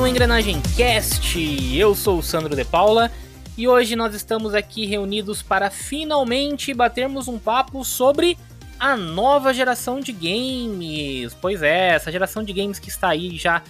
um 0.00 0.06
Engrenagem 0.06 0.62
Cast. 0.78 1.38
Eu 1.76 1.94
sou 1.94 2.20
o 2.20 2.22
Sandro 2.22 2.56
De 2.56 2.64
Paula 2.64 3.10
e 3.56 3.68
hoje 3.68 3.94
nós 3.94 4.14
estamos 4.14 4.54
aqui 4.54 4.86
reunidos 4.86 5.42
para 5.42 5.68
finalmente 5.68 6.72
batermos 6.72 7.28
um 7.28 7.38
papo 7.38 7.84
sobre 7.84 8.38
a 8.78 8.96
nova 8.96 9.52
geração 9.52 10.00
de 10.00 10.10
games. 10.10 11.34
Pois 11.34 11.62
é, 11.62 11.88
essa 11.90 12.10
geração 12.10 12.42
de 12.42 12.50
games 12.50 12.78
que 12.78 12.88
está 12.88 13.10
aí 13.10 13.36
já 13.36 13.62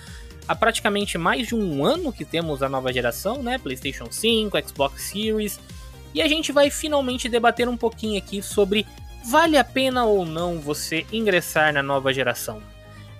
há 0.46 0.54
praticamente 0.54 1.18
mais 1.18 1.48
de 1.48 1.56
um 1.56 1.84
ano 1.84 2.12
que 2.12 2.24
temos 2.24 2.62
a 2.62 2.68
nova 2.68 2.92
geração, 2.92 3.42
né? 3.42 3.58
PlayStation 3.58 4.06
5, 4.08 4.56
Xbox 4.68 5.02
Series. 5.02 5.58
E 6.14 6.22
a 6.22 6.28
gente 6.28 6.52
vai 6.52 6.70
finalmente 6.70 7.28
debater 7.28 7.68
um 7.68 7.76
pouquinho 7.76 8.18
aqui 8.18 8.40
sobre 8.40 8.86
vale 9.28 9.56
a 9.56 9.64
pena 9.64 10.04
ou 10.04 10.24
não 10.24 10.60
você 10.60 11.04
ingressar 11.12 11.72
na 11.72 11.82
nova 11.82 12.12
geração. 12.12 12.62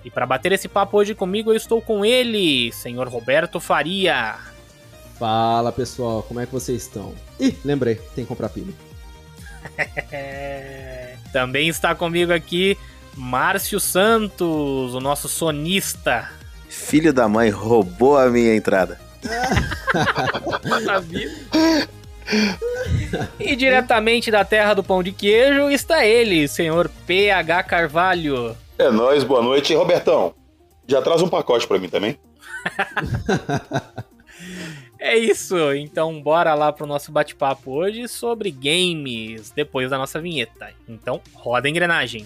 E 0.03 0.09
para 0.09 0.25
bater 0.25 0.51
esse 0.51 0.67
papo 0.67 0.97
hoje 0.97 1.13
comigo, 1.13 1.51
eu 1.51 1.55
estou 1.55 1.81
com 1.81 2.03
ele, 2.03 2.71
senhor 2.71 3.07
Roberto 3.07 3.59
Faria. 3.59 4.35
Fala 5.19 5.71
pessoal, 5.71 6.23
como 6.23 6.39
é 6.39 6.45
que 6.45 6.51
vocês 6.51 6.81
estão? 6.81 7.13
Ih, 7.39 7.55
lembrei, 7.63 7.95
tem 8.15 8.23
que 8.23 8.25
comprar 8.25 8.49
pilha. 8.49 8.73
Também 11.31 11.67
está 11.67 11.93
comigo 11.93 12.33
aqui 12.33 12.75
Márcio 13.15 13.79
Santos, 13.79 14.95
o 14.95 14.99
nosso 14.99 15.29
sonista. 15.29 16.29
Filho 16.67 17.13
da 17.13 17.27
mãe 17.27 17.49
roubou 17.49 18.17
a 18.17 18.29
minha 18.29 18.55
entrada. 18.55 18.99
e 23.39 23.55
diretamente 23.55 24.31
da 24.31 24.43
terra 24.43 24.73
do 24.73 24.83
pão 24.83 25.03
de 25.03 25.11
queijo 25.11 25.69
está 25.69 26.03
ele, 26.05 26.47
senhor 26.47 26.89
PH 27.05 27.63
Carvalho. 27.63 28.57
É 28.81 28.89
nóis, 28.89 29.23
boa 29.23 29.43
noite. 29.43 29.75
Robertão, 29.75 30.33
já 30.87 31.03
traz 31.03 31.21
um 31.21 31.29
pacote 31.29 31.67
para 31.67 31.77
mim 31.77 31.87
também. 31.87 32.17
é 34.97 35.15
isso, 35.15 35.55
então 35.73 36.19
bora 36.19 36.55
lá 36.55 36.73
pro 36.73 36.87
nosso 36.87 37.11
bate-papo 37.11 37.69
hoje 37.73 38.07
sobre 38.07 38.49
games, 38.49 39.51
depois 39.51 39.91
da 39.91 39.99
nossa 39.99 40.19
vinheta. 40.19 40.73
Então, 40.89 41.21
roda 41.35 41.67
a 41.67 41.69
engrenagem. 41.69 42.25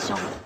Isso 0.00 0.39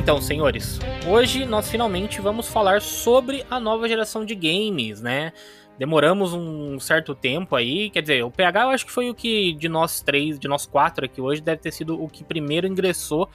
então, 0.00 0.18
senhores. 0.18 0.78
Hoje 1.06 1.44
nós 1.44 1.70
finalmente 1.70 2.22
vamos 2.22 2.48
falar 2.48 2.80
sobre 2.80 3.44
a 3.50 3.60
nova 3.60 3.86
geração 3.86 4.24
de 4.24 4.34
games, 4.34 5.02
né? 5.02 5.30
Demoramos 5.78 6.32
um 6.32 6.80
certo 6.80 7.14
tempo 7.14 7.54
aí, 7.54 7.90
quer 7.90 8.00
dizer, 8.00 8.24
o 8.24 8.30
PH 8.30 8.62
eu 8.62 8.68
acho 8.70 8.86
que 8.86 8.92
foi 8.92 9.10
o 9.10 9.14
que 9.14 9.52
de 9.52 9.68
nós 9.68 10.00
três, 10.00 10.38
de 10.38 10.48
nós 10.48 10.64
quatro 10.64 11.04
aqui 11.04 11.20
hoje, 11.20 11.42
deve 11.42 11.60
ter 11.60 11.70
sido 11.70 12.02
o 12.02 12.08
que 12.08 12.24
primeiro 12.24 12.66
ingressou 12.66 13.28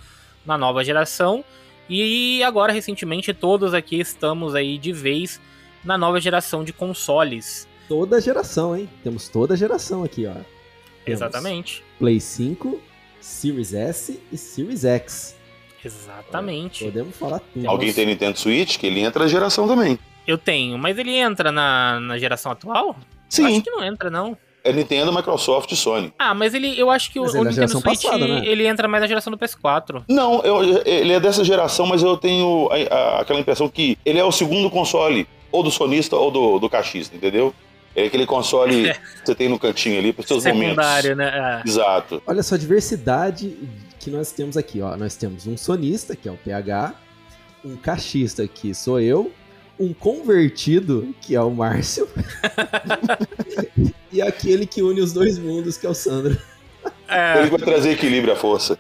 na 0.44 0.58
nova 0.58 0.84
geração. 0.84 1.46
E 1.88 2.44
agora, 2.44 2.74
recentemente, 2.74 3.32
todos 3.32 3.76
aqui 3.76 4.00
estamos 4.00 4.56
aí 4.56 4.80
de 4.80 4.92
vez 4.92 5.40
na 5.84 6.00
nova 6.00 6.20
geração 6.20 6.64
de 6.64 6.74
consoles. 6.74 7.68
Toda 7.88 8.20
geração, 8.20 8.76
hein? 8.76 8.90
Temos 9.04 9.30
toda 9.30 9.56
geração 9.56 10.04
aqui, 10.04 10.26
ó. 10.26 10.34
Temos 10.34 11.22
Exatamente. 11.22 11.84
Play 12.00 12.20
5, 12.20 12.82
Series 13.22 13.72
S 13.72 14.20
e 14.32 14.38
Series 14.38 14.84
X. 14.84 15.45
Exatamente. 15.86 16.84
É, 16.84 16.88
podemos 16.88 17.16
falar 17.16 17.40
tudo. 17.40 17.70
Alguém 17.70 17.94
tem 17.94 18.06
Nintendo 18.06 18.38
Switch? 18.38 18.78
Que 18.78 18.88
ele 18.88 19.00
entra 19.02 19.24
na 19.24 19.30
geração 19.30 19.68
também. 19.68 19.98
Eu 20.28 20.38
tenho, 20.38 20.78
mas 20.78 20.98
ele 20.98 21.16
entra 21.16 21.52
na, 21.52 22.00
na 22.00 22.18
geração 22.18 22.52
atual? 22.52 22.96
Sim. 23.30 23.44
Eu 23.44 23.48
acho 23.50 23.62
que 23.62 23.70
não 23.72 23.84
entra, 23.84 24.10
não. 24.10 24.38
É 24.64 24.74
Nintendo, 24.74 25.14
Microsoft 25.14 25.72
e 25.72 25.76
Sony. 25.76 26.12
Ah, 26.18 26.34
mas 26.34 26.56
ele, 26.56 26.80
eu 26.80 26.90
acho 26.90 27.12
que 27.12 27.20
mas 27.20 27.36
o, 27.36 27.38
o 27.38 27.46
é 27.46 27.50
Nintendo 27.50 27.70
Switch 27.70 27.84
passada, 27.84 28.28
né? 28.28 28.42
ele 28.48 28.66
entra 28.66 28.88
mais 28.88 29.02
na 29.02 29.08
geração 29.08 29.30
do 29.30 29.38
PS4. 29.38 30.04
Não, 30.10 30.42
eu, 30.42 30.82
ele 30.84 31.14
é 31.14 31.20
dessa 31.20 31.44
geração, 31.44 31.86
mas 31.86 32.02
eu 32.02 32.18
tenho 32.18 32.68
a, 32.72 32.96
a, 32.96 33.22
aquela 33.22 33.40
impressão 33.40 33.70
que 33.70 33.96
ele 34.04 34.18
é 34.18 34.24
o 34.24 34.32
segundo 34.32 34.68
console, 34.72 35.28
ou 35.52 35.62
do 35.62 35.70
sonista 35.70 36.16
ou 36.16 36.32
do, 36.32 36.58
do 36.58 36.68
cachista, 36.68 37.16
entendeu? 37.16 37.54
É 37.96 38.06
aquele 38.06 38.26
console 38.26 38.92
que 39.22 39.26
você 39.26 39.36
tem 39.36 39.48
no 39.48 39.60
cantinho 39.60 40.00
ali 40.00 40.12
para 40.12 40.22
os 40.22 40.28
seus 40.28 40.42
Secundário, 40.42 41.12
momentos. 41.12 41.18
né? 41.34 41.62
É. 41.64 41.70
Exato. 41.70 42.24
Olha 42.26 42.42
só 42.42 42.56
a 42.56 42.58
diversidade 42.58 43.56
que 44.06 44.12
nós 44.12 44.32
temos 44.32 44.56
aqui, 44.56 44.82
ó. 44.82 44.96
Nós 44.96 45.16
temos 45.16 45.48
um 45.48 45.58
sonista, 45.58 46.16
que 46.16 46.30
é 46.30 46.32
o 46.32 46.38
PH, 46.38 46.94
um 47.66 47.76
cachista, 47.76 48.48
que 48.48 48.72
sou 48.76 49.00
eu, 49.00 49.32
um 49.80 49.96
convertido, 49.96 51.16
que 51.20 51.36
é 51.36 51.42
o 51.42 51.50
Márcio, 51.50 52.08
e 54.14 54.22
aquele 54.22 54.68
que 54.68 54.84
une 54.84 55.02
os 55.02 55.12
dois 55.12 55.40
mundos, 55.40 55.76
que 55.76 55.88
é 55.88 55.90
o 55.90 55.96
Sandro. 55.96 56.38
É. 57.08 57.40
Ele 57.40 57.50
vai 57.50 57.60
trazer 57.60 57.94
equilíbrio 57.94 58.32
à 58.32 58.36
força. 58.36 58.78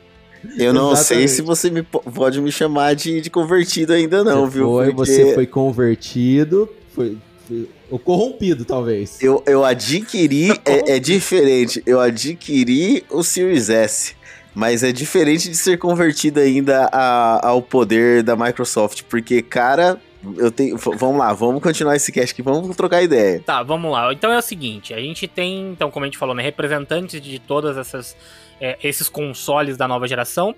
Eu 0.60 0.72
não 0.72 0.92
Exatamente. 0.92 1.28
sei 1.28 1.28
se 1.28 1.42
você 1.42 1.72
me, 1.72 1.82
pode 1.82 2.40
me 2.40 2.52
chamar 2.52 2.94
de, 2.94 3.20
de 3.20 3.32
convertido 3.32 3.94
ainda 3.94 4.24
não, 4.24 4.46
você 4.46 4.58
viu? 4.60 4.68
Foi, 4.68 4.94
Porque... 4.94 5.12
Você 5.12 5.34
foi 5.34 5.48
convertido, 5.48 6.70
foi, 6.94 7.18
foi 7.48 7.68
o 7.90 7.98
corrompido, 7.98 8.64
talvez. 8.64 9.18
Eu, 9.20 9.42
eu 9.48 9.66
adquiri, 9.66 10.52
é, 10.64 10.98
é, 10.98 11.00
diferente, 11.00 11.82
eu 11.84 12.00
adquiri 12.00 13.04
o 13.10 13.24
Series 13.24 13.72
S. 13.72 14.16
Mas 14.56 14.84
é 14.84 14.92
diferente 14.94 15.50
de 15.50 15.56
ser 15.58 15.78
convertido 15.78 16.40
ainda 16.40 16.90
a, 16.92 17.46
ao 17.46 17.62
poder 17.62 18.24
da 18.24 18.38
Microsoft, 18.38 19.04
porque, 19.04 19.42
cara, 19.42 20.00
eu 20.38 20.50
tenho. 20.50 20.78
Vamos 20.78 21.18
lá, 21.18 21.34
vamos 21.34 21.62
continuar 21.62 21.96
esse 21.98 22.12
cast 22.12 22.32
aqui, 22.34 22.42
vamos 22.42 22.76
trocar 22.76 23.04
ideia. 23.04 23.42
Tá, 23.46 23.62
vamos 23.62 23.92
lá. 23.92 24.12
Então 24.14 24.32
é 24.32 24.38
o 24.38 24.42
seguinte: 24.42 24.94
a 24.94 25.00
gente 25.00 25.28
tem, 25.28 25.72
então, 25.72 25.92
como 25.92 26.06
a 26.06 26.08
gente 26.08 26.18
falou, 26.18 26.34
né, 26.34 26.42
representantes 26.42 27.22
de 27.22 27.38
todas 27.38 28.16
é, 28.60 28.78
esses 28.82 29.10
consoles 29.10 29.76
da 29.76 29.88
nova 29.88 30.08
geração. 30.08 30.56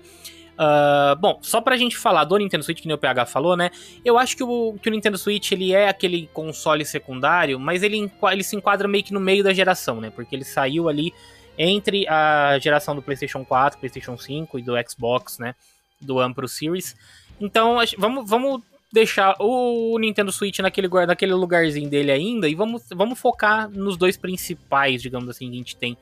Uh, 0.58 1.14
bom, 1.20 1.38
só 1.40 1.60
pra 1.60 1.76
gente 1.76 1.96
falar 1.96 2.24
do 2.24 2.36
Nintendo 2.36 2.64
Switch, 2.64 2.80
que 2.80 2.88
nem 2.88 2.94
o 2.94 2.98
PH 2.98 3.26
falou, 3.26 3.56
né? 3.56 3.70
Eu 4.04 4.18
acho 4.18 4.36
que 4.36 4.42
o, 4.42 4.74
que 4.82 4.88
o 4.88 4.92
Nintendo 4.92 5.16
Switch 5.16 5.52
ele 5.52 5.72
é 5.72 5.88
aquele 5.88 6.28
console 6.32 6.84
secundário, 6.84 7.60
mas 7.60 7.84
ele, 7.84 8.10
ele 8.32 8.42
se 8.42 8.56
enquadra 8.56 8.88
meio 8.88 9.04
que 9.04 9.12
no 9.12 9.20
meio 9.20 9.44
da 9.44 9.52
geração, 9.52 10.00
né? 10.00 10.10
Porque 10.10 10.34
ele 10.34 10.44
saiu 10.44 10.88
ali 10.88 11.14
entre 11.58 12.06
a 12.08 12.56
geração 12.60 12.94
do 12.94 13.02
PlayStation 13.02 13.44
4, 13.44 13.80
PlayStation 13.80 14.16
5 14.16 14.58
e 14.58 14.62
do 14.62 14.74
Xbox, 14.88 15.38
né? 15.38 15.54
Do 16.00 16.16
One 16.16 16.32
Pro 16.32 16.46
Series. 16.46 16.94
Então, 17.40 17.78
vamos, 17.98 18.30
vamos 18.30 18.62
deixar 18.92 19.34
o 19.40 19.98
Nintendo 19.98 20.30
Switch 20.30 20.60
naquele, 20.60 20.88
naquele 20.88 21.34
lugarzinho 21.34 21.90
dele 21.90 22.12
ainda 22.12 22.48
e 22.48 22.54
vamos, 22.54 22.84
vamos 22.94 23.18
focar 23.18 23.68
nos 23.68 23.96
dois 23.96 24.16
principais, 24.16 25.02
digamos 25.02 25.28
assim, 25.28 25.48
que 25.48 25.54
a 25.54 25.58
gente 25.58 25.76
tem 25.76 25.96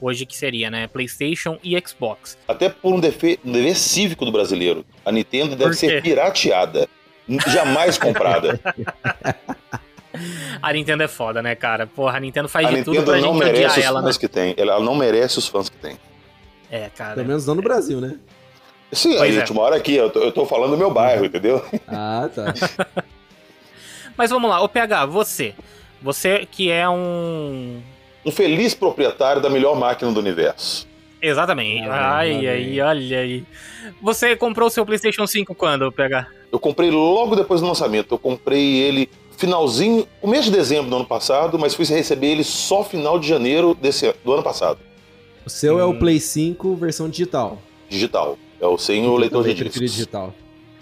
hoje, 0.00 0.24
que 0.24 0.36
seria, 0.36 0.70
né? 0.70 0.86
PlayStation 0.86 1.58
e 1.62 1.78
Xbox. 1.86 2.38
Até 2.48 2.68
por 2.68 2.94
um, 2.94 3.00
defe, 3.00 3.38
um 3.44 3.52
dever 3.52 3.76
cívico 3.76 4.24
do 4.24 4.32
brasileiro. 4.32 4.84
A 5.04 5.12
Nintendo 5.12 5.54
deve 5.56 5.74
ser 5.74 6.02
pirateada. 6.02 6.88
Jamais 7.46 7.98
comprada. 7.98 8.58
A 10.62 10.72
Nintendo 10.72 11.02
é 11.02 11.08
foda, 11.08 11.42
né, 11.42 11.54
cara? 11.54 11.86
Porra, 11.86 12.16
a 12.16 12.20
Nintendo 12.20 12.48
faz 12.48 12.66
A 12.66 12.70
de 12.70 12.76
Nintendo 12.76 12.96
tudo 12.96 13.04
pra 13.04 13.20
não 13.20 13.32
gente 13.34 13.44
merece 13.44 13.58
odiar 13.58 13.78
os 13.78 13.84
ela, 13.84 14.00
né? 14.00 14.06
fãs 14.06 14.16
que 14.18 14.28
tem. 14.28 14.54
Ela 14.56 14.80
não 14.80 14.94
merece 14.94 15.38
os 15.38 15.48
fãs 15.48 15.68
que 15.68 15.76
tem. 15.76 15.96
É, 16.70 16.88
cara. 16.90 17.14
Pelo 17.14 17.26
menos 17.26 17.46
não 17.46 17.54
no 17.54 17.62
Brasil, 17.62 18.00
né? 18.00 18.16
Sim, 18.92 19.14
a 19.14 19.18
Pois 19.18 19.34
gente 19.34 19.50
é. 19.50 19.54
mora 19.54 19.76
aqui, 19.76 19.94
eu 19.94 20.10
tô, 20.10 20.18
eu 20.20 20.32
tô 20.32 20.44
falando 20.44 20.72
do 20.72 20.76
meu 20.76 20.90
bairro, 20.90 21.24
entendeu? 21.24 21.64
Ah, 21.88 22.28
tá. 22.34 22.52
Mas 24.16 24.30
vamos 24.30 24.50
lá, 24.50 24.60
ô 24.60 24.68
PH, 24.68 25.06
você. 25.06 25.54
Você 26.02 26.46
que 26.50 26.70
é 26.70 26.88
um. 26.88 27.80
Um 28.24 28.30
feliz 28.30 28.74
proprietário 28.74 29.40
da 29.40 29.48
melhor 29.48 29.78
máquina 29.78 30.12
do 30.12 30.20
universo. 30.20 30.86
Exatamente. 31.22 31.88
Ah, 31.88 32.16
ai, 32.16 32.46
ai, 32.46 32.80
olha 32.80 33.18
aí. 33.18 33.44
Você 34.02 34.34
comprou 34.36 34.68
o 34.68 34.70
seu 34.70 34.84
PlayStation 34.84 35.26
5 35.26 35.54
quando, 35.54 35.90
PH? 35.92 36.26
Eu 36.50 36.58
comprei 36.58 36.90
logo 36.90 37.36
depois 37.36 37.60
do 37.60 37.66
lançamento. 37.66 38.14
Eu 38.14 38.18
comprei 38.18 38.78
ele 38.78 39.08
finalzinho, 39.40 40.06
o 40.20 40.28
mês 40.28 40.44
de 40.44 40.50
dezembro 40.50 40.90
do 40.90 40.96
ano 40.96 41.04
passado, 41.06 41.58
mas 41.58 41.74
fui 41.74 41.84
receber 41.86 42.28
ele 42.28 42.44
só 42.44 42.84
final 42.84 43.18
de 43.18 43.26
janeiro 43.26 43.74
desse, 43.74 44.14
do 44.24 44.32
ano 44.34 44.42
passado. 44.42 44.78
O 45.46 45.50
seu 45.50 45.80
é 45.80 45.84
Hum. 45.84 45.90
o 45.90 45.98
Play 45.98 46.20
5 46.20 46.74
versão 46.76 47.08
digital. 47.08 47.58
Digital. 47.88 48.38
É 48.60 48.66
o 48.66 48.76
sem 48.76 49.02
o 49.02 49.14
Eu 49.14 49.16
leitor 49.16 49.42
de 49.42 49.54
discos. 49.54 49.80
digital. 49.80 50.34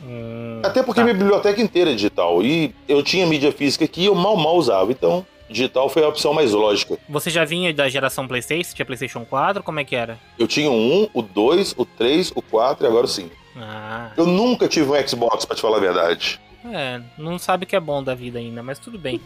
Hum, 0.05 0.61
Até 0.65 0.83
porque 0.83 1.01
tá. 1.01 1.05
minha 1.05 1.15
biblioteca 1.17 1.61
inteira 1.63 1.93
é 1.93 1.95
digital. 1.95 2.43
E 2.43 2.75
eu 2.89 3.01
tinha 3.03 3.25
mídia 3.27 3.53
física 3.53 3.85
aqui 3.85 4.03
e 4.03 4.07
eu 4.07 4.15
mal 4.17 4.37
mal 4.37 4.57
usava. 4.57 4.91
Então, 4.91 5.25
digital 5.49 5.89
foi 5.89 6.03
a 6.05 6.09
opção 6.09 6.35
mais 6.35 6.51
lógica. 6.53 6.99
Você 7.09 7.31
já 7.31 7.45
vinha 7.45 7.73
da 7.73 7.89
geração 7.89 8.27
PlayStation? 8.27 8.75
Tinha 8.75 8.85
PlayStation 8.85 9.25
4? 9.25 9.63
Como 9.63 9.79
é 9.79 9.85
que 9.85 9.95
era? 9.95 10.19
Eu 10.37 10.49
tinha 10.49 10.69
o 10.71 10.75
1, 10.75 11.09
o 11.15 11.23
2, 11.23 11.75
o 11.79 11.85
3, 11.85 12.33
o 12.35 12.43
4 12.43 12.85
e 12.85 12.89
agora 12.89 13.07
o 13.07 13.09
5. 13.09 13.31
Ah, 13.57 14.11
Eu 14.17 14.27
nunca 14.27 14.67
tive 14.69 14.91
um 14.91 15.09
Xbox, 15.09 15.45
pra 15.45 15.55
te 15.55 15.63
falar 15.63 15.77
a 15.77 15.81
verdade. 15.81 16.41
É. 16.75 17.01
Não 17.17 17.39
sabe 17.39 17.65
o 17.65 17.67
que 17.67 17.77
é 17.77 17.81
bom 17.81 18.03
da 18.03 18.15
vida 18.15 18.39
ainda, 18.39 18.63
mas 18.63 18.79
tudo 18.79 18.99
bem. 18.99 19.21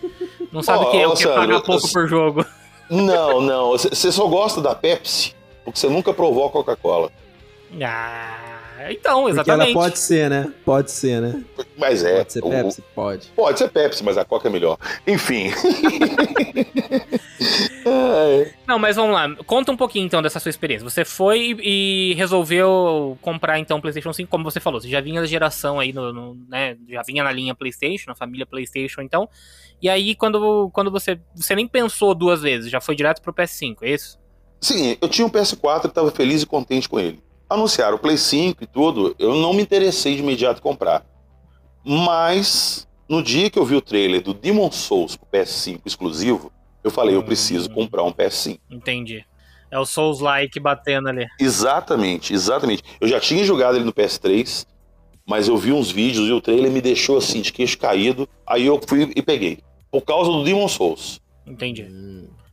Não 0.52 0.62
sabe 0.62 0.84
o 0.86 0.90
que 0.90 0.96
é 0.98 1.06
o 1.06 1.14
que 1.14 1.24
é 1.24 1.34
pagar 1.34 1.60
pouco 1.62 1.86
eu- 1.86 1.92
por 1.92 2.08
jogo. 2.08 2.46
Não, 2.90 3.40
não. 3.40 3.70
Você 3.70 4.12
só 4.12 4.26
gosta 4.26 4.60
da 4.60 4.74
Pepsi 4.74 5.34
porque 5.64 5.78
você 5.78 5.88
nunca 5.88 6.12
provou 6.12 6.46
a 6.46 6.50
Coca-Cola. 6.50 7.10
Ah, 7.82 8.51
então, 8.90 9.18
Porque 9.20 9.32
exatamente. 9.32 9.70
ela 9.72 9.80
pode 9.82 9.98
ser, 9.98 10.30
né? 10.30 10.52
Pode 10.64 10.90
ser, 10.90 11.20
né? 11.20 11.44
Mas 11.76 12.02
é. 12.02 12.16
Pode 12.18 12.32
ser 12.32 12.38
o- 12.44 12.48
Pepsi? 12.50 12.82
Pode. 12.94 13.26
Pode 13.36 13.58
ser 13.58 13.68
Pepsi, 13.70 14.02
mas 14.02 14.16
a 14.16 14.24
Coca 14.24 14.48
é 14.48 14.50
melhor. 14.50 14.78
Enfim. 15.06 15.50
É. 17.84 18.52
Não, 18.66 18.78
mas 18.78 18.96
vamos 18.96 19.12
lá. 19.14 19.28
Conta 19.44 19.72
um 19.72 19.76
pouquinho 19.76 20.06
então 20.06 20.22
dessa 20.22 20.40
sua 20.40 20.50
experiência. 20.50 20.88
Você 20.88 21.04
foi 21.04 21.56
e 21.60 22.14
resolveu 22.16 23.18
comprar 23.20 23.58
então 23.58 23.78
o 23.78 23.80
PlayStation 23.80 24.12
5, 24.12 24.30
como 24.30 24.44
você 24.44 24.60
falou. 24.60 24.80
Você 24.80 24.88
já 24.88 25.00
vinha 25.00 25.20
da 25.20 25.26
geração 25.26 25.78
aí, 25.78 25.92
no, 25.92 26.12
no- 26.12 26.34
né? 26.48 26.76
Já 26.88 27.02
vinha 27.02 27.22
na 27.22 27.32
linha 27.32 27.54
PlayStation, 27.54 28.10
na 28.10 28.14
família 28.14 28.46
PlayStation, 28.46 29.02
então. 29.02 29.28
E 29.80 29.88
aí, 29.88 30.14
quando, 30.14 30.70
quando 30.72 30.90
você. 30.90 31.18
Você 31.34 31.54
nem 31.54 31.66
pensou 31.66 32.14
duas 32.14 32.40
vezes, 32.40 32.70
já 32.70 32.80
foi 32.80 32.94
direto 32.94 33.20
pro 33.20 33.32
PS5, 33.34 33.78
é 33.82 33.90
isso? 33.90 34.18
Sim, 34.60 34.96
eu 35.02 35.08
tinha 35.08 35.26
um 35.26 35.30
PS4 35.30 35.84
e 35.84 35.88
estava 35.88 36.10
feliz 36.12 36.42
e 36.42 36.46
contente 36.46 36.88
com 36.88 37.00
ele. 37.00 37.20
Anunciaram 37.52 37.96
o 37.96 37.98
Play 37.98 38.16
5 38.16 38.64
e 38.64 38.66
tudo, 38.66 39.14
eu 39.18 39.34
não 39.34 39.52
me 39.52 39.62
interessei 39.62 40.14
de 40.16 40.22
imediato 40.22 40.60
em 40.60 40.62
comprar. 40.62 41.04
Mas, 41.84 42.88
no 43.08 43.22
dia 43.22 43.50
que 43.50 43.58
eu 43.58 43.64
vi 43.64 43.74
o 43.76 43.80
trailer 43.82 44.22
do 44.22 44.32
Demon 44.32 44.70
Souls 44.70 45.16
pro 45.16 45.26
PS5 45.30 45.80
exclusivo, 45.84 46.52
eu 46.82 46.90
falei, 46.90 47.14
eu 47.14 47.22
preciso 47.22 47.70
Hum. 47.70 47.74
comprar 47.74 48.02
um 48.04 48.12
PS5. 48.12 48.58
Entendi. 48.70 49.24
É 49.70 49.78
o 49.78 49.84
Souls-like 49.84 50.58
batendo 50.60 51.08
ali. 51.08 51.26
Exatamente, 51.40 52.32
exatamente. 52.32 52.82
Eu 53.00 53.08
já 53.08 53.18
tinha 53.20 53.44
jogado 53.44 53.76
ele 53.76 53.84
no 53.84 53.92
PS3, 53.92 54.66
mas 55.26 55.48
eu 55.48 55.56
vi 55.56 55.72
uns 55.72 55.90
vídeos 55.90 56.28
e 56.28 56.32
o 56.32 56.40
trailer 56.40 56.70
me 56.70 56.80
deixou 56.80 57.16
assim, 57.18 57.40
de 57.40 57.52
queixo 57.52 57.78
caído. 57.78 58.28
Aí 58.46 58.66
eu 58.66 58.80
fui 58.86 59.10
e 59.14 59.22
peguei. 59.22 59.58
Por 59.90 60.02
causa 60.02 60.30
do 60.30 60.42
Demon 60.44 60.68
Souls. 60.68 61.20
Entendi. 61.46 61.86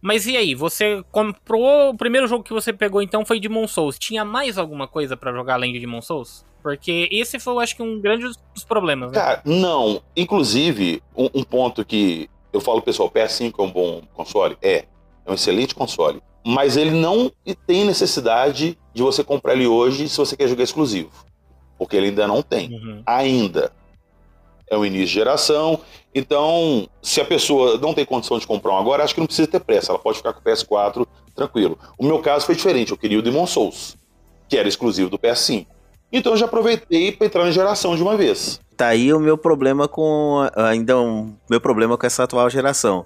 Mas 0.01 0.25
e 0.25 0.37
aí, 0.37 0.55
você 0.55 1.03
comprou. 1.11 1.89
O 1.89 1.97
primeiro 1.97 2.27
jogo 2.27 2.43
que 2.43 2.53
você 2.53 2.71
pegou 2.71 3.01
então 3.01 3.25
foi 3.25 3.39
Demon 3.39 3.67
Souls. 3.67 3.99
Tinha 3.99 4.23
mais 4.23 4.57
alguma 4.57 4.87
coisa 4.87 5.17
pra 5.17 5.33
jogar 5.33 5.55
além 5.55 5.73
de 5.73 5.79
Demon 5.79 6.01
Souls? 6.01 6.45
Porque 6.61 7.07
esse 7.11 7.39
foi, 7.39 7.53
eu 7.53 7.59
acho 7.59 7.75
que, 7.75 7.81
um 7.81 7.99
grande 7.99 8.25
dos 8.53 8.63
problemas, 8.63 9.11
né? 9.11 9.19
Cara, 9.19 9.41
não. 9.45 10.01
Inclusive, 10.15 11.01
um, 11.15 11.29
um 11.33 11.43
ponto 11.43 11.85
que 11.85 12.29
eu 12.51 12.59
falo, 12.59 12.81
pessoal, 12.81 13.09
PS5 13.09 13.53
é 13.57 13.61
um 13.61 13.71
bom 13.71 14.01
console? 14.13 14.57
É. 14.61 14.85
É 15.25 15.31
um 15.31 15.33
excelente 15.33 15.75
console. 15.75 16.21
Mas 16.45 16.77
ele 16.77 16.91
não 16.91 17.31
tem 17.67 17.85
necessidade 17.85 18.77
de 18.93 19.03
você 19.03 19.23
comprar 19.23 19.53
ele 19.53 19.67
hoje 19.67 20.09
se 20.09 20.17
você 20.17 20.35
quer 20.35 20.47
jogar 20.47 20.63
exclusivo. 20.63 21.11
Porque 21.77 21.95
ele 21.95 22.07
ainda 22.07 22.27
não 22.27 22.41
tem. 22.41 22.73
Uhum. 22.73 23.03
Ainda. 23.05 23.71
É 24.69 24.77
o 24.77 24.85
início 24.85 25.07
de 25.07 25.13
geração. 25.13 25.79
Então, 26.13 26.87
se 27.01 27.21
a 27.21 27.25
pessoa 27.25 27.77
não 27.77 27.93
tem 27.93 28.05
condição 28.05 28.37
de 28.39 28.47
comprar 28.47 28.73
um 28.73 28.77
agora, 28.77 29.03
acho 29.03 29.13
que 29.13 29.19
não 29.19 29.27
precisa 29.27 29.47
ter 29.47 29.59
pressa. 29.59 29.91
Ela 29.91 29.99
pode 29.99 30.17
ficar 30.17 30.33
com 30.33 30.39
o 30.39 30.43
PS4 30.43 31.07
tranquilo. 31.35 31.77
O 31.97 32.05
meu 32.05 32.19
caso 32.19 32.45
foi 32.45 32.55
diferente. 32.55 32.91
Eu 32.91 32.97
queria 32.97 33.19
o 33.19 33.21
Demon 33.21 33.47
Souls, 33.47 33.97
que 34.47 34.57
era 34.57 34.67
exclusivo 34.67 35.09
do 35.09 35.17
PS5. 35.17 35.65
Então 36.11 36.33
eu 36.33 36.37
já 36.37 36.45
aproveitei 36.45 37.11
para 37.11 37.27
entrar 37.27 37.43
na 37.43 37.51
geração 37.51 37.95
de 37.95 38.01
uma 38.01 38.17
vez. 38.17 38.59
Tá 38.75 38.87
aí 38.87 39.13
o 39.13 39.19
meu 39.19 39.37
problema 39.37 39.87
com. 39.87 40.47
Ainda 40.55 40.99
um 40.99 41.35
meu 41.49 41.61
problema 41.61 41.97
com 41.97 42.05
essa 42.05 42.23
atual 42.23 42.49
geração. 42.49 43.05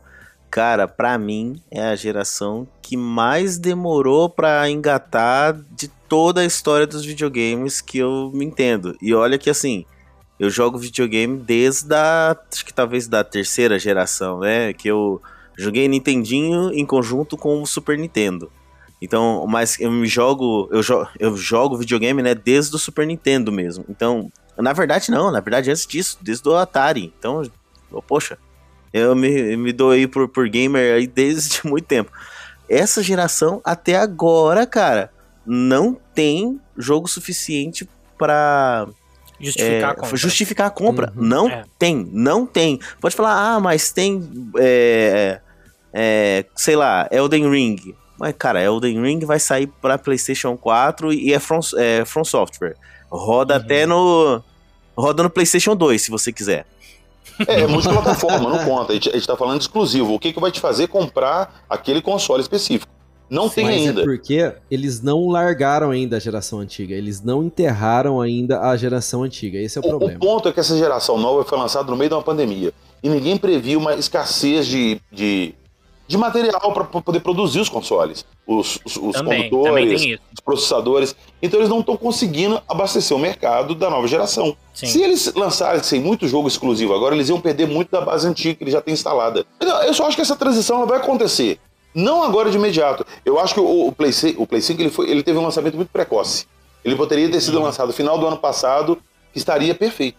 Cara, 0.49 0.87
pra 0.87 1.17
mim 1.17 1.59
é 1.71 1.81
a 1.81 1.95
geração 1.95 2.67
que 2.81 2.95
mais 2.95 3.57
demorou 3.57 4.29
pra 4.29 4.69
engatar 4.69 5.59
de 5.71 5.87
toda 6.07 6.41
a 6.41 6.45
história 6.45 6.85
dos 6.85 7.03
videogames 7.03 7.81
que 7.81 7.97
eu 7.97 8.29
me 8.31 8.45
entendo. 8.45 8.95
E 9.01 9.15
olha 9.15 9.39
que 9.39 9.49
assim, 9.49 9.83
eu 10.43 10.49
jogo 10.49 10.77
videogame 10.77 11.37
desde 11.37 11.95
a. 11.95 12.37
Acho 12.51 12.65
que 12.65 12.73
talvez 12.73 13.07
da 13.07 13.23
terceira 13.23 13.79
geração, 13.79 14.41
né? 14.41 14.73
Que 14.73 14.89
eu 14.89 15.21
joguei 15.57 15.87
Nintendinho 15.87 16.69
em 16.73 16.85
conjunto 16.85 17.37
com 17.37 17.61
o 17.61 17.65
Super 17.65 17.97
Nintendo. 17.97 18.51
Então, 19.01 19.45
mas 19.47 19.79
eu 19.79 19.89
me 19.89 20.05
jogo, 20.05 20.67
eu, 20.69 20.83
jo 20.83 21.07
eu 21.17 21.37
jogo 21.37 21.77
videogame, 21.77 22.21
né, 22.21 22.35
desde 22.35 22.75
o 22.75 22.79
Super 22.79 23.07
Nintendo 23.07 23.53
mesmo. 23.53 23.85
Então, 23.87 24.29
na 24.57 24.73
verdade 24.73 25.11
não, 25.11 25.31
na 25.31 25.39
verdade 25.39 25.71
antes 25.71 25.87
disso, 25.87 26.17
desde 26.21 26.47
o 26.49 26.55
Atari. 26.55 27.13
Então, 27.17 27.41
oh, 27.89 28.01
poxa, 28.01 28.37
eu 28.91 29.15
me, 29.15 29.55
me 29.55 29.71
dou 29.71 29.91
aí 29.91 30.07
por, 30.07 30.27
por 30.27 30.49
gamer 30.49 30.95
aí 30.95 31.07
desde 31.07 31.61
muito 31.67 31.85
tempo. 31.85 32.11
Essa 32.67 33.01
geração 33.01 33.61
até 33.63 33.95
agora, 33.95 34.67
cara, 34.67 35.09
não 35.45 35.97
tem 36.13 36.59
jogo 36.77 37.07
suficiente 37.07 37.87
pra 38.17 38.87
Justificar 39.43 39.89
é, 39.89 39.91
a 39.91 39.95
compra. 39.95 40.17
justificar 40.17 40.67
a 40.67 40.69
compra. 40.69 41.13
Uhum. 41.15 41.23
Não 41.23 41.49
É. 41.49 41.63
tem, 41.77 42.07
não 42.11 42.45
tem. 42.45 42.79
Pode 43.01 43.15
falar, 43.15 43.55
ah, 43.55 43.59
mas 43.59 43.91
tem, 43.91 44.51
é, 44.57 45.39
é, 45.93 46.45
sei 46.55 46.75
lá, 46.75 47.07
Elden 47.11 47.49
Ring. 47.49 47.95
Mas, 48.19 48.35
cara, 48.37 48.61
Elden 48.61 49.01
Ring 49.01 49.19
vai 49.25 49.39
sair 49.39 49.67
pra 49.81 49.97
PlayStation 49.97 50.55
4 50.55 51.11
e 51.11 51.33
é 51.33 51.39
From, 51.39 51.59
é 51.77 52.05
From 52.05 52.23
Software. 52.23 52.75
Roda 53.09 53.55
Uhum. 53.55 53.61
até 53.61 53.85
no. 53.85 54.41
Roda 54.97 55.23
no 55.23 55.29
PlayStation 55.29 55.75
2, 55.75 56.01
se 56.01 56.11
você 56.11 56.31
quiser. 56.31 56.65
É, 57.47 57.61
é 57.61 57.67
multiplataforma, 57.67 58.49
não 58.49 58.63
conta. 58.63 58.91
A 58.91 58.95
gente, 58.95 59.09
a 59.09 59.13
gente 59.13 59.25
tá 59.25 59.35
falando 59.35 59.57
de 59.57 59.63
exclusivo. 59.63 60.13
O 60.13 60.19
que, 60.19 60.31
que 60.31 60.39
vai 60.39 60.51
te 60.51 60.59
fazer 60.59 60.87
comprar 60.87 61.63
aquele 61.69 62.01
console 62.01 62.41
específico? 62.41 62.91
Não 63.33 63.49
tem 63.49 63.65
Mas 63.65 63.75
ainda. 63.75 64.01
é 64.01 64.03
porque 64.05 64.53
eles 64.69 65.01
não 65.01 65.27
largaram 65.27 65.89
ainda 65.89 66.17
a 66.17 66.19
geração 66.19 66.59
antiga. 66.59 66.93
Eles 66.93 67.21
não 67.23 67.43
enterraram 67.43 68.21
ainda 68.21 68.61
a 68.61 68.77
geração 68.77 69.23
antiga. 69.23 69.57
Esse 69.57 69.77
é 69.77 69.81
o 69.81 69.83
O, 69.83 69.87
o 69.87 69.89
problema. 69.97 70.19
ponto 70.19 70.47
é 70.47 70.51
que 70.53 70.59
essa 70.59 70.77
geração 70.77 71.17
nova 71.17 71.43
foi 71.43 71.57
lançada 71.57 71.89
no 71.89 71.97
meio 71.97 72.09
de 72.09 72.15
uma 72.15 72.21
pandemia. 72.21 72.71
E 73.01 73.09
ninguém 73.09 73.35
previu 73.35 73.79
uma 73.79 73.95
escassez 73.95 74.67
de, 74.67 75.01
de, 75.11 75.53
de 76.07 76.17
material 76.17 76.71
para 76.73 76.83
poder 76.85 77.19
produzir 77.21 77.59
os 77.59 77.69
consoles. 77.69 78.23
Os, 78.45 78.77
os, 78.85 78.97
os 78.97 79.13
Também, 79.13 79.13
também 79.13 79.49
condutores, 79.49 80.01
tem 80.01 80.11
isso. 80.13 80.21
os 80.33 80.39
processadores. 80.41 81.15
Então 81.41 81.59
eles 81.59 81.69
não 81.69 81.79
estão 81.79 81.97
conseguindo 81.97 82.61
abastecer 82.67 83.15
o 83.17 83.19
mercado 83.19 83.73
da 83.73 83.89
nova 83.89 84.07
geração. 84.07 84.55
Sim. 84.73 84.85
Se 84.87 85.01
eles 85.01 85.33
lançassem 85.33 85.99
muito 85.99 86.27
jogo 86.27 86.47
exclusivo 86.47 86.93
agora, 86.93 87.15
eles 87.15 87.29
iam 87.29 87.41
perder 87.41 87.67
muito 87.67 87.89
da 87.89 88.01
base 88.01 88.27
antiga 88.27 88.53
que 88.55 88.63
eles 88.63 88.73
já 88.73 88.81
têm 88.81 88.93
instalada. 88.93 89.45
Então, 89.59 89.81
Eu 89.83 89.93
só 89.93 90.05
acho 90.07 90.15
que 90.15 90.21
essa 90.21 90.35
transição 90.35 90.77
ela 90.77 90.85
vai 90.85 90.99
acontecer. 90.99 91.57
Não 91.93 92.23
agora 92.23 92.49
de 92.49 92.57
imediato. 92.57 93.05
Eu 93.25 93.39
acho 93.39 93.53
que 93.53 93.59
o, 93.59 93.87
o 93.87 93.91
Play 93.91 94.11
5, 94.11 94.41
o 94.41 94.47
Play 94.47 94.61
5 94.61 94.81
ele, 94.81 94.89
foi, 94.89 95.09
ele 95.09 95.23
teve 95.23 95.37
um 95.37 95.43
lançamento 95.43 95.75
muito 95.75 95.89
precoce. 95.89 96.45
Ele 96.83 96.95
poderia 96.95 97.29
ter 97.29 97.39
sido 97.39 97.57
Uhum. 97.57 97.63
lançado 97.63 97.87
no 97.87 97.93
final 97.93 98.17
do 98.17 98.25
ano 98.27 98.37
passado, 98.37 98.97
que 99.31 99.37
estaria 99.39 99.73
perfeito. 99.75 100.17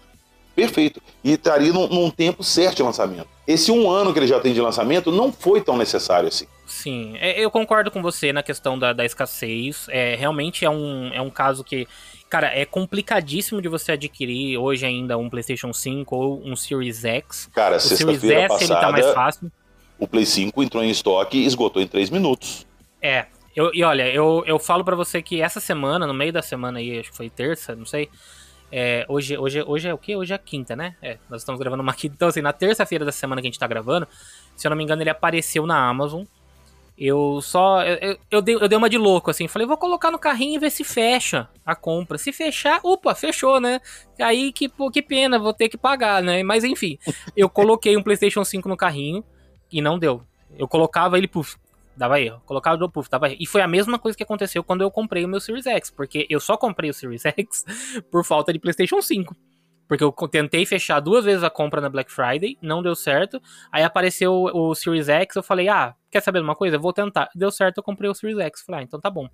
Perfeito. 0.55 1.03
E 1.23 1.33
estaria 1.33 1.73
num, 1.73 1.89
num 1.89 2.11
tempo 2.11 2.45
certo 2.45 2.77
de 2.77 2.83
lançamento. 2.85 3.27
Esse 3.47 3.73
um 3.73 3.91
ano 3.91 4.13
que 4.13 4.19
ele 4.21 4.27
já 4.27 4.39
tem 4.41 4.55
de 4.55 4.61
lançamento 4.61 5.11
não 5.11 5.33
foi 5.33 5.61
tão 5.61 5.77
necessário 5.77 6.29
assim. 6.29 6.47
Sim, 6.67 7.17
é, 7.19 7.39
eu 7.39 7.51
concordo 7.51 7.91
com 7.91 8.01
você 8.01 8.33
na 8.33 8.43
questão 8.43 8.79
da, 8.79 8.93
da 8.93 9.05
escassez. 9.05 9.87
É, 9.91 10.15
realmente 10.15 10.65
é 10.65 10.71
um, 10.71 11.11
é 11.13 11.21
um 11.21 11.29
caso 11.29 11.63
que, 11.65 11.87
cara, 12.31 12.47
é 12.57 12.65
complicadíssimo 12.65 13.61
de 13.61 13.69
você 13.69 13.93
adquirir 13.93 14.57
hoje 14.57 14.87
ainda 14.87 15.19
um 15.19 15.29
PlayStation 15.29 15.73
5 15.73 16.17
ou 16.17 16.41
um 16.45 16.55
Series 16.57 17.05
X. 17.05 17.51
Cara, 17.53 17.77
O 17.77 17.81
Series 17.81 18.23
S 18.25 18.65
ele 18.65 18.69
tá 18.75 18.91
mais 18.93 19.05
passada, 19.07 19.13
fácil. 19.15 19.53
O 19.99 20.07
Play 20.07 20.27
5 20.27 20.63
entrou 20.63 20.83
em 20.83 20.91
estoque 20.91 21.39
e 21.39 21.47
esgotou 21.47 21.81
em 21.81 21.87
3 21.87 22.11
minutos. 22.11 22.67
É, 23.01 23.27
eu, 23.55 23.71
e 23.73 23.85
olha, 23.85 24.13
eu, 24.13 24.43
eu 24.47 24.59
falo 24.59 24.85
pra 24.85 24.97
você 24.97 25.23
que 25.23 25.41
essa 25.41 25.61
semana, 25.61 26.07
no 26.07 26.15
meio 26.15 26.33
da 26.33 26.43
semana 26.43 26.79
aí, 26.79 26.99
acho 26.99 27.11
que 27.11 27.17
foi 27.17 27.31
terça, 27.31 27.75
não 27.77 27.87
sei. 27.87 28.09
É, 28.73 29.07
hoje, 29.09 29.39
hoje, 29.39 29.63
hoje 29.63 29.89
é 29.89 29.95
o 29.95 29.99
quê? 29.99 30.17
Hoje 30.17 30.35
é 30.35 30.39
quinta, 30.39 30.75
né? 30.75 30.97
É, 31.01 31.19
nós 31.31 31.43
estamos 31.43 31.61
gravando 31.61 31.83
uma 31.83 31.95
quinta. 31.95 32.15
Então, 32.17 32.29
assim, 32.29 32.41
na 32.41 32.53
terça-feira 32.53 33.05
da 33.05 33.13
semana 33.13 33.41
que 33.41 33.47
a 33.47 33.51
gente 33.51 33.59
tá 33.59 33.67
gravando, 33.67 34.09
se 34.57 34.67
eu 34.67 34.71
não 34.71 34.77
me 34.77 34.83
engano, 34.83 35.03
ele 35.03 35.11
apareceu 35.11 35.67
na 35.67 35.89
Amazon. 35.89 36.25
Eu 36.97 37.41
só. 37.43 37.83
Eu, 37.83 38.19
eu, 38.31 38.43
dei, 38.43 38.55
eu 38.55 38.69
dei 38.69 38.79
uma 38.79 38.89
de 38.89 38.99
louco, 38.99 39.31
assim. 39.31 39.47
Falei, 39.47 39.67
vou 39.67 39.77
colocar 39.77 40.11
no 40.11 40.19
carrinho 40.19 40.57
e 40.57 40.59
ver 40.59 40.71
se 40.71 40.83
fecha 40.83 41.49
a 41.65 41.75
compra. 41.75 42.19
Se 42.19 42.33
fechar, 42.33 42.81
opa, 42.83 43.15
fechou, 43.15 43.61
né? 43.61 43.81
Aí 44.21 44.53
que, 44.53 44.69
pô, 44.69 44.91
que 44.91 45.03
pena, 45.03 45.39
vou 45.39 45.53
ter 45.53 45.69
que 45.69 45.77
pagar, 45.77 46.23
né? 46.23 46.43
Mas 46.43 46.65
enfim, 46.65 46.99
eu 47.37 47.49
coloquei 47.49 47.97
um 47.97 48.03
PlayStation 48.03 48.45
5 48.45 48.69
no 48.69 48.77
carrinho 48.77 49.25
e 49.71 49.81
não 49.81 49.99
deu. 49.99 50.23
Eu 50.57 50.69
colocava 50.69 51.19
ele, 51.19 51.27
puf, 51.27 51.57
dava 51.97 52.21
erro. 52.21 52.41
Colocava 52.45 52.83
o 52.85 52.91
puf, 52.91 53.09
dava 53.09 53.29
erro. 53.29 53.37
E 53.41 53.47
foi 53.47 53.63
a 53.63 53.69
mesma 53.69 53.99
coisa 53.99 54.17
que 54.17 54.23
aconteceu 54.23 54.63
quando 54.63 54.83
eu 54.83 54.91
comprei 54.91 55.25
o 55.25 55.29
meu 55.29 55.41
Series 55.41 55.67
X. 55.67 55.91
Porque 55.91 56.27
eu 56.29 56.41
só 56.41 56.57
comprei 56.57 56.91
o 56.91 56.95
Series 56.95 57.25
X 57.25 57.65
por 58.11 58.25
falta 58.25 58.53
de 58.53 58.59
PlayStation 58.59 59.01
5. 59.01 59.37
Porque 59.87 60.03
eu 60.03 60.13
tentei 60.29 60.65
fechar 60.65 60.99
duas 61.01 61.25
vezes 61.25 61.45
a 61.45 61.51
compra 61.51 61.81
na 61.81 61.91
Black 61.91 62.11
Friday, 62.11 62.57
não 62.63 62.83
deu 62.83 62.95
certo. 62.95 63.41
Aí 63.71 63.83
apareceu 63.83 64.33
o, 64.33 64.71
o 64.71 64.75
Series 64.75 65.09
X, 65.09 65.37
eu 65.37 65.43
falei, 65.43 65.69
ah, 65.69 65.95
quer 66.11 66.21
saber 66.23 66.39
de 66.39 66.45
uma 66.45 66.57
coisa? 66.57 66.77
Eu 66.77 66.81
vou 66.81 66.93
tentar. 66.93 67.29
Deu 67.35 67.51
certo, 67.51 67.79
eu 67.79 67.83
comprei 67.83 68.09
o 68.09 68.15
Series 68.15 68.39
X. 68.39 68.63
Falei, 68.63 68.81
ah, 68.81 68.85
então 68.85 69.01
tá 69.01 69.11
bom. 69.11 69.29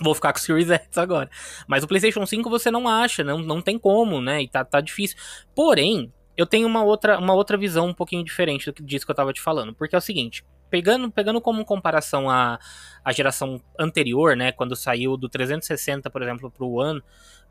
Vou 0.00 0.14
ficar 0.14 0.32
com 0.32 0.38
o 0.38 0.42
Series 0.42 0.70
X 0.70 0.98
agora. 0.98 1.30
Mas 1.66 1.84
o 1.84 1.88
PlayStation 1.88 2.24
5 2.24 2.50
você 2.50 2.70
não 2.70 2.88
acha, 2.88 3.22
não, 3.22 3.38
não 3.38 3.62
tem 3.62 3.78
como, 3.78 4.20
né? 4.20 4.42
E 4.42 4.48
tá, 4.48 4.64
tá 4.64 4.80
difícil. 4.80 5.16
Porém, 5.54 6.12
eu 6.38 6.46
tenho 6.46 6.68
uma 6.68 6.84
outra, 6.84 7.18
uma 7.18 7.34
outra 7.34 7.58
visão 7.58 7.88
um 7.88 7.92
pouquinho 7.92 8.24
diferente 8.24 8.70
do 8.70 8.80
disso 8.80 9.04
que 9.04 9.10
eu 9.10 9.16
tava 9.16 9.32
te 9.32 9.40
falando. 9.40 9.74
Porque 9.74 9.96
é 9.96 9.98
o 9.98 10.00
seguinte, 10.00 10.44
pegando, 10.70 11.10
pegando 11.10 11.40
como 11.40 11.64
comparação 11.64 12.30
a, 12.30 12.60
a 13.04 13.12
geração 13.12 13.60
anterior, 13.76 14.36
né? 14.36 14.52
Quando 14.52 14.76
saiu 14.76 15.16
do 15.16 15.28
360, 15.28 16.08
por 16.08 16.22
exemplo, 16.22 16.48
pro 16.48 16.74
One 16.74 17.02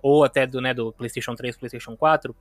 ou 0.02 0.24
até 0.24 0.48
do, 0.48 0.62
né, 0.62 0.74
do 0.74 0.94
PlayStation 0.94 1.36
3, 1.36 1.58
PlayStation 1.58 1.98
4, 1.98 2.32
uh, 2.32 2.36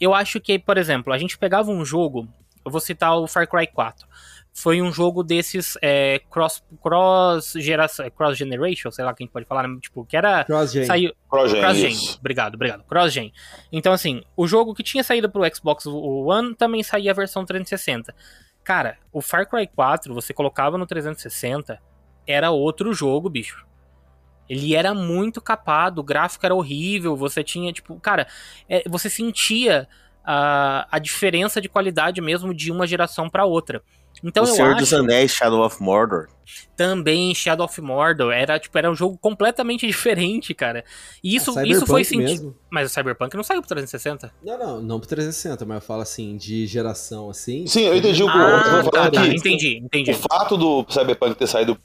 eu 0.00 0.12
acho 0.12 0.40
que, 0.40 0.58
por 0.58 0.76
exemplo, 0.76 1.12
a 1.12 1.18
gente 1.18 1.38
pegava 1.38 1.70
um 1.70 1.84
jogo, 1.84 2.26
eu 2.64 2.72
vou 2.72 2.80
citar 2.80 3.16
o 3.16 3.28
Far 3.28 3.46
Cry 3.46 3.68
4. 3.68 4.08
Foi 4.52 4.82
um 4.82 4.92
jogo 4.92 5.22
desses 5.22 5.78
é, 5.80 6.20
cross, 6.30 6.62
cross 6.82 7.52
geração, 7.56 8.08
cross 8.10 8.36
generation, 8.36 8.90
sei 8.90 9.04
lá 9.04 9.14
quem 9.14 9.26
pode 9.26 9.46
falar, 9.46 9.66
né? 9.68 9.78
tipo, 9.80 10.04
que 10.04 10.16
era 10.16 10.44
Cross 10.44 10.72
Gen. 10.72 10.84
saiu 10.84 11.14
Cross 11.28 11.50
Gen, 11.52 11.60
Cross 11.60 11.76
Gen. 11.76 11.96
Obrigado, 12.18 12.54
obrigado. 12.54 12.84
Cross 12.84 13.12
Gen. 13.12 13.32
Então 13.72 13.92
assim, 13.92 14.22
o 14.36 14.46
jogo 14.46 14.74
que 14.74 14.82
tinha 14.82 15.04
saído 15.04 15.30
pro 15.30 15.42
Xbox 15.54 15.86
One 15.86 16.54
também 16.54 16.82
saía 16.82 17.12
a 17.12 17.14
versão 17.14 17.44
360. 17.44 18.14
Cara, 18.64 18.98
o 19.12 19.20
Far 19.20 19.48
Cry 19.48 19.66
4, 19.66 20.12
você 20.12 20.34
colocava 20.34 20.76
no 20.76 20.86
360, 20.86 21.80
era 22.26 22.50
outro 22.50 22.92
jogo, 22.92 23.30
bicho. 23.30 23.64
Ele 24.48 24.74
era 24.74 24.92
muito 24.92 25.40
capado, 25.40 26.00
o 26.00 26.04
gráfico 26.04 26.44
era 26.44 26.54
horrível, 26.54 27.16
você 27.16 27.44
tinha, 27.44 27.72
tipo, 27.72 27.98
cara, 28.00 28.26
é, 28.68 28.82
você 28.88 29.08
sentia 29.08 29.88
a, 30.24 30.88
a 30.90 30.98
diferença 30.98 31.60
de 31.60 31.68
qualidade 31.68 32.20
mesmo 32.20 32.52
de 32.52 32.70
uma 32.70 32.86
geração 32.86 33.30
pra 33.30 33.44
outra. 33.44 33.82
Então 34.22 34.44
o 34.44 34.48
eu 34.48 34.54
Senhor 34.54 34.70
acho 34.72 34.80
dos 34.80 34.92
Anéis, 34.92 35.30
Shadow 35.32 35.64
of 35.64 35.82
Mordor. 35.82 36.28
também 36.76 37.34
Shadow 37.34 37.64
of 37.64 37.80
Mordor 37.80 38.32
era 38.32 38.58
tipo 38.58 38.76
era 38.76 38.90
um 38.90 38.94
jogo 38.94 39.16
completamente 39.18 39.86
diferente, 39.88 40.52
cara. 40.52 40.84
E 41.24 41.34
isso, 41.36 41.58
É 41.58 41.66
isso 41.66 41.86
foi 41.86 42.04
sentido. 42.04 42.28
mesmo. 42.28 42.56
Mas 42.70 42.90
o 42.90 42.94
Cyberpunk 42.94 43.34
não 43.36 43.42
saiu 43.42 43.60
pro 43.62 43.68
360? 43.68 44.32
Não, 44.44 44.58
não, 44.58 44.82
não 44.82 45.00
pro 45.00 45.08
360, 45.08 45.64
mas 45.64 45.76
eu 45.76 45.80
falo 45.80 46.02
assim, 46.02 46.36
de 46.36 46.66
geração 46.66 47.30
assim. 47.30 47.66
Sim, 47.66 47.82
eu 47.82 47.96
entendi 47.96 48.22
o 48.22 48.26
que 48.30 48.36
Ah, 48.38 48.82
tá, 48.92 49.10
tá, 49.10 49.26
entendi, 49.26 49.78
entendi. 49.78 50.10
O 50.10 50.14
fato 50.14 50.56
do 50.56 50.84
Cyberpunk 50.90 51.34
ter 51.36 51.46
saído 51.46 51.78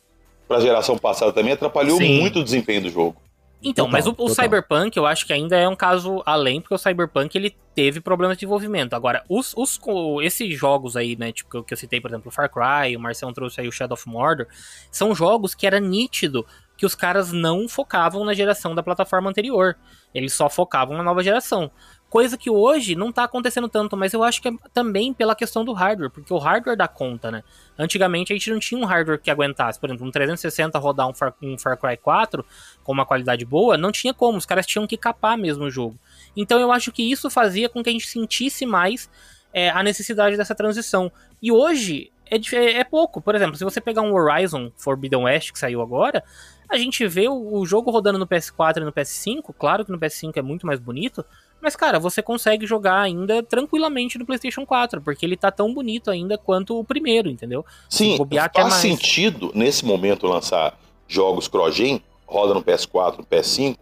pra 0.47 0.59
geração 0.59 0.97
passada 0.97 1.31
também 1.31 1.53
atrapalhou 1.53 1.97
Sim. 1.97 2.19
muito 2.19 2.39
o 2.39 2.43
desempenho 2.43 2.81
do 2.81 2.89
jogo. 2.89 3.15
Então, 3.61 3.85
Total, 3.85 3.91
mas 3.91 4.07
o, 4.07 4.15
o. 4.17 4.29
Cyberpunk 4.29 4.95
eu 4.95 5.05
acho 5.05 5.25
que 5.25 5.33
ainda 5.33 5.57
é 5.57 5.67
um 5.67 5.75
caso 5.75 6.21
além, 6.25 6.61
porque 6.61 6.75
o 6.75 6.77
Cyberpunk 6.77 7.35
ele 7.35 7.55
teve 7.73 7.99
problemas 7.99 8.37
de 8.37 8.41
desenvolvimento. 8.41 8.93
Agora, 8.93 9.23
os, 9.27 9.53
os 9.57 9.79
esses 10.21 10.57
jogos 10.57 10.95
aí, 10.95 11.15
né, 11.15 11.31
tipo 11.31 11.49
que 11.49 11.57
eu, 11.57 11.63
que 11.63 11.73
eu 11.73 11.77
citei, 11.77 11.99
por 11.99 12.11
exemplo, 12.11 12.27
o 12.27 12.31
Far 12.31 12.49
Cry, 12.49 12.95
o 12.95 12.99
Marcelo 12.99 13.33
trouxe 13.33 13.61
aí 13.61 13.67
o 13.67 13.71
Shadow 13.71 13.95
of 13.95 14.07
Mordor, 14.07 14.47
são 14.91 15.15
jogos 15.15 15.55
que 15.55 15.65
era 15.65 15.79
nítido 15.79 16.45
que 16.77 16.85
os 16.85 16.95
caras 16.95 17.31
não 17.31 17.67
focavam 17.67 18.23
na 18.25 18.33
geração 18.33 18.75
da 18.75 18.83
plataforma 18.83 19.29
anterior. 19.29 19.77
Eles 20.13 20.33
só 20.33 20.49
focavam 20.49 20.97
na 20.97 21.03
nova 21.03 21.23
geração. 21.23 21.71
Coisa 22.15 22.37
que 22.37 22.49
hoje 22.49 22.95
não 22.95 23.11
tá 23.11 23.25
acontecendo 23.25 23.67
tanto, 23.67 23.97
mas 23.97 24.13
eu 24.13 24.23
acho 24.23 24.41
que 24.41 24.47
é 24.47 24.53
também 24.73 25.13
pela 25.13 25.35
questão 25.35 25.65
do 25.65 25.73
hardware, 25.73 26.09
porque 26.09 26.33
o 26.33 26.37
hardware 26.37 26.77
dá 26.77 26.87
conta, 26.87 27.29
né? 27.29 27.43
Antigamente 27.77 28.31
a 28.31 28.35
gente 28.37 28.49
não 28.51 28.57
tinha 28.57 28.79
um 28.79 28.85
hardware 28.85 29.19
que 29.19 29.29
aguentasse, 29.29 29.77
por 29.77 29.89
exemplo, 29.89 30.07
um 30.07 30.11
360 30.11 30.79
rodar 30.79 31.09
um 31.09 31.13
Far, 31.13 31.35
um 31.43 31.57
Far 31.57 31.77
Cry 31.77 31.97
4 31.97 32.45
com 32.85 32.93
uma 32.93 33.05
qualidade 33.05 33.43
boa, 33.43 33.77
não 33.77 33.91
tinha 33.91 34.13
como, 34.13 34.37
os 34.37 34.45
caras 34.45 34.65
tinham 34.65 34.87
que 34.87 34.95
capar 34.95 35.37
mesmo 35.37 35.65
o 35.65 35.69
jogo. 35.69 35.99
Então 36.37 36.57
eu 36.57 36.71
acho 36.71 36.89
que 36.89 37.03
isso 37.03 37.29
fazia 37.29 37.67
com 37.67 37.83
que 37.83 37.89
a 37.89 37.91
gente 37.91 38.07
sentisse 38.07 38.65
mais 38.65 39.09
é, 39.51 39.69
a 39.69 39.83
necessidade 39.83 40.37
dessa 40.37 40.55
transição. 40.55 41.11
E 41.41 41.51
hoje 41.51 42.13
é, 42.31 42.37
é, 42.55 42.77
é 42.79 42.83
pouco. 42.85 43.21
Por 43.21 43.35
exemplo, 43.35 43.57
se 43.57 43.63
você 43.65 43.81
pegar 43.81 44.03
um 44.03 44.13
Horizon 44.13 44.71
Forbidden 44.77 45.23
West 45.23 45.51
que 45.51 45.59
saiu 45.59 45.81
agora, 45.81 46.23
a 46.69 46.77
gente 46.77 47.05
vê 47.07 47.27
o, 47.27 47.59
o 47.59 47.65
jogo 47.65 47.91
rodando 47.91 48.17
no 48.17 48.25
PS4 48.25 48.77
e 48.77 48.85
no 48.85 48.93
PS5. 48.93 49.53
Claro 49.57 49.83
que 49.83 49.91
no 49.91 49.99
PS5 49.99 50.37
é 50.37 50.41
muito 50.41 50.65
mais 50.65 50.79
bonito, 50.79 51.25
mas 51.61 51.75
cara, 51.75 51.99
você 51.99 52.21
consegue 52.21 52.65
jogar 52.67 52.99
ainda 53.01 53.41
tranquilamente 53.43 54.17
no 54.17 54.25
PlayStation 54.25 54.65
4, 54.65 55.01
porque 55.01 55.25
ele 55.25 55.35
tá 55.37 55.49
tão 55.51 55.73
bonito 55.73 56.11
ainda 56.11 56.37
quanto 56.37 56.79
o 56.79 56.83
primeiro, 56.83 57.29
entendeu? 57.29 57.65
Sim, 57.89 58.15
até 58.39 58.61
faz 58.61 58.73
sentido 58.81 59.51
nesse 59.55 59.83
momento 59.85 60.27
lançar 60.27 60.77
jogos 61.07 61.47
cross-gen, 61.47 62.01
roda 62.27 62.53
no 62.53 62.63
PS4, 62.63 63.17
no 63.19 63.23
PS5, 63.25 63.77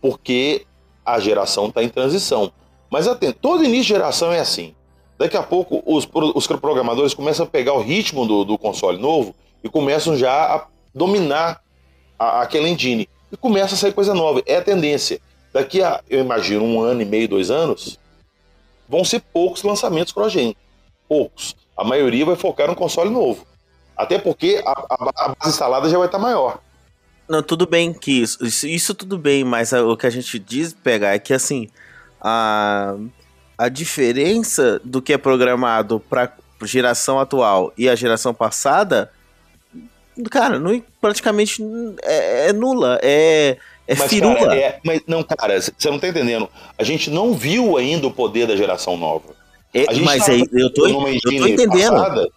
porque 0.00 0.66
a 1.04 1.18
geração 1.18 1.66
está 1.68 1.82
em 1.82 1.88
transição. 1.88 2.52
Mas 2.90 3.06
atento, 3.06 3.38
todo 3.40 3.64
início 3.64 3.82
de 3.84 3.88
geração 3.88 4.32
é 4.32 4.40
assim. 4.40 4.74
Daqui 5.18 5.36
a 5.36 5.42
pouco 5.42 5.82
os, 5.86 6.08
os 6.34 6.46
programadores 6.46 7.12
começam 7.14 7.44
a 7.44 7.48
pegar 7.48 7.74
o 7.74 7.82
ritmo 7.82 8.26
do, 8.26 8.44
do 8.44 8.56
console 8.58 8.98
novo 8.98 9.34
e 9.62 9.68
começam 9.68 10.16
já 10.16 10.56
a 10.56 10.66
dominar 10.94 11.60
a- 12.18 12.40
aquela 12.42 12.68
engine. 12.68 13.08
E 13.30 13.36
começa 13.36 13.74
a 13.74 13.78
sair 13.78 13.92
coisa 13.92 14.14
nova. 14.14 14.42
É 14.46 14.56
a 14.56 14.62
tendência. 14.62 15.20
Daqui 15.52 15.82
a, 15.82 16.00
eu 16.08 16.20
imagino, 16.20 16.64
um 16.64 16.80
ano 16.80 17.02
e 17.02 17.04
meio, 17.04 17.28
dois 17.28 17.50
anos, 17.50 17.98
vão 18.88 19.04
ser 19.04 19.20
poucos 19.32 19.62
lançamentos 19.62 20.12
cross-gen. 20.12 20.54
Poucos. 21.08 21.56
A 21.76 21.82
maioria 21.84 22.24
vai 22.24 22.36
focar 22.36 22.68
no 22.68 22.76
console 22.76 23.10
novo. 23.10 23.46
Até 23.96 24.18
porque 24.18 24.62
a, 24.64 24.70
a- 24.70 25.10
a 25.16 25.28
base 25.28 25.48
instalada 25.50 25.88
já 25.88 25.98
vai 25.98 26.06
estar 26.06 26.18
maior. 26.18 26.58
Não, 27.28 27.42
tudo 27.42 27.66
bem 27.66 27.92
que 27.92 28.22
isso, 28.22 28.44
isso, 28.44 28.66
isso 28.66 28.94
tudo 28.94 29.16
bem, 29.16 29.44
mas 29.44 29.72
o 29.72 29.96
que 29.96 30.06
a 30.06 30.10
gente 30.10 30.38
diz 30.38 30.72
pegar 30.72 31.14
é 31.14 31.18
que 31.18 31.32
assim, 31.32 31.68
a, 32.20 32.96
a 33.56 33.68
diferença 33.68 34.80
do 34.84 35.00
que 35.00 35.12
é 35.12 35.18
programado 35.18 36.00
para 36.00 36.32
geração 36.62 37.20
atual 37.20 37.72
e 37.78 37.88
a 37.88 37.94
geração 37.94 38.34
passada, 38.34 39.12
cara, 40.30 40.58
não, 40.58 40.82
praticamente 41.00 41.62
é, 42.02 42.48
é 42.48 42.52
nula, 42.52 42.98
é, 43.02 43.56
é 43.90 43.94
Mas, 43.96 44.08
firula. 44.08 44.36
cara, 44.36 44.54
é- 44.56 44.80
mas 44.84 45.02
não, 45.04 45.22
cara, 45.24 45.60
você 45.60 45.90
não 45.90 45.98
tá 45.98 46.06
entendendo. 46.06 46.48
A 46.78 46.84
gente 46.84 47.10
não 47.10 47.34
viu 47.34 47.76
ainda 47.76 48.06
o 48.06 48.10
poder 48.10 48.46
da 48.46 48.54
geração 48.54 48.96
nova. 48.96 49.34
É, 49.74 49.84
a 49.88 49.92
gente 49.92 50.04
mas 50.04 50.28
aí, 50.28 50.44
eu 50.52 50.72
tô, 50.72 50.86
eu 50.86 50.94
tô 51.20 51.28
entendendo. 51.46 51.90
passada, 51.92 52.30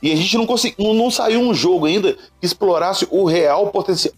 e 0.00 0.12
a 0.12 0.16
gente 0.16 0.36
não 0.36 0.46
conseguiu, 0.46 0.86
não, 0.86 0.94
não 0.94 1.10
saiu 1.10 1.40
um 1.40 1.52
jogo 1.52 1.86
ainda 1.86 2.12
que 2.12 2.46
explorasse 2.46 3.08
o 3.10 3.24
real 3.24 3.66
potencial. 3.68 4.14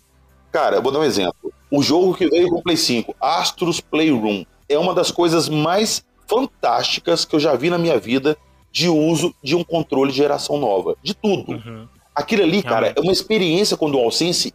Cara, 0.51 0.77
eu 0.77 0.83
vou 0.83 0.93
dar 0.93 0.99
um 0.99 1.05
exemplo. 1.05 1.51
O 1.71 1.83
jogo 1.83 2.15
que 2.15 2.29
veio 2.29 2.49
com 2.51 2.57
o 2.57 2.63
Play 2.63 2.77
5, 2.77 3.17
Astros 3.19 3.81
Playroom, 3.81 4.45
é 4.69 4.79
uma 4.79 4.95
das 4.95 5.11
coisas 5.11 5.49
mais 5.49 6.05
fantásticas 6.29 7.25
que 7.25 7.35
eu 7.35 7.41
já 7.41 7.55
vi 7.55 7.71
na 7.71 7.79
minha 7.79 7.99
vida 7.99 8.37
de 8.71 8.89
uso 8.89 9.35
de 9.43 9.57
um 9.57 9.65
controle 9.65 10.11
de 10.11 10.19
geração 10.19 10.59
nova. 10.59 10.95
De 11.03 11.15
tudo. 11.15 11.53
Uhum. 11.53 11.89
Aquilo 12.15 12.43
ali, 12.43 12.63
cara, 12.63 12.93
é 12.95 13.01
uma 13.01 13.13
experiência 13.13 13.77
com 13.77 13.87
o 13.87 13.91
DualSense 13.91 14.53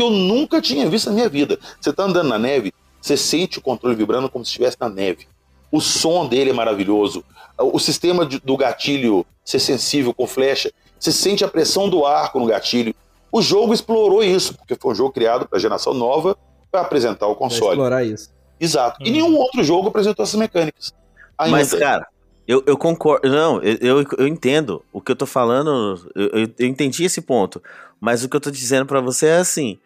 que 0.00 0.04
eu 0.04 0.10
nunca 0.10 0.62
tinha 0.62 0.88
visto 0.88 1.08
na 1.08 1.12
minha 1.14 1.28
vida. 1.28 1.58
Você 1.78 1.92
tá 1.92 2.04
andando 2.04 2.28
na 2.28 2.38
neve, 2.38 2.72
você 3.00 3.16
sente 3.16 3.58
o 3.58 3.62
controle 3.62 3.94
vibrando 3.94 4.30
como 4.30 4.44
se 4.44 4.48
estivesse 4.48 4.78
na 4.80 4.88
neve. 4.88 5.26
O 5.70 5.78
som 5.80 6.26
dele 6.26 6.50
é 6.50 6.52
maravilhoso. 6.52 7.22
O 7.58 7.78
sistema 7.78 8.24
de- 8.24 8.40
do 8.40 8.56
gatilho 8.56 9.26
ser 9.44 9.58
sensível 9.58 10.14
com 10.14 10.26
flecha. 10.26 10.72
Você 10.98 11.12
sente 11.12 11.44
a 11.44 11.48
pressão 11.48 11.88
do 11.88 12.06
arco 12.06 12.40
no 12.40 12.46
gatilho. 12.46 12.94
O 13.30 13.42
jogo 13.42 13.74
explorou 13.74 14.24
isso, 14.24 14.54
porque 14.56 14.74
foi 14.74 14.92
um 14.92 14.94
jogo 14.94 15.12
criado 15.12 15.46
para 15.46 15.58
geração 15.58 15.92
nova 15.92 16.36
para 16.72 16.80
apresentar 16.80 17.26
o 17.26 17.36
Pra 17.36 17.46
console. 17.46 17.72
explorar 17.72 18.02
isso. 18.04 18.30
Exato. 18.58 19.02
E 19.02 19.06
Uhum. 19.06 19.12
nenhum 19.12 19.36
outro 19.36 19.62
jogo 19.62 19.88
apresentou 19.88 20.22
essas 20.22 20.38
mecânicas. 20.40 20.92
Ainda. 21.38 21.56
Mas, 21.58 21.72
cara, 21.74 22.06
eu, 22.48 22.62
eu 22.66 22.76
concordo. 22.76 23.28
Não, 23.28 23.62
eu, 23.62 23.76
eu, 24.00 24.06
eu 24.18 24.26
entendo. 24.26 24.82
O 24.92 25.00
que 25.00 25.12
eu 25.12 25.16
tô 25.16 25.26
falando, 25.26 26.00
eu, 26.14 26.26
eu, 26.42 26.50
eu 26.58 26.66
entendi 26.66 27.04
esse 27.04 27.20
ponto. 27.20 27.62
Mas 28.00 28.24
o 28.24 28.28
que 28.28 28.36
eu 28.36 28.40
tô 28.40 28.50
dizendo 28.50 28.86
pra 28.86 29.00
você 29.00 29.26
é 29.26 29.36
assim: 29.36 29.78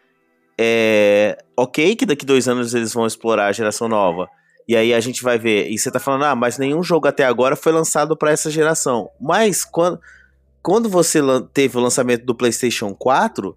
é. 0.58 1.38
Ok, 1.56 1.96
que 1.96 2.06
daqui 2.06 2.24
dois 2.26 2.48
anos 2.48 2.74
eles 2.74 2.92
vão 2.92 3.06
explorar 3.06 3.46
a 3.46 3.52
geração 3.52 3.88
nova. 3.88 4.28
E 4.66 4.76
aí 4.76 4.94
a 4.94 5.00
gente 5.00 5.22
vai 5.22 5.38
ver. 5.38 5.68
E 5.68 5.78
você 5.78 5.90
tá 5.90 6.00
falando, 6.00 6.24
ah, 6.24 6.34
mas 6.34 6.58
nenhum 6.58 6.82
jogo 6.82 7.06
até 7.06 7.24
agora 7.24 7.54
foi 7.54 7.72
lançado 7.72 8.16
pra 8.16 8.30
essa 8.30 8.50
geração. 8.50 9.10
Mas 9.20 9.64
quando, 9.64 10.00
quando 10.62 10.88
você 10.88 11.20
teve 11.52 11.76
o 11.76 11.80
lançamento 11.80 12.24
do 12.24 12.34
PlayStation 12.34 12.94
4, 12.94 13.56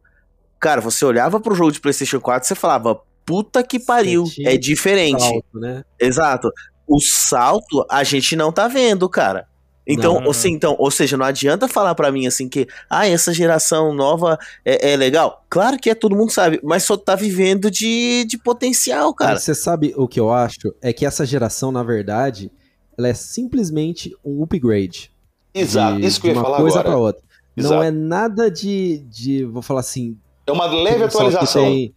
cara, 0.59 0.81
você 0.81 1.05
olhava 1.05 1.39
pro 1.39 1.55
jogo 1.55 1.71
de 1.71 1.79
PlayStation 1.79 2.19
4 2.19 2.45
e 2.45 2.47
você 2.47 2.55
falava, 2.55 3.01
puta 3.25 3.63
que 3.63 3.79
pariu, 3.79 4.25
é 4.41 4.57
diferente. 4.57 5.21
Salto, 5.21 5.59
né? 5.59 5.83
Exato. 5.99 6.51
O 6.87 6.99
salto 6.99 7.85
a 7.89 8.03
gente 8.03 8.35
não 8.35 8.51
tá 8.51 8.67
vendo, 8.67 9.07
cara. 9.09 9.47
Então, 9.87 10.19
Não. 10.19 10.31
assim, 10.31 10.51
então, 10.51 10.75
ou 10.77 10.91
seja, 10.91 11.15
não 11.15 11.25
adianta 11.25 11.65
falar 11.67 11.95
pra 11.95 12.11
mim 12.11 12.27
assim 12.27 12.49
que, 12.49 12.67
ah, 12.89 13.07
essa 13.07 13.33
geração 13.33 13.93
nova 13.93 14.37
é, 14.65 14.91
é 14.91 14.97
legal. 14.97 15.45
Claro 15.49 15.77
que 15.79 15.89
é, 15.89 15.95
todo 15.95 16.13
mundo 16.15 16.29
sabe, 16.31 16.59
mas 16.61 16.83
só 16.83 16.97
tá 16.97 17.15
vivendo 17.15 17.71
de, 17.71 18.25
de 18.25 18.37
potencial, 18.37 19.13
cara. 19.13 19.33
Mas 19.35 19.43
você 19.43 19.55
sabe 19.55 19.93
o 19.95 20.05
que 20.05 20.19
eu 20.19 20.29
acho? 20.31 20.73
É 20.81 20.91
que 20.91 21.05
essa 21.05 21.25
geração, 21.25 21.71
na 21.71 21.83
verdade, 21.83 22.51
ela 22.97 23.07
é 23.07 23.13
simplesmente 23.13 24.13
um 24.25 24.43
upgrade. 24.43 25.09
Exato, 25.53 26.01
de, 26.01 26.05
isso 26.05 26.19
que 26.19 26.27
eu 26.27 26.31
de 26.33 26.37
ia 26.37 26.41
uma 26.41 26.45
falar 26.49 26.57
coisa 26.61 26.79
agora. 26.81 26.89
pra 26.95 26.99
outra. 26.99 27.23
Exato. 27.55 27.73
Não 27.75 27.81
é 27.83 27.89
nada 27.89 28.51
de, 28.51 28.99
de, 29.09 29.45
vou 29.45 29.61
falar 29.61 29.79
assim... 29.79 30.17
É 30.45 30.51
uma 30.51 30.65
leve 30.65 31.05
atualização. 31.05 31.63
tem- 31.63 31.93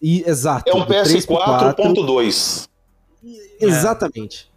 E, 0.00 0.22
exato. 0.24 0.70
É 0.70 0.74
um 0.74 0.80
do 0.80 0.86
3 0.86 1.26
pro 1.26 1.36
4, 1.36 1.82
PS4.2. 1.82 2.68
Exatamente. 3.60 4.48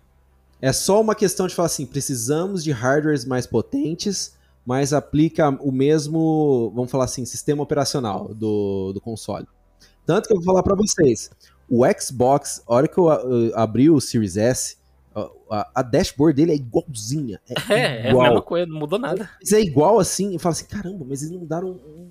É 0.61 0.71
só 0.71 1.01
uma 1.01 1.15
questão 1.15 1.47
de 1.47 1.55
falar 1.55 1.65
assim, 1.67 1.85
precisamos 1.85 2.63
de 2.63 2.71
hardwares 2.71 3.25
mais 3.25 3.47
potentes, 3.47 4.35
mas 4.65 4.93
aplica 4.93 5.49
o 5.49 5.71
mesmo, 5.71 6.71
vamos 6.75 6.91
falar 6.91 7.05
assim, 7.05 7.25
sistema 7.25 7.63
operacional 7.63 8.33
do, 8.33 8.91
do 8.93 9.01
console. 9.01 9.47
Tanto 10.05 10.27
que 10.27 10.33
eu 10.33 10.37
vou 10.37 10.45
falar 10.45 10.61
pra 10.63 10.75
vocês, 10.75 11.31
o 11.69 11.81
Xbox, 11.99 12.61
a 12.67 12.73
hora 12.75 12.87
que 12.87 12.97
eu 12.97 13.05
uh, 13.05 13.51
abri 13.55 13.89
o 13.89 13.99
Series 13.99 14.37
S, 14.37 14.77
a, 15.15 15.29
a- 15.49 15.71
a 15.75 15.81
dashboard 15.81 16.35
dele 16.35 16.51
é 16.51 16.55
igualzinha. 16.55 17.39
É, 17.49 17.53
É, 17.73 18.01
é 18.03 18.07
a 18.07 18.09
igual. 18.11 18.23
mesma 18.27 18.41
coisa, 18.41 18.65
não 18.67 18.79
mudou 18.79 18.99
nada. 18.99 19.29
Mas 19.41 19.51
é 19.51 19.59
igual 19.61 19.99
assim, 19.99 20.35
e 20.35 20.39
fala 20.39 20.53
assim, 20.53 20.65
caramba, 20.65 21.05
mas 21.09 21.21
eles 21.21 21.31
não 21.33 21.39
mudaram 21.39 21.69
um- 21.69 22.09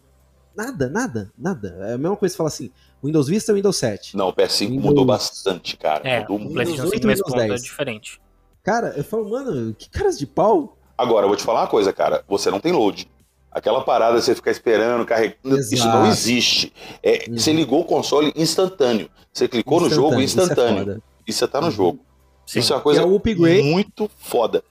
nada, 0.56 0.88
nada, 0.90 1.32
nada. 1.38 1.76
É 1.82 1.92
a 1.94 1.98
mesma 1.98 2.16
coisa 2.16 2.32
que 2.32 2.36
fala 2.36 2.48
assim, 2.48 2.70
Windows 3.02 3.28
Vista 3.28 3.52
é 3.52 3.54
Windows 3.54 3.76
7. 3.76 4.16
Não, 4.16 4.28
o 4.28 4.32
PS5 4.34 4.68
Windows- 4.70 4.84
mudou 4.84 5.04
bastante, 5.04 5.76
cara. 5.76 6.06
É, 6.08 6.20
Mudou 6.28 6.48
o. 6.48 6.52
PlayStation 6.52 6.82
5 6.82 6.94
8 6.96 7.06
nesse 7.06 7.18
Windows 7.22 7.32
ponto 7.32 7.42
é 7.44 7.48
10. 7.48 7.62
diferente. 7.62 8.20
Cara, 8.70 8.94
eu 8.96 9.02
falo, 9.04 9.28
mano, 9.30 9.74
que 9.74 9.88
caras 9.90 10.18
de 10.18 10.26
pau. 10.26 10.76
Agora, 10.96 11.24
eu 11.24 11.28
vou 11.28 11.36
te 11.36 11.42
falar 11.42 11.62
uma 11.62 11.66
coisa, 11.66 11.92
cara. 11.92 12.22
Você 12.28 12.50
não 12.50 12.60
tem 12.60 12.72
load. 12.72 13.10
Aquela 13.50 13.82
parada 13.82 14.18
de 14.18 14.24
você 14.24 14.34
ficar 14.34 14.50
esperando, 14.52 15.04
carregando. 15.04 15.58
Isso 15.58 15.74
Exato. 15.74 15.98
não 15.98 16.06
existe. 16.06 16.72
É, 17.02 17.24
Uhum. 17.28 17.36
Você 17.36 17.52
ligou 17.52 17.80
o 17.80 17.84
console 17.84 18.32
instantâneo. 18.36 19.10
Você 19.32 19.48
clicou 19.48 19.80
no 19.80 19.90
jogo 19.90 20.20
isso 20.20 20.38
é 20.38 20.42
instantâneo. 20.44 21.02
E 21.26 21.32
você 21.32 21.48
tá 21.48 21.60
no 21.60 21.66
Uhum. 21.66 21.72
jogo. 21.72 22.00
Sim. 22.46 22.60
Isso 22.60 22.72
é 22.72 22.76
uma 22.76 22.82
coisa 22.82 23.00
é 23.02 23.04
upgrade. 23.04 23.62
muito 23.62 24.08
foda. 24.18 24.62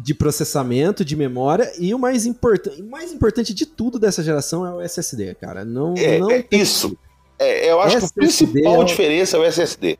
de 0.00 0.14
processamento, 0.14 1.04
de 1.04 1.16
memória 1.16 1.72
e 1.76 1.92
o 1.92 1.98
mais 1.98 2.24
importante, 2.24 2.80
mais 2.84 3.12
importante 3.12 3.52
de 3.52 3.66
tudo 3.66 3.98
dessa 3.98 4.22
geração 4.22 4.64
é 4.64 4.72
o 4.72 4.80
SSD, 4.80 5.34
cara. 5.34 5.64
Não, 5.64 5.94
É, 5.96 6.20
não 6.20 6.30
é 6.30 6.44
isso. 6.52 6.96
É, 7.36 7.68
eu 7.72 7.80
acho 7.80 7.96
que 7.96 8.04
a 8.04 8.06
SSD 8.06 8.20
principal 8.20 8.74
é 8.76 8.78
o- 8.78 8.84
diferença 8.84 9.36
é 9.36 9.40
o 9.40 9.44
SSD. 9.44 9.98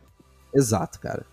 Exato, 0.55 1.01
cara. 1.01 1.27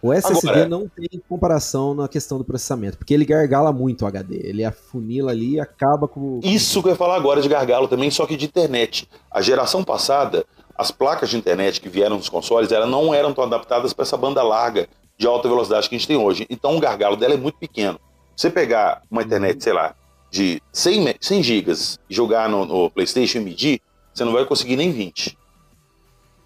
O 0.00 0.12
SSD 0.12 0.48
Agora- 0.50 0.68
não 0.68 0.88
tem 0.88 1.08
comparação 1.28 1.94
na 1.94 2.06
questão 2.08 2.38
do 2.38 2.44
processamento, 2.44 2.96
porque 2.98 3.12
ele 3.12 3.24
gargala 3.24 3.72
muito 3.72 4.02
o 4.02 4.06
HD. 4.06 4.40
Ele 4.44 4.64
afunila 4.64 5.32
ali 5.32 5.54
e 5.54 5.60
acaba 5.60 6.06
com. 6.06 6.38
Isso 6.42 6.80
que 6.82 6.88
eu 6.88 6.92
ia 6.92 6.96
falar 6.96 7.16
agora 7.16 7.40
de 7.42 7.48
gargalo 7.48 7.88
também, 7.88 8.10
só 8.10 8.24
que 8.26 8.36
de 8.36 8.44
internet. 8.46 9.08
A 9.30 9.40
geração 9.42 9.82
passada, 9.82 10.44
as 10.76 10.90
placas 10.90 11.30
de 11.30 11.36
internet 11.36 11.80
que 11.80 11.88
vieram 11.88 12.16
nos 12.16 12.28
consoles, 12.28 12.70
elas 12.70 12.88
não 12.88 13.12
eram 13.12 13.32
tão 13.34 13.42
adaptadas 13.44 13.92
para 13.92 14.04
essa 14.04 14.16
banda 14.16 14.42
larga 14.42 14.88
de 15.18 15.26
alta 15.26 15.48
velocidade 15.48 15.88
que 15.88 15.96
a 15.96 15.98
gente 15.98 16.06
tem 16.06 16.16
hoje. 16.16 16.46
Então 16.48 16.76
o 16.76 16.80
gargalo 16.80 17.16
dela 17.16 17.34
é 17.34 17.36
muito 17.36 17.58
pequeno. 17.58 17.98
Você 18.36 18.48
pegar 18.48 19.02
uma 19.10 19.22
internet, 19.22 19.64
sei 19.64 19.72
lá, 19.72 19.96
de 20.30 20.62
100, 20.72 21.00
me- 21.00 21.16
100 21.20 21.42
gigas 21.42 21.98
e 22.08 22.14
jogar 22.14 22.48
no, 22.48 22.64
no 22.64 22.88
PlayStation 22.90 23.38
e 23.38 23.40
medir, 23.40 23.80
você 24.14 24.24
não 24.24 24.32
vai 24.32 24.44
conseguir 24.44 24.76
nem 24.76 24.92
20. 24.92 25.36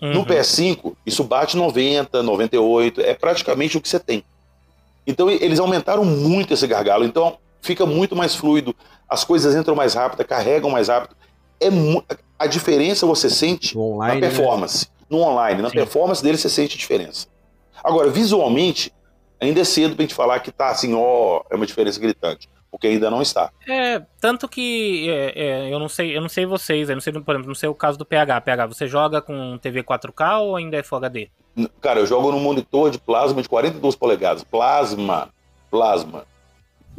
No 0.03 0.19
Uhum. 0.19 0.25
PS5, 0.25 0.97
isso 1.07 1.23
bate 1.23 1.57
90, 1.57 2.25
98, 2.25 3.01
é 3.03 3.15
praticamente 3.15 3.77
o 3.77 3.81
que 3.81 3.89
você 3.89 4.01
tem. 4.01 4.25
Então 5.07 5.31
eles 5.31 5.61
aumentaram 5.61 6.05
muito 6.05 6.53
esse 6.53 6.67
gargalo, 6.67 7.05
então 7.05 7.39
fica 7.61 7.87
muito 7.87 8.17
mais 8.17 8.35
fluido, 8.35 8.75
as 9.09 9.23
coisas 9.23 9.55
entram 9.55 9.77
mais 9.77 9.95
rápido, 9.95 10.25
carregam 10.25 10.71
mais 10.71 10.89
rápido. 10.89 11.15
É 11.61 11.69
a 12.37 12.47
diferença 12.49 13.07
você 13.07 13.31
sente 13.31 13.77
No 13.77 13.91
na 13.91 13.95
online. 13.95 14.21
né? 14.21 14.29
performance, 14.29 14.89
no 15.09 15.19
online, 15.21 15.63
na 15.63 15.69
Sim. 15.71 15.77
performance 15.77 16.21
dele 16.21 16.37
você 16.37 16.49
sente 16.49 16.75
a 16.75 16.79
diferença. 16.79 17.29
Agora, 17.85 18.11
visualmente, 18.11 18.93
ainda 19.41 19.61
é 19.61 19.65
cedo 19.65 19.95
pra 19.95 20.03
gente 20.03 20.15
falar 20.15 20.41
que 20.41 20.51
tá 20.51 20.71
assim, 20.71 20.93
ó, 20.95 21.43
é 21.49 21.55
uma 21.55 21.67
diferença 21.67 22.01
gritante, 22.01 22.49
porque 22.73 22.87
ainda 22.87 23.11
não 23.11 23.21
está. 23.21 23.51
É, 23.69 24.03
tanto 24.19 24.49
que 24.49 25.09
é, 25.11 25.33
é, 25.69 25.73
eu 25.73 25.79
não 25.79 25.89
sei, 25.91 26.17
eu 26.17 26.23
não 26.23 26.29
sei 26.29 26.47
vocês, 26.47 26.89
eu 26.89 26.97
não 26.97 27.03
sei, 27.03 27.13
por 27.13 27.35
exemplo, 27.35 27.49
não 27.49 27.55
sei 27.55 27.69
o 27.69 27.75
caso 27.75 27.99
do 27.99 28.05
PH. 28.07 28.41
PH, 28.41 28.67
você 28.67 28.87
joga 28.89 29.21
com 29.21 29.59
TV 29.59 29.85
4K 29.85 30.41
ou 30.41 30.57
ainda 30.57 30.79
é 30.79 30.83
Full 30.83 30.97
HD? 30.99 31.29
Cara, 31.83 32.01
eu 32.01 32.07
jogo 32.07 32.33
num 32.33 32.41
monitor 32.41 32.91
de 32.91 32.99
plasma 32.99 33.43
de 33.43 33.49
42 33.49 33.95
polegadas. 33.95 34.43
Plasma. 34.43 35.29
Plasma. 35.71 36.25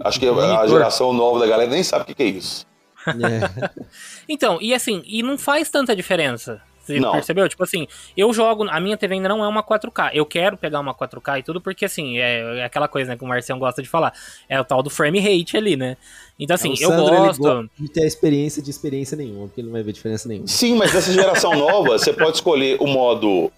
Acho 0.02 0.20
que 0.20 0.28
a- 0.28 0.68
geração 0.68 1.12
nova 1.12 1.40
da 1.40 1.48
galera 1.48 1.70
nem 1.72 1.84
sabe 1.84 2.04
o 2.04 2.06
que 2.06 2.14
que 2.14 2.24
é 2.24 2.28
isso. 2.28 2.66
É. 3.08 3.82
Então, 4.30 4.58
e 4.62 4.74
assim, 4.74 5.02
e 5.06 5.22
não 5.22 5.38
faz 5.38 5.70
tanta 5.70 5.94
diferença. 5.96 6.62
Você 6.84 7.00
Não. 7.00 7.14
percebeu? 7.14 7.48
Tipo 7.48 7.64
assim, 7.64 7.88
eu 8.16 8.34
jogo. 8.34 8.68
A 8.70 8.80
minha 8.80 8.98
TV 8.98 9.16
ainda 9.16 9.30
não 9.30 9.44
é 9.44 9.48
uma 9.48 9.64
4K. 9.64 10.12
Eu 10.14 10.26
quero 10.26 10.58
pegar 10.58 10.80
uma 10.82 10.94
4K 10.94 11.40
e 11.40 11.44
tudo, 11.44 11.62
porque 11.62 11.86
assim, 11.86 12.18
é, 12.18 12.60
é 12.60 12.64
aquela 12.66 12.88
coisa 12.90 13.12
né, 13.12 13.18
que 13.18 13.24
o 13.24 13.28
Marcião 13.28 13.58
gosta 13.58 13.82
de 13.82 13.88
falar. 13.88 14.14
É 14.50 14.60
o 14.60 14.66
tal 14.66 14.84
do 14.84 14.90
frame 14.90 15.20
rate 15.20 15.56
ali, 15.56 15.76
né? 15.78 15.96
Então, 16.38 16.56
assim, 16.56 16.72
O 16.72 16.74
eu 16.74 16.90
Sandro, 16.90 17.16
gosto. 17.16 17.70
de 17.80 17.88
ter 17.90 18.04
a 18.04 18.08
experiência 18.08 18.62
de 18.62 18.70
experiência 18.70 19.16
nenhuma, 19.16 19.48
porque 19.48 19.62
ele 19.62 19.68
não 19.68 19.74
vai 19.74 19.84
ver 19.84 19.94
diferença 19.94 20.28
nenhuma. 20.28 20.48
Sim, 20.48 20.76
mas 20.76 20.94
nessa 20.94 21.14
geração 21.14 21.56
nova, 21.56 21.98
você 21.98 22.12
pode 22.12 22.38
escolher 22.38 22.78
o 22.82 22.88
modo. 22.88 23.52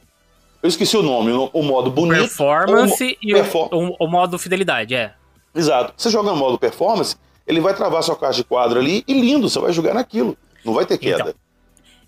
Eu 0.61 0.69
esqueci 0.69 0.95
o 0.97 1.01
nome, 1.01 1.31
o 1.53 1.63
modo 1.63 1.89
bonito. 1.89 2.19
Performance 2.19 3.17
e 3.21 3.33
o- 3.33 3.37
perfor- 3.37 3.69
o, 3.73 3.95
o 3.99 4.07
modo 4.07 4.37
fidelidade, 4.37 4.93
é. 4.95 5.13
Exato. 5.53 5.93
Você 5.95 6.09
joga 6.09 6.29
no 6.31 6.35
modo 6.35 6.57
performance, 6.59 7.15
ele 7.47 7.61
vai 7.61 7.73
travar 7.73 8.03
sua 8.03 8.15
caixa 8.15 8.37
de 8.39 8.43
quadro 8.43 8.79
ali 8.79 9.03
e 9.07 9.13
lindo, 9.19 9.49
você 9.49 9.59
vai 9.59 9.71
jogar 9.71 9.93
naquilo. 9.93 10.37
Não 10.63 10.73
vai 10.73 10.85
ter 10.85 10.97
queda. 10.97 11.21
Então, 11.21 11.33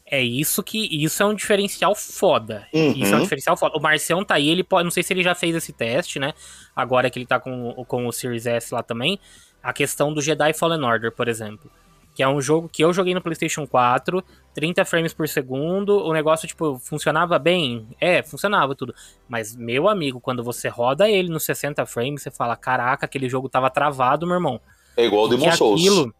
É 0.10 0.22
isso 0.22 0.63
que. 0.63 0.88
Isso 1.04 1.22
é 1.22 1.26
um 1.26 1.34
diferencial 1.34 1.93
foda. 1.93 2.65
Uhum. 2.74 2.93
Isso 2.96 3.13
é 3.13 3.17
um 3.17 3.22
diferencial 3.24 3.58
foda. 3.58 3.78
O 3.78 3.82
Marcião 3.82 4.24
tá 4.24 4.36
aí, 4.36 4.48
ele 4.48 4.63
pode. 4.63 4.86
Não 4.86 4.91
sei 4.91 5.04
se 5.04 5.13
ele 5.13 5.22
já 5.22 5.36
fez 5.36 5.54
esse 5.56 5.74
teste, 5.74 6.17
né? 6.17 6.34
Agora 6.76 7.10
que 7.10 7.20
ele 7.20 7.26
tá 7.26 7.39
com, 7.39 7.70
o- 7.76 7.84
com 7.86 8.08
o 8.08 8.12
Series 8.13 8.46
S 8.46 8.74
lá 8.74 8.82
também. 8.82 9.20
A 9.62 9.74
questão 9.74 10.13
do 10.13 10.22
Jedi 10.22 10.54
Fallen 10.54 10.82
Order, 10.84 11.12
por 11.12 11.28
exemplo. 11.28 11.70
Que 12.15 12.24
é 12.24 12.28
um 12.28 12.41
jogo 12.41 12.67
que 12.67 12.84
eu 12.84 12.91
joguei 12.93 13.13
no 13.13 13.22
PlayStation 13.22 13.67
4, 13.67 14.24
30 14.54 14.86
frames 14.86 15.13
por 15.13 15.28
segundo. 15.28 15.98
O 16.04 16.13
negócio, 16.13 16.48
tipo, 16.48 16.80
funcionava 16.80 17.38
bem? 17.38 17.88
É, 18.00 18.24
funcionava 18.24 18.74
tudo. 18.74 18.96
Mas, 19.28 19.56
meu 19.56 19.88
amigo, 19.89 20.20
quando 20.22 20.41
você 20.43 20.67
roda 20.70 21.10
ele 21.10 21.30
nos 21.30 21.43
60 21.43 21.86
frames, 21.86 22.24
você 22.24 22.32
fala: 22.32 22.56
caraca, 22.56 23.06
aquele 23.06 23.28
jogo 23.28 23.50
tava 23.50 23.70
travado, 23.70 24.26
meu 24.26 24.36
irmão. 24.36 24.60
É 24.96 25.06
igual 25.06 25.26
o 25.26 25.28
Demon 25.28 25.52
Souls. 25.52 25.82
aquilo- 25.82 26.13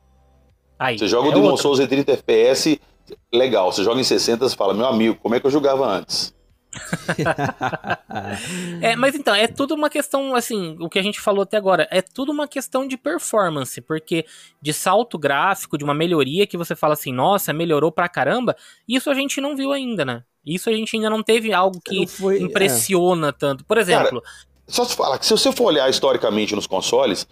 Aí, 0.78 1.00
Você 1.00 1.08
joga 1.08 1.30
é 1.30 1.32
o 1.32 1.34
Demon 1.34 1.48
outra. 1.48 1.62
Souls 1.64 1.80
em 1.80 1.88
30 1.88 2.12
FPS, 2.12 2.80
legal. 3.34 3.72
Você 3.72 3.84
joga 3.84 4.00
em 4.00 4.04
60, 4.04 4.48
você 4.48 4.56
fala, 4.56 4.74
meu 4.74 4.86
amigo, 4.86 5.18
como 5.22 5.36
é 5.36 5.40
que 5.40 5.48
eu 5.48 5.52
jogava 5.52 5.88
antes? 5.88 6.34
É, 8.82 8.96
mas 8.96 9.16
então, 9.16 9.34
é 9.34 9.48
tudo 9.48 9.74
uma 9.74 9.90
questão, 9.90 10.36
assim, 10.36 10.76
o 10.80 10.90
que 10.90 11.00
a 11.00 11.02
gente 11.02 11.20
falou 11.20 11.44
até 11.44 11.58
agora, 11.58 11.88
é 11.90 12.02
tudo 12.02 12.32
uma 12.32 12.48
questão 12.48 12.88
de 12.88 12.98
performance, 12.98 13.82
porque 13.82 14.26
de 14.62 14.74
salto 14.74 15.18
gráfico, 15.18 15.78
de 15.78 15.84
uma 15.84 15.94
melhoria 15.94 16.46
que 16.46 16.58
você 16.58 16.76
fala 16.76 16.94
assim, 16.94 17.12
nossa, 17.12 17.54
melhorou 17.54 17.92
pra 17.92 18.08
caramba, 18.08 18.56
isso 18.88 19.10
a 19.10 19.14
gente 19.14 19.42
não 19.42 19.56
viu 19.56 19.72
ainda, 19.72 20.06
né? 20.06 20.24
Isso 20.46 20.70
a 20.70 20.74
gente 20.74 20.96
ainda 20.96 21.10
não 21.10 21.24
teve 21.24 21.54
algo 21.54 21.80
que 21.84 22.04
é. 22.04 22.40
impressiona 22.40 23.34
tanto. 23.34 23.66
Por 23.66 23.78
exemplo, 23.78 24.22
Só 24.68 24.86
te 24.86 24.96
falar 24.96 25.18
que 25.18 25.26
se 25.26 25.32
você 25.32 25.52
for 25.52 25.66
olhar 25.66 25.90
historicamente 25.90 26.56
nos 26.56 26.68
consoles, 26.68 27.28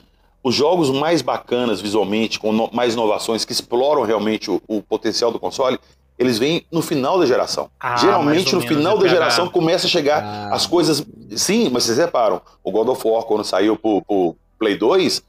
os 0.46 0.54
jogos 0.54 0.92
mais 0.92 1.24
bacanas 1.24 1.82
visualmente, 1.82 2.40
com 2.40 2.52
no- 2.54 2.70
mais 2.72 2.94
inovações, 2.94 3.44
que 3.44 3.52
exploram 3.52 4.04
realmente 4.04 4.52
o, 4.52 4.62
o 4.68 4.82
potencial 4.82 5.32
do 5.32 5.40
console, 5.40 5.80
eles 6.20 6.38
vêm 6.38 6.64
no 6.72 6.82
final 6.84 7.18
da 7.20 7.26
geração. 7.26 7.68
Ah, 7.80 7.98
Geralmente 7.98 8.54
no 8.54 8.62
final 8.62 8.96
da 8.98 9.08
geração 9.08 9.50
começa 9.50 9.88
a 9.88 9.90
chegar 9.90 10.24
Ah. 10.24 10.54
as 10.56 10.68
coisas. 10.68 11.04
Sim, 11.36 11.70
mas 11.72 11.84
vocês 11.86 11.98
reparam, 11.98 12.40
o 12.64 12.72
God 12.72 12.88
of 12.90 13.08
War, 13.08 13.24
quando 13.24 13.44
saiu 13.44 13.76
pro, 13.76 14.02
pro 14.04 14.36
Play 14.60 14.78
2, 14.78 15.24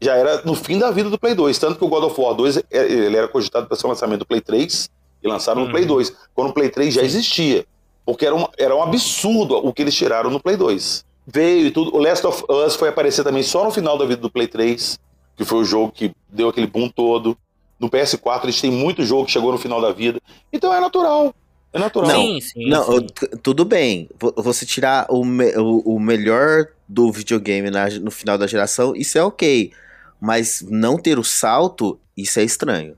já 0.00 0.14
era 0.16 0.40
no 0.44 0.54
fim 0.54 0.78
da 0.78 0.90
vida 0.90 1.10
do 1.10 1.18
Play 1.18 1.34
2. 1.34 1.58
Tanto 1.58 1.78
que 1.78 1.84
o 1.84 1.88
God 1.88 2.04
of 2.04 2.18
War 2.20 2.34
2 2.34 2.56
é- 2.56 2.62
ele 2.72 3.16
era 3.18 3.28
cogitado 3.28 3.66
para 3.66 3.76
ser 3.76 3.86
o 3.86 3.90
lançamento 3.90 4.20
do 4.20 4.26
Play 4.26 4.40
3 4.40 4.88
e 5.22 5.28
lançaram 5.28 5.60
no 5.60 5.66
Uhum. 5.66 5.72
Play 5.72 5.84
2. 5.84 6.10
Quando 6.34 6.48
o 6.48 6.52
Play 6.54 6.70
3 6.70 6.94
já 6.94 7.02
existia. 7.02 7.66
Porque 8.06 8.26
era 8.26 8.34
um, 8.34 8.46
era 8.58 8.74
um 8.74 8.82
absurdo 8.82 9.56
o 9.56 9.72
que 9.72 9.82
eles 9.82 9.94
tiraram 9.94 10.30
no 10.30 10.40
Play 10.40 10.56
2. 10.56 11.04
Veio 11.26 11.66
e 11.66 11.70
tudo. 11.70 11.94
O 11.94 11.98
Last 12.00 12.26
of 12.26 12.44
Us 12.48 12.74
foi 12.76 12.88
aparecer 12.88 13.24
também 13.24 13.42
só 13.42 13.64
no 13.64 13.70
final 13.70 13.96
da 13.96 14.04
vida 14.04 14.20
do 14.20 14.30
Play 14.30 14.46
3, 14.46 14.98
que 15.36 15.44
foi 15.44 15.58
o 15.58 15.64
jogo 15.64 15.90
que 15.92 16.12
deu 16.28 16.48
aquele 16.48 16.66
boom 16.66 16.88
todo. 16.88 17.36
No 17.80 17.88
PS4 17.90 18.44
eles 18.44 18.60
têm 18.60 18.70
muito 18.70 19.04
jogo 19.04 19.24
que 19.26 19.32
chegou 19.32 19.50
no 19.52 19.58
final 19.58 19.80
da 19.80 19.90
vida. 19.92 20.20
Então 20.52 20.72
é 20.72 20.80
natural. 20.80 21.34
É 21.72 21.78
natural. 21.78 22.08
Não, 22.08 22.20
sim, 22.22 22.40
sim, 22.40 22.68
Não, 22.68 22.84
sim. 22.98 23.06
tudo 23.42 23.64
bem. 23.64 24.08
Vo- 24.20 24.32
Você 24.36 24.64
tirar 24.64 25.06
o, 25.10 25.24
me- 25.24 25.56
o, 25.56 25.78
o 25.96 26.00
melhor 26.00 26.66
do 26.88 27.10
videogame 27.10 27.70
na- 27.70 27.88
no 27.90 28.10
final 28.10 28.38
da 28.38 28.46
geração, 28.46 28.94
isso 28.94 29.18
é 29.18 29.24
ok. 29.24 29.72
Mas 30.20 30.64
não 30.68 30.96
ter 30.96 31.18
o 31.18 31.24
salto, 31.24 31.98
isso 32.16 32.38
é 32.38 32.44
estranho. 32.44 32.94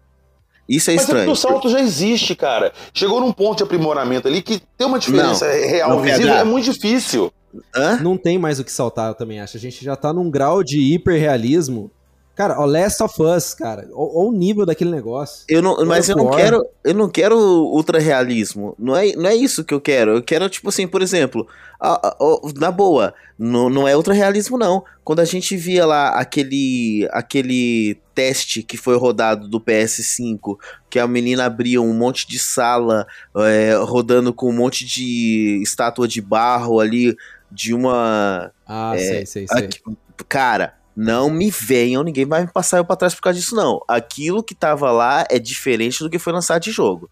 Isso 0.68 0.90
é 0.90 0.94
Mas 0.94 1.02
é 1.02 1.04
estranho. 1.04 1.24
porque 1.26 1.32
o 1.32 1.50
salto 1.50 1.68
já 1.70 1.80
existe, 1.80 2.34
cara. 2.34 2.72
Chegou 2.92 3.20
num 3.20 3.32
ponto 3.32 3.58
de 3.58 3.62
aprimoramento 3.62 4.28
ali 4.28 4.42
que 4.42 4.60
ter 4.76 4.84
uma 4.84 4.98
diferença 4.98 5.46
Não, 5.46 5.52
real 5.68 5.90
não, 5.90 6.00
visível 6.02 6.34
é 6.34 6.44
muito 6.44 6.64
difícil. 6.70 7.32
Hã? 7.74 7.98
Não 8.02 8.16
tem 8.16 8.38
mais 8.38 8.58
o 8.58 8.64
que 8.64 8.72
saltar, 8.72 9.08
eu 9.10 9.14
também 9.14 9.40
acho. 9.40 9.56
A 9.56 9.60
gente 9.60 9.84
já 9.84 9.96
tá 9.96 10.12
num 10.12 10.30
grau 10.30 10.62
de 10.62 10.78
hiperrealismo. 10.94 11.90
Cara, 12.34 12.60
o 12.60 12.66
Last 12.66 13.02
of 13.02 13.22
Us, 13.22 13.54
cara. 13.54 13.88
Olha 13.94 14.28
o 14.28 14.30
nível 14.30 14.66
daquele 14.66 14.90
negócio. 14.90 15.44
Eu 15.48 15.62
não, 15.62 15.82
mas 15.86 16.06
eu 16.10 16.16
não 16.16 16.30
quero, 16.30 16.66
eu 16.84 16.92
não 16.92 17.08
quero 17.08 17.34
ultra 17.38 17.98
realismo. 17.98 18.74
Não 18.78 18.94
é, 18.94 19.12
não 19.16 19.30
é 19.30 19.34
isso 19.34 19.64
que 19.64 19.72
eu 19.72 19.80
quero. 19.80 20.10
Eu 20.16 20.22
quero 20.22 20.46
tipo 20.50 20.68
assim, 20.68 20.86
por 20.86 21.00
exemplo, 21.00 21.48
a- 21.80 22.08
a- 22.08 22.16
o- 22.22 22.52
na 22.56 22.70
boa, 22.70 23.14
não, 23.38 23.70
não 23.70 23.88
é 23.88 23.96
ultra 23.96 24.12
realismo 24.12 24.58
não. 24.58 24.84
Quando 25.02 25.20
a 25.20 25.24
gente 25.24 25.56
via 25.56 25.86
lá 25.86 26.10
aquele 26.10 27.08
aquele 27.10 27.96
teste 28.14 28.62
que 28.62 28.76
foi 28.76 28.98
rodado 28.98 29.48
do 29.48 29.58
PS5, 29.58 30.58
que 30.90 30.98
a 30.98 31.06
menina 31.08 31.46
abria 31.46 31.80
um 31.80 31.94
monte 31.94 32.28
de 32.28 32.38
sala 32.38 33.06
é, 33.34 33.74
rodando 33.82 34.30
com 34.34 34.50
um 34.50 34.54
monte 34.56 34.84
de 34.84 35.58
estátua 35.62 36.06
de 36.06 36.20
barro 36.20 36.80
ali 36.80 37.16
de 37.50 37.72
uma 37.74 38.52
Ah, 38.66 38.92
É, 38.94 38.98
sei, 38.98 39.26
sei, 39.26 39.46
sei. 39.48 39.58
Aqui- 39.66 39.80
cara, 40.28 40.74
não 40.96 41.28
me 41.30 41.50
venham, 41.50 42.02
ninguém 42.02 42.24
vai 42.24 42.42
me 42.42 42.52
passar 42.52 42.78
eu 42.78 42.84
pra 42.84 42.96
trás 42.96 43.14
por 43.14 43.20
causa 43.22 43.38
disso, 43.38 43.54
não. 43.54 43.80
Aquilo 43.86 44.42
que 44.42 44.54
tava 44.54 44.90
lá 44.90 45.24
é 45.30 45.38
diferente 45.38 46.00
do 46.02 46.08
que 46.10 46.18
foi 46.18 46.32
lançado 46.32 46.62
de 46.62 46.70
jogo. 46.70 47.10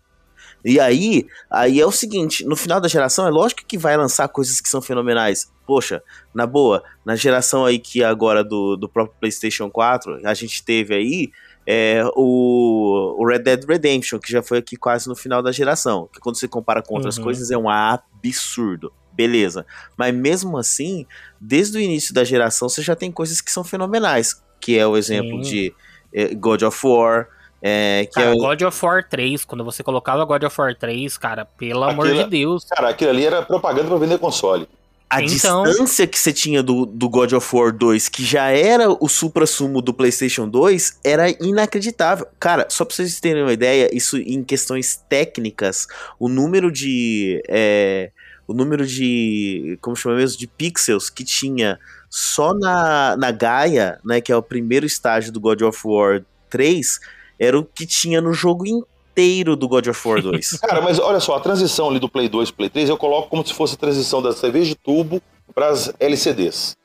E 0.64 0.81
aí, 0.81 1.27
aí 1.51 1.79
é 1.79 1.85
o 1.87 1.90
seguinte, 1.92 2.42
no 2.47 2.57
final 2.57 2.81
da 2.81 2.88
geração, 2.88 3.27
é 3.27 3.31
lógico 3.31 3.62
que 3.66 3.77
vai 3.77 3.94
lançar 3.99 4.27
coisas 4.29 4.62
que 4.62 4.68
são 4.70 4.81
fenomenais. 4.81 5.53
Poxa, 5.66 6.03
na 6.35 6.47
boa, 6.47 6.83
na 7.05 7.14
geração 7.14 7.66
aí 7.66 7.79
que 7.79 8.03
agora 8.03 8.42
do, 8.42 8.75
do 8.75 8.88
próprio 8.88 9.14
PlayStation 9.20 9.70
4, 9.70 10.20
a 10.27 10.33
gente 10.33 10.64
teve 10.64 10.94
aí 10.94 11.31
é, 11.66 12.03
o, 12.16 13.14
o 13.23 13.27
Red 13.29 13.40
Dead 13.40 13.64
Redemption, 13.68 14.18
que 14.18 14.33
já 14.33 14.42
foi 14.42 14.57
aqui 14.59 14.75
quase 14.77 15.07
no 15.07 15.14
final 15.14 15.42
da 15.42 15.53
geração. 15.53 16.09
Que 16.11 16.18
quando 16.18 16.37
você 16.38 16.49
compara 16.49 16.83
com 16.83 16.94
outras 16.94 17.18
Uhum. 17.18 17.25
coisas 17.25 17.51
é 17.51 17.59
um 17.59 17.68
absurdo. 17.68 18.90
Beleza. 19.14 19.64
Mas 19.96 20.14
mesmo 20.14 20.57
assim, 20.59 21.07
desde 21.40 21.79
o 21.79 21.81
início 21.81 22.12
da 22.14 22.24
geração, 22.24 22.68
você 22.68 22.83
já 22.83 22.96
tem 22.96 23.11
coisas 23.12 23.40
que 23.40 23.50
são 23.50 23.62
fenomenais. 23.64 24.42
Que 24.61 24.79
é 24.79 24.87
o 24.87 24.96
exemplo 24.96 25.44
Sim. 25.44 25.50
de 25.50 25.74
eh, 26.12 26.35
God 26.35 26.62
of 26.62 26.87
War. 26.87 27.29
é, 27.66 28.05
que 28.07 28.12
Cara, 28.14 28.27
é 28.29 28.33
o- 28.33 28.37
God 28.38 28.61
of 28.62 28.85
War 28.85 29.09
3, 29.09 29.44
quando 29.44 29.64
você 29.64 29.83
colocava 29.83 30.24
God 30.24 30.42
of 30.42 30.61
War 30.61 30.74
3, 30.77 31.16
cara, 31.16 31.44
pelo 31.44 31.83
amor 31.85 32.07
Aquilo- 32.07 32.24
de 32.24 32.31
Deus. 32.31 32.64
Cara, 32.64 32.90
aquilo 32.90 33.11
ali 33.11 33.24
era 33.24 33.40
propaganda 33.42 33.88
pra 33.88 33.96
vender 33.96 34.18
console. 34.18 34.68
a 35.11 35.22
então- 35.22 35.62
distância 35.62 36.07
que 36.09 36.18
você 36.18 36.33
tinha 36.33 36.61
do, 36.62 36.85
do 36.85 37.09
God 37.09 37.33
of 37.35 37.57
War 37.57 37.72
2, 37.72 38.09
que 38.09 38.24
já 38.24 38.48
era 38.50 38.88
o 38.90 39.09
supra-sumo 39.09 39.81
do 39.81 39.94
PlayStation 39.94 40.48
2, 40.48 40.98
era 41.05 41.31
inacreditável. 41.42 42.27
Cara, 42.40 42.66
só 42.68 42.85
pra 42.85 42.94
vocês 42.96 43.20
terem 43.20 43.42
uma 43.42 43.53
ideia, 43.53 43.88
isso 43.96 44.16
em 44.18 44.42
questões 44.42 44.96
técnicas, 45.09 45.87
o 46.18 46.29
número 46.29 46.70
de. 46.70 47.40
é, 47.48 48.11
o 48.46 48.54
número 48.54 48.87
de. 48.87 49.78
Como 49.80 49.96
chama 49.96 50.16
mesmo? 50.16 50.38
De 50.38 50.46
pixels 50.46 51.09
que 51.09 51.24
tinha 51.24 51.78
só 52.11 52.54
na, 52.54 53.16
na 53.16 53.30
Gaia, 53.30 53.98
né? 54.04 54.20
Que 54.20 54.33
é 54.33 54.37
o 54.37 54.42
primeiro 54.42 54.87
estágio 54.87 55.33
do 55.33 55.40
God 55.40 55.62
of 55.62 55.80
War 55.85 56.22
3, 56.50 57.00
era 57.38 57.59
o 57.59 57.64
que 57.64 57.87
tinha 57.87 58.20
no 58.20 58.33
jogo 58.33 58.64
inteiro 58.66 59.57
do 59.57 59.66
God 59.66 59.87
of 59.88 60.09
War 60.09 60.22
2. 60.22 60.59
Cara, 60.62 60.80
mas 60.80 60.98
olha 60.98 61.20
só, 61.20 61.37
a 61.37 61.40
transição 61.40 61.88
ali 61.88 61.98
do 61.98 62.09
Play 62.09 62.28
2 62.28 62.50
pro 62.50 62.59
Play 62.59 62.70
3 62.70 62.90
eu 62.90 62.96
coloco 62.96 63.28
como 63.28 63.46
se 63.46 63.52
fosse 63.52 63.74
a 63.74 63.78
transição 63.78 64.22
das 64.22 64.40
TVs 64.40 64.68
de 64.68 64.74
tubo 64.74 65.20
para 65.54 65.68
as 65.68 65.92
LCDs. 65.98 66.76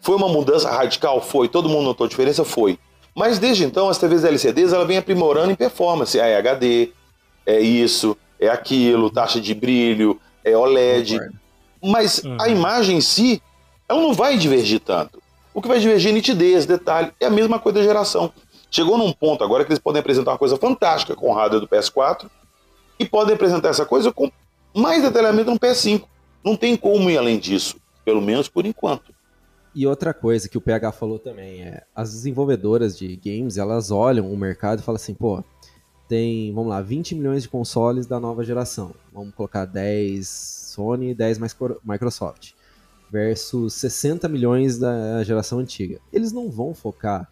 Foi 0.00 0.16
uma 0.16 0.28
mudança 0.28 0.70
radical? 0.70 1.22
Foi. 1.22 1.48
Todo 1.48 1.68
mundo 1.68 1.84
notou 1.84 2.06
a 2.06 2.08
diferença? 2.08 2.44
Foi. 2.44 2.78
Mas 3.14 3.38
desde 3.38 3.64
então, 3.64 3.88
as 3.88 3.98
TVs 3.98 4.24
LCDs 4.24 4.72
ela 4.72 4.84
vem 4.84 4.98
aprimorando 4.98 5.52
em 5.52 5.54
performance. 5.54 6.18
É 6.18 6.36
HD, 6.36 6.90
é 7.46 7.60
isso, 7.60 8.16
é 8.40 8.48
aquilo, 8.48 9.10
taxa 9.10 9.40
de 9.40 9.54
brilho, 9.54 10.20
é 10.44 10.56
OLED. 10.56 11.18
Mas 11.82 12.18
Uhum. 12.22 12.36
a 12.40 12.48
imagem 12.48 12.98
em 12.98 13.00
si, 13.00 13.42
ela 13.88 14.00
não 14.00 14.12
vai 14.14 14.36
divergir 14.38 14.80
tanto. 14.80 15.20
O 15.52 15.60
que 15.60 15.68
vai 15.68 15.78
divergir 15.78 16.10
é 16.10 16.14
nitidez, 16.14 16.64
detalhe. 16.64 17.12
É 17.20 17.26
a 17.26 17.30
mesma 17.30 17.58
coisa 17.58 17.78
da 17.80 17.84
geração. 17.84 18.32
Chegou 18.70 18.96
num 18.96 19.12
ponto 19.12 19.44
agora 19.44 19.64
que 19.64 19.70
eles 19.70 19.78
podem 19.82 20.00
apresentar 20.00 20.30
uma 20.32 20.38
coisa 20.38 20.56
fantástica 20.56 21.14
com 21.14 21.30
o 21.30 21.34
hardware 21.34 21.60
do 21.60 21.68
PS4 21.68 22.30
e 22.98 23.04
podem 23.04 23.34
apresentar 23.34 23.68
essa 23.68 23.84
coisa 23.84 24.10
com 24.12 24.30
mais 24.74 25.02
detalhamento 25.02 25.50
no 25.50 25.58
PS5. 25.58 26.04
Não 26.42 26.56
tem 26.56 26.76
como 26.76 27.10
ir 27.10 27.18
além 27.18 27.38
disso, 27.38 27.76
pelo 28.04 28.22
menos 28.22 28.48
por 28.48 28.64
enquanto. 28.64 29.12
E 29.74 29.86
outra 29.86 30.14
coisa 30.14 30.48
que 30.48 30.56
o 30.56 30.60
PH 30.60 30.92
falou 30.92 31.18
também 31.18 31.62
é, 31.62 31.82
as 31.94 32.12
desenvolvedoras 32.12 32.96
de 32.96 33.14
games, 33.16 33.56
elas 33.58 33.90
olham 33.90 34.32
o 34.32 34.36
mercado 34.36 34.80
e 34.80 34.82
falam 34.82 34.96
assim, 34.96 35.14
pô, 35.14 35.42
tem, 36.12 36.52
vamos 36.52 36.68
lá, 36.68 36.82
20 36.82 37.14
milhões 37.14 37.42
de 37.44 37.48
consoles 37.48 38.06
da 38.06 38.20
nova 38.20 38.44
geração. 38.44 38.92
Vamos 39.10 39.34
colocar 39.34 39.64
10 39.64 40.28
Sony 40.28 41.12
e 41.12 41.14
10 41.14 41.38
Micro- 41.38 41.80
Microsoft. 41.82 42.50
Versus 43.10 43.72
60 43.72 44.28
milhões 44.28 44.78
da 44.78 45.24
geração 45.24 45.58
antiga. 45.58 45.98
Eles 46.12 46.30
não 46.30 46.50
vão 46.50 46.74
focar 46.74 47.30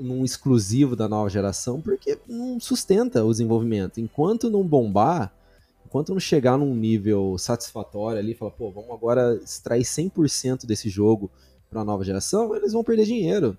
num 0.00 0.24
exclusivo 0.24 0.96
da 0.96 1.08
nova 1.08 1.28
geração 1.30 1.80
porque 1.80 2.18
não 2.28 2.58
sustenta 2.58 3.24
o 3.24 3.30
desenvolvimento. 3.30 4.00
Enquanto 4.00 4.50
não 4.50 4.64
bombar, 4.64 5.32
enquanto 5.86 6.12
não 6.12 6.18
chegar 6.18 6.58
num 6.58 6.74
nível 6.74 7.36
satisfatório 7.38 8.18
ali, 8.18 8.34
falar, 8.34 8.50
pô, 8.50 8.72
vamos 8.72 8.90
agora 8.90 9.36
extrair 9.36 9.84
100% 9.84 10.66
desse 10.66 10.88
jogo 10.88 11.30
para 11.70 11.82
a 11.82 11.84
nova 11.84 12.02
geração, 12.02 12.56
eles 12.56 12.72
vão 12.72 12.82
perder 12.82 13.04
dinheiro. 13.04 13.56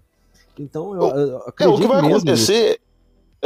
Então, 0.60 0.94
eu, 0.94 1.02
eu 1.08 1.38
É, 1.38 1.50
acredito 1.50 1.78
o 1.78 1.82
que 1.82 1.88
vai 1.88 2.00
acontecer 2.12 2.82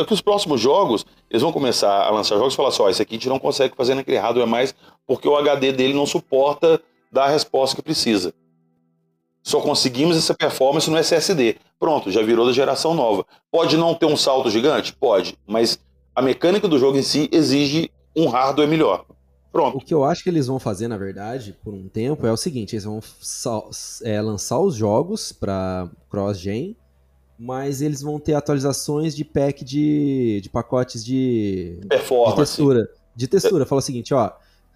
é 0.01 0.05
que 0.05 0.13
os 0.13 0.21
próximos 0.21 0.59
jogos, 0.62 1.05
eles 1.29 1.41
vão 1.41 1.51
começar 1.51 2.03
a 2.03 2.09
lançar 2.09 2.38
jogos 2.38 2.53
e 2.53 2.57
falar 2.57 2.69
assim, 2.69 2.81
ó, 2.81 2.89
esse 2.89 3.01
aqui 3.01 3.15
a 3.15 3.17
gente 3.17 3.29
não 3.29 3.39
consegue 3.39 3.75
fazer 3.75 3.95
naquele 3.95 4.17
hardware 4.17 4.47
mais 4.47 4.73
porque 5.05 5.27
o 5.27 5.35
HD 5.35 5.71
dele 5.71 5.93
não 5.93 6.05
suporta 6.05 6.81
dar 7.12 7.25
a 7.25 7.29
resposta 7.29 7.75
que 7.75 7.81
precisa. 7.81 8.33
Só 9.41 9.62
conseguimos 9.62 10.17
essa 10.17 10.33
performance 10.33 10.89
no 10.89 10.97
SSD. 10.97 11.57
Pronto, 11.79 12.12
já 12.12 12.21
virou 12.21 12.45
da 12.45 12.51
geração 12.51 12.93
nova. 12.93 13.25
Pode 13.51 13.77
não 13.77 13.95
ter 13.95 14.05
um 14.05 14.17
salto 14.17 14.49
gigante? 14.49 14.93
Pode, 14.93 15.38
mas 15.47 15.79
a 16.13 16.21
mecânica 16.21 16.67
do 16.67 16.77
jogo 16.77 16.97
em 16.97 17.03
si 17.03 17.29
exige 17.31 17.89
um 18.15 18.27
hardware 18.27 18.67
melhor. 18.67 19.05
Pronto. 19.51 19.77
O 19.77 19.81
que 19.81 19.93
eu 19.93 20.03
acho 20.03 20.23
que 20.23 20.29
eles 20.29 20.47
vão 20.47 20.59
fazer, 20.59 20.88
na 20.88 20.97
verdade, 20.97 21.57
por 21.63 21.73
um 21.73 21.88
tempo, 21.88 22.27
é 22.27 22.31
o 22.31 22.38
seguinte: 22.38 22.75
eles 22.75 22.83
vão 22.83 23.01
é, 24.03 24.21
lançar 24.21 24.59
os 24.59 24.75
jogos 24.75 25.31
para 25.31 25.89
cross-gen, 26.09 26.75
mas 27.39 27.82
eles 27.82 28.02
vão 28.02 28.19
ter 28.19 28.34
atualizações 28.34 29.15
de 29.15 29.23
pack 29.23 29.63
de, 29.63 30.41
de 30.41 30.49
pacotes 30.49 31.04
de, 31.06 31.80
de 31.82 32.36
textura. 32.36 32.89
De 33.15 33.28
textura. 33.28 33.65
Fala 33.65 33.80
o 33.80 33.82
seguinte, 33.82 34.13
ó, 34.13 34.32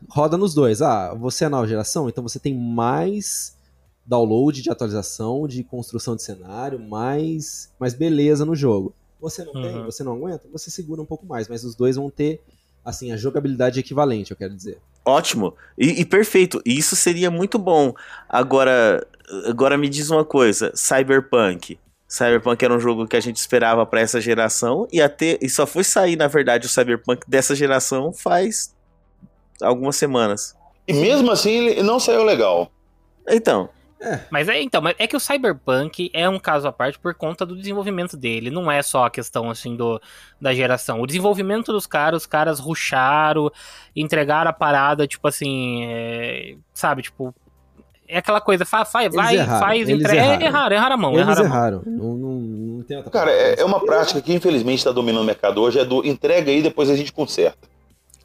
roda 0.10 0.38
nos 0.38 0.54
dois. 0.54 0.82
Ah, 0.82 1.14
você 1.14 1.44
é 1.46 1.50
nova 1.50 1.68
geração, 1.68 2.08
então 2.08 2.24
você 2.24 2.40
tem 2.40 2.56
mais 2.56 3.58
download 4.06 4.62
de 4.62 4.70
atualização, 4.70 5.48
de 5.48 5.64
construção 5.64 6.16
de 6.16 6.24
cenário, 6.24 6.80
mais, 6.80 7.70
mais 7.80 7.94
beleza 7.94 8.46
no 8.46 8.56
jogo. 8.56 8.94
Você 9.20 9.44
não 9.44 9.54
tem, 9.54 9.76
Uhum. 9.78 9.86
você 9.86 10.04
não 10.04 10.14
aguenta, 10.14 10.48
você 10.52 10.70
segura 10.70 11.02
um 11.02 11.06
pouco 11.06 11.26
mais, 11.26 11.48
mas 11.48 11.64
os 11.64 11.76
dois 11.76 11.96
vão 11.96 12.10
ter, 12.10 12.42
assim, 12.84 13.12
a 13.14 13.18
jogabilidade 13.18 13.80
equivalente, 13.80 14.32
eu 14.32 14.38
quero 14.38 14.54
dizer. 14.54 14.78
Ótimo. 15.06 15.54
E, 15.78 16.02
e 16.02 16.06
perfeito. 16.06 16.62
E 16.66 16.78
Isso 16.78 16.96
seria 16.96 17.30
muito 17.32 17.58
bom. 17.58 17.94
Agora, 18.28 19.06
agora 19.46 19.78
me 19.78 19.88
diz 19.90 20.10
uma 20.10 20.24
coisa: 20.26 20.72
Cyberpunk. 20.76 21.78
Cyberpunk 22.14 22.64
era 22.64 22.74
um 22.74 22.80
jogo 22.80 23.08
que 23.08 23.16
a 23.16 23.20
gente 23.20 23.38
esperava 23.38 23.86
para 23.86 24.00
essa 24.00 24.22
geração 24.22 24.88
e 24.92 25.02
até 25.02 25.40
e 25.42 25.50
só 25.50 25.66
foi 25.66 25.84
sair, 25.84 26.16
na 26.16 26.28
verdade, 26.28 26.68
o 26.68 26.70
Cyberpunk 26.70 27.28
dessa 27.28 27.56
geração 27.56 28.14
faz 28.14 28.76
algumas 29.62 29.96
semanas. 29.96 30.56
E 30.88 30.94
mesmo 30.94 31.32
assim, 31.32 31.70
ele 31.70 31.82
não 31.82 32.00
saiu 32.00 32.24
legal. 32.24 32.72
Então, 33.28 33.70
Mas 34.30 34.50
é, 34.50 34.62
então, 34.62 34.82
mas 34.82 34.96
é 35.00 35.08
que 35.08 35.16
o 35.16 35.20
Cyberpunk 35.20 36.12
é 36.14 36.28
um 36.28 36.38
caso 36.38 36.68
à 36.68 36.72
parte 36.72 37.00
por 37.00 37.16
conta 37.16 37.46
do 37.46 37.56
desenvolvimento 37.56 38.18
dele. 38.18 38.50
Não 38.50 38.70
é 38.70 38.82
só 38.82 39.06
a 39.06 39.10
questão, 39.10 39.50
assim, 39.50 39.76
do, 39.76 40.02
da 40.40 40.54
geração. 40.54 41.02
O 41.02 41.08
desenvolvimento 41.08 41.72
dos 41.72 41.88
caras, 41.88 42.24
os 42.24 42.26
caras 42.28 42.60
ruxaram, 42.60 43.50
entregaram 43.96 44.50
a 44.50 44.54
parada, 44.54 45.08
tipo 45.08 45.28
assim, 45.28 45.86
é, 45.86 46.56
sabe, 46.74 47.02
tipo... 47.02 47.34
É 48.14 48.20
aquela 48.20 48.40
coisa, 48.40 48.64
fa, 48.64 48.86
fa, 48.86 49.10
vai, 49.10 49.38
erraram, 49.38 49.60
faz, 49.60 49.90
entrega. 49.90 50.16
erraram. 50.16 50.42
É, 50.42 50.46
erraram, 50.46 50.76
erraram 50.76 50.94
a 50.94 50.98
mão, 50.98 51.14
Eles 51.14 51.22
erraram 51.24 51.42
a 51.42 51.50
mão. 51.50 51.58
erraram. 51.58 51.82
Não, 51.84 52.14
não, 52.16 52.32
não 52.36 52.84
tem 52.84 52.98
outra 52.98 53.12
Cara, 53.12 53.32
é, 53.32 53.60
é 53.60 53.66
uma 53.66 53.80
prática 53.80 54.22
que 54.22 54.32
infelizmente 54.32 54.78
está 54.78 54.92
dominando 54.92 55.24
o 55.24 55.26
mercado 55.26 55.60
hoje, 55.60 55.80
é 55.80 55.86
do 55.86 56.06
entrega 56.06 56.52
aí, 56.52 56.62
depois 56.62 56.92
a 56.92 56.96
gente 56.96 57.12
conserta. 57.12 57.68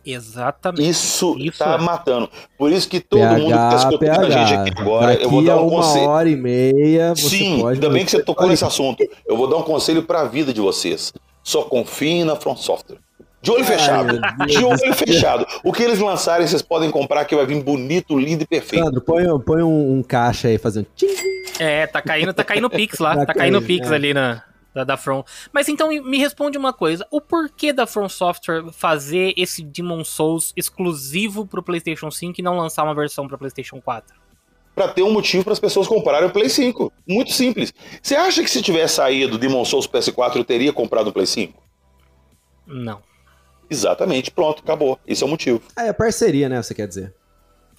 Exatamente. 0.04 0.88
Isso, 0.88 1.36
Isso 1.38 1.58
tá 1.58 1.74
é. 1.74 1.78
matando. 1.78 2.28
Por 2.58 2.70
isso 2.70 2.86
que 2.88 3.00
todo 3.00 3.20
PH, 3.20 3.38
mundo 3.38 3.46
que 3.46 3.52
tá 3.54 3.76
escutando 3.76 4.24
a 4.26 4.30
gente 4.30 4.54
aqui 4.54 4.80
agora, 4.80 5.06
daqui 5.06 5.24
eu 5.24 5.30
vou 5.30 5.42
dar 5.44 5.52
a 5.54 5.56
um 5.62 5.68
uma 5.68 5.82
conselho. 5.82 6.08
hora 6.08 6.28
e 6.28 6.36
meia, 6.36 7.14
você 7.14 7.28
Sim, 7.30 7.60
pode... 7.60 7.74
ainda 7.74 7.90
bem 7.90 8.04
que 8.04 8.10
você 8.10 8.22
tocou 8.22 8.46
nesse 8.46 8.64
assunto. 8.64 9.02
Eu 9.26 9.36
vou 9.38 9.46
dar 9.48 9.56
um 9.56 9.62
conselho 9.62 10.02
pra 10.02 10.24
vida 10.24 10.52
de 10.52 10.60
vocês. 10.60 11.12
Só 11.42 11.62
confiem 11.62 12.24
na 12.24 12.36
Front 12.36 12.58
Software. 12.58 12.98
De 13.40 13.50
olho 13.50 13.60
Ai, 13.60 13.66
fechado. 13.66 14.20
De 14.46 14.64
olho 14.64 14.94
fechado. 14.94 15.46
O 15.62 15.72
que 15.72 15.82
eles 15.82 15.98
lançarem, 15.98 16.46
vocês 16.46 16.62
podem 16.62 16.90
comprar, 16.90 17.24
que 17.24 17.36
vai 17.36 17.46
vir 17.46 17.62
bonito, 17.62 18.18
lindo 18.18 18.42
e 18.42 18.46
perfeito. 18.46 18.84
Sandro, 18.84 19.00
põe, 19.00 19.24
põe 19.40 19.62
um, 19.62 19.98
um 19.98 20.02
caixa 20.02 20.48
aí 20.48 20.58
fazendo... 20.58 20.86
tchim. 20.96 21.06
É, 21.58 21.86
tá 21.86 22.00
caindo, 22.00 22.32
tá 22.32 22.44
caindo 22.44 22.70
Pix 22.70 22.98
lá. 22.98 23.16
Tá 23.16 23.26
Tá, 23.26 23.34
caindo 23.34 23.60
caindo, 23.60 23.66
Pix 23.66 23.90
é. 23.90 23.94
ali 23.94 24.14
na. 24.14 24.44
Da, 24.74 24.84
da 24.84 24.96
From. 24.98 25.24
Mas 25.50 25.66
então 25.66 25.88
me 25.88 26.18
responde 26.18 26.58
uma 26.58 26.72
coisa: 26.72 27.06
o 27.10 27.20
porquê 27.20 27.72
da 27.72 27.86
From 27.86 28.08
Software 28.08 28.70
fazer 28.70 29.32
esse 29.36 29.64
Demon 29.64 30.04
Souls 30.04 30.52
exclusivo 30.54 31.46
pro 31.46 31.62
PlayStation 31.62 32.10
5 32.10 32.38
e 32.38 32.42
não 32.42 32.56
lançar 32.56 32.84
uma 32.84 32.94
versão 32.94 33.26
para 33.26 33.38
PlayStation 33.38 33.80
4? 33.80 34.14
Pra 34.74 34.86
ter 34.86 35.02
um 35.02 35.10
motivo 35.10 35.42
para 35.42 35.54
as 35.54 35.58
pessoas 35.58 35.88
comprarem 35.88 36.28
o 36.28 36.30
Play 36.30 36.48
5. 36.48 36.92
Muito 37.06 37.32
simples. 37.32 37.72
Você 38.00 38.14
acha 38.14 38.42
que 38.44 38.50
se 38.50 38.62
tivesse 38.62 38.96
saído 38.96 39.38
Demon 39.38 39.64
Souls 39.64 39.88
PS4 39.88 40.36
eu 40.36 40.44
teria 40.44 40.72
comprado 40.72 41.08
o 41.08 41.12
Play 41.12 41.26
5? 41.26 41.60
Não. 42.66 43.07
Exatamente, 43.70 44.30
pronto, 44.30 44.62
acabou. 44.62 44.98
Esse 45.06 45.22
é 45.22 45.26
o 45.26 45.28
motivo. 45.28 45.60
Ah, 45.76 45.86
é 45.86 45.92
parceria, 45.92 46.48
né? 46.48 46.62
Você 46.62 46.74
quer 46.74 46.86
dizer? 46.88 47.14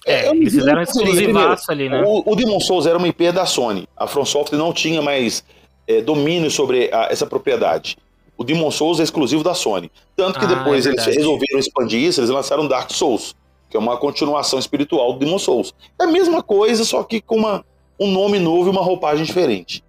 É, 0.06 0.30
eles 0.30 0.54
fizeram 0.54 0.78
um 0.78 0.82
exclusivaço 0.82 1.70
ali, 1.70 1.88
né? 1.88 2.02
O, 2.06 2.32
o 2.32 2.34
Demon 2.36 2.58
Souls 2.60 2.86
era 2.86 2.96
uma 2.96 3.08
IP 3.08 3.30
da 3.32 3.44
Sony. 3.44 3.86
A 3.96 4.06
From 4.06 4.24
Software 4.24 4.56
não 4.58 4.72
tinha 4.72 5.02
mais 5.02 5.44
é, 5.86 6.00
domínio 6.00 6.50
sobre 6.50 6.88
a- 6.92 7.08
essa 7.10 7.26
propriedade. 7.26 7.98
O 8.38 8.42
Demon 8.44 8.70
Souls 8.70 8.98
é 9.00 9.02
exclusivo 9.02 9.42
da 9.42 9.52
Sony. 9.52 9.90
Tanto 10.16 10.38
que 10.38 10.44
Ah, 10.46 10.48
depois 10.48 10.86
é 10.86 10.90
eles 10.90 11.04
resolveram 11.04 11.58
expandir 11.58 12.00
isso, 12.00 12.20
eles 12.20 12.30
lançaram 12.30 12.66
Dark 12.66 12.90
Souls, 12.90 13.36
que 13.68 13.76
é 13.76 13.80
uma 13.80 13.98
continuação 13.98 14.58
espiritual 14.58 15.12
do 15.12 15.18
Demon 15.18 15.38
Souls. 15.38 15.74
É 16.00 16.04
a 16.04 16.06
mesma 16.06 16.42
coisa, 16.42 16.82
só 16.84 17.02
que 17.02 17.20
com 17.20 17.36
uma, 17.36 17.62
um 17.98 18.10
nome 18.10 18.38
novo 18.38 18.68
e 18.68 18.70
uma 18.70 18.80
roupagem 18.82 19.24
diferente. 19.26 19.84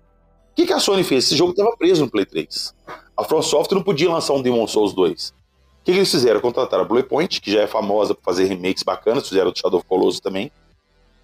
O 0.51 0.55
que, 0.55 0.65
que 0.65 0.73
a 0.73 0.79
Sony 0.79 1.05
fez? 1.05 1.25
Esse 1.25 1.37
jogo 1.37 1.51
estava 1.51 1.73
preso 1.77 2.03
no 2.03 2.11
Play 2.11 2.25
3. 2.25 2.73
A 3.15 3.23
From 3.23 3.41
Software 3.41 3.77
não 3.77 3.83
podia 3.83 4.09
lançar 4.11 4.33
um 4.33 4.41
Demon 4.41 4.67
Souls 4.67 4.91
2. 4.93 5.33
O 5.81 5.83
que, 5.83 5.93
que 5.93 5.97
eles 5.97 6.11
fizeram? 6.11 6.39
Contrataram 6.39 6.83
a 6.83 6.87
Bluepoint, 6.87 7.41
que 7.41 7.51
já 7.51 7.61
é 7.61 7.67
famosa 7.67 8.13
por 8.13 8.23
fazer 8.23 8.45
remakes 8.45 8.83
bacanas, 8.83 9.27
fizeram 9.27 9.51
do 9.51 9.57
Shadow 9.57 9.79
of 9.79 9.87
Colossus 9.87 10.19
também, 10.19 10.51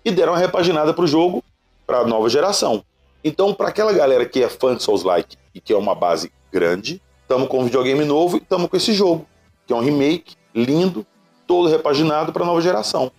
e 0.03 0.11
deram 0.11 0.33
uma 0.33 0.39
repaginada 0.39 0.93
pro 0.93 1.05
jogo 1.05 1.43
para 1.85 1.99
a 1.99 2.07
nova 2.07 2.27
geração. 2.27 2.83
Então, 3.23 3.53
para 3.53 3.69
aquela 3.69 3.93
galera 3.93 4.25
que 4.25 4.41
é 4.41 4.49
fã 4.49 4.75
de 4.75 4.81
Souls-like 4.81 5.37
e 5.53 5.61
que 5.61 5.71
é 5.71 5.77
uma 5.77 5.93
base 5.93 6.31
grande, 6.51 7.01
estamos 7.21 7.47
com 7.47 7.59
um 7.59 7.65
videogame 7.65 8.03
novo 8.03 8.37
e 8.37 8.39
estamos 8.39 8.67
com 8.67 8.77
esse 8.77 8.93
jogo, 8.93 9.27
que 9.67 9.73
é 9.73 9.75
um 9.75 9.81
remake 9.81 10.35
lindo, 10.55 11.05
todo 11.45 11.69
repaginado 11.69 12.33
para 12.33 12.45
nova 12.45 12.59
geração. 12.61 13.11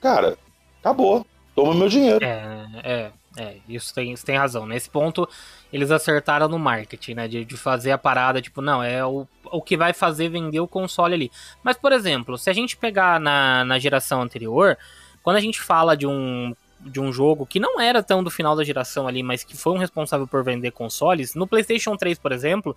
Cara, 0.00 0.36
acabou. 0.80 1.24
Toma 1.54 1.74
meu 1.74 1.88
dinheiro. 1.88 2.24
É, 2.24 2.66
é, 2.82 3.12
é, 3.36 3.56
isso 3.68 3.94
tem, 3.94 4.12
isso 4.12 4.24
tem 4.24 4.36
razão. 4.36 4.66
Nesse 4.66 4.88
ponto, 4.88 5.28
eles 5.72 5.90
acertaram 5.90 6.48
no 6.48 6.58
marketing, 6.58 7.14
né? 7.14 7.28
De, 7.28 7.44
de 7.44 7.56
fazer 7.56 7.92
a 7.92 7.98
parada, 7.98 8.42
tipo, 8.42 8.60
não, 8.60 8.82
é 8.82 9.04
o, 9.04 9.26
o 9.44 9.62
que 9.62 9.76
vai 9.76 9.92
fazer 9.92 10.28
vender 10.28 10.60
o 10.60 10.68
console 10.68 11.14
ali. 11.14 11.30
Mas, 11.62 11.76
por 11.76 11.92
exemplo, 11.92 12.36
se 12.36 12.50
a 12.50 12.52
gente 12.52 12.76
pegar 12.76 13.20
na, 13.20 13.64
na 13.64 13.78
geração 13.78 14.20
anterior, 14.22 14.76
quando 15.22 15.36
a 15.36 15.40
gente 15.40 15.60
fala 15.60 15.96
de 15.96 16.06
um, 16.06 16.54
de 16.80 17.00
um 17.00 17.12
jogo 17.12 17.46
que 17.46 17.60
não 17.60 17.80
era 17.80 18.02
tão 18.02 18.22
do 18.22 18.30
final 18.30 18.56
da 18.56 18.64
geração 18.64 19.06
ali, 19.06 19.22
mas 19.22 19.44
que 19.44 19.56
foi 19.56 19.72
um 19.72 19.78
responsável 19.78 20.26
por 20.26 20.42
vender 20.42 20.72
consoles, 20.72 21.34
no 21.34 21.46
PlayStation 21.46 21.96
3, 21.96 22.18
por 22.18 22.32
exemplo, 22.32 22.76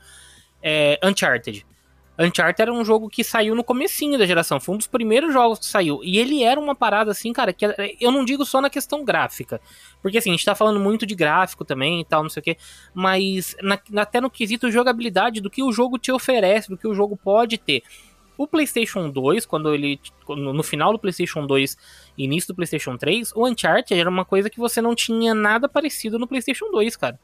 é 0.61 0.99
Uncharted. 1.03 1.65
Uncharted 2.17 2.61
era 2.61 2.71
um 2.71 2.85
jogo 2.85 3.09
que 3.09 3.23
saiu 3.23 3.55
no 3.55 3.63
comecinho 3.63 4.19
da 4.19 4.25
geração, 4.25 4.59
foi 4.59 4.75
um 4.75 4.77
dos 4.77 4.85
primeiros 4.85 5.33
jogos 5.33 5.59
que 5.59 5.65
saiu. 5.65 5.99
E 6.03 6.19
ele 6.19 6.43
era 6.43 6.59
uma 6.59 6.75
parada 6.75 7.09
assim, 7.11 7.33
cara, 7.33 7.51
que 7.51 7.65
eu 7.99 8.11
não 8.11 8.23
digo 8.23 8.45
só 8.45 8.61
na 8.61 8.69
questão 8.69 9.03
gráfica. 9.03 9.59
Porque 10.01 10.19
assim, 10.19 10.29
a 10.29 10.33
gente 10.33 10.45
tá 10.45 10.53
falando 10.53 10.79
muito 10.79 11.05
de 11.07 11.15
gráfico 11.15 11.65
também 11.65 12.01
e 12.01 12.05
tal, 12.05 12.21
não 12.21 12.29
sei 12.29 12.41
o 12.41 12.43
quê. 12.43 12.57
Mas 12.93 13.55
na- 13.61 13.79
até 14.01 14.21
no 14.21 14.29
quesito 14.29 14.69
jogabilidade, 14.69 15.41
do 15.41 15.49
que 15.49 15.63
o 15.63 15.71
jogo 15.71 15.97
te 15.97 16.11
oferece, 16.11 16.69
do 16.69 16.77
que 16.77 16.87
o 16.87 16.93
jogo 16.93 17.17
pode 17.17 17.57
ter. 17.57 17.81
O 18.37 18.47
PlayStation 18.47 19.09
2, 19.09 19.45
quando 19.45 19.73
ele. 19.73 19.99
No 20.27 20.63
final 20.63 20.91
do 20.91 20.99
PlayStation 20.99 21.45
2 21.45 21.77
e 22.17 22.23
início 22.23 22.47
do 22.47 22.55
PlayStation 22.55 22.97
3, 22.97 23.31
o 23.35 23.47
Uncharted 23.47 23.99
era 23.99 24.09
uma 24.09 24.25
coisa 24.25 24.49
que 24.49 24.59
você 24.59 24.81
não 24.81 24.95
tinha 24.95 25.33
nada 25.33 25.69
parecido 25.69 26.17
no 26.17 26.27
PlayStation 26.27 26.69
2, 26.71 26.95
cara. 26.95 27.19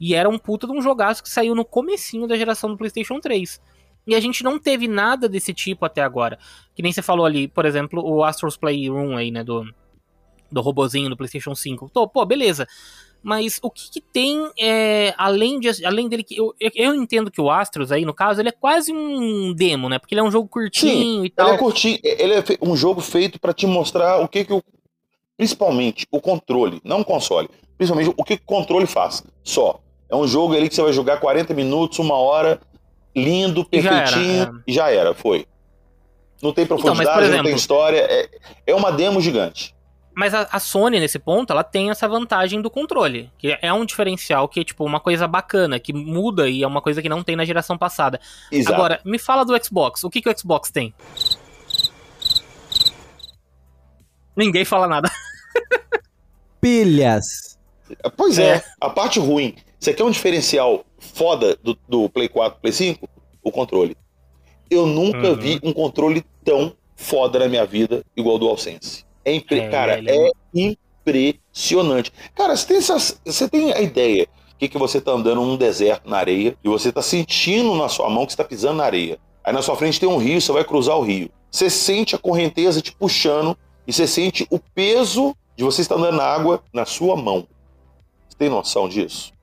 E 0.00 0.14
era 0.14 0.28
um 0.28 0.38
puta 0.38 0.66
de 0.66 0.72
um 0.72 0.80
jogaço 0.82 1.22
que 1.22 1.28
saiu 1.30 1.54
no 1.54 1.64
comecinho 1.64 2.26
da 2.26 2.36
geração 2.36 2.70
do 2.70 2.76
PlayStation 2.76 3.18
3. 3.20 3.60
E 4.06 4.14
a 4.14 4.20
gente 4.20 4.44
não 4.44 4.58
teve 4.58 4.86
nada 4.86 5.28
desse 5.28 5.52
tipo 5.52 5.84
até 5.84 6.02
agora. 6.02 6.38
Que 6.74 6.82
nem 6.82 6.92
você 6.92 7.02
falou 7.02 7.26
ali, 7.26 7.48
por 7.48 7.64
exemplo, 7.66 8.02
o 8.04 8.22
Astro's 8.22 8.56
Playroom 8.56 9.16
aí, 9.16 9.30
né, 9.30 9.42
do, 9.42 9.64
do 10.50 10.60
robozinho 10.60 11.10
do 11.10 11.16
PlayStation 11.16 11.54
5. 11.54 11.90
Tô, 11.92 12.06
pô, 12.06 12.24
beleza. 12.24 12.66
Mas 13.22 13.58
o 13.60 13.68
que, 13.70 13.90
que 13.90 14.00
tem 14.00 14.48
é, 14.56 15.12
além, 15.18 15.58
de, 15.58 15.84
além 15.84 16.08
dele 16.08 16.22
que 16.22 16.36
eu, 16.36 16.54
eu- 16.60 16.94
entendo 16.94 17.30
que 17.30 17.40
o 17.40 17.50
Astros 17.50 17.90
aí 17.90 18.04
no 18.04 18.14
caso 18.14 18.40
ele 18.40 18.50
é 18.50 18.52
quase 18.52 18.92
um 18.92 19.52
demo, 19.52 19.88
né? 19.88 19.98
Porque 19.98 20.14
ele 20.14 20.20
é 20.20 20.24
um 20.24 20.30
jogo 20.30 20.48
curtinho 20.48 21.24
e 21.24 21.30
tal. 21.30 21.48
Ele 21.48 21.56
é 21.56 21.58
curtinho, 21.58 21.98
ele 22.04 22.34
é 22.34 22.44
um 22.62 22.76
jogo 22.76 23.00
feito 23.00 23.40
para 23.40 23.52
te 23.52 23.66
mostrar 23.66 24.20
o 24.22 24.28
que 24.28 24.44
que 24.44 24.52
o 24.52 24.62
principalmente 25.36 26.06
o 26.10 26.20
controle, 26.20 26.80
não 26.84 27.00
o 27.00 27.04
console, 27.04 27.48
principalmente 27.76 28.14
o 28.16 28.24
que 28.24 28.36
que 28.36 28.42
o 28.42 28.46
controle 28.46 28.86
faz. 28.86 29.24
Só. 29.42 29.80
É 30.08 30.14
um 30.14 30.26
jogo 30.26 30.54
ali 30.54 30.68
que 30.68 30.74
você 30.74 30.82
vai 30.82 30.92
jogar 30.92 31.18
40 31.18 31.52
minutos, 31.52 31.98
uma 31.98 32.14
hora, 32.14 32.60
lindo, 33.16 33.66
E 33.72 33.80
já 33.80 33.90
era, 33.90 34.02
perfeitinho, 34.04 34.42
é. 34.44 34.62
e 34.66 34.72
já 34.72 34.90
era, 34.90 35.14
foi. 35.14 35.46
Não 36.42 36.52
tem 36.52 36.64
Então, 36.64 36.76
mas, 36.76 36.84
profundidade, 36.84 37.20
não 37.20 37.26
exemplo- 37.28 37.44
tem 37.46 37.54
história, 37.56 37.98
é, 38.08 38.28
é 38.66 38.74
uma 38.74 38.92
demo 38.92 39.20
gigante. 39.20 39.74
Mas 40.18 40.32
a, 40.32 40.48
a 40.50 40.58
Sony, 40.58 40.98
nesse 40.98 41.18
ponto, 41.18 41.50
ela 41.52 41.62
tem 41.62 41.90
essa 41.90 42.08
vantagem 42.08 42.62
do 42.62 42.70
controle. 42.70 43.30
Que 43.36 43.58
é 43.60 43.70
um 43.72 43.84
diferencial 43.84 44.48
que 44.48 44.60
é, 44.60 44.64
tipo, 44.64 44.82
uma 44.84 44.98
coisa 44.98 45.26
bacana, 45.28 45.78
que 45.78 45.92
muda 45.92 46.48
e 46.48 46.62
é 46.62 46.66
uma 46.66 46.80
coisa 46.80 47.02
que 47.02 47.08
não 47.08 47.22
tem 47.22 47.36
na 47.36 47.44
geração 47.44 47.76
passada. 47.76 48.18
Exato. 48.50 48.74
Agora, 48.74 49.00
me 49.04 49.18
fala 49.18 49.44
do 49.44 49.52
Xbox. 49.62 50.04
O 50.04 50.08
que, 50.10 50.22
que 50.22 50.28
o 50.30 50.38
Xbox 50.38 50.70
tem? 50.70 50.94
Ninguém 54.36 54.64
fala 54.64 54.86
nada. 54.86 55.10
Pilhas. 56.60 57.58
Pois 58.16 58.38
É. 58.38 58.56
é, 58.56 58.64
a 58.80 58.90
parte 58.90 59.18
ruim. 59.20 59.54
Você 59.86 59.94
quer 59.94 60.02
um 60.02 60.10
diferencial 60.10 60.84
foda 60.98 61.56
do, 61.62 61.78
do 61.88 62.08
Play 62.08 62.28
4 62.28 62.60
Play 62.60 62.72
5? 62.72 63.08
O 63.40 63.52
controle. 63.52 63.96
Eu 64.68 64.84
nunca 64.84 65.28
Uhum. 65.28 65.36
vi 65.36 65.60
um 65.62 65.72
controle 65.72 66.24
tão 66.44 66.72
foda 66.96 67.38
na 67.38 67.46
minha 67.46 67.64
vida 67.64 68.04
igual 68.16 68.34
o 68.34 68.38
DualSense. 68.40 69.04
É 69.24 69.32
impre... 69.32 69.60
É, 69.60 69.68
Cara, 69.68 69.98
ele 69.98 70.10
é 70.10 70.32
impressionante. 70.52 72.12
Cara, 72.34 72.56
você 72.56 72.66
tem, 72.66 72.78
essas... 72.78 73.20
você 73.24 73.48
tem 73.48 73.72
a 73.72 73.80
ideia 73.80 74.26
que, 74.58 74.68
que 74.68 74.76
você 74.76 75.00
tá 75.00 75.12
andando 75.12 75.40
num 75.40 75.56
deserto 75.56 76.10
na 76.10 76.16
areia 76.16 76.58
e 76.64 76.68
você 76.68 76.90
tá 76.90 77.00
sentindo 77.00 77.72
na 77.76 77.88
sua 77.88 78.10
mão 78.10 78.26
que 78.26 78.32
você 78.32 78.38
tá 78.38 78.44
pisando 78.44 78.78
na 78.78 78.84
areia. 78.84 79.20
Aí 79.44 79.52
na 79.52 79.62
sua 79.62 79.76
frente 79.76 80.00
tem 80.00 80.08
um 80.08 80.16
rio, 80.16 80.40
você 80.40 80.50
vai 80.50 80.64
cruzar 80.64 80.96
o 80.96 81.02
rio. 81.02 81.30
Você 81.48 81.70
sente 81.70 82.16
a 82.16 82.18
correnteza 82.18 82.82
te 82.82 82.90
puxando 82.90 83.56
e 83.86 83.92
você 83.92 84.08
sente 84.08 84.48
o 84.50 84.58
peso 84.58 85.32
de 85.54 85.62
você 85.62 85.80
estar 85.82 85.94
andando 85.94 86.16
na 86.16 86.24
água 86.24 86.60
na 86.72 86.84
sua 86.84 87.14
mão. 87.14 87.46
Você 88.28 88.36
tem 88.36 88.48
noção 88.48 88.88
disso? 88.88 89.35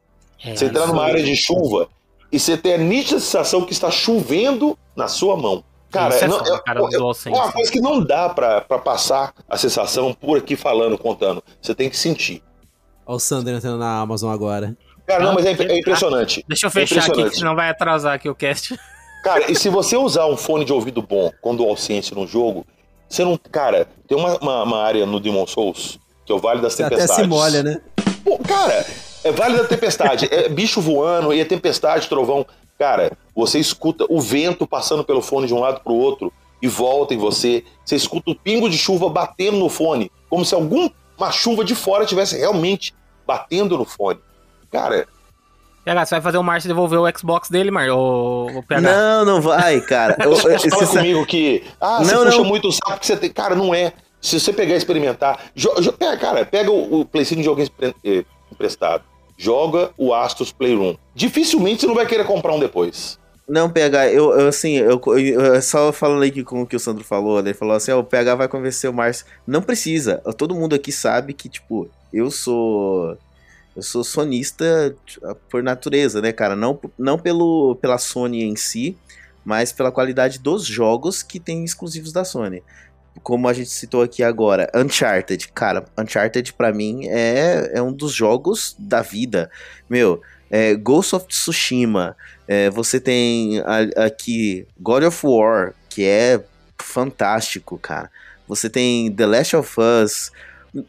É, 0.43 0.55
Você 0.55 0.65
entrar 0.65 0.87
numa 0.87 1.03
área 1.03 1.21
de 1.23 1.35
chuva 1.35 1.87
e 2.31 2.39
você 2.39 2.57
ter 2.57 2.73
a 2.73 2.77
nítida 2.77 3.19
sensação 3.19 3.63
que 3.63 3.71
está 3.71 3.89
chovendo 3.91 4.77
na 4.95 5.07
sua 5.07 5.37
mão. 5.37 5.63
Cara, 5.91 6.15
é 6.15 6.27
não- 6.27 6.39
é- 6.39 6.59
cara, 6.61 6.79
é- 6.79 6.95
é 6.95 7.29
uma 7.29 7.51
coisa 7.51 7.71
que 7.71 7.79
não 7.79 8.03
dá 8.03 8.27
pra, 8.29 8.61
pra 8.61 8.79
passar 8.79 9.33
a 9.47 9.57
sensação 9.57 10.11
por 10.13 10.39
aqui 10.39 10.55
falando, 10.55 10.97
contando. 10.97 11.43
Você 11.61 11.75
tem 11.75 11.89
que 11.89 11.95
sentir. 11.97 12.41
Olha 13.05 13.15
o 13.17 13.19
Sander 13.19 13.55
entrando 13.55 13.77
na 13.77 13.99
Amazon 13.99 14.31
agora. 14.33 14.75
Cara, 15.05 15.23
não, 15.23 15.31
Ah, 15.31 15.33
mas 15.35 15.45
é, 15.45 15.51
é 15.51 15.55
tá. 15.55 15.63
impressionante. 15.77 16.43
Deixa 16.47 16.65
eu 16.65 16.69
É 16.69 16.71
fechar 16.71 17.05
aqui, 17.05 17.29
que 17.29 17.35
senão 17.35 17.55
vai 17.55 17.69
atrasar 17.69 18.13
aqui 18.15 18.27
o 18.29 18.33
cast. 18.33 18.75
Cara, 19.23 19.51
e 19.51 19.55
se 19.55 19.69
você 19.69 19.95
usar 19.95 20.25
um 20.25 20.35
fone 20.35 20.65
de 20.65 20.73
ouvido 20.73 21.01
bom 21.01 21.31
com 21.41 21.55
DualSense 21.55 22.15
no 22.15 22.25
jogo, 22.25 22.65
você 23.07 23.23
não. 23.23 23.37
Cara, 23.37 23.87
tem 24.07 24.17
uma, 24.17 24.37
uma, 24.39 24.63
uma 24.63 24.81
área 24.81 25.05
no 25.05 25.19
Demon 25.19 25.45
Souls, 25.45 25.99
que 26.25 26.31
é 26.31 26.35
o 26.35 26.39
Vale 26.39 26.59
das 26.61 26.73
Você 26.73 26.83
até 26.83 26.95
Tempestades. 26.95 27.23
se 27.23 27.29
molha, 27.29 27.61
né? 27.61 27.81
Pô, 28.23 28.39
cara, 28.39 28.83
é 29.23 29.31
Vale 29.31 29.57
da 29.57 29.63
Tempestade. 29.65 30.27
É 30.31 30.47
bicho 30.49 30.81
voando 30.81 31.33
e 31.33 31.39
é 31.39 31.45
tempestade, 31.45 32.07
trovão. 32.07 32.45
Cara, 32.77 33.11
você 33.35 33.59
escuta 33.59 34.05
o 34.09 34.19
vento 34.19 34.65
passando 34.67 35.03
pelo 35.03 35.21
fone 35.21 35.47
de 35.47 35.53
um 35.53 35.59
lado 35.59 35.79
pro 35.81 35.93
outro 35.93 36.31
e 36.61 36.67
volta 36.67 37.13
em 37.13 37.17
você. 37.17 37.63
Você 37.85 37.95
escuta 37.95 38.31
o 38.31 38.35
pingo 38.35 38.69
de 38.69 38.77
chuva 38.77 39.09
batendo 39.09 39.57
no 39.57 39.69
fone, 39.69 40.11
como 40.29 40.43
se 40.43 40.53
alguma 40.55 40.91
chuva 41.31 41.63
de 41.63 41.75
fora 41.75 42.05
tivesse 42.05 42.37
realmente 42.37 42.93
batendo 43.25 43.77
no 43.77 43.85
fone. 43.85 44.19
Cara, 44.71 45.07
PH, 45.85 46.05
você 46.05 46.15
vai 46.15 46.21
fazer 46.21 46.37
o 46.37 46.43
Márcio 46.43 46.67
devolver 46.67 46.99
o 46.99 47.17
Xbox 47.17 47.49
dele, 47.49 47.69
Mar? 47.69 47.89
O. 47.89 48.47
Não, 48.81 49.25
não 49.25 49.41
vai, 49.41 49.81
cara. 49.81 50.15
Eu- 50.23 50.31
eu- 50.31 50.35
você 50.37 50.69
fala 50.69 50.85
sabe- 50.85 50.97
comigo 50.99 51.25
que. 51.25 51.63
Ah, 51.79 51.99
você 52.03 52.15
Não, 52.15 52.23
puxa 52.25 52.37
não. 52.37 52.45
muito 52.45 52.67
o 52.69 52.71
saco 52.71 52.99
que 52.99 53.05
você 53.05 53.17
tem. 53.17 53.29
Cara, 53.29 53.53
não 53.55 53.73
é. 53.75 53.93
Se 54.21 54.39
você 54.39 54.53
pegar 54.53 54.73
e 54.75 54.77
experimentar. 54.77 55.37
jo- 55.53 55.75
jo- 55.81 55.91
pega, 55.93 56.15
cara, 56.17 56.45
pega 56.45 56.71
o, 56.71 57.01
o 57.01 57.05
PlayStation 57.05 57.41
de 57.41 57.47
alguém 57.49 57.65
empre- 57.65 57.93
eh, 58.05 58.23
emprestado. 58.51 59.03
Joga 59.37 59.91
o 59.97 60.13
Astros 60.13 60.51
Playroom. 60.51 60.95
Dificilmente 61.15 61.81
você 61.81 61.87
não 61.87 61.95
vai 61.95 62.05
querer 62.05 62.25
comprar 62.25 62.53
um 62.53 62.59
depois. 62.59 63.19
Não, 63.47 63.69
PH, 63.69 64.09
eu, 64.11 64.47
assim, 64.47 64.73
eu, 64.75 65.01
eu- 65.17 65.61
só 65.61 65.91
falando 65.91 66.23
aqui 66.23 66.43
com 66.43 66.61
o 66.61 66.67
que 66.67 66.75
o 66.77 66.79
Sandro 66.79 67.03
falou, 67.03 67.41
né, 67.41 67.49
ele 67.49 67.57
falou 67.57 67.75
assim, 67.75 67.91
o 67.91 68.03
PH 68.03 68.35
vai 68.35 68.47
convencer 68.47 68.89
o 68.89 68.93
Márcio. 68.93 69.25
Não 69.45 69.61
precisa, 69.61 70.21
todo 70.37 70.55
mundo 70.55 70.73
aqui 70.75 70.91
sabe 70.91 71.33
que, 71.33 71.49
tipo, 71.49 71.89
eu 72.13 72.31
sou... 72.31 73.17
Eu 73.75 73.81
sou 73.81 74.03
sonista 74.03 74.95
por 75.49 75.63
natureza, 75.63 76.21
né, 76.21 76.31
cara? 76.31 76.55
Não, 76.55 76.79
não 76.95 77.17
pelo, 77.17 77.75
pela 77.81 77.97
Sony 77.97 78.43
em 78.43 78.55
si, 78.55 78.95
mas 79.43 79.71
pela 79.71 79.91
qualidade 79.91 80.37
dos 80.37 80.63
jogos 80.63 81.23
que 81.23 81.39
tem 81.39 81.65
exclusivos 81.65 82.13
da 82.13 82.23
Sony. 82.23 82.61
Como 83.21 83.47
a 83.47 83.53
gente 83.53 83.69
citou 83.69 84.01
aqui 84.01 84.23
agora, 84.23 84.69
Uncharted. 84.75 85.47
Cara, 85.53 85.85
Uncharted 85.97 86.51
pra 86.53 86.73
mim 86.73 87.07
é, 87.07 87.71
é 87.73 87.81
um 87.81 87.93
dos 87.93 88.11
jogos 88.13 88.75
da 88.77 89.01
vida. 89.01 89.49
Meu, 89.89 90.21
é, 90.49 90.73
Ghost 90.75 91.15
of 91.15 91.27
Tsushima, 91.27 92.17
é, 92.47 92.69
você 92.69 92.99
tem 92.99 93.59
a- 93.59 94.05
aqui 94.05 94.67
God 94.79 95.03
of 95.03 95.25
War, 95.25 95.73
que 95.89 96.03
é 96.03 96.43
fantástico, 96.81 97.77
cara. 97.77 98.09
Você 98.47 98.69
tem 98.69 99.11
The 99.11 99.25
Last 99.25 99.55
of 99.55 99.75
Us, 99.79 100.31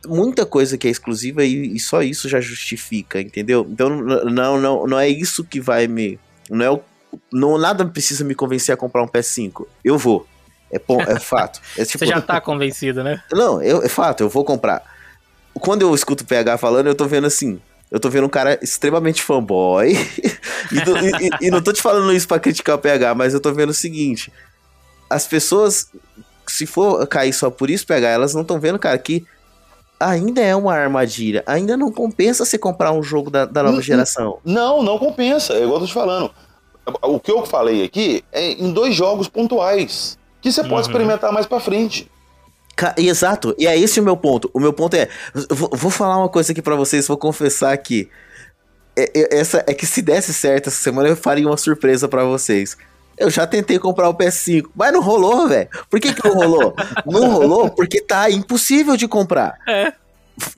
muita 0.07 0.45
coisa 0.45 0.77
que 0.77 0.89
é 0.89 0.91
exclusiva 0.91 1.45
e, 1.45 1.75
e 1.77 1.79
só 1.79 2.03
isso 2.03 2.29
já 2.29 2.41
justifica, 2.41 3.21
entendeu? 3.21 3.67
Então 3.71 3.89
não, 3.91 4.61
não, 4.61 4.87
não 4.87 4.99
é 4.99 5.09
isso 5.09 5.45
que 5.45 5.61
vai 5.61 5.87
me. 5.87 6.19
Não 6.51 6.65
é 6.65 6.71
o, 6.71 6.81
não, 7.33 7.57
nada 7.59 7.85
precisa 7.87 8.25
me 8.25 8.35
convencer 8.35 8.73
a 8.75 8.77
comprar 8.77 9.03
um 9.03 9.09
PS5. 9.09 9.67
Eu 9.85 9.97
vou. 9.97 10.27
É, 10.75 10.79
pon- 10.79 11.01
é 11.03 11.19
fato. 11.19 11.61
É, 11.79 11.85
tipo, 11.85 11.99
Você 11.99 12.07
já 12.07 12.21
tá 12.21 12.41
convencido, 12.41 13.03
né? 13.05 13.23
não, 13.33 13.63
eu, 13.63 13.83
é 13.83 13.89
fato, 13.89 14.23
eu 14.23 14.29
vou 14.29 14.45
comprar. 14.45 14.83
Quando 15.61 15.83
eu 15.83 15.95
escuto 15.95 16.25
o 16.25 16.27
PH 16.27 16.59
falando, 16.59 16.89
eu 16.89 16.95
tô 16.95 17.07
vendo 17.07 17.27
assim. 17.27 17.61
Eu 17.91 18.01
tô 18.01 18.11
vendo 18.11 18.25
um 18.25 18.29
cara 18.31 18.59
extremamente 18.61 19.23
fanboy. 19.23 19.93
e, 20.73 20.81
do- 20.81 20.99
e- 20.99 21.31
e- 21.47 21.51
não 21.51 21.63
tô 21.63 21.73
te 21.73 21.81
falando 21.81 22.13
isso 22.13 22.27
pra 22.27 22.41
criticar 22.41 22.75
o 22.75 22.79
PH, 22.79 23.15
mas 23.15 23.33
eu 23.35 23.41
tô 23.41 23.53
vendo 23.53 23.71
o 23.71 23.75
seguinte: 23.75 24.33
as 25.09 25.27
pessoas, 25.29 25.89
se 26.49 26.67
for 26.67 27.07
cair 27.07 27.33
só 27.33 27.51
por 27.51 27.71
isso, 27.71 27.87
PH, 27.87 28.09
elas 28.09 28.35
não 28.35 28.43
estão 28.43 28.59
vendo, 28.59 28.81
cara, 28.81 28.99
que 28.99 29.25
ainda 30.01 30.41
é 30.41 30.57
uma 30.57 30.75
armadilha. 30.75 31.45
Ainda 31.47 31.77
não 31.77 31.93
compensa 31.93 32.45
você 32.45 32.59
comprar 32.59 32.91
um 32.91 33.03
jogo 33.03 33.31
da, 33.31 33.45
da 33.45 33.63
nova 33.63 33.77
Hum, 33.77 33.79
hum. 33.79 33.83
geração. 33.83 34.39
Não, 34.45 34.83
não 34.83 34.99
compensa. 34.99 35.53
É 35.53 35.59
igual 35.63 35.75
eu 35.77 35.81
tô 35.81 35.87
te 35.87 35.95
falando. 35.95 36.31
O 37.01 37.21
que 37.21 37.31
eu 37.31 37.47
falei 37.47 37.85
aqui 37.85 38.25
é 38.33 38.51
em 38.53 38.73
dois 38.73 38.95
jogos 38.95 39.29
pontuais. 39.29 40.19
Que 40.45 40.53
você 40.53 40.61
Uhum. 40.61 40.69
pode 40.69 40.83
experimentar 40.87 41.33
mais 41.33 41.47
pra 41.47 41.59
frente. 41.59 42.11
Exato, 42.99 43.55
e 43.57 43.67
é 43.67 43.79
esse 43.79 43.99
o 43.99 44.03
meu 44.03 44.15
ponto. 44.15 44.51
O 44.53 44.61
meu 44.61 44.75
ponto 44.75 44.95
é, 44.95 45.09
vou, 45.49 45.71
vou 45.73 45.91
falar 45.91 46.19
uma 46.19 46.29
coisa 46.29 46.53
aqui 46.53 46.61
pra 46.61 46.75
vocês, 46.77 47.09
vou 47.09 47.17
confessar 47.17 47.73
aqui. 47.73 48.11
É, 48.95 49.05
é- 49.15 49.39
essa, 49.39 49.65
é 49.67 49.73
que 49.73 49.87
se 49.87 50.03
desse 50.03 50.35
certo 50.35 50.69
essa 50.69 50.77
semana 50.83 51.09
eu 51.09 51.17
faria 51.17 51.47
uma 51.47 51.57
surpresa 51.57 52.07
pra 52.09 52.25
vocês. 52.25 52.77
Eu 53.17 53.31
já 53.31 53.47
tentei 53.47 53.79
comprar 53.79 54.11
o 54.11 54.15
PS5, 54.15 54.67
mas 54.77 54.93
não 54.93 55.01
rolou, 55.01 55.49
velho. 55.49 55.67
Por 55.89 55.99
que, 55.99 56.13
que 56.13 56.29
não 56.29 56.35
rolou? 56.35 56.75
não 57.07 57.31
rolou 57.31 57.71
porque 57.71 58.03
tá 58.03 58.31
impossível 58.31 58.99
de 58.99 59.09
comprar. 59.09 59.57
É. 59.67 59.95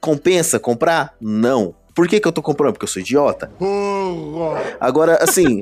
Compensa 0.00 0.58
comprar? 0.58 1.14
Não. 1.20 1.76
Por 1.94 2.08
que, 2.08 2.18
que 2.18 2.26
eu 2.26 2.32
tô 2.32 2.42
comprando? 2.42 2.72
Porque 2.72 2.84
eu 2.84 2.88
sou 2.88 3.00
idiota. 3.00 3.52
Agora, 4.80 5.22
assim, 5.22 5.60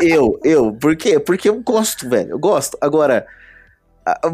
eu, 0.00 0.38
eu, 0.44 0.72
por 0.72 0.94
quê? 0.96 1.18
Porque 1.18 1.48
eu 1.48 1.60
gosto, 1.62 2.08
velho. 2.10 2.30
Eu 2.32 2.38
gosto. 2.38 2.76
Agora, 2.80 3.26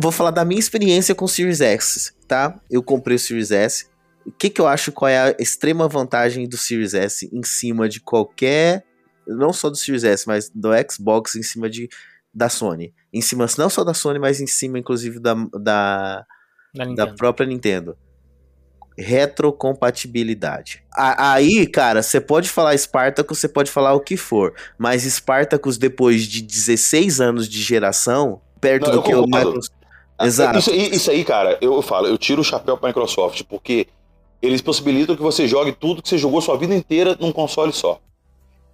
vou 0.00 0.10
falar 0.12 0.30
da 0.30 0.44
minha 0.44 0.58
experiência 0.58 1.14
com 1.14 1.24
o 1.24 1.28
Series 1.28 1.60
X, 1.60 2.12
tá? 2.26 2.58
Eu 2.70 2.82
comprei 2.82 3.16
o 3.16 3.18
Series 3.18 3.50
S. 3.50 3.86
O 4.26 4.32
que, 4.32 4.50
que 4.50 4.60
eu 4.60 4.66
acho 4.66 4.92
qual 4.92 5.08
é 5.08 5.18
a 5.30 5.36
extrema 5.38 5.88
vantagem 5.88 6.48
do 6.48 6.56
Series 6.56 6.92
S 6.94 7.28
em 7.32 7.42
cima 7.42 7.88
de 7.88 8.00
qualquer. 8.00 8.84
Não 9.26 9.52
só 9.52 9.70
do 9.70 9.76
Series 9.76 10.04
S, 10.04 10.26
mas 10.26 10.50
do 10.54 10.70
Xbox 10.90 11.36
em 11.36 11.42
cima 11.42 11.70
de, 11.70 11.88
da 12.34 12.48
Sony. 12.48 12.92
Em 13.12 13.20
cima, 13.20 13.46
não 13.58 13.70
só 13.70 13.84
da 13.84 13.94
Sony, 13.94 14.18
mas 14.18 14.40
em 14.40 14.46
cima, 14.46 14.78
inclusive, 14.78 15.18
da, 15.20 15.34
da, 15.60 16.26
Da 16.74 16.84
da 16.84 17.06
própria 17.14 17.46
Nintendo. 17.46 17.96
Retrocompatibilidade. 18.98 20.82
A- 20.94 21.32
Aí, 21.34 21.66
cara, 21.66 22.02
você 22.02 22.20
pode 22.20 22.48
falar 22.48 22.76
Spartacus, 22.76 23.38
você 23.38 23.48
pode 23.48 23.70
falar 23.70 23.94
o 23.94 24.00
que 24.00 24.16
for, 24.16 24.54
mas 24.78 25.02
Spartacus, 25.04 25.78
depois 25.78 26.24
de 26.24 26.42
16 26.42 27.20
anos 27.20 27.48
de 27.48 27.62
geração, 27.62 28.40
perto 28.60 28.86
Não, 28.88 28.96
do 28.96 29.02
que 29.02 29.14
o 29.14 29.22
concordo. 29.22 29.46
Microsoft. 29.48 29.72
Exato. 30.22 30.58
Isso, 30.58 30.70
aí- 30.70 30.90
isso 30.94 31.10
aí, 31.10 31.24
cara, 31.24 31.58
eu 31.60 31.80
falo, 31.80 32.06
eu 32.06 32.18
tiro 32.18 32.42
o 32.42 32.44
chapéu 32.44 32.76
pra 32.76 32.88
Microsoft, 32.88 33.42
porque 33.48 33.86
eles 34.42 34.60
possibilitam 34.60 35.16
que 35.16 35.22
você 35.22 35.46
jogue 35.48 35.72
tudo 35.72 36.02
que 36.02 36.08
você 36.08 36.18
jogou 36.18 36.40
sua 36.40 36.56
vida 36.58 36.74
inteira 36.74 37.16
num 37.18 37.32
console 37.32 37.72
só. 37.72 37.98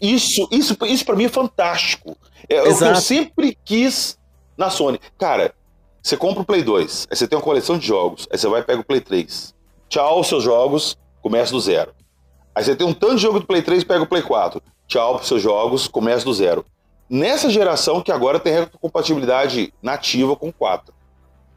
Isso, 0.00 0.46
isso, 0.50 0.76
isso 0.86 1.04
para 1.04 1.16
mim 1.16 1.24
é 1.24 1.28
fantástico. 1.28 2.16
É, 2.48 2.56
é 2.56 2.60
o 2.60 2.62
que 2.64 2.68
eu 2.68 2.72
Exato. 2.72 3.00
sempre 3.00 3.56
quis 3.64 4.18
na 4.56 4.68
Sony. 4.70 5.00
Cara, 5.16 5.54
você 6.02 6.16
compra 6.16 6.42
o 6.42 6.44
Play 6.44 6.62
2, 6.62 7.06
aí 7.10 7.16
você 7.16 7.26
tem 7.26 7.36
uma 7.38 7.44
coleção 7.44 7.78
de 7.78 7.86
jogos, 7.86 8.28
aí 8.30 8.38
você 8.38 8.48
vai 8.48 8.60
e 8.60 8.64
pega 8.64 8.80
o 8.80 8.84
Play 8.84 9.00
3. 9.00 9.54
Tchau, 9.88 10.22
seus 10.24 10.42
jogos, 10.42 10.98
começa 11.22 11.52
do 11.52 11.60
zero. 11.60 11.92
Aí 12.54 12.64
você 12.64 12.74
tem 12.74 12.86
um 12.86 12.92
tanto 12.92 13.16
de 13.16 13.22
jogo 13.22 13.40
do 13.40 13.46
Play 13.46 13.62
3, 13.62 13.84
pega 13.84 14.02
o 14.02 14.06
Play 14.06 14.22
4. 14.22 14.60
Tchau 14.88 15.14
pros 15.16 15.28
seus 15.28 15.42
jogos, 15.42 15.88
começa 15.88 16.24
do 16.24 16.32
zero. 16.34 16.64
Nessa 17.08 17.48
geração 17.50 18.00
que 18.00 18.10
agora 18.10 18.38
tem 18.40 18.52
retrocompatibilidade 18.52 19.72
nativa 19.82 20.34
com 20.34 20.52
4. 20.52 20.94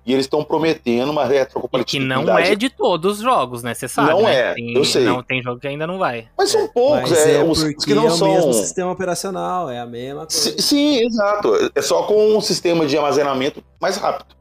E 0.05 0.13
eles 0.13 0.25
estão 0.25 0.43
prometendo 0.43 1.11
uma 1.11 1.25
E 1.25 1.27
que 1.27 1.33
retrocompatibilidade. 1.35 2.25
não 2.25 2.37
é 2.39 2.55
de 2.55 2.69
todos 2.69 3.17
os 3.17 3.23
jogos, 3.23 3.61
né? 3.61 3.73
Você 3.75 3.87
sabe. 3.87 4.09
Não 4.09 4.23
né? 4.23 4.35
é, 4.51 4.53
Tem, 4.55 4.73
eu 4.73 4.85
sei. 4.85 5.03
Não, 5.03 5.21
tem 5.21 5.41
jogo 5.43 5.59
que 5.59 5.67
ainda 5.67 5.85
não 5.85 5.97
vai. 5.99 6.27
Mas 6.37 6.49
são 6.49 6.67
poucos, 6.69 7.11
Mas 7.11 7.25
é, 7.27 7.35
é 7.35 7.43
os, 7.43 7.63
que 7.83 7.93
não 7.93 8.05
é 8.07 8.11
o 8.11 8.15
são. 8.17 8.33
mesmo 8.33 8.53
sistema 8.53 8.91
operacional, 8.91 9.69
é 9.69 9.79
a 9.79 9.85
mesma 9.85 10.21
coisa. 10.25 10.35
Si- 10.39 10.61
Sim, 10.61 11.05
exato. 11.05 11.51
É 11.75 11.81
só 11.81 12.03
com 12.03 12.35
um 12.35 12.41
sistema 12.41 12.87
de 12.87 12.97
armazenamento 12.97 13.63
mais 13.79 13.97
rápido. 13.97 14.35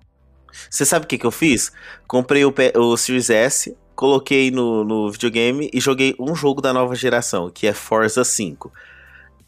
Você 0.70 0.84
sabe 0.86 1.04
o 1.04 1.08
que, 1.08 1.18
que 1.18 1.26
eu 1.26 1.30
fiz? 1.30 1.70
Comprei 2.06 2.44
o, 2.44 2.52
P- 2.52 2.72
o 2.76 2.96
Series 2.96 3.28
S, 3.28 3.76
coloquei 3.94 4.50
no, 4.50 4.84
no 4.84 5.10
videogame 5.10 5.68
e 5.72 5.80
joguei 5.80 6.14
um 6.18 6.34
jogo 6.34 6.62
da 6.62 6.72
nova 6.72 6.94
geração, 6.94 7.50
que 7.50 7.66
é 7.66 7.74
Forza 7.74 8.24
5. 8.24 8.72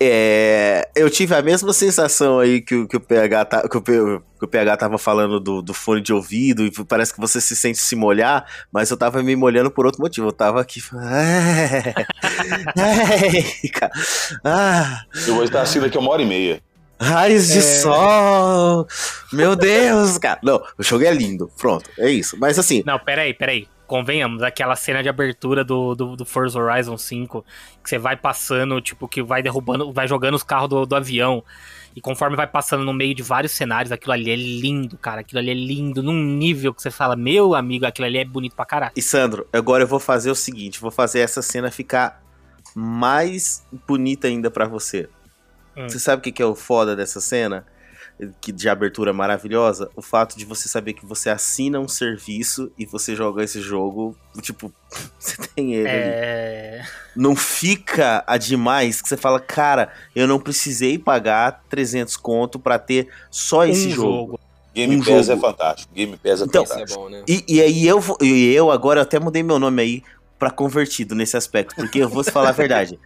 É, 0.02 0.88
eu 0.96 1.10
tive 1.10 1.34
a 1.34 1.42
mesma 1.42 1.74
sensação 1.74 2.38
aí 2.38 2.62
que, 2.62 2.74
o- 2.74 2.88
que, 2.88 2.96
o, 2.96 3.00
PH 3.00 3.44
tá- 3.44 3.68
que, 3.68 3.76
o, 3.76 3.82
que 3.82 4.44
o 4.44 4.48
PH 4.48 4.76
tava 4.78 4.96
falando 4.96 5.38
do, 5.38 5.60
do 5.60 5.74
fone 5.74 6.00
de 6.00 6.10
ouvido, 6.12 6.64
e 6.64 6.70
parece 6.86 7.12
que 7.12 7.20
você 7.20 7.38
se 7.38 7.54
sente 7.54 7.78
se 7.78 7.94
molhar, 7.94 8.46
mas 8.72 8.90
eu 8.90 8.96
tava 8.96 9.22
me 9.22 9.36
molhando 9.36 9.70
por 9.70 9.84
outro 9.84 10.00
motivo. 10.00 10.28
Eu 10.28 10.32
tava 10.32 10.58
aqui. 10.60 10.80
É, 12.76 13.68
cara. 13.68 13.92
Ah, 14.44 15.02
Eu 15.26 15.34
vou 15.34 15.44
estar 15.44 15.62
assim 15.62 15.80
daqui 15.80 15.96
a 15.96 16.00
uma 16.00 16.10
hora 16.10 16.22
e 16.22 16.26
meia. 16.26 16.60
Raios 17.00 17.46
de 17.48 17.58
É. 17.58 17.62
sol! 17.62 18.86
Meu 19.32 19.56
Deus, 19.56 20.18
cara. 20.18 20.38
Não, 20.42 20.62
o 20.78 20.82
jogo 20.82 21.04
é 21.04 21.12
lindo. 21.12 21.50
Pronto, 21.56 21.88
é 21.98 22.10
isso. 22.10 22.36
Mas 22.38 22.58
assim, 22.58 22.82
Não, 22.86 22.98
peraí, 22.98 23.32
peraí. 23.32 23.66
Convenhamos, 23.90 24.40
aquela 24.44 24.76
cena 24.76 25.02
de 25.02 25.08
abertura 25.08 25.64
do, 25.64 25.96
do, 25.96 26.14
do 26.14 26.24
Forza 26.24 26.56
Horizon 26.56 26.96
5, 26.96 27.44
que 27.82 27.90
você 27.90 27.98
vai 27.98 28.16
passando, 28.16 28.80
tipo, 28.80 29.08
que 29.08 29.20
vai 29.20 29.42
derrubando, 29.42 29.92
vai 29.92 30.06
jogando 30.06 30.36
os 30.36 30.44
carros 30.44 30.68
do, 30.68 30.86
do 30.86 30.94
avião. 30.94 31.42
E 31.96 32.00
conforme 32.00 32.36
vai 32.36 32.46
passando 32.46 32.84
no 32.84 32.92
meio 32.92 33.16
de 33.16 33.22
vários 33.24 33.50
cenários, 33.50 33.90
aquilo 33.90 34.12
ali 34.12 34.30
é 34.30 34.36
lindo, 34.36 34.96
cara. 34.96 35.22
Aquilo 35.22 35.40
ali 35.40 35.50
é 35.50 35.54
lindo, 35.54 36.04
num 36.04 36.22
nível 36.22 36.72
que 36.72 36.80
você 36.80 36.88
fala, 36.88 37.16
meu 37.16 37.52
amigo, 37.52 37.84
aquilo 37.84 38.06
ali 38.06 38.18
é 38.18 38.24
bonito 38.24 38.54
pra 38.54 38.64
caralho. 38.64 38.92
E 38.94 39.02
Sandro, 39.02 39.44
agora 39.52 39.82
eu 39.82 39.88
vou 39.88 39.98
fazer 39.98 40.30
o 40.30 40.36
seguinte, 40.36 40.80
vou 40.80 40.92
fazer 40.92 41.18
essa 41.18 41.42
cena 41.42 41.68
ficar 41.68 42.22
mais 42.76 43.66
bonita 43.88 44.28
ainda 44.28 44.52
pra 44.52 44.66
você. 44.66 45.08
Hum. 45.76 45.88
Você 45.88 45.98
sabe 45.98 46.20
o 46.20 46.22
que 46.22 46.30
que 46.30 46.40
é 46.40 46.46
o 46.46 46.54
foda 46.54 46.94
dessa 46.94 47.20
cena? 47.20 47.66
Que 48.40 48.52
de 48.52 48.68
abertura 48.68 49.12
maravilhosa? 49.12 49.90
O 49.96 50.02
fato 50.02 50.36
de 50.36 50.44
você 50.44 50.68
saber 50.68 50.92
que 50.92 51.06
você 51.06 51.30
assina 51.30 51.78
um 51.80 51.88
serviço 51.88 52.70
e 52.78 52.84
você 52.84 53.16
joga 53.16 53.42
esse 53.42 53.60
jogo, 53.60 54.16
tipo, 54.42 54.72
você 55.18 55.36
tem 55.54 55.74
ele 55.74 55.88
ali. 55.88 55.98
É. 55.98 56.82
Não 57.16 57.34
fica 57.34 58.22
a 58.26 58.36
demais 58.36 59.00
que 59.02 59.08
você 59.08 59.16
fala, 59.16 59.40
cara, 59.40 59.92
eu 60.14 60.26
não 60.26 60.38
precisei 60.38 60.98
pagar 60.98 61.62
300 61.68 62.16
conto 62.16 62.58
pra 62.58 62.78
ter 62.78 63.08
só 63.30 63.64
esse 63.64 63.88
um 63.88 63.90
jogo. 63.90 64.10
jogo. 64.26 64.40
Game 64.74 64.96
Um 64.96 64.98
Pass 65.00 65.26
jogo. 65.26 65.32
é 65.32 65.36
fantástico. 65.36 65.94
Game 65.94 66.16
Pass 66.16 66.40
é 66.40 66.44
Então, 66.44 66.62
Isso 66.62 66.72
é 66.72 66.76
fantástico. 66.76 67.02
bom, 67.02 67.08
né? 67.08 67.24
E, 67.26 67.44
e 67.48 67.60
aí 67.60 67.86
eu, 67.86 68.00
e 68.20 68.54
eu 68.54 68.70
agora 68.70 69.02
até 69.02 69.18
mudei 69.18 69.42
meu 69.42 69.58
nome 69.58 69.82
aí 69.82 70.02
pra 70.38 70.50
convertido 70.50 71.14
nesse 71.14 71.36
aspecto, 71.36 71.74
porque 71.74 71.98
eu 71.98 72.08
vou 72.08 72.22
te 72.22 72.30
falar 72.30 72.50
a 72.50 72.52
verdade. 72.52 72.98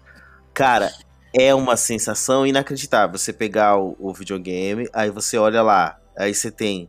Cara, 0.52 0.92
é 1.34 1.52
uma 1.52 1.76
sensação 1.76 2.46
inacreditável 2.46 3.18
você 3.18 3.32
pegar 3.32 3.76
o, 3.76 3.96
o 3.98 4.14
videogame, 4.14 4.88
aí 4.92 5.10
você 5.10 5.36
olha 5.36 5.62
lá, 5.62 5.98
aí 6.16 6.32
você 6.32 6.48
tem, 6.48 6.88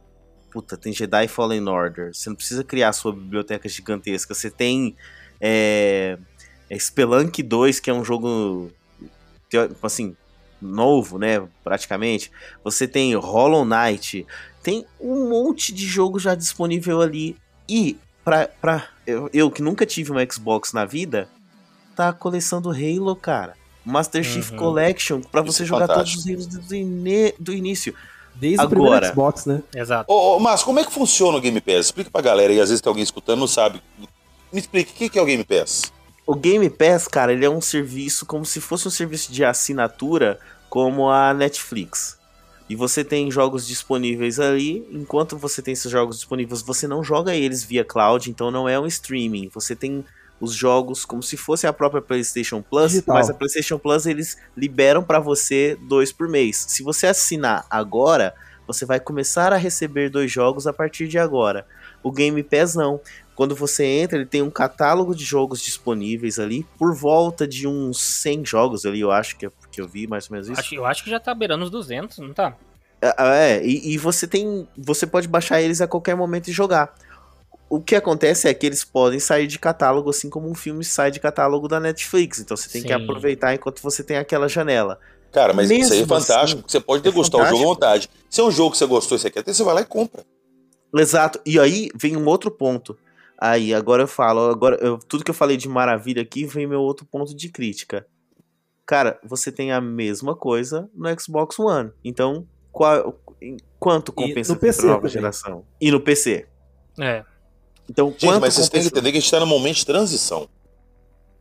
puta, 0.52 0.78
tem 0.78 0.94
Jedi 0.94 1.28
Fallen 1.28 1.68
Order, 1.68 2.14
você 2.14 2.30
não 2.30 2.36
precisa 2.36 2.64
criar 2.64 2.94
sua 2.94 3.12
biblioteca 3.12 3.68
gigantesca, 3.68 4.36
você 4.36 4.52
tem 4.52 4.96
é, 5.42 6.20
é 6.70 6.78
Spelunk 6.78 7.42
2, 7.42 7.80
que 7.80 7.90
é 7.90 7.94
um 7.94 8.06
jogo, 8.06 8.72
assim, 9.82 10.16
novo, 10.62 11.18
né, 11.18 11.48
praticamente, 11.64 12.32
você 12.64 12.88
tem 12.88 13.16
Hollow 13.16 13.66
Knight, 13.66 14.28
tem 14.62 14.86
um 15.00 15.28
monte 15.28 15.74
de 15.74 15.88
jogo 15.88 16.20
já 16.20 16.36
disponível 16.36 17.02
ali. 17.02 17.36
E 17.68 17.98
pra, 18.24 18.48
pra 18.48 18.88
eu, 19.08 19.28
eu 19.34 19.50
que 19.50 19.62
nunca 19.62 19.88
tive 19.88 20.12
um 20.12 20.32
Xbox 20.32 20.72
na 20.72 20.86
vida, 20.86 21.28
tá 21.96 22.10
a 22.10 22.14
coleção 22.14 22.62
do 22.62 22.70
Halo, 22.70 23.16
cara. 23.16 23.56
Master 23.86 24.24
Chief 24.24 24.52
Uhum. 24.52 24.58
Collection, 24.58 25.22
pra 25.22 25.42
Isso 25.42 25.54
você 25.54 25.64
é 25.64 25.66
jogar 25.66 25.88
fantástico. 25.88 26.24
todos 26.24 26.46
os 26.48 26.56
Halos 26.72 27.34
do, 27.40 27.54
início. 27.54 27.94
Desde 28.34 28.58
o 28.60 28.62
Agora. 28.64 28.82
primeiro 28.82 29.06
Xbox, 29.08 29.46
né? 29.46 29.64
Exato. 29.74 30.12
Ô, 30.12 30.36
ô, 30.36 30.40
Márcio, 30.40 30.66
como 30.66 30.80
é 30.80 30.84
que 30.84 30.92
funciona 30.92 31.38
o 31.38 31.42
Game 31.42 31.62
Pass? 31.62 31.86
Explica 31.86 32.10
pra 32.10 32.22
galera 32.22 32.52
aí, 32.52 32.60
às 32.60 32.70
vezes 32.70 32.82
tem 32.82 32.90
alguém 32.90 33.04
escutando 33.04 33.40
não 33.40 33.48
sabe. 33.48 33.82
Me 34.52 34.60
explica, 34.60 34.92
o 34.92 34.94
que 34.94 35.10
que 35.10 35.20
é 35.20 35.22
o 35.22 35.26
Game 35.26 35.44
Pass? 35.44 35.94
O 36.28 36.36
Game 36.36 36.70
Pass, 36.70 37.08
cara, 37.08 37.32
ele 37.32 37.46
é 37.46 37.50
um 37.50 37.62
serviço 37.62 38.26
como 38.26 38.44
se 38.46 38.60
fosse 38.60 38.88
um 38.88 38.92
serviço 38.92 39.32
de 39.32 39.46
assinatura 39.46 40.40
como 40.70 41.10
a 41.10 41.34
Netflix. 41.34 42.18
E 42.68 42.76
você 42.76 43.04
tem 43.04 43.30
jogos 43.30 43.68
disponíveis 43.68 44.40
ali, 44.40 44.88
enquanto 44.92 45.38
você 45.38 45.62
tem 45.62 45.74
esses 45.74 45.90
jogos 45.92 46.16
disponíveis, 46.18 46.64
você 46.64 46.88
não 46.88 47.04
joga 47.04 47.36
eles 47.36 47.64
via 47.64 47.86
cloud, 47.86 48.30
então 48.30 48.50
não 48.50 48.68
é 48.68 48.78
um 48.80 48.88
streaming. 48.88 49.50
Você 49.54 49.76
tem 49.76 50.04
os 50.40 50.54
jogos 50.54 51.06
como 51.06 51.24
se 51.24 51.38
fosse 51.38 51.66
a 51.66 51.72
própria 51.74 52.02
PlayStation 52.02 52.62
Plus, 52.62 52.92
Digital. 52.92 53.16
mas 53.16 53.30
a 53.30 53.34
PlayStation 53.34 53.78
Plus 53.80 54.06
eles 54.06 54.38
liberam 54.56 55.04
para 55.04 55.20
você 55.20 55.78
dois 55.88 56.12
por 56.12 56.28
mês. 56.28 56.66
Se 56.68 56.84
você 56.84 57.08
assinar 57.08 57.66
agora, 57.70 58.34
você 58.68 58.86
vai 58.86 59.00
começar 59.00 59.54
a 59.54 59.58
receber 59.58 60.10
dois 60.10 60.32
jogos 60.32 60.68
a 60.68 60.74
partir 60.74 61.08
de 61.08 61.18
agora. 61.18 61.66
O 62.04 62.12
Game 62.12 62.42
Pass 62.44 62.76
não. 62.76 63.00
Quando 63.36 63.54
você 63.56 63.84
entra, 63.86 64.18
ele 64.18 64.26
tem 64.26 64.42
um 64.42 64.50
catálogo 64.50 65.14
de 65.14 65.24
jogos 65.26 65.62
disponíveis 65.62 66.40
ali, 66.40 66.66
por 66.78 66.96
volta 66.96 67.46
de 67.48 67.68
uns 67.68 68.00
100 68.22 68.46
jogos 68.46 68.86
ali, 68.86 69.02
eu 69.02 69.12
acho 69.12 69.36
que, 69.38 69.46
é, 69.46 69.52
que 69.72 69.82
eu 69.82 69.88
vi 69.88 70.08
mais 70.08 70.30
ou 70.30 70.34
menos 70.34 70.48
isso. 70.48 70.60
Acho- 70.60 70.76
eu 70.76 70.86
acho 70.86 71.04
que 71.04 71.10
já 71.10 71.20
tá 71.20 71.34
beirando 71.36 71.66
os 71.66 71.70
200, 71.70 72.18
não 72.20 72.34
tá? 72.34 72.56
Ah, 73.02 73.36
É, 73.36 73.64
e, 73.66 73.94
e 73.94 73.98
você 73.98 74.26
tem. 74.26 74.68
Você 74.78 75.06
pode 75.06 75.28
baixar 75.28 75.62
eles 75.62 75.82
a 75.82 75.88
qualquer 75.88 76.16
momento 76.16 76.48
e 76.48 76.54
jogar. 76.54 76.96
O 77.70 77.82
que 77.82 77.96
acontece 77.96 78.48
é 78.48 78.54
que 78.54 78.66
eles 78.66 78.84
podem 78.84 79.20
sair 79.20 79.48
de 79.48 79.58
catálogo, 79.58 80.10
assim 80.10 80.30
como 80.30 80.50
um 80.50 80.54
filme 80.56 80.84
sai 80.84 81.10
de 81.12 81.20
catálogo 81.20 81.68
da 81.68 81.80
Netflix. 81.80 82.40
Então 82.40 82.56
você 82.56 82.70
tem 82.70 82.82
que 82.84 82.88
Sim. 82.90 82.94
aproveitar 82.94 83.54
enquanto 83.56 83.82
você 83.82 84.04
tem 84.04 84.18
aquela 84.18 84.48
janela. 84.48 85.00
Cara, 85.32 85.52
mas 85.54 85.70
isso 85.70 85.92
aí 85.92 86.00
é 86.00 86.02
Mesmo 86.04 86.08
fantástico, 86.08 86.42
assim, 86.44 86.56
porque 86.62 86.72
você 86.72 86.80
pode 86.80 87.02
é 87.02 87.04
degustar 87.12 87.42
o 87.42 87.46
jogo 87.46 87.64
à 87.64 87.66
vontade. 87.66 88.10
Se 88.30 88.40
é 88.40 88.44
um 88.44 88.52
jogo 88.52 88.72
que 88.72 88.78
você 88.78 88.86
gostou 88.86 89.18
e 89.18 89.20
você 89.20 89.30
quer 89.32 89.44
ter, 89.44 89.54
você 89.54 89.64
vai 89.64 89.74
lá 89.76 89.82
e 89.82 89.86
compra. 89.86 90.24
Exato. 90.96 91.42
E 91.46 91.60
aí 91.60 91.90
vem 91.96 92.16
um 92.16 92.26
outro 92.26 92.50
ponto. 92.52 92.98
Aí, 93.38 93.74
agora 93.74 94.04
eu 94.04 94.08
falo, 94.08 94.50
agora 94.50 94.78
eu- 94.80 94.98
tudo 94.98 95.24
que 95.26 95.30
eu 95.32 95.36
falei 95.36 95.58
de 95.58 95.68
maravilha 95.68 96.22
aqui 96.22 96.46
vem 96.46 96.66
meu 96.66 96.80
outro 96.80 97.06
ponto 97.06 97.36
de 97.36 97.50
crítica. 97.50 98.06
Cara, 98.86 99.20
você 99.26 99.52
tem 99.52 99.74
a 99.74 99.82
mesma 99.82 100.36
coisa 100.36 100.90
no 100.94 101.10
Xbox 101.20 101.60
One. 101.60 101.92
Então, 102.04 102.48
qual, 102.72 103.20
quanto 103.78 104.12
E 104.12 104.16
compensa 104.16 104.54
no 104.54 104.60
ter 104.60 104.68
PC 104.68 104.82
pra 104.82 104.88
nova 104.88 105.00
também. 105.02 105.12
geração? 105.14 105.66
E 105.82 105.92
no 105.92 106.00
PC. 106.00 106.48
É. 106.98 107.26
Então, 107.90 108.10
Gente, 108.10 108.26
quanto 108.26 108.42
mas 108.42 108.54
vocês 108.54 108.70
têm 108.70 108.82
que 108.82 108.88
entender 108.88 109.12
que 109.12 109.18
a 109.18 109.22
gente 109.22 109.28
está 109.28 109.40
no 109.40 109.46
momento 109.46 109.76
de 109.78 109.86
transição. 109.86 110.48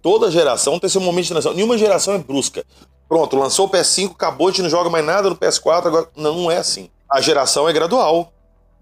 Toda 0.02 0.30
geração 0.30 0.78
tem 0.78 0.88
seu 0.90 1.00
momento 1.00 1.24
de 1.24 1.30
transição. 1.30 1.54
Nenhuma 1.54 1.78
geração 1.78 2.14
é 2.14 2.18
brusca. 2.18 2.64
Pronto, 3.08 3.36
lançou 3.36 3.66
o 3.66 3.70
PS5, 3.70 4.12
acabou, 4.12 4.48
a 4.48 4.50
gente 4.50 4.62
não 4.62 4.70
joga 4.70 4.90
mais 4.90 5.04
nada 5.04 5.28
no 5.30 5.36
PS4, 5.36 5.86
agora. 5.86 6.08
Não, 6.16 6.50
é 6.50 6.58
assim. 6.58 6.90
A 7.10 7.20
geração 7.20 7.68
é 7.68 7.72
gradual. 7.72 8.30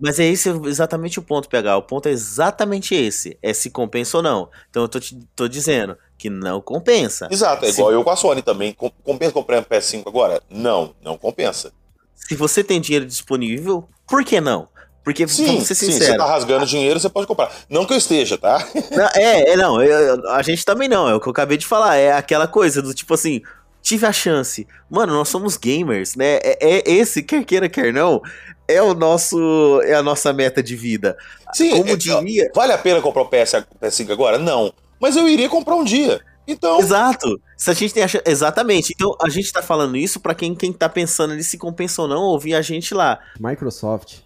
Mas 0.00 0.18
é 0.18 0.24
esse 0.24 0.48
exatamente 0.66 1.20
o 1.20 1.22
ponto, 1.22 1.48
PH. 1.48 1.76
O 1.76 1.82
ponto 1.82 2.08
é 2.08 2.10
exatamente 2.12 2.92
esse. 2.94 3.38
É 3.40 3.54
se 3.54 3.70
compensa 3.70 4.16
ou 4.16 4.22
não. 4.22 4.48
Então 4.68 4.82
eu 4.82 4.88
tô, 4.88 4.98
te, 4.98 5.16
tô 5.36 5.46
dizendo 5.46 5.96
que 6.18 6.28
não 6.28 6.60
compensa. 6.60 7.28
Exato, 7.30 7.64
é 7.64 7.68
Se- 7.70 7.74
igual 7.78 7.92
eu 7.92 8.02
com 8.02 8.10
a 8.10 8.16
Sony 8.16 8.42
também. 8.42 8.72
Com- 8.72 8.90
Compensa 9.04 9.32
comprar 9.32 9.60
um 9.60 9.62
PS5 9.64 10.02
agora? 10.08 10.42
Não, 10.50 10.94
não 11.00 11.16
compensa. 11.16 11.72
Se 12.16 12.34
você 12.34 12.64
tem 12.64 12.80
dinheiro 12.80 13.06
disponível, 13.06 13.88
por 14.08 14.24
que 14.24 14.40
não? 14.40 14.66
Porque, 15.04 15.26
Sim, 15.26 15.46
vamos 15.46 15.64
ser 15.66 15.74
sim, 15.74 15.90
você 15.90 16.16
tá 16.16 16.24
rasgando 16.26 16.64
dinheiro, 16.64 16.98
você 17.00 17.08
pode 17.08 17.26
comprar. 17.26 17.50
Não 17.68 17.84
que 17.84 17.92
eu 17.92 17.98
esteja, 17.98 18.38
tá? 18.38 18.64
Não, 18.92 19.06
é, 19.14 19.50
é, 19.50 19.56
não, 19.56 19.82
eu- 19.82 20.30
a 20.30 20.42
gente 20.42 20.64
também 20.64 20.88
não, 20.88 21.08
é 21.08 21.14
o 21.14 21.20
que 21.20 21.26
eu 21.26 21.32
acabei 21.32 21.56
de 21.56 21.66
falar, 21.66 21.96
é 21.96 22.12
aquela 22.12 22.46
coisa 22.46 22.80
do 22.80 22.94
tipo 22.94 23.12
assim, 23.14 23.40
tive 23.82 24.06
a 24.06 24.12
chance, 24.12 24.66
mano, 24.88 25.12
nós 25.12 25.28
somos 25.28 25.56
gamers, 25.56 26.14
né, 26.14 26.36
é, 26.44 26.56
é 26.60 26.82
esse, 26.90 27.22
quer 27.22 27.44
queira, 27.44 27.68
quer 27.68 27.92
não, 27.92 28.22
é 28.68 28.80
o 28.80 28.94
nosso, 28.94 29.80
é 29.82 29.94
a 29.94 30.02
nossa 30.04 30.32
meta 30.32 30.62
de 30.62 30.76
vida, 30.76 31.16
Sim, 31.52 31.70
como 31.70 31.90
é- 31.90 31.96
diria, 31.96 32.50
Vale 32.54 32.72
a 32.72 32.78
pena 32.78 33.00
comprar 33.00 33.22
o 33.22 33.28
PS, 33.28 33.64
PS5 33.80 34.12
agora? 34.12 34.38
Não. 34.38 34.72
Mas 35.00 35.16
eu 35.16 35.28
iria 35.28 35.48
comprar 35.48 35.74
um 35.74 35.82
dia. 35.84 36.20
Então, 36.46 36.78
exato, 36.80 37.40
se 37.56 37.70
a 37.70 37.74
gente 37.74 37.92
tem 37.94 38.02
a 38.04 38.08
chance, 38.08 38.24
exatamente, 38.26 38.92
então 38.94 39.16
a 39.20 39.28
gente 39.28 39.52
tá 39.52 39.62
falando 39.62 39.96
isso 39.96 40.18
pra 40.20 40.34
quem, 40.34 40.54
quem 40.54 40.72
tá 40.72 40.88
pensando 40.88 41.32
ali 41.32 41.42
se 41.44 41.56
compensa 41.58 42.02
ou 42.02 42.08
não, 42.08 42.22
ouvir 42.22 42.54
a 42.54 42.62
gente 42.62 42.94
lá, 42.94 43.18
Microsoft, 43.38 44.18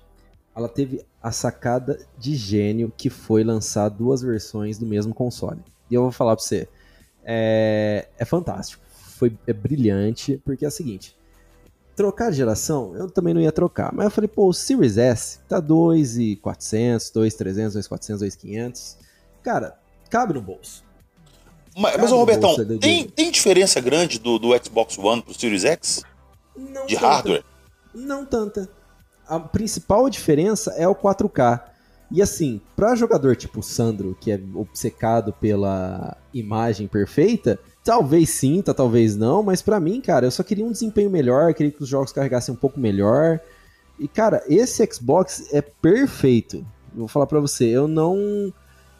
ela 0.56 0.68
teve 0.68 1.04
a 1.22 1.30
sacada 1.30 1.98
de 2.18 2.34
gênio 2.34 2.90
que 2.96 3.10
foi 3.10 3.44
lançar 3.44 3.90
duas 3.90 4.22
versões 4.22 4.78
do 4.78 4.86
mesmo 4.86 5.14
console. 5.14 5.60
E 5.90 5.94
eu 5.94 6.02
vou 6.02 6.10
falar 6.10 6.34
pra 6.34 6.42
você, 6.42 6.66
é, 7.22 8.08
é 8.18 8.24
fantástico, 8.24 8.82
foi 8.88 9.36
é 9.46 9.52
brilhante, 9.52 10.40
porque 10.44 10.64
é 10.64 10.68
o 10.68 10.70
seguinte, 10.70 11.14
trocar 11.94 12.30
de 12.30 12.38
geração, 12.38 12.96
eu 12.96 13.10
também 13.10 13.34
não 13.34 13.40
ia 13.40 13.52
trocar, 13.52 13.92
mas 13.92 14.06
eu 14.06 14.10
falei, 14.10 14.28
pô, 14.28 14.48
o 14.48 14.52
Series 14.54 14.96
S 14.96 15.40
tá 15.46 15.60
2,400, 15.60 17.10
2,300, 17.10 17.74
2,400, 17.74 18.20
2,500, 18.20 18.96
cara, 19.42 19.78
cabe 20.08 20.32
no 20.32 20.40
bolso. 20.40 20.82
mas, 21.76 21.92
Cabe 21.92 22.02
mas 22.02 22.12
ô 22.12 22.16
Robertão, 22.16 22.48
bolso 22.48 22.64
do 22.64 22.78
tem, 22.78 23.06
tem 23.08 23.30
diferença 23.30 23.78
grande 23.80 24.18
do, 24.18 24.38
do 24.38 24.48
Xbox 24.64 24.96
One 24.96 25.20
pro 25.22 25.34
Series 25.34 25.64
X? 25.64 26.02
Não 26.56 26.86
De 26.86 26.94
tanta. 26.94 27.06
hardware? 27.06 27.44
Não 27.94 28.24
tanta. 28.24 28.70
A 29.28 29.40
principal 29.40 30.08
diferença 30.08 30.72
é 30.76 30.86
o 30.86 30.94
4K. 30.94 31.62
E 32.10 32.22
assim, 32.22 32.60
pra 32.76 32.94
jogador 32.94 33.34
tipo 33.34 33.62
Sandro, 33.62 34.16
que 34.20 34.30
é 34.30 34.40
obcecado 34.54 35.32
pela 35.32 36.16
imagem 36.32 36.86
perfeita, 36.86 37.58
talvez 37.82 38.30
sinta, 38.30 38.72
talvez 38.72 39.16
não, 39.16 39.42
mas 39.42 39.60
pra 39.60 39.80
mim, 39.80 40.00
cara, 40.00 40.26
eu 40.26 40.30
só 40.30 40.44
queria 40.44 40.64
um 40.64 40.70
desempenho 40.70 41.10
melhor, 41.10 41.52
queria 41.52 41.72
que 41.72 41.82
os 41.82 41.88
jogos 41.88 42.12
carregassem 42.12 42.54
um 42.54 42.56
pouco 42.56 42.78
melhor. 42.78 43.40
E 43.98 44.06
cara, 44.06 44.42
esse 44.46 44.86
Xbox 44.92 45.52
é 45.52 45.60
perfeito. 45.60 46.64
Vou 46.94 47.08
falar 47.08 47.26
pra 47.26 47.40
você, 47.40 47.64
eu 47.64 47.88
não 47.88 48.52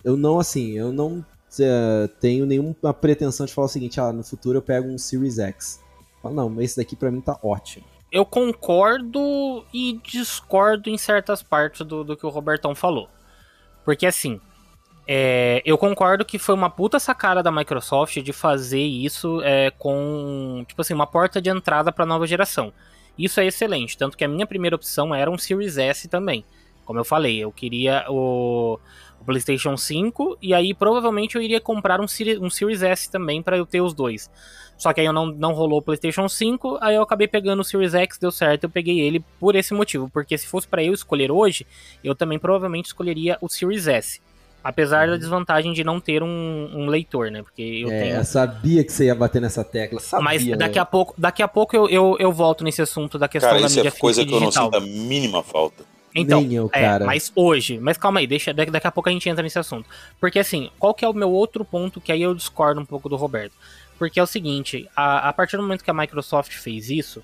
eu 0.05 0.17
não 0.17 0.39
assim, 0.39 0.73
eu 0.73 0.93
não 0.93 1.25
eh, 1.61 2.09
tenho 2.21 2.45
nenhuma 2.45 2.93
pretensão 2.93 3.47
de 3.47 3.55
falar 3.55 3.67
o 3.67 3.71
seguinte, 3.71 4.01
ah, 4.01 4.13
no 4.13 4.23
futuro 4.23 4.59
eu 4.59 4.63
pego 4.63 4.89
um 4.89 4.99
Series 4.99 5.39
X. 5.39 5.81
Fala, 6.23 6.35
não, 6.35 6.61
esse 6.61 6.77
daqui 6.77 6.97
pra 6.97 7.11
mim 7.11 7.21
tá 7.21 7.39
ótimo. 7.43 7.85
Eu 8.11 8.25
concordo 8.25 9.65
e 9.73 10.01
discordo 10.03 10.89
em 10.89 10.97
certas 10.97 11.43
partes 11.43 11.85
do, 11.85 12.05
do 12.05 12.17
que 12.17 12.25
o 12.25 12.31
Robertão 12.31 12.75
falou. 12.75 13.09
Porque 13.85 14.07
assim, 14.07 14.41
é, 15.07 15.63
eu 15.65 15.79
concordo 15.79 16.25
que 16.25 16.39
foi 16.39 16.55
uma 16.55 16.69
puta 16.69 16.99
sacada 16.99 17.43
da 17.43 17.53
Microsoft 17.53 18.19
de 18.21 18.33
fazer 18.33 18.83
isso 18.83 19.41
é, 19.43 19.71
com, 19.71 20.65
tipo 20.67 20.81
assim, 20.81 20.95
uma 20.95 21.07
porta 21.07 21.41
de 21.41 21.49
entrada 21.49 21.93
pra 21.93 22.05
nova 22.05 22.27
geração. 22.27 22.73
Isso 23.17 23.41
é 23.41 23.47
excelente, 23.47 23.97
tanto 23.97 24.17
que 24.17 24.25
a 24.25 24.29
minha 24.29 24.47
primeira 24.47 24.77
opção 24.77 25.15
era 25.15 25.31
um 25.31 25.39
Series 25.39 25.79
S 25.79 26.09
também. 26.09 26.45
Como 26.85 26.99
eu 26.99 27.05
falei, 27.05 27.39
eu 27.39 27.51
queria 27.51 28.05
o 28.09 28.79
PlayStation 29.27 29.77
5 29.77 30.39
e 30.41 30.55
aí 30.55 30.73
provavelmente 30.73 31.37
eu 31.37 31.43
iria 31.43 31.61
comprar 31.61 32.01
um, 32.01 32.09
Seri- 32.09 32.39
um 32.39 32.49
Series 32.49 32.83
S 32.83 33.11
também 33.11 33.43
pra 33.43 33.59
eu 33.59 33.67
ter 33.67 33.81
os 33.83 33.93
dois. 33.93 34.31
Só 34.79 34.93
que 34.93 35.01
aí 35.01 35.07
eu 35.07 35.13
não, 35.13 35.27
não 35.27 35.53
rolou 35.53 35.79
o 35.79 35.83
PlayStation 35.83 36.29
5, 36.29 36.79
aí 36.81 36.95
eu 36.95 37.03
acabei 37.03 37.27
pegando 37.27 37.61
o 37.61 37.65
Series 37.65 37.95
X, 37.95 38.19
deu 38.19 38.31
certo, 38.31 38.65
eu 38.65 38.71
peguei 38.71 39.01
ele 39.01 39.25
por 39.41 39.55
esse 39.57 39.73
motivo. 39.75 40.09
Porque 40.11 40.37
se 40.39 40.47
fosse 40.47 40.69
pra 40.69 40.85
eu 40.85 40.93
escolher 40.93 41.31
hoje, 41.33 41.67
eu 42.05 42.15
também 42.15 42.39
provavelmente 42.39 42.87
escolheria 42.87 43.39
o 43.41 43.49
Series 43.49 43.87
S. 43.89 44.21
Apesar 44.63 45.07
da 45.07 45.17
desvantagem 45.17 45.73
de 45.73 45.85
não 45.85 46.01
ter 46.01 46.23
um, 46.25 46.71
um 46.75 46.87
leitor, 46.89 47.31
né? 47.31 47.41
Porque 47.41 47.63
eu 47.63 47.91
é, 47.91 48.01
tenho. 48.03 48.17
eu 48.17 48.25
sabia 48.25 48.83
que 48.83 48.93
você 48.93 49.05
ia 49.07 49.15
bater 49.15 49.41
nessa 49.41 49.63
tecla. 49.63 50.01
Sabia, 50.01 50.25
Mas 50.25 50.45
daqui 50.59 50.75
né? 50.75 50.81
a 50.81 50.85
pouco, 50.85 51.15
daqui 51.17 51.41
a 51.43 51.47
pouco 51.49 51.75
eu, 51.77 51.89
eu, 51.89 52.17
eu 52.19 52.33
volto 52.33 52.65
nesse 52.65 52.83
assunto 52.83 53.17
da 53.17 53.29
questão 53.29 53.51
Cara, 53.51 53.61
da 53.63 53.67
isso 53.69 53.79
é 53.79 53.85
mídia 53.85 53.99
coisa 53.99 54.23
física 54.23 54.29
que 54.29 54.35
eu 54.37 54.41
não 54.41 54.49
digital. 54.49 54.65
sinto 54.67 54.77
a 54.77 54.81
mínima 55.09 55.43
falta. 55.45 55.85
Então, 56.17 56.41
Nem 56.41 56.55
eu, 56.55 56.71
é, 56.73 56.81
cara. 56.81 57.05
mas 57.05 57.31
hoje, 57.35 57.79
mas 57.79 57.99
calma 57.99 58.21
aí, 58.21 58.27
deixa, 58.27 58.55
daqui, 58.55 58.87
a 58.87 58.91
pouco 58.91 59.09
a 59.09 59.13
gente 59.13 59.29
entra 59.29 59.43
nesse 59.43 59.59
assunto. 59.59 59.89
Porque 60.19 60.39
assim, 60.39 60.71
qual 60.79 60.95
que 60.95 61.05
é 61.05 61.09
o 61.09 61.13
meu 61.13 61.31
outro 61.31 61.65
ponto 61.65 62.01
que 62.01 62.11
aí 62.11 62.23
eu 62.23 62.35
discordo 62.35 62.81
um 62.81 62.85
pouco 62.85 63.09
do 63.09 63.17
Roberto? 63.17 63.55
Porque 63.99 64.19
é 64.19 64.23
o 64.23 64.27
seguinte, 64.27 64.89
a, 64.97 65.29
a 65.29 65.33
partir 65.33 65.57
do 65.57 65.63
momento 65.63 65.85
que 65.85 65.91
a 65.91 65.95
Microsoft 65.95 66.53
fez 66.53 66.91
isso, 66.91 67.23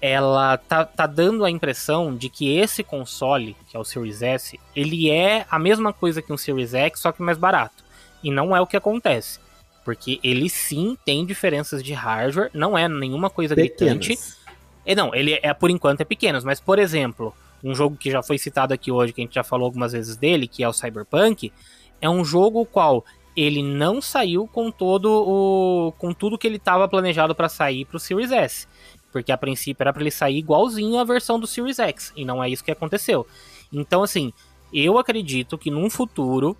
ela 0.00 0.56
tá, 0.56 0.84
tá 0.84 1.06
dando 1.06 1.44
a 1.44 1.50
impressão 1.50 2.16
de 2.16 2.28
que 2.28 2.56
esse 2.56 2.82
console, 2.82 3.56
que 3.68 3.76
é 3.76 3.80
o 3.80 3.84
Series 3.84 4.20
S, 4.20 4.58
ele 4.74 5.10
é 5.10 5.46
a 5.50 5.58
mesma 5.58 5.92
coisa 5.92 6.20
que 6.20 6.32
um 6.32 6.36
Series 6.36 6.74
X, 6.74 7.00
só 7.00 7.12
que 7.12 7.22
mais 7.22 7.38
barato. 7.38 7.84
E 8.22 8.30
não 8.30 8.54
é 8.54 8.60
o 8.60 8.66
que 8.66 8.76
acontece. 8.76 9.38
Porque 9.84 10.18
ele 10.22 10.48
sim 10.48 10.96
tem 11.04 11.24
diferenças 11.24 11.82
de 11.82 11.92
hardware, 11.92 12.50
não 12.52 12.76
é 12.76 12.88
nenhuma 12.88 13.30
coisa 13.30 13.54
gritante. 13.54 14.08
Pequenas. 14.08 14.38
É, 14.84 14.94
não, 14.94 15.14
ele 15.14 15.38
é 15.40 15.54
por 15.54 15.70
enquanto 15.70 16.00
é 16.00 16.04
pequeno, 16.04 16.40
mas 16.44 16.60
por 16.60 16.78
exemplo, 16.78 17.34
um 17.62 17.74
jogo 17.74 17.96
que 17.96 18.10
já 18.10 18.22
foi 18.22 18.38
citado 18.38 18.74
aqui 18.74 18.90
hoje, 18.90 19.12
que 19.12 19.20
a 19.20 19.24
gente 19.24 19.34
já 19.34 19.44
falou 19.44 19.66
algumas 19.66 19.92
vezes 19.92 20.16
dele, 20.16 20.46
que 20.46 20.62
é 20.62 20.68
o 20.68 20.72
Cyberpunk, 20.72 21.52
é 22.00 22.08
um 22.08 22.24
jogo 22.24 22.66
qual 22.66 23.04
ele 23.36 23.62
não 23.62 24.00
saiu 24.00 24.46
com 24.46 24.70
todo 24.70 25.06
o 25.06 25.92
com 25.98 26.12
tudo 26.12 26.36
que 26.36 26.46
ele 26.46 26.56
estava 26.56 26.86
planejado 26.86 27.34
para 27.34 27.48
sair 27.48 27.84
para 27.84 27.96
o 27.96 28.00
Series 28.00 28.30
S, 28.30 28.66
porque 29.10 29.32
a 29.32 29.38
princípio 29.38 29.82
era 29.82 29.92
para 29.92 30.02
ele 30.02 30.10
sair 30.10 30.38
igualzinho 30.38 30.98
à 30.98 31.04
versão 31.04 31.38
do 31.38 31.46
Series 31.46 31.78
X, 31.78 32.12
e 32.16 32.24
não 32.24 32.42
é 32.42 32.50
isso 32.50 32.64
que 32.64 32.70
aconteceu. 32.70 33.26
Então 33.72 34.02
assim, 34.02 34.32
eu 34.72 34.98
acredito 34.98 35.56
que 35.56 35.70
num 35.70 35.88
futuro 35.88 36.56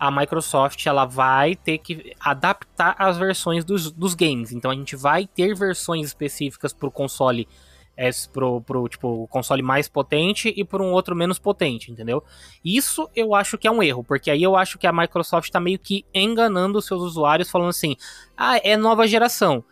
a 0.00 0.10
Microsoft 0.10 0.86
ela 0.86 1.04
vai 1.04 1.54
ter 1.54 1.76
que 1.76 2.14
adaptar 2.18 2.96
as 2.98 3.18
versões 3.18 3.66
dos, 3.66 3.90
dos 3.90 4.14
games. 4.14 4.50
Então 4.50 4.70
a 4.70 4.74
gente 4.74 4.96
vai 4.96 5.26
ter 5.26 5.54
versões 5.54 6.06
específicas 6.06 6.72
para 6.72 6.88
o 6.88 6.90
console, 6.90 7.46
é, 8.00 8.08
pro, 8.32 8.62
pro 8.62 8.88
tipo, 8.88 9.28
console 9.28 9.60
mais 9.60 9.86
potente 9.86 10.50
e 10.56 10.64
por 10.64 10.80
um 10.80 10.90
outro 10.90 11.14
menos 11.14 11.38
potente, 11.38 11.92
entendeu? 11.92 12.24
Isso 12.64 13.10
eu 13.14 13.34
acho 13.34 13.58
que 13.58 13.68
é 13.68 13.70
um 13.70 13.82
erro, 13.82 14.02
porque 14.02 14.30
aí 14.30 14.42
eu 14.42 14.56
acho 14.56 14.78
que 14.78 14.86
a 14.86 14.92
Microsoft 14.92 15.48
está 15.48 15.60
meio 15.60 15.78
que 15.78 16.06
enganando 16.14 16.78
os 16.78 16.86
seus 16.86 17.02
usuários, 17.02 17.50
falando 17.50 17.68
assim: 17.68 17.94
ah, 18.34 18.58
é 18.64 18.74
nova 18.74 19.06
geração. 19.06 19.62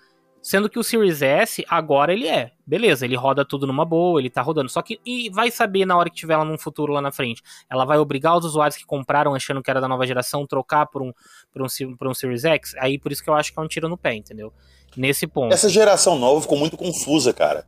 Sendo 0.42 0.68
que 0.68 0.78
o 0.78 0.84
Series 0.84 1.22
S, 1.22 1.64
agora 1.68 2.12
ele 2.12 2.28
é. 2.28 2.52
Beleza, 2.66 3.06
ele 3.06 3.16
roda 3.16 3.46
tudo 3.46 3.66
numa 3.66 3.84
boa, 3.84 4.20
ele 4.20 4.30
tá 4.30 4.42
rodando. 4.42 4.68
Só 4.68 4.82
que, 4.82 5.00
e 5.04 5.30
vai 5.30 5.50
saber 5.50 5.86
na 5.86 5.96
hora 5.96 6.08
que 6.10 6.16
tiver 6.16 6.36
lá 6.36 6.44
num 6.44 6.58
futuro 6.58 6.92
lá 6.92 7.00
na 7.00 7.10
frente. 7.10 7.42
Ela 7.68 7.84
vai 7.84 7.98
obrigar 7.98 8.36
os 8.36 8.44
usuários 8.44 8.76
que 8.76 8.84
compraram 8.84 9.34
achando 9.34 9.62
que 9.62 9.70
era 9.70 9.80
da 9.80 9.88
nova 9.88 10.06
geração 10.06 10.46
trocar 10.46 10.86
por 10.86 11.02
um, 11.02 11.12
por 11.52 11.62
um, 11.62 11.96
por 11.96 12.08
um 12.08 12.14
Series 12.14 12.44
X? 12.44 12.74
Aí 12.76 12.98
por 12.98 13.10
isso 13.10 13.24
que 13.24 13.30
eu 13.30 13.34
acho 13.34 13.52
que 13.52 13.58
é 13.58 13.62
um 13.62 13.68
tiro 13.68 13.88
no 13.88 13.96
pé, 13.96 14.14
entendeu? 14.14 14.52
Nesse 14.96 15.26
ponto. 15.26 15.52
Essa 15.52 15.68
geração 15.68 16.18
nova 16.18 16.40
ficou 16.40 16.58
muito 16.58 16.76
confusa, 16.76 17.32
cara. 17.32 17.66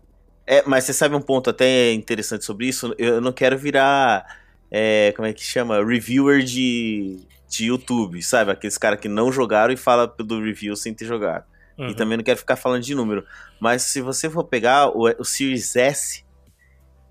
É, 0.51 0.65
mas 0.67 0.83
você 0.83 0.93
sabe 0.93 1.15
um 1.15 1.21
ponto 1.21 1.49
até 1.49 1.93
interessante 1.93 2.45
sobre 2.45 2.67
isso? 2.67 2.93
Eu 2.99 3.21
não 3.21 3.31
quero 3.31 3.57
virar. 3.57 4.27
É, 4.69 5.13
como 5.15 5.29
é 5.29 5.33
que 5.33 5.45
chama? 5.45 5.77
Reviewer 5.77 6.43
de, 6.43 7.21
de 7.49 7.67
YouTube, 7.67 8.21
sabe? 8.21 8.51
Aqueles 8.51 8.77
caras 8.77 8.99
que 8.99 9.09
não 9.09 9.31
jogaram 9.31 9.73
e 9.73 9.77
fala 9.77 10.09
do 10.09 10.43
review 10.43 10.75
sem 10.75 10.93
ter 10.93 11.05
jogado. 11.05 11.45
Uhum. 11.79 11.91
E 11.91 11.95
também 11.95 12.17
não 12.17 12.25
quero 12.25 12.37
ficar 12.37 12.57
falando 12.57 12.83
de 12.83 12.97
número. 12.97 13.25
Mas 13.61 13.83
se 13.83 14.01
você 14.01 14.29
for 14.29 14.43
pegar 14.43 14.89
o, 14.89 15.05
o 15.21 15.25
Series 15.25 15.77
S, 15.77 16.25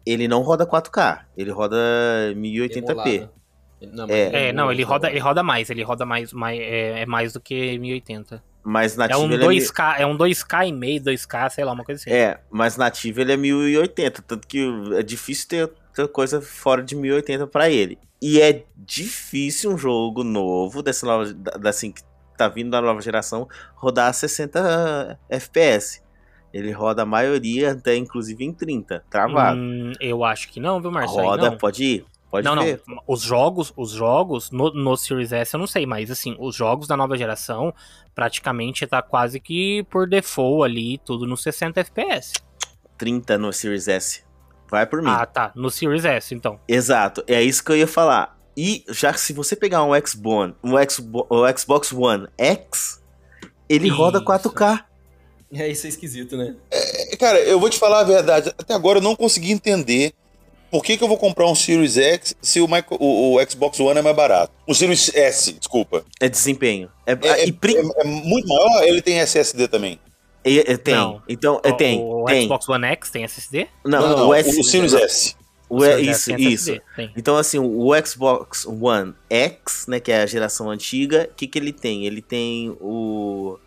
ele 0.05 0.27
não 0.27 0.41
roda 0.41 0.67
4K, 0.67 1.21
ele 1.37 1.49
roda 1.49 1.77
1080p. 2.35 3.29
Não, 3.93 4.05
é, 4.09 4.49
é, 4.49 4.51
não, 4.51 4.69
ele 4.69 4.83
roda, 4.83 5.09
ele 5.09 5.19
roda 5.19 5.41
mais, 5.41 5.69
ele 5.69 5.81
roda 5.81 6.05
mais, 6.05 6.33
mais 6.33 6.59
é, 6.59 7.03
é 7.03 7.05
mais 7.05 7.31
do 7.31 7.39
que 7.39 7.79
1080. 7.79 8.43
Mas 8.63 8.95
nativo 8.95 9.21
é 9.21 9.25
um 9.25 9.29
2K, 9.29 9.97
é, 9.97 10.01
é 10.01 10.05
um 10.05 10.17
2K 10.17 10.67
e 10.67 10.71
meio, 10.71 11.01
2K, 11.01 11.49
sei 11.49 11.63
lá, 11.63 11.71
uma 11.71 11.83
coisa 11.83 12.01
assim. 12.01 12.11
É, 12.11 12.39
mas 12.51 12.77
nativo 12.77 13.21
ele 13.21 13.31
é 13.31 13.37
1080, 13.37 14.21
tanto 14.21 14.47
que 14.47 14.69
é 14.95 15.01
difícil 15.01 15.47
ter, 15.47 15.71
ter 15.93 16.07
coisa 16.09 16.41
fora 16.41 16.83
de 16.83 16.95
1080 16.95 17.47
para 17.47 17.69
ele. 17.69 17.97
E 18.21 18.41
é 18.41 18.65
difícil 18.75 19.71
um 19.71 19.77
jogo 19.77 20.23
novo 20.23 20.83
dessa 20.83 21.05
nova, 21.05 21.33
assim, 21.65 21.91
que 21.91 22.01
tá 22.37 22.47
vindo 22.47 22.69
da 22.69 22.81
nova 22.81 23.01
geração 23.01 23.47
rodar 23.75 24.09
a 24.09 24.13
60 24.13 25.19
FPS. 25.29 26.01
Ele 26.53 26.71
roda 26.71 27.03
a 27.03 27.05
maioria, 27.05 27.71
até 27.71 27.95
inclusive 27.95 28.43
em 28.43 28.51
30, 28.51 29.03
travado. 29.09 29.59
Hum, 29.59 29.93
eu 29.99 30.23
acho 30.23 30.49
que 30.49 30.59
não, 30.59 30.81
viu, 30.81 30.91
Marcelo? 30.91 31.21
Roda, 31.21 31.51
pode 31.55 31.83
ir. 31.83 32.05
Pode 32.29 32.45
não, 32.45 32.63
ver. 32.63 32.81
não. 32.87 33.01
Os 33.07 33.21
jogos, 33.21 33.73
os 33.75 33.91
jogos 33.91 34.51
no, 34.51 34.71
no 34.71 34.95
Series 34.95 35.31
S 35.31 35.53
eu 35.53 35.59
não 35.59 35.65
sei, 35.65 35.85
mas 35.85 36.11
assim, 36.11 36.35
os 36.39 36.55
jogos 36.55 36.87
da 36.87 36.95
nova 36.95 37.17
geração 37.17 37.73
praticamente 38.13 38.85
tá 38.85 39.01
quase 39.01 39.39
que 39.39 39.83
por 39.89 40.07
default 40.07 40.63
ali, 40.63 40.97
tudo 40.99 41.25
no 41.25 41.35
60 41.35 41.79
FPS. 41.79 42.33
30 42.97 43.37
no 43.37 43.51
Series 43.51 43.87
S. 43.87 44.23
Vai 44.69 44.85
por 44.85 45.01
mim. 45.01 45.09
Ah, 45.09 45.25
tá. 45.25 45.51
No 45.55 45.71
Series 45.71 46.05
S, 46.05 46.35
então. 46.35 46.59
Exato. 46.67 47.23
É 47.25 47.41
isso 47.41 47.63
que 47.63 47.71
eu 47.71 47.77
ia 47.77 47.87
falar. 47.87 48.37
E 48.55 48.83
já 48.89 49.13
se 49.13 49.33
você 49.33 49.55
pegar 49.55 49.83
um 49.83 49.91
Xbox, 50.05 50.53
um 50.63 50.73
Xbox, 50.87 51.27
o 51.29 51.57
Xbox 51.57 51.93
One 51.93 52.27
X, 52.37 53.01
ele 53.67 53.87
isso. 53.87 53.97
roda 53.97 54.21
4K. 54.21 54.83
É, 55.51 55.67
isso 55.67 55.87
é 55.87 55.89
esquisito, 55.89 56.37
né? 56.37 56.55
É, 56.69 57.17
cara, 57.17 57.39
eu 57.39 57.59
vou 57.59 57.69
te 57.69 57.79
falar 57.79 58.01
a 58.01 58.03
verdade. 58.03 58.49
Até 58.49 58.73
agora 58.75 58.99
eu 58.99 59.03
não 59.03 59.15
consegui 59.15 59.51
entender 59.51 60.13
por 60.71 60.83
que, 60.83 60.97
que 60.97 61.03
eu 61.03 61.07
vou 61.07 61.17
comprar 61.17 61.47
um 61.47 61.55
Series 61.55 61.97
X 61.97 62.35
se 62.41 62.61
o, 62.61 62.65
Michael, 62.65 62.97
o, 62.99 63.35
o, 63.35 63.49
Xbox 63.49 63.79
One 63.79 63.99
é 63.99 64.01
mais 64.01 64.15
barato? 64.15 64.53
O 64.67 64.73
Series 64.73 65.13
S, 65.13 65.53
desculpa. 65.53 66.05
É 66.19 66.29
desempenho. 66.29 66.89
É, 67.05 67.13
é, 67.13 67.45
é, 67.45 67.49
é 67.49 68.03
muito 68.03 68.47
maior 68.47 68.83
ele 68.83 69.01
tem 69.01 69.19
SSD 69.19 69.67
também? 69.67 69.99
tem. 70.43 70.93
Não. 70.93 71.21
Então, 71.27 71.55
o, 71.55 71.73
tem. 71.73 71.99
O 71.99 72.25
tem. 72.25 72.43
Xbox 72.43 72.69
One 72.69 72.85
X 72.85 73.09
tem 73.09 73.23
SSD? 73.23 73.67
Não, 73.85 74.01
não, 74.01 74.17
não 74.17 74.27
o, 74.29 74.33
S, 74.33 74.59
o 74.59 74.63
Series 74.63 74.93
S. 74.93 75.35
O, 75.69 75.83
é, 75.83 76.01
isso, 76.01 76.31
isso. 76.35 76.81
Então, 77.15 77.37
assim, 77.37 77.59
o 77.59 77.91
Xbox 78.03 78.65
One 78.65 79.13
X, 79.29 79.85
né, 79.87 79.99
que 79.99 80.11
é 80.11 80.23
a 80.23 80.25
geração 80.25 80.69
antiga, 80.69 81.29
o 81.31 81.35
que, 81.35 81.45
que 81.45 81.59
ele 81.59 81.71
tem? 81.71 82.07
Ele 82.07 82.23
tem 82.23 82.75
o, 82.81 83.59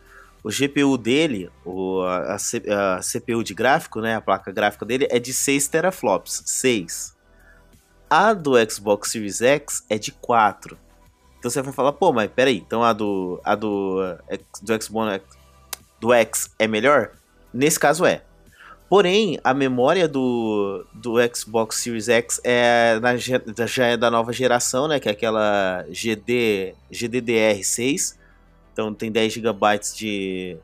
o 0.43 0.51
GPU 0.51 0.99
dele, 0.99 1.51
o, 1.65 2.03
a, 2.03 2.35
a, 2.37 3.01
CPU 3.01 3.45
de 3.45 3.55
gráfico, 3.55 4.01
né, 4.01 4.17
a 4.17 4.21
placa 4.21 4.51
gráfica 4.51 4.85
dele 4.85 5.07
é 5.11 5.19
de 5.19 5.33
6 5.33 5.69
teraflops, 5.69 6.43
6. 6.45 7.17
A 8.11 8.35
do 8.35 8.53
Xbox 8.71 9.11
Series 9.11 9.41
X 9.41 9.85
é 9.89 9.97
de 9.99 10.11
4. 10.13 10.77
Então 11.39 11.51
você 11.51 11.63
vai 11.63 11.73
falar, 11.73 11.93
pô, 11.93 12.13
mas 12.13 12.31
peraí, 12.31 12.59
então 12.59 12.83
a 12.83 12.93
do, 12.93 13.41
a 13.45 13.55
do, 13.55 14.01
do 14.63 14.83
Xbox 14.83 15.23
do 16.01 16.13
X 16.13 16.51
é 16.59 16.67
melhor? 16.67 17.13
Nesse 17.55 17.79
caso 17.79 18.05
é. 18.05 18.23
Porém, 18.89 19.41
a 19.43 19.55
memória 19.55 20.07
do, 20.07 20.85
do 20.93 21.15
Xbox 21.35 21.77
Series 21.77 22.09
X 22.09 22.41
é 22.45 23.01
na, 23.01 23.17
já 23.17 23.87
é 23.87 23.97
da 23.97 24.11
nova 24.11 24.33
geração, 24.35 24.87
né? 24.87 25.01
Que 25.01 25.09
é 25.09 25.13
aquela 25.13 25.87
GD, 25.89 26.75
GDDR6. 26.93 28.19
Então 28.73 28.93
tem 28.95 29.11
10 29.11 29.35
GB 29.35 29.79
de 29.95 30.57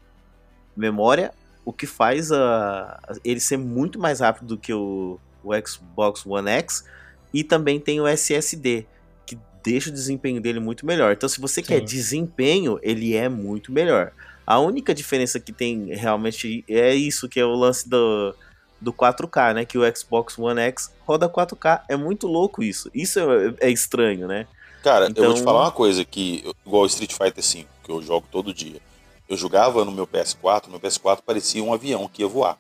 memória, 0.77 1.33
o 1.65 1.73
que 1.73 1.87
faz 1.87 2.33
a, 2.33 2.99
a, 3.03 3.15
ele 3.25 3.41
ser 3.41 3.59
muito 3.59 3.99
mais 3.99 4.21
rápido 4.21 4.47
do 4.47 4.59
que 4.59 4.73
o, 4.73 5.19
o 5.45 5.51
Xbox 5.67 6.25
One 6.25 6.51
X. 6.51 6.85
E 7.33 7.45
também 7.45 7.79
tem 7.79 8.01
o 8.01 8.07
SSD, 8.07 8.87
que 9.27 9.39
deixa 9.63 9.91
o 9.91 9.93
desempenho 9.93 10.41
dele 10.41 10.61
muito 10.61 10.87
melhor. 10.87 11.13
Então, 11.13 11.29
se 11.29 11.41
você 11.41 11.61
Sim. 11.61 11.69
quer 11.69 11.81
desempenho, 11.81 12.79
ele 12.83 13.15
é 13.15 13.29
muito 13.29 13.71
melhor. 13.71 14.13
A 14.47 14.59
única 14.59 14.95
diferença 14.95 15.39
que 15.39 15.53
tem 15.53 15.95
realmente 15.95 16.65
é 16.67 16.95
isso, 16.95 17.29
que 17.29 17.39
é 17.39 17.45
o 17.45 17.55
lance 17.55 17.87
do, 17.87 18.35
do 18.81 18.95
4K, 18.95 19.53
né? 19.53 19.65
Que 19.67 19.77
o 19.77 19.97
Xbox 19.97 20.39
One 20.39 20.59
X 20.61 20.91
roda 21.07 21.29
4K. 21.29 21.83
É 21.87 21.97
muito 21.97 22.27
louco 22.27 22.63
isso. 22.63 22.91
Isso 22.95 23.21
é, 23.21 23.55
é 23.61 23.71
estranho, 23.71 24.27
né? 24.27 24.47
Cara, 24.83 25.09
então... 25.11 25.23
eu 25.23 25.29
vou 25.29 25.35
te 25.35 25.43
então 25.43 25.53
falar 25.53 25.67
uma 25.67 25.71
coisa 25.71 26.03
que, 26.03 26.51
igual 26.65 26.87
Street 26.87 27.13
Fighter 27.13 27.45
V, 27.45 27.67
que 27.89 27.93
eu 27.93 28.03
jogo 28.03 28.27
todo 28.31 28.53
dia. 28.53 28.81
Eu 29.27 29.37
jogava 29.37 29.85
no 29.85 29.91
meu 29.91 30.07
PS4, 30.07 30.69
meu 30.69 30.79
PS4 30.79 31.21
parecia 31.25 31.65
um 31.65 31.73
avião 31.73 32.09
que 32.13 32.23
ia 32.23 32.29
voar. 32.29 32.59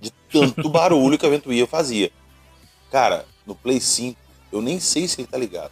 De 0.00 0.10
tanto 0.30 0.66
barulho 0.68 1.16
que 1.16 1.24
a 1.24 1.28
ventoinha 1.28 1.66
fazia. 1.66 2.10
Cara, 2.90 3.24
no 3.46 3.54
Play 3.54 3.80
5, 3.80 4.18
eu 4.52 4.60
nem 4.60 4.80
sei 4.80 5.06
se 5.06 5.20
ele 5.20 5.28
tá 5.28 5.38
ligado. 5.38 5.70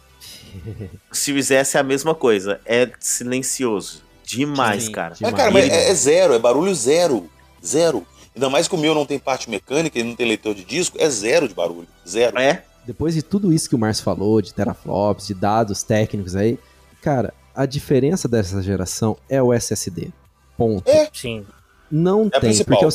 O 1.11 1.15
Series 1.15 1.51
S 1.51 1.75
é 1.75 1.79
a 1.79 1.83
mesma 1.83 2.15
coisa, 2.15 2.61
é 2.65 2.89
silencioso. 2.99 4.03
Demais, 4.23 4.85
Sim, 4.85 4.91
cara. 4.91 5.13
Demais. 5.13 5.33
É, 5.33 5.37
cara, 5.37 5.51
mas 5.51 5.69
é, 5.69 5.89
é, 5.89 5.93
zero, 5.93 6.33
é 6.33 6.39
barulho 6.39 6.73
zero. 6.73 7.29
Zero. 7.63 8.05
Ainda 8.33 8.49
mais 8.49 8.67
que 8.67 8.75
o 8.75 8.77
meu 8.77 8.95
não 8.95 9.05
tem 9.05 9.19
parte 9.19 9.49
mecânica, 9.49 9.99
ele 9.99 10.09
não 10.09 10.15
tem 10.15 10.27
leitor 10.27 10.55
de 10.55 10.63
disco, 10.63 10.97
é 10.99 11.09
zero 11.09 11.47
de 11.47 11.53
barulho. 11.53 11.87
Zero. 12.07 12.37
É? 12.39 12.63
Depois 12.85 13.13
de 13.13 13.21
tudo 13.21 13.53
isso 13.53 13.69
que 13.69 13.75
o 13.75 13.79
Márcio 13.79 14.03
falou, 14.03 14.41
de 14.41 14.53
teraflops, 14.53 15.27
de 15.27 15.33
dados 15.33 15.83
técnicos 15.83 16.35
aí, 16.35 16.59
cara, 17.01 17.33
a 17.55 17.65
diferença 17.65 18.27
dessa 18.27 18.61
geração 18.61 19.17
é 19.29 19.41
o 19.41 19.53
SSD. 19.53 20.09
Ponto. 20.57 20.87
É. 20.89 21.09
Sim. 21.13 21.45
Não 21.89 22.29
é 22.31 22.39
tem, 22.39 22.63
porque 22.63 22.83
é, 22.83 22.87
o, 22.87 22.91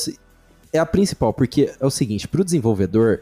é 0.72 0.78
a 0.78 0.86
principal, 0.86 1.32
porque 1.32 1.72
é 1.78 1.86
o 1.86 1.90
seguinte, 1.90 2.26
para 2.26 2.40
o 2.40 2.44
desenvolvedor, 2.44 3.20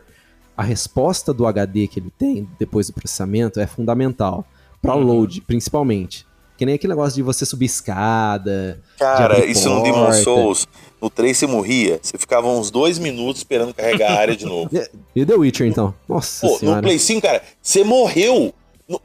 a 0.57 0.63
resposta 0.63 1.33
do 1.33 1.47
HD 1.47 1.87
que 1.87 2.01
ele 2.01 2.13
tem 2.19 2.49
depois 2.59 2.89
do 2.89 2.93
processamento 2.93 3.61
é 3.61 3.67
fundamental. 3.67 4.45
Para 4.81 4.95
uhum. 4.95 5.03
load, 5.03 5.41
principalmente. 5.43 6.27
Que 6.57 6.67
nem 6.67 6.75
aquele 6.75 6.93
negócio 6.93 7.15
de 7.15 7.23
você 7.23 7.47
subir 7.47 7.67
escada. 7.67 8.81
Cara, 8.99 9.45
isso 9.45 9.69
no 9.69 9.83
Demon 9.83 10.13
Souls, 10.13 10.67
no 11.01 11.09
3 11.09 11.37
você 11.37 11.47
morria. 11.47 12.01
Você 12.03 12.19
ficava 12.19 12.49
uns 12.49 12.71
dois 12.71 12.99
minutos 12.99 13.39
esperando 13.39 13.73
carregar 13.73 14.13
a 14.13 14.19
área 14.19 14.37
de 14.37 14.45
novo. 14.47 14.69
e 15.15 15.25
The 15.25 15.35
Witcher, 15.35 15.69
então? 15.69 15.95
Nossa 16.09 16.47
Pô, 16.47 16.59
senhora. 16.59 16.79
No 16.79 16.83
Play 16.83 16.99
5, 16.99 17.23
cara, 17.23 17.43
você 17.63 17.85
morreu. 17.85 18.53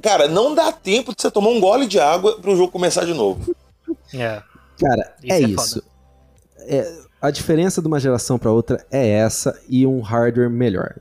Cara, 0.02 0.28
não 0.28 0.56
dá 0.56 0.72
tempo 0.72 1.14
de 1.16 1.22
você 1.22 1.30
tomar 1.30 1.50
um 1.50 1.60
gole 1.60 1.86
de 1.86 2.00
água 2.00 2.40
para 2.40 2.52
o 2.52 2.56
jogo 2.56 2.72
começar 2.72 3.06
de 3.06 3.14
novo. 3.14 3.56
É. 4.14 4.42
Cara, 4.80 5.16
isso 5.24 5.34
é, 5.34 5.36
é 5.36 5.42
isso. 5.42 5.84
É, 6.60 6.98
a 7.22 7.32
diferença 7.32 7.82
de 7.82 7.88
uma 7.88 8.00
geração 8.00 8.38
para 8.38 8.52
outra 8.52 8.86
é 8.92 9.08
essa 9.08 9.60
e 9.68 9.88
um 9.88 10.02
hardware 10.02 10.50
melhor. 10.50 10.96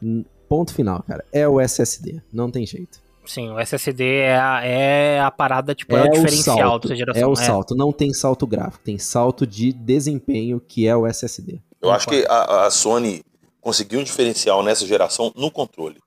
Ponto 0.49 0.73
final, 0.73 1.03
cara. 1.03 1.25
É 1.31 1.47
o 1.47 1.61
SSD. 1.61 2.23
Não 2.33 2.51
tem 2.51 2.67
jeito. 2.67 3.01
Sim, 3.25 3.51
o 3.51 3.59
SSD 3.59 4.05
é 4.05 4.39
a, 4.39 4.65
é 4.65 5.21
a 5.21 5.31
parada, 5.31 5.75
tipo, 5.75 5.95
é, 5.95 6.07
é 6.07 6.11
o 6.11 6.13
diferencial 6.13 6.59
salto, 6.59 6.89
dessa 6.89 6.97
geração. 6.97 7.23
É 7.23 7.27
o 7.27 7.33
é. 7.33 7.37
salto, 7.37 7.75
não 7.75 7.93
tem 7.93 8.13
salto 8.13 8.47
gráfico, 8.47 8.85
tem 8.85 8.99
salto 8.99 9.47
de 9.47 9.73
desempenho 9.73 10.61
que 10.61 10.87
é 10.87 10.97
o 10.97 11.07
SSD. 11.07 11.61
Eu 11.81 11.91
acho 11.91 12.09
que 12.09 12.25
a, 12.29 12.67
a 12.67 12.71
Sony 12.71 13.25
conseguiu 13.61 14.01
um 14.01 14.05
diferencial 14.05 14.63
nessa 14.63 14.87
geração 14.87 15.33
no 15.37 15.51
controle. 15.51 15.99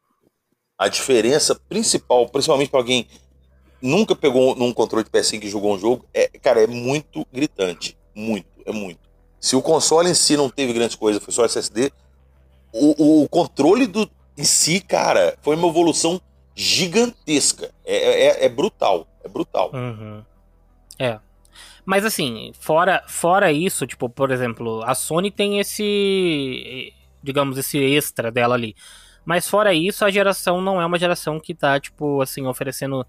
A 0.78 0.88
diferença 0.88 1.56
principal, 1.70 2.28
principalmente 2.30 2.70
para 2.70 2.80
alguém 2.80 3.08
nunca 3.82 4.16
pegou 4.16 4.56
num 4.56 4.74
controle 4.74 5.06
de 5.06 5.10
PS5 5.10 5.44
e 5.44 5.50
jogou 5.50 5.76
um 5.76 5.78
jogo, 5.78 6.06
é, 6.14 6.28
cara, 6.40 6.64
é 6.64 6.68
muito 6.68 7.26
gritante. 7.32 7.98
Muito, 8.14 8.48
é 8.66 8.72
muito. 8.72 9.00
Se 9.40 9.56
o 9.56 9.62
console 9.62 10.10
em 10.10 10.14
si 10.14 10.36
não 10.36 10.50
teve 10.50 10.74
grandes 10.74 10.96
coisas, 10.96 11.24
foi 11.24 11.34
só 11.34 11.46
SSD, 11.46 11.92
o, 12.74 13.24
o 13.24 13.30
controle 13.30 13.88
do, 13.88 14.10
em 14.38 14.44
si, 14.44 14.82
cara, 14.82 15.38
foi 15.42 15.56
uma 15.56 15.68
evolução 15.68 16.20
gigantesca. 16.56 17.72
É, 17.86 17.96
é, 17.96 18.46
é 18.46 18.50
brutal. 18.50 19.08
É 19.24 19.28
brutal. 19.28 19.72
Uhum. 19.74 20.24
É. 20.98 21.20
Mas 21.86 22.04
assim, 22.04 22.52
fora, 22.60 23.04
fora 23.08 23.52
isso, 23.52 23.86
tipo, 23.86 24.10
por 24.10 24.32
exemplo, 24.32 24.82
a 24.84 24.96
Sony 24.96 25.30
tem 25.30 25.60
esse. 25.60 26.92
Digamos, 27.22 27.58
esse 27.58 27.78
extra 27.78 28.32
dela 28.32 28.56
ali. 28.56 28.76
Mas 29.26 29.50
fora 29.50 29.74
isso, 29.74 30.06
a 30.06 30.12
geração 30.12 30.62
não 30.62 30.80
é 30.80 30.86
uma 30.86 31.00
geração 31.00 31.40
que 31.40 31.54
tá, 31.56 31.80
tipo, 31.80 32.22
assim, 32.22 32.46
oferecendo 32.46 33.06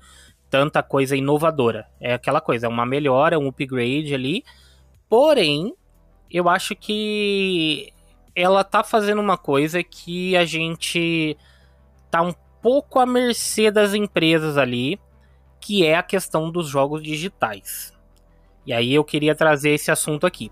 tanta 0.49 0.83
coisa 0.83 1.17
inovadora. 1.17 1.87
É 2.01 2.15
aquela 2.15 2.41
coisa, 2.41 2.67
é 2.67 2.69
uma 2.69 2.87
melhora, 2.87 3.39
um 3.39 3.49
upgrade 3.49 4.15
ali. 4.15 4.43
Porém, 5.09 5.75
Eu 6.31 6.49
acho 6.49 6.75
que 6.75 7.93
ela 8.35 8.65
tá 8.65 8.83
fazendo 8.83 9.21
uma 9.21 9.39
coisa 9.39 9.83
que 9.83 10.37
a 10.37 10.45
gente 10.45 11.37
tá 12.11 12.21
um 12.21 12.35
pouco 12.61 12.99
à 12.99 13.07
mercê 13.07 13.71
das 13.71 13.95
empresas 13.95 14.59
ali, 14.59 15.01
que 15.61 15.85
é 15.87 15.97
a 15.97 16.03
questão 16.03 16.51
dos 16.51 16.69
jogos 16.69 17.03
digitais. 17.03 17.93
E 18.67 18.73
aí 18.73 18.93
eu 18.93 19.05
queria 19.05 19.35
trazer 19.35 19.71
esse 19.71 19.91
assunto 19.91 20.27
aqui. 20.27 20.51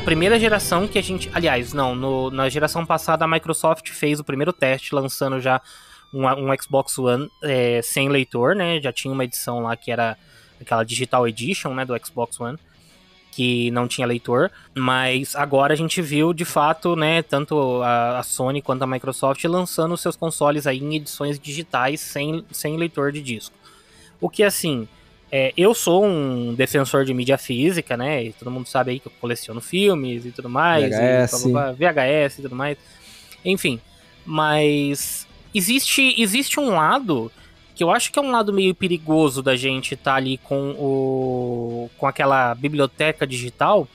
Primeira 0.00 0.38
geração 0.38 0.86
que 0.88 0.98
a 0.98 1.02
gente. 1.02 1.30
Aliás, 1.32 1.72
não, 1.72 1.94
no, 1.94 2.30
na 2.30 2.48
geração 2.48 2.84
passada 2.84 3.24
a 3.24 3.28
Microsoft 3.28 3.90
fez 3.90 4.20
o 4.20 4.24
primeiro 4.24 4.52
teste, 4.52 4.94
lançando 4.94 5.40
já 5.40 5.60
um, 6.12 6.26
um 6.26 6.56
Xbox 6.60 6.98
One 6.98 7.30
é, 7.42 7.80
sem 7.82 8.08
leitor, 8.08 8.54
né? 8.54 8.80
Já 8.80 8.92
tinha 8.92 9.12
uma 9.12 9.24
edição 9.24 9.60
lá 9.60 9.76
que 9.76 9.90
era 9.90 10.16
aquela 10.60 10.84
Digital 10.84 11.26
Edition, 11.28 11.74
né, 11.74 11.84
do 11.84 11.94
Xbox 12.04 12.40
One, 12.40 12.58
que 13.30 13.70
não 13.70 13.86
tinha 13.86 14.06
leitor, 14.06 14.50
mas 14.74 15.36
agora 15.36 15.74
a 15.74 15.76
gente 15.76 16.00
viu 16.00 16.32
de 16.32 16.44
fato, 16.44 16.96
né, 16.96 17.22
tanto 17.22 17.82
a, 17.82 18.18
a 18.18 18.22
Sony 18.22 18.62
quanto 18.62 18.82
a 18.82 18.86
Microsoft 18.86 19.44
lançando 19.44 19.96
seus 19.96 20.16
consoles 20.16 20.66
aí 20.66 20.78
em 20.78 20.96
edições 20.96 21.38
digitais 21.38 22.00
sem, 22.00 22.44
sem 22.50 22.76
leitor 22.76 23.12
de 23.12 23.20
disco. 23.20 23.54
O 24.20 24.30
que 24.30 24.42
assim, 24.42 24.88
é, 25.38 25.52
eu 25.54 25.74
sou 25.74 26.06
um 26.06 26.54
defensor 26.54 27.04
de 27.04 27.12
mídia 27.12 27.36
física, 27.36 27.94
né? 27.94 28.24
E 28.24 28.32
todo 28.32 28.50
mundo 28.50 28.66
sabe 28.66 28.92
aí 28.92 28.98
que 28.98 29.08
eu 29.08 29.12
coleciono 29.20 29.60
filmes 29.60 30.24
e 30.24 30.30
tudo 30.30 30.48
mais. 30.48 30.88
VHS. 30.88 31.44
E, 31.44 31.52
blá, 31.52 31.72
blá, 31.74 31.92
VHS 31.92 32.38
e 32.38 32.42
tudo 32.42 32.56
mais. 32.56 32.78
Enfim, 33.44 33.78
mas 34.24 35.26
existe, 35.54 36.14
existe 36.18 36.58
um 36.58 36.70
lado 36.70 37.30
que 37.74 37.84
eu 37.84 37.90
acho 37.90 38.10
que 38.10 38.18
é 38.18 38.22
um 38.22 38.30
lado 38.30 38.50
meio 38.50 38.74
perigoso 38.74 39.42
da 39.42 39.54
gente 39.56 39.92
estar 39.92 40.12
tá 40.12 40.16
ali 40.16 40.38
com, 40.38 40.70
o, 40.70 41.90
com 41.98 42.06
aquela 42.06 42.54
biblioteca 42.54 43.26
digital, 43.26 43.86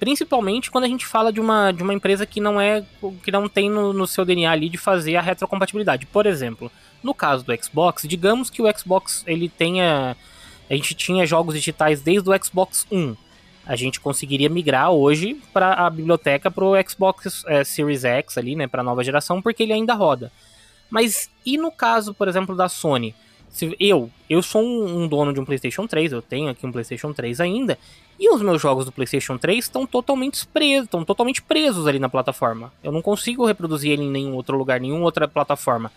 principalmente 0.00 0.68
quando 0.68 0.82
a 0.84 0.88
gente 0.88 1.06
fala 1.06 1.32
de 1.32 1.40
uma, 1.40 1.70
de 1.70 1.84
uma 1.84 1.94
empresa 1.94 2.26
que 2.26 2.40
não 2.40 2.60
é 2.60 2.84
que 3.22 3.30
não 3.30 3.48
tem 3.48 3.70
no, 3.70 3.92
no 3.92 4.04
seu 4.04 4.24
DNA 4.24 4.50
ali 4.50 4.68
de 4.68 4.78
fazer 4.78 5.14
a 5.14 5.22
retrocompatibilidade. 5.22 6.06
Por 6.06 6.26
exemplo, 6.26 6.72
no 7.04 7.14
caso 7.14 7.44
do 7.44 7.54
Xbox, 7.64 8.02
digamos 8.04 8.50
que 8.50 8.60
o 8.60 8.78
Xbox 8.78 9.22
ele 9.28 9.48
tenha 9.48 10.16
a 10.68 10.74
gente 10.74 10.94
tinha 10.94 11.26
jogos 11.26 11.54
digitais 11.54 12.00
desde 12.00 12.28
o 12.28 12.44
Xbox 12.44 12.86
1. 12.90 13.16
A 13.64 13.74
gente 13.74 14.00
conseguiria 14.00 14.48
migrar 14.48 14.90
hoje 14.90 15.40
para 15.52 15.74
a 15.74 15.90
biblioteca 15.90 16.50
para 16.50 16.64
o 16.64 16.74
Xbox 16.88 17.44
é, 17.46 17.64
Series 17.64 18.04
X 18.04 18.38
ali, 18.38 18.54
né, 18.54 18.66
para 18.66 18.80
a 18.80 18.84
nova 18.84 19.02
geração, 19.02 19.42
porque 19.42 19.62
ele 19.62 19.72
ainda 19.72 19.94
roda. 19.94 20.30
Mas 20.88 21.28
e 21.44 21.58
no 21.58 21.72
caso, 21.72 22.14
por 22.14 22.28
exemplo, 22.28 22.54
da 22.54 22.68
Sony? 22.68 23.14
Se 23.50 23.74
eu, 23.80 24.10
eu 24.28 24.42
sou 24.42 24.62
um, 24.62 25.02
um, 25.02 25.08
dono 25.08 25.32
de 25.32 25.40
um 25.40 25.44
PlayStation 25.44 25.86
3, 25.86 26.12
eu 26.12 26.20
tenho 26.20 26.50
aqui 26.50 26.66
um 26.66 26.70
PlayStation 26.70 27.12
3 27.12 27.40
ainda, 27.40 27.78
e 28.18 28.32
os 28.32 28.42
meus 28.42 28.60
jogos 28.60 28.84
do 28.84 28.92
PlayStation 28.92 29.38
3 29.38 29.64
estão 29.64 29.86
totalmente 29.86 30.46
presos, 30.46 30.84
estão 30.84 31.04
totalmente 31.04 31.42
presos 31.42 31.86
ali 31.86 31.98
na 31.98 32.08
plataforma. 32.08 32.72
Eu 32.84 32.92
não 32.92 33.02
consigo 33.02 33.46
reproduzir 33.46 33.92
ele 33.92 34.02
em 34.02 34.10
nenhum 34.10 34.34
outro 34.34 34.56
lugar, 34.56 34.78
nenhuma 34.78 35.04
outra 35.04 35.26
plataforma. 35.26 35.90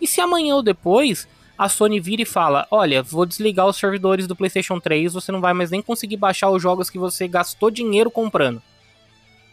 E 0.00 0.06
se 0.06 0.20
amanhã 0.20 0.56
ou 0.56 0.62
depois 0.62 1.26
a 1.58 1.68
Sony 1.68 2.00
vira 2.00 2.22
e 2.22 2.26
fala: 2.26 2.66
Olha, 2.70 3.02
vou 3.02 3.24
desligar 3.24 3.66
os 3.66 3.76
servidores 3.76 4.26
do 4.26 4.36
PlayStation 4.36 4.78
3, 4.78 5.12
você 5.12 5.32
não 5.32 5.40
vai 5.40 5.52
mais 5.52 5.70
nem 5.70 5.80
conseguir 5.80 6.16
baixar 6.16 6.50
os 6.50 6.62
jogos 6.62 6.90
que 6.90 6.98
você 6.98 7.26
gastou 7.26 7.70
dinheiro 7.70 8.10
comprando. 8.10 8.62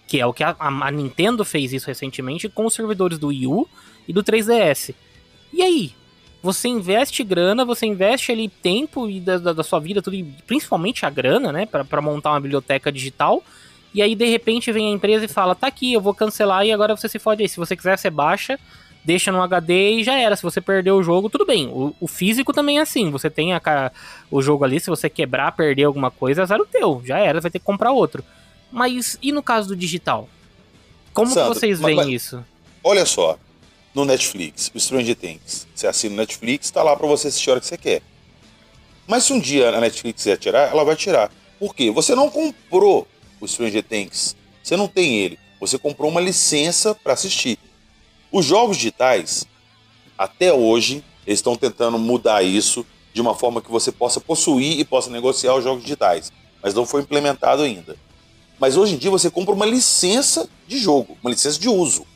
Que 0.08 0.20
é 0.20 0.26
o 0.26 0.34
que 0.34 0.44
a, 0.44 0.56
a, 0.60 0.92
Nintendo 0.92 1.46
fez 1.46 1.72
isso 1.72 1.88
recentemente 1.88 2.50
com 2.50 2.66
os 2.66 2.74
servidores 2.74 3.18
do 3.18 3.28
Wii 3.28 3.48
U 3.48 3.68
e 4.08 4.14
do 4.14 4.24
3DS. 4.24 4.94
E 5.52 5.62
aí? 5.62 5.94
Você 6.42 6.68
investe 6.68 7.24
grana, 7.24 7.64
você 7.64 7.86
investe 7.86 8.30
ali 8.30 8.50
tempo 8.50 9.10
e 9.10 9.22
da, 9.22 9.38
da, 9.38 9.54
da 9.54 9.64
sua 9.64 9.80
vida, 9.80 10.02
tudo, 10.02 10.18
principalmente 10.46 11.06
a 11.06 11.10
grana, 11.10 11.54
né, 11.54 11.66
para 11.66 12.02
montar 12.02 12.32
uma 12.32 12.42
biblioteca 12.42 12.92
digital. 12.92 13.42
E 13.94 14.02
aí, 14.02 14.14
de 14.14 14.26
repente, 14.26 14.70
vem 14.70 14.88
a 14.88 14.92
empresa 14.92 15.24
e 15.24 15.30
fala: 15.30 15.56
tá 15.56 15.68
aqui, 15.68 15.94
eu 15.94 16.02
vou 16.02 16.14
cancelar 16.14 16.66
e 16.66 16.74
agora 16.74 16.98
você 16.98 17.08
se 17.08 17.18
fode 17.18 17.44
aí. 17.44 17.48
Se 17.48 17.56
você 17.56 17.78
quiser, 17.78 17.98
você 17.98 18.10
baixa 18.10 18.60
deixa 19.04 19.32
no 19.32 19.42
HD 19.42 19.96
e 19.96 20.04
já 20.04 20.18
era. 20.18 20.36
Se 20.36 20.44
você 20.44 20.62
perder 20.62 20.92
o 20.92 21.04
jogo, 21.04 21.30
tudo 21.30 21.46
bem. 21.46 21.68
O, 21.68 21.96
o 22.00 22.08
físico 22.08 22.54
também 22.54 22.80
é 22.80 22.82
assim. 22.82 23.10
Você 23.12 23.30
tem 23.30 23.54
a, 23.54 23.92
o 24.32 24.42
jogo 24.42 24.64
ali, 24.64 24.80
se 24.80 24.90
você 24.90 25.10
quebrar, 25.10 25.52
perder 25.52 25.84
alguma 25.84 26.10
coisa, 26.10 26.44
azar 26.44 26.60
o 26.60 26.66
teu. 26.66 27.02
Já 27.06 27.20
era, 27.20 27.42
vai 27.42 27.52
ter 27.52 27.60
que 27.60 27.66
comprar 27.66 27.92
outro. 27.92 28.24
Mas 28.72 29.18
e 29.22 29.32
no 29.32 29.44
caso 29.44 29.70
do 29.70 29.76
digital? 29.76 30.28
Como 31.14 31.32
Sandro, 31.32 31.54
vocês 31.54 31.80
veem 31.80 31.98
mas, 31.98 32.08
isso? 32.08 32.44
Olha 32.84 33.06
só, 33.06 33.38
no 33.94 34.04
Netflix, 34.04 34.72
o 34.74 34.80
Stranger 34.80 35.16
Things. 35.16 35.68
Você 35.76 35.86
assina 35.86 36.16
o 36.16 36.18
Netflix, 36.18 36.72
tá 36.72 36.82
lá 36.82 36.96
para 36.96 37.08
você 37.08 37.28
assistir 37.28 37.50
a 37.50 37.54
hora 37.54 37.62
que 37.62 37.68
você 37.68 37.78
quer. 37.78 38.02
Mas 39.06 39.26
se 39.26 39.34
um 39.34 39.40
dia 39.40 39.70
a 39.70 39.80
Netflix 39.80 40.24
quiser 40.24 40.38
tirar, 40.38 40.70
ela 40.70 40.84
vai 40.84 40.96
tirar. 40.96 41.32
Por 41.60 41.76
quê? 41.76 41.92
Você 41.92 42.16
não 42.16 42.30
comprou 42.30 43.08
o 43.40 43.48
Stranger 43.48 43.84
Things. 43.84 44.36
Você 44.64 44.76
não 44.76 44.88
tem 44.88 45.20
ele. 45.20 45.38
Você 45.60 45.78
comprou 45.78 46.10
uma 46.10 46.22
licença 46.22 46.96
para 46.96 47.14
assistir. 47.14 47.60
Os 48.34 48.46
jogos 48.46 48.78
digitais, 48.78 49.46
até 50.18 50.52
hoje, 50.52 51.04
eles 51.24 51.38
estão 51.38 51.56
tentando 51.56 52.00
mudar 52.00 52.42
isso 52.42 52.84
de 53.14 53.22
uma 53.22 53.36
forma 53.36 53.62
que 53.62 53.70
você 53.70 53.92
possa 53.92 54.20
possuir 54.20 54.80
e 54.80 54.84
possa 54.84 55.12
negociar 55.12 55.54
os 55.54 55.64
jogos 55.64 55.84
digitais, 55.84 56.34
mas 56.60 56.74
não 56.74 56.84
foi 56.84 57.04
implementado 57.04 57.62
ainda. 57.62 57.96
Mas 58.60 58.76
hoje 58.76 58.96
em 58.96 58.98
dia 58.98 59.12
você 59.12 59.30
compra 59.30 59.54
uma 59.54 59.68
licença 59.68 60.50
de 60.68 60.80
jogo, 60.80 61.16
uma 61.22 61.30
licença 61.30 61.60
de 61.60 61.70
uso. 61.70 62.08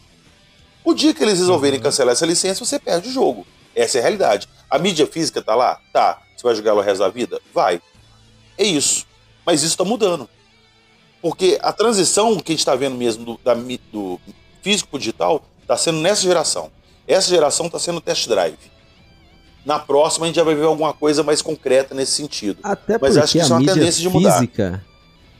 O 0.83 0.95
dia 0.95 1.13
que 1.13 1.21
eles 1.21 1.37
resolverem 1.37 1.77
uhum. 1.77 1.83
cancelar 1.83 2.13
essa 2.13 2.25
licença, 2.25 2.65
você 2.65 2.79
perde 2.79 3.09
o 3.09 3.11
jogo. 3.11 3.45
Essa 3.75 3.99
é 3.99 3.99
a 3.99 4.01
realidade. 4.01 4.49
A 4.71 4.79
mídia 4.79 5.05
física 5.05 5.39
tá 5.39 5.53
lá? 5.53 5.79
Tá. 5.93 6.19
Você 6.35 6.41
vai 6.41 6.55
jogar 6.55 6.71
ela 6.71 6.81
o 6.81 6.83
resto 6.83 7.01
da 7.01 7.09
vida? 7.09 7.39
Vai. 7.53 7.79
É 8.57 8.63
isso. 8.63 9.05
Mas 9.45 9.61
isso 9.61 9.73
está 9.73 9.83
mudando. 9.83 10.27
Porque 11.21 11.59
a 11.61 11.71
transição 11.71 12.37
que 12.37 12.53
a 12.53 12.53
gente 12.53 12.61
está 12.61 12.73
vendo 12.73 12.95
mesmo 12.95 13.23
do, 13.23 13.39
da, 13.43 13.53
do 13.91 14.19
físico 14.63 14.89
para 14.89 14.99
digital 14.99 15.45
Está 15.67 15.75
sendo 15.75 15.99
nessa 15.99 16.21
geração. 16.21 16.71
Essa 17.05 17.27
geração 17.27 17.65
está 17.65 17.77
sendo 17.77 17.99
test 17.99 18.25
drive. 18.29 18.57
Na 19.65 19.77
próxima 19.77 20.25
a 20.25 20.27
gente 20.27 20.37
já 20.37 20.43
vai 20.45 20.55
ver 20.55 20.63
alguma 20.63 20.93
coisa 20.93 21.23
mais 21.23 21.41
concreta 21.41 21.93
nesse 21.93 22.13
sentido. 22.13 22.59
Até 22.63 22.97
Mas 22.97 23.17
acho 23.17 23.33
que 23.33 23.39
isso 23.39 23.51
é 23.51 23.57
uma 23.57 23.73
tendência 23.73 24.01
de 24.01 24.07
mudar. 24.07 24.39
Física, 24.39 24.81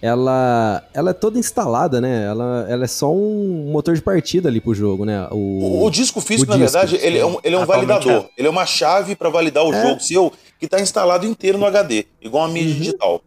ela, 0.01 0.83
ela 0.93 1.11
é 1.11 1.13
toda 1.13 1.39
instalada, 1.39 2.01
né? 2.01 2.25
Ela, 2.25 2.67
ela 2.69 2.83
é 2.83 2.87
só 2.87 3.09
um 3.09 3.69
motor 3.71 3.95
de 3.95 4.01
partida 4.01 4.49
ali 4.49 4.59
pro 4.59 4.75
jogo, 4.75 5.05
né? 5.05 5.29
O, 5.31 5.35
o, 5.35 5.85
o 5.85 5.89
disco 5.89 6.19
físico, 6.19 6.51
o 6.51 6.57
na 6.57 6.65
disco, 6.65 6.77
verdade, 6.77 6.99
ele 7.01 7.19
é 7.19 7.25
um, 7.25 7.37
ele 7.41 7.55
é 7.55 7.59
um 7.59 7.65
validador. 7.65 8.25
É. 8.25 8.29
Ele 8.37 8.49
é 8.49 8.51
uma 8.51 8.65
chave 8.65 9.15
para 9.15 9.29
validar 9.29 9.63
o 9.63 9.73
é. 9.73 9.81
jogo 9.81 10.01
seu 10.01 10.33
que 10.59 10.65
está 10.65 10.81
instalado 10.81 11.25
inteiro 11.25 11.57
no 11.57 11.65
HD, 11.65 12.05
igual 12.21 12.43
a 12.43 12.49
mídia 12.49 12.73
uhum. 12.73 12.79
digital. 12.79 13.21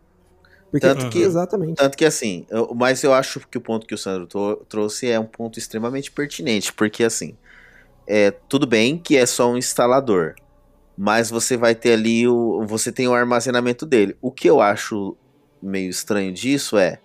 Porque, 0.70 0.86
tanto 0.86 1.08
que, 1.10 1.20
exatamente. 1.20 1.76
Tanto 1.76 1.96
que 1.96 2.04
assim, 2.04 2.46
eu, 2.48 2.72
mas 2.74 3.02
eu 3.02 3.12
acho 3.12 3.40
que 3.50 3.58
o 3.58 3.60
ponto 3.60 3.86
que 3.86 3.94
o 3.94 3.98
Sandro 3.98 4.28
trouxe 4.68 5.08
é 5.08 5.18
um 5.18 5.26
ponto 5.26 5.58
extremamente 5.58 6.12
pertinente, 6.12 6.72
porque 6.72 7.02
assim, 7.02 7.36
é 8.06 8.30
tudo 8.30 8.66
bem 8.66 8.96
que 8.96 9.16
é 9.16 9.26
só 9.26 9.50
um 9.50 9.56
instalador, 9.56 10.34
mas 10.96 11.28
você 11.28 11.56
vai 11.56 11.74
ter 11.74 11.94
ali 11.94 12.28
o, 12.28 12.64
você 12.66 12.92
tem 12.92 13.08
o 13.08 13.14
armazenamento 13.14 13.84
dele. 13.84 14.16
O 14.22 14.30
que 14.30 14.48
eu 14.48 14.60
acho 14.60 15.16
meio 15.60 15.90
estranho 15.90 16.32
disso 16.32 16.78
é 16.78 17.00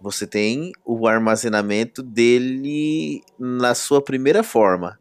você 0.00 0.26
tem 0.26 0.72
o 0.84 1.06
armazenamento 1.06 2.02
dele 2.02 3.22
na 3.38 3.74
sua 3.74 4.02
primeira 4.02 4.42
forma 4.42 4.98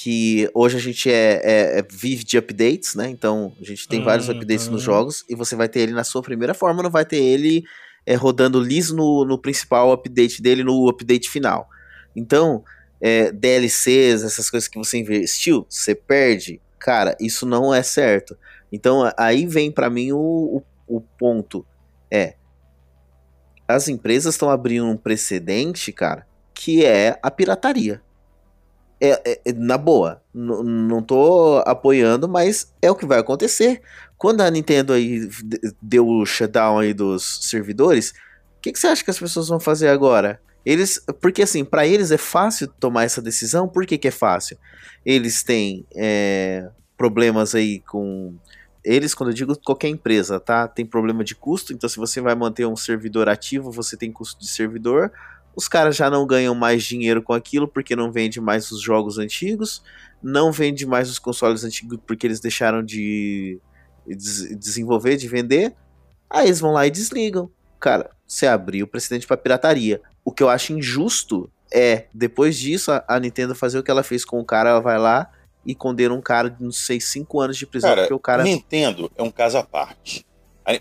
que 0.00 0.48
hoje 0.54 0.76
a 0.76 0.80
gente 0.80 1.10
é, 1.10 1.40
é, 1.42 1.78
é, 1.80 1.86
vive 1.90 2.22
de 2.22 2.38
updates, 2.38 2.94
né? 2.94 3.10
Então 3.10 3.52
a 3.60 3.64
gente 3.64 3.88
tem 3.88 4.00
vários 4.00 4.28
updates 4.28 4.68
nos 4.68 4.80
jogos 4.80 5.24
e 5.28 5.34
você 5.34 5.56
vai 5.56 5.68
ter 5.68 5.80
ele 5.80 5.92
na 5.92 6.04
sua 6.04 6.22
primeira 6.22 6.54
forma, 6.54 6.84
não 6.84 6.90
vai 6.90 7.04
ter 7.04 7.16
ele 7.16 7.64
é, 8.06 8.14
rodando 8.14 8.60
liso 8.60 8.94
no, 8.94 9.24
no 9.24 9.36
principal 9.36 9.90
update 9.90 10.40
dele, 10.40 10.62
no 10.62 10.88
update 10.88 11.28
final. 11.28 11.68
Então, 12.14 12.62
é, 13.00 13.32
DLCs, 13.32 14.22
essas 14.22 14.48
coisas 14.48 14.68
que 14.68 14.78
você 14.78 14.98
investiu, 14.98 15.66
você 15.68 15.96
perde. 15.96 16.62
Cara, 16.78 17.16
isso 17.18 17.44
não 17.44 17.74
é 17.74 17.82
certo. 17.82 18.38
Então 18.70 19.10
aí 19.16 19.46
vem 19.46 19.72
para 19.72 19.90
mim 19.90 20.12
o, 20.12 20.62
o, 20.86 20.96
o 20.96 21.00
ponto. 21.00 21.66
É. 22.08 22.34
As 23.66 23.88
empresas 23.88 24.36
estão 24.36 24.48
abrindo 24.48 24.86
um 24.86 24.96
precedente, 24.96 25.90
cara, 25.90 26.24
que 26.54 26.84
é 26.84 27.18
a 27.20 27.32
pirataria. 27.32 28.00
É, 29.00 29.10
é, 29.24 29.40
é 29.44 29.52
na 29.52 29.78
boa, 29.78 30.20
não 30.34 31.00
tô 31.00 31.62
apoiando, 31.64 32.28
mas 32.28 32.72
é 32.82 32.90
o 32.90 32.96
que 32.96 33.06
vai 33.06 33.18
acontecer. 33.18 33.80
Quando 34.16 34.40
a 34.40 34.50
Nintendo 34.50 34.92
aí 34.92 35.28
deu 35.80 36.06
o 36.06 36.26
shutdown 36.26 36.80
aí 36.80 36.92
dos 36.92 37.38
servidores, 37.42 38.10
o 38.58 38.60
que, 38.60 38.72
que 38.72 38.78
você 38.78 38.88
acha 38.88 39.04
que 39.04 39.10
as 39.10 39.18
pessoas 39.18 39.48
vão 39.48 39.60
fazer 39.60 39.88
agora? 39.88 40.40
Eles, 40.66 41.00
porque 41.20 41.42
assim, 41.42 41.64
para 41.64 41.86
eles 41.86 42.10
é 42.10 42.18
fácil 42.18 42.66
tomar 42.66 43.04
essa 43.04 43.22
decisão. 43.22 43.68
Por 43.68 43.86
que, 43.86 43.96
que 43.96 44.08
é 44.08 44.10
fácil? 44.10 44.58
Eles 45.06 45.42
têm 45.42 45.86
é, 45.94 46.68
problemas 46.96 47.54
aí 47.54 47.80
com 47.80 48.34
eles, 48.84 49.14
quando 49.14 49.30
eu 49.30 49.34
digo 49.34 49.56
qualquer 49.64 49.88
empresa, 49.88 50.40
tá? 50.40 50.66
Tem 50.66 50.84
problema 50.84 51.22
de 51.22 51.34
custo, 51.34 51.72
então 51.72 51.88
se 51.88 51.96
você 51.96 52.20
vai 52.20 52.34
manter 52.34 52.66
um 52.66 52.76
servidor 52.76 53.28
ativo, 53.28 53.70
você 53.70 53.96
tem 53.96 54.10
custo 54.10 54.40
de 54.40 54.48
servidor. 54.48 55.12
Os 55.58 55.66
caras 55.66 55.96
já 55.96 56.08
não 56.08 56.24
ganham 56.24 56.54
mais 56.54 56.84
dinheiro 56.84 57.20
com 57.20 57.32
aquilo 57.32 57.66
porque 57.66 57.96
não 57.96 58.12
vende 58.12 58.40
mais 58.40 58.70
os 58.70 58.80
jogos 58.80 59.18
antigos, 59.18 59.82
não 60.22 60.52
vende 60.52 60.86
mais 60.86 61.10
os 61.10 61.18
consoles 61.18 61.64
antigos 61.64 61.98
porque 62.06 62.24
eles 62.28 62.38
deixaram 62.38 62.80
de 62.80 63.58
des- 64.06 64.56
desenvolver, 64.56 65.16
de 65.16 65.26
vender. 65.26 65.74
Aí 66.30 66.46
eles 66.46 66.60
vão 66.60 66.72
lá 66.72 66.86
e 66.86 66.90
desligam. 66.92 67.50
Cara, 67.80 68.08
você 68.24 68.46
abriu 68.46 68.84
o 68.84 68.88
precedente 68.88 69.26
para 69.26 69.36
pirataria. 69.36 70.00
O 70.24 70.30
que 70.30 70.44
eu 70.44 70.48
acho 70.48 70.72
injusto 70.72 71.50
é, 71.72 72.06
depois 72.14 72.56
disso, 72.56 72.92
a, 72.92 73.02
a 73.08 73.18
Nintendo 73.18 73.52
fazer 73.52 73.80
o 73.80 73.82
que 73.82 73.90
ela 73.90 74.04
fez 74.04 74.24
com 74.24 74.38
o 74.38 74.44
cara, 74.44 74.70
ela 74.70 74.80
vai 74.80 74.96
lá 74.96 75.28
e 75.66 75.74
condena 75.74 76.14
um 76.14 76.20
cara 76.20 76.48
de, 76.50 76.62
não 76.62 76.70
sei, 76.70 77.00
5 77.00 77.40
anos 77.40 77.56
de 77.56 77.66
prisão, 77.66 77.90
Cara, 77.90 78.02
porque 78.02 78.14
o 78.14 78.20
cara. 78.20 78.44
Nintendo 78.44 79.10
é 79.16 79.22
um 79.24 79.30
caso 79.32 79.58
à 79.58 79.64
parte. 79.64 80.24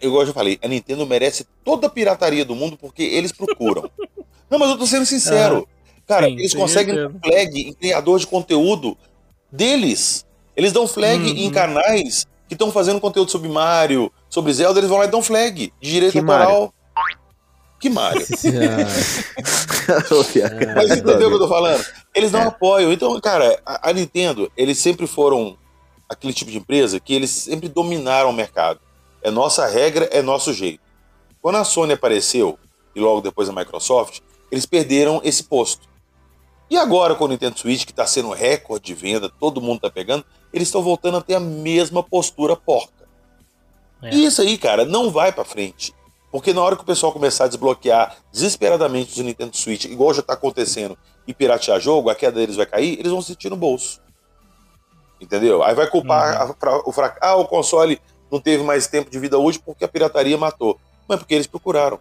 Eu 0.01 0.25
já 0.25 0.33
falei, 0.33 0.59
a 0.61 0.67
Nintendo 0.67 1.05
merece 1.05 1.45
toda 1.63 1.87
a 1.87 1.89
pirataria 1.89 2.43
do 2.43 2.55
mundo 2.55 2.77
porque 2.77 3.03
eles 3.03 3.31
procuram. 3.31 3.89
Não, 4.49 4.57
mas 4.59 4.69
eu 4.69 4.77
tô 4.77 4.85
sendo 4.87 5.05
sincero. 5.05 5.67
Cara, 6.05 6.27
sim, 6.27 6.33
eles 6.33 6.51
sim, 6.51 6.57
conseguem 6.57 6.95
dar 6.95 7.09
flag 7.23 7.59
em 7.61 7.73
criador 7.73 8.19
de 8.19 8.27
conteúdo 8.27 8.97
deles. 9.51 10.25
Eles 10.55 10.71
dão 10.71 10.87
flag 10.87 11.19
Uhum. 11.21 11.37
em 11.37 11.51
canais 11.51 12.25
que 12.47 12.53
estão 12.53 12.71
fazendo 12.71 12.99
conteúdo 13.01 13.29
sobre 13.29 13.49
Mario, 13.49 14.11
sobre 14.29 14.53
Zelda, 14.53 14.79
eles 14.79 14.89
vão 14.89 14.99
lá 14.99 15.05
e 15.05 15.09
dão 15.09 15.21
flag 15.21 15.73
de 15.81 15.91
direito 15.91 16.13
Que 16.13 16.19
autoral. 16.19 16.73
Que 17.79 17.89
Mario? 17.89 18.25
Ah, 19.89 20.73
Mas 20.75 20.91
entendeu 20.91 21.27
o 21.27 21.29
que 21.29 21.35
eu 21.35 21.39
tô 21.39 21.47
falando? 21.47 21.85
Eles 22.13 22.31
não 22.31 22.41
É. 22.41 22.45
apoiam. 22.47 22.91
Então, 22.91 23.19
cara, 23.21 23.59
a, 23.65 23.89
a 23.89 23.93
Nintendo, 23.93 24.51
eles 24.57 24.77
sempre 24.79 25.07
foram 25.07 25.57
aquele 26.09 26.33
tipo 26.33 26.51
de 26.51 26.57
empresa 26.57 26.99
que 26.99 27.13
eles 27.13 27.29
sempre 27.29 27.67
dominaram 27.69 28.29
o 28.29 28.33
mercado. 28.33 28.79
É 29.27 29.31
nossa 29.31 29.67
regra, 29.67 30.05
é 30.11 30.21
nosso 30.21 30.53
jeito. 30.53 30.79
Quando 31.41 31.57
a 31.57 31.63
Sony 31.65 31.93
apareceu, 31.93 32.57
e 32.95 32.99
logo 32.99 33.19
depois 33.19 33.49
a 33.49 33.53
Microsoft, 33.53 34.19
eles 34.49 34.65
perderam 34.65 35.19
esse 35.23 35.43
posto. 35.43 35.87
E 36.69 36.77
agora 36.77 37.13
com 37.13 37.25
o 37.25 37.27
Nintendo 37.27 37.59
Switch, 37.59 37.83
que 37.85 37.91
está 37.91 38.05
sendo 38.07 38.31
recorde 38.31 38.85
de 38.85 38.93
venda, 38.93 39.29
todo 39.29 39.61
mundo 39.61 39.81
tá 39.81 39.89
pegando, 39.89 40.25
eles 40.53 40.69
estão 40.69 40.81
voltando 40.81 41.17
a 41.17 41.21
ter 41.21 41.35
a 41.35 41.39
mesma 41.41 42.01
postura 42.01 42.55
porca. 42.55 43.07
É. 44.01 44.13
E 44.13 44.25
isso 44.25 44.41
aí, 44.41 44.57
cara, 44.57 44.85
não 44.85 45.11
vai 45.11 45.31
pra 45.31 45.43
frente. 45.43 45.93
Porque 46.31 46.53
na 46.53 46.61
hora 46.61 46.75
que 46.77 46.83
o 46.83 46.85
pessoal 46.85 47.11
começar 47.11 47.45
a 47.45 47.47
desbloquear 47.47 48.15
desesperadamente 48.31 49.11
os 49.11 49.17
Nintendo 49.25 49.55
Switch, 49.57 49.85
igual 49.85 50.13
já 50.13 50.21
tá 50.21 50.33
acontecendo, 50.33 50.97
e 51.27 51.33
piratear 51.33 51.79
jogo, 51.81 52.09
a 52.09 52.15
queda 52.15 52.39
deles 52.39 52.55
vai 52.55 52.65
cair, 52.65 52.97
eles 52.99 53.11
vão 53.11 53.21
sentir 53.21 53.49
no 53.49 53.57
bolso. 53.57 53.99
Entendeu? 55.19 55.63
Aí 55.63 55.73
vai 55.73 55.89
culpar 55.89 56.41
a- 56.41 56.53
fra- 56.53 56.81
o 56.85 56.91
fracasso. 56.91 57.19
Ah, 57.21 57.35
o 57.35 57.45
console 57.47 57.99
não 58.31 58.39
teve 58.39 58.63
mais 58.63 58.87
tempo 58.87 59.09
de 59.09 59.19
vida 59.19 59.37
útil 59.37 59.61
porque 59.65 59.83
a 59.83 59.87
pirataria 59.87 60.37
matou. 60.37 60.79
Mas 61.07 61.19
porque 61.19 61.35
eles 61.35 61.47
procuraram. 61.47 61.99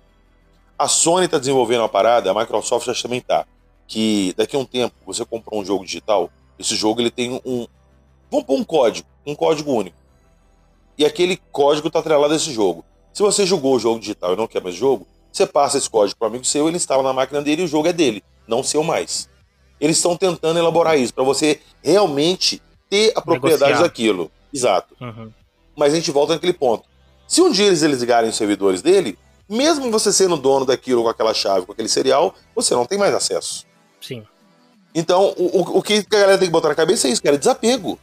A 0.79 0.89
Sony 0.89 1.29
tá 1.29 1.39
desenvolvendo 1.39 1.81
uma 1.81 1.89
parada, 1.89 2.31
a 2.31 2.35
Microsoft 2.35 2.87
já 2.87 2.95
também 2.95 3.21
tá. 3.21 3.47
Que 3.87 4.35
daqui 4.37 4.57
a 4.57 4.59
um 4.59 4.65
tempo 4.65 4.95
você 5.07 5.25
comprou 5.25 5.61
um 5.61 5.65
jogo 5.65 5.85
digital, 5.85 6.31
esse 6.59 6.75
jogo 6.75 7.01
ele 7.01 7.11
tem 7.11 7.41
um. 7.45 7.67
Vamos 8.31 8.47
pôr 8.47 8.59
um 8.59 8.65
código, 8.65 9.07
um 9.25 9.35
código 9.35 9.73
único. 9.73 9.97
E 10.99 11.05
aquele 11.05 11.37
código 11.53 11.91
tá 11.91 12.01
atrelado 12.01 12.33
a 12.33 12.37
esse 12.37 12.53
jogo. 12.53 12.85
Se 13.13 13.23
você 13.23 13.47
jogou 13.47 13.77
o 13.77 13.79
jogo 13.79 14.01
digital 14.01 14.33
e 14.33 14.37
não 14.37 14.47
quer 14.47 14.63
mais 14.63 14.75
o 14.75 14.79
jogo, 14.79 15.07
você 15.33 15.47
passa 15.47 15.79
esse 15.79 15.89
código 15.89 16.19
para 16.19 16.27
um 16.27 16.31
amigo 16.31 16.45
seu, 16.45 16.67
ele 16.67 16.77
instala 16.77 17.03
na 17.03 17.13
máquina 17.13 17.43
dele 17.43 17.63
e 17.63 17.65
o 17.65 17.69
jogo 17.69 17.89
é 17.89 17.93
dele, 17.93 18.25
não 18.49 18.63
seu 18.63 18.83
mais. 18.83 19.29
Eles 19.81 19.97
estão 19.97 20.17
tentando 20.17 20.59
elaborar 20.59 20.99
isso 20.99 21.13
para 21.13 21.25
você 21.25 21.61
realmente 21.83 22.63
ter 22.89 23.13
a 23.15 23.21
propriedade 23.21 23.73
Negociar. 23.73 23.83
daquilo. 23.87 24.31
Exato. 24.53 24.95
Uhum. 25.01 25.31
Mas 25.77 25.93
a 25.93 25.97
gente 25.97 26.11
volta 26.11 26.33
naquele 26.35 26.53
ponto. 26.53 26.85
Se 27.29 27.41
um 27.43 27.51
dia 27.51 27.67
eles 27.67 27.83
ligarem 27.83 28.31
os 28.31 28.37
servidores 28.37 28.81
dele, 28.83 29.19
mesmo 29.49 29.91
você 29.91 30.13
sendo 30.13 30.37
dono 30.37 30.65
daquilo 30.65 31.03
com 31.03 31.09
aquela 31.09 31.35
chave, 31.35 31.67
com 31.67 31.73
aquele 31.73 31.89
serial, 31.89 32.35
você 32.55 32.75
não 32.75 32.87
tem 32.87 32.99
mais 32.99 33.15
acesso. 33.15 33.67
Sim. 34.01 34.25
Então, 34.95 35.35
o, 35.37 35.79
o- 35.79 35.83
que 35.83 35.95
a 35.95 36.05
galera 36.19 36.39
tem 36.39 36.49
que 36.49 36.53
botar 36.53 36.69
na 36.69 36.75
cabeça 36.75 37.07
é 37.07 37.11
isso, 37.11 37.23
cara, 37.23 37.37
desapego. 37.37 37.99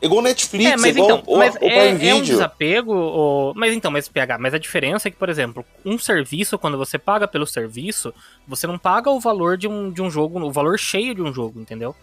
É 0.00 0.06
igual 0.06 0.22
Netflix, 0.22 0.70
É, 0.72 0.76
mas 0.76 0.96
igual 0.96 1.18
então, 1.18 1.22
o, 1.26 1.38
mas 1.38 1.54
o 1.54 1.58
é, 1.64 2.08
é 2.08 2.14
um 2.14 2.22
desapego, 2.22 2.92
ou- 2.92 3.54
mas 3.54 3.72
então, 3.72 3.90
mas 3.90 4.08
PH, 4.08 4.38
mas 4.38 4.54
a 4.54 4.58
diferença 4.58 5.06
é 5.06 5.10
que, 5.10 5.16
por 5.16 5.28
exemplo, 5.28 5.64
um 5.84 5.96
serviço, 5.98 6.58
quando 6.58 6.76
você 6.78 6.98
paga 6.98 7.28
pelo 7.28 7.46
serviço, 7.46 8.12
você 8.48 8.66
não 8.66 8.78
paga 8.78 9.10
o 9.10 9.20
valor 9.20 9.56
de 9.56 9.68
um, 9.68 9.92
de 9.92 10.02
um 10.02 10.10
jogo, 10.10 10.40
o 10.40 10.50
valor 10.50 10.78
cheio 10.78 11.14
de 11.14 11.22
um 11.22 11.32
jogo, 11.32 11.60
entendeu? 11.60 11.94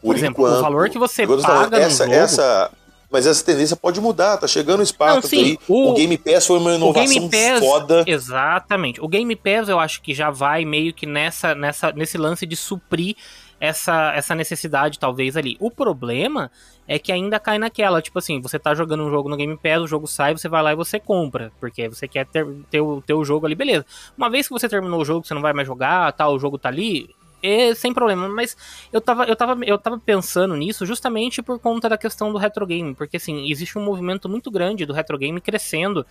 Por, 0.00 0.14
exemplo, 0.14 0.44
o 0.44 0.60
valor 0.62 0.88
que 0.88 0.98
você 0.98 1.24
Eu 1.24 1.36
tô 1.36 1.40
falando, 1.42 1.70
paga 1.70 1.78
essa, 1.78 2.04
jogo... 2.04 2.16
essa, 2.16 2.70
mas 3.10 3.26
essa 3.26 3.44
tendência 3.44 3.76
pode 3.76 4.00
mudar, 4.00 4.36
tá 4.36 4.46
chegando 4.46 4.80
o 4.80 4.82
espaço 4.82 5.34
Não, 5.34 5.42
aí. 5.42 5.58
o- 5.68 5.90
O, 5.90 5.94
Game 5.94 6.18
Pass 6.18 6.46
foi 6.46 6.58
uma 6.58 6.70
O 6.70 6.74
inovação 6.74 7.28
Pass, 7.28 7.60
foda. 7.60 8.04
exatamente. 8.06 9.00
O 9.00 9.08
Game 9.08 9.34
Pass 9.36 9.68
eu 9.68 9.78
acho 9.78 10.00
que 10.02 10.12
já 10.14 10.30
vai 10.30 10.64
meio 10.64 10.92
que 10.92 11.06
nessa, 11.06 11.54
nessa, 11.54 11.92
nesse 11.92 12.16
lance 12.18 12.46
de 12.46 12.54
suprir 12.56 13.16
essa, 13.60 14.12
essa 14.14 14.34
necessidade, 14.36 14.98
talvez, 14.98 15.36
ali. 15.36 15.56
O 15.58 15.68
problema 15.70 16.48
é 16.86 16.96
que 16.98 17.10
ainda 17.10 17.40
cai 17.40 17.58
naquela, 17.58 18.00
tipo 18.00 18.18
assim, 18.18 18.40
você 18.40 18.56
tá 18.58 18.72
jogando 18.74 19.02
um 19.04 19.10
jogo 19.10 19.28
no 19.28 19.36
Game 19.36 19.56
Pass, 19.56 19.82
o 19.82 19.86
jogo 19.88 20.06
sai, 20.06 20.32
você 20.36 20.48
vai 20.48 20.62
lá 20.62 20.72
e 20.72 20.76
você 20.76 21.00
compra, 21.00 21.50
porque 21.58 21.88
você 21.88 22.06
quer 22.06 22.24
ter, 22.26 22.46
ter, 22.70 22.80
o, 22.80 23.02
ter 23.02 23.14
o 23.14 23.24
jogo 23.24 23.46
ali, 23.46 23.54
beleza. 23.56 23.84
Uma 24.16 24.30
vez 24.30 24.46
que 24.46 24.52
você 24.52 24.68
terminou 24.68 25.00
o 25.00 25.04
jogo, 25.04 25.26
você 25.26 25.34
não 25.34 25.42
vai 25.42 25.52
mais 25.52 25.66
jogar, 25.66 26.12
tal, 26.12 26.34
o 26.34 26.38
jogo 26.38 26.56
tá 26.56 26.68
ali, 26.68 27.10
é 27.42 27.74
sem 27.74 27.92
problema, 27.92 28.28
mas 28.28 28.56
eu 28.92 29.00
tava, 29.00 29.24
eu, 29.24 29.36
tava, 29.36 29.64
eu 29.64 29.78
tava 29.78 29.98
pensando 29.98 30.56
nisso 30.56 30.84
justamente 30.84 31.42
por 31.42 31.58
conta 31.58 31.88
da 31.88 31.98
questão 31.98 32.32
do 32.32 32.38
retro 32.38 32.66
game, 32.66 32.94
porque 32.94 33.16
assim, 33.16 33.50
existe 33.50 33.78
um 33.78 33.84
movimento 33.84 34.28
muito 34.28 34.50
grande 34.50 34.84
do 34.84 34.92
retro 34.92 35.16
game 35.16 35.40
crescendo, 35.40 36.04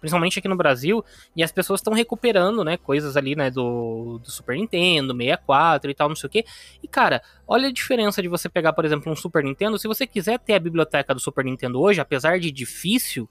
principalmente 0.00 0.38
aqui 0.38 0.48
no 0.48 0.56
Brasil, 0.56 1.04
e 1.36 1.42
as 1.42 1.52
pessoas 1.52 1.80
estão 1.80 1.92
recuperando, 1.92 2.64
né, 2.64 2.76
coisas 2.76 3.16
ali, 3.16 3.36
né, 3.36 3.50
do, 3.50 4.18
do 4.18 4.30
Super 4.30 4.56
Nintendo, 4.56 5.14
64 5.16 5.90
e 5.90 5.94
tal, 5.94 6.08
não 6.08 6.16
sei 6.16 6.26
o 6.26 6.30
quê. 6.30 6.44
E 6.82 6.88
cara, 6.88 7.22
olha 7.46 7.68
a 7.68 7.72
diferença 7.72 8.20
de 8.20 8.28
você 8.28 8.48
pegar, 8.48 8.72
por 8.72 8.84
exemplo, 8.84 9.12
um 9.12 9.16
Super 9.16 9.44
Nintendo, 9.44 9.78
se 9.78 9.86
você 9.86 10.06
quiser 10.06 10.38
ter 10.38 10.54
a 10.54 10.58
biblioteca 10.58 11.14
do 11.14 11.20
Super 11.20 11.44
Nintendo 11.44 11.80
hoje, 11.80 12.00
apesar 12.00 12.40
de 12.40 12.50
difícil, 12.50 13.28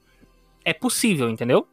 é 0.64 0.72
possível, 0.72 1.28
entendeu? 1.28 1.66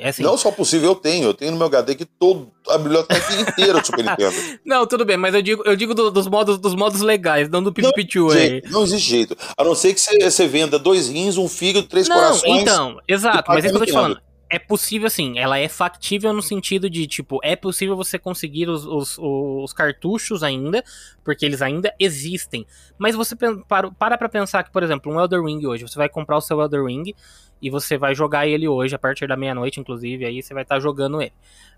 É 0.00 0.08
assim, 0.10 0.22
Não 0.22 0.36
só 0.38 0.50
possível, 0.50 0.90
eu 0.90 0.94
tenho. 0.94 1.24
Eu 1.28 1.34
tenho 1.34 1.50
no 1.50 1.56
meu 1.58 1.66
HD 1.66 1.92
aqui 1.92 2.04
todo, 2.04 2.50
a 2.68 2.78
biblioteca 2.78 3.34
inteira 3.40 3.80
do 3.80 3.84
Super 3.86 4.04
Nintendo. 4.08 4.34
Não, 4.64 4.86
tudo 4.86 5.04
bem, 5.04 5.16
mas 5.16 5.34
eu 5.34 5.42
digo, 5.42 5.62
eu 5.66 5.74
digo 5.74 5.94
do- 5.94 6.10
dos 6.10 6.28
modos 6.28 6.58
dos 6.58 6.74
modos 6.74 7.00
legais, 7.00 7.48
não 7.48 7.62
do 7.62 7.72
Pipipichu 7.72 8.30
aí. 8.30 8.62
Não 8.70 8.84
existe 8.84 9.08
jeito. 9.10 9.36
A 9.56 9.64
não 9.64 9.74
ser 9.74 9.92
que 9.94 10.00
você, 10.00 10.46
venda 10.46 10.78
dois 10.78 11.08
rins, 11.08 11.36
um 11.36 11.48
fígado, 11.48 11.86
três 11.88 12.08
Não, 12.08 12.14
corações. 12.16 12.62
então, 12.62 13.00
exato, 13.08 13.44
mas 13.48 13.64
é 13.64 13.68
isso 13.68 13.76
que 13.76 13.82
eu 13.82 13.86
tô 13.86 13.86
te 13.86 13.92
falando. 13.92 14.18
É 14.54 14.58
possível, 14.60 15.08
assim, 15.08 15.36
ela 15.36 15.58
é 15.58 15.68
factível 15.68 16.32
no 16.32 16.40
sentido 16.40 16.88
de, 16.88 17.08
tipo, 17.08 17.40
é 17.42 17.56
possível 17.56 17.96
você 17.96 18.20
conseguir 18.20 18.68
os, 18.68 18.86
os, 18.86 19.18
os 19.18 19.72
cartuchos 19.72 20.44
ainda, 20.44 20.84
porque 21.24 21.44
eles 21.44 21.60
ainda 21.60 21.92
existem. 21.98 22.64
Mas 22.96 23.16
você 23.16 23.34
para, 23.66 23.90
para 23.90 24.16
pra 24.16 24.28
pensar 24.28 24.62
que, 24.62 24.70
por 24.70 24.84
exemplo, 24.84 25.12
um 25.12 25.18
Elder 25.18 25.42
Ring 25.42 25.66
hoje, 25.66 25.82
você 25.82 25.96
vai 25.96 26.08
comprar 26.08 26.36
o 26.36 26.40
seu 26.40 26.60
Elder 26.60 26.84
Ring 26.84 27.12
e 27.60 27.68
você 27.68 27.98
vai 27.98 28.14
jogar 28.14 28.46
ele 28.46 28.68
hoje, 28.68 28.94
a 28.94 28.98
partir 28.98 29.26
da 29.26 29.36
meia-noite, 29.36 29.80
inclusive, 29.80 30.24
aí 30.24 30.40
você 30.40 30.54
vai 30.54 30.62
estar 30.62 30.78
jogando 30.78 31.20
ele. 31.20 31.32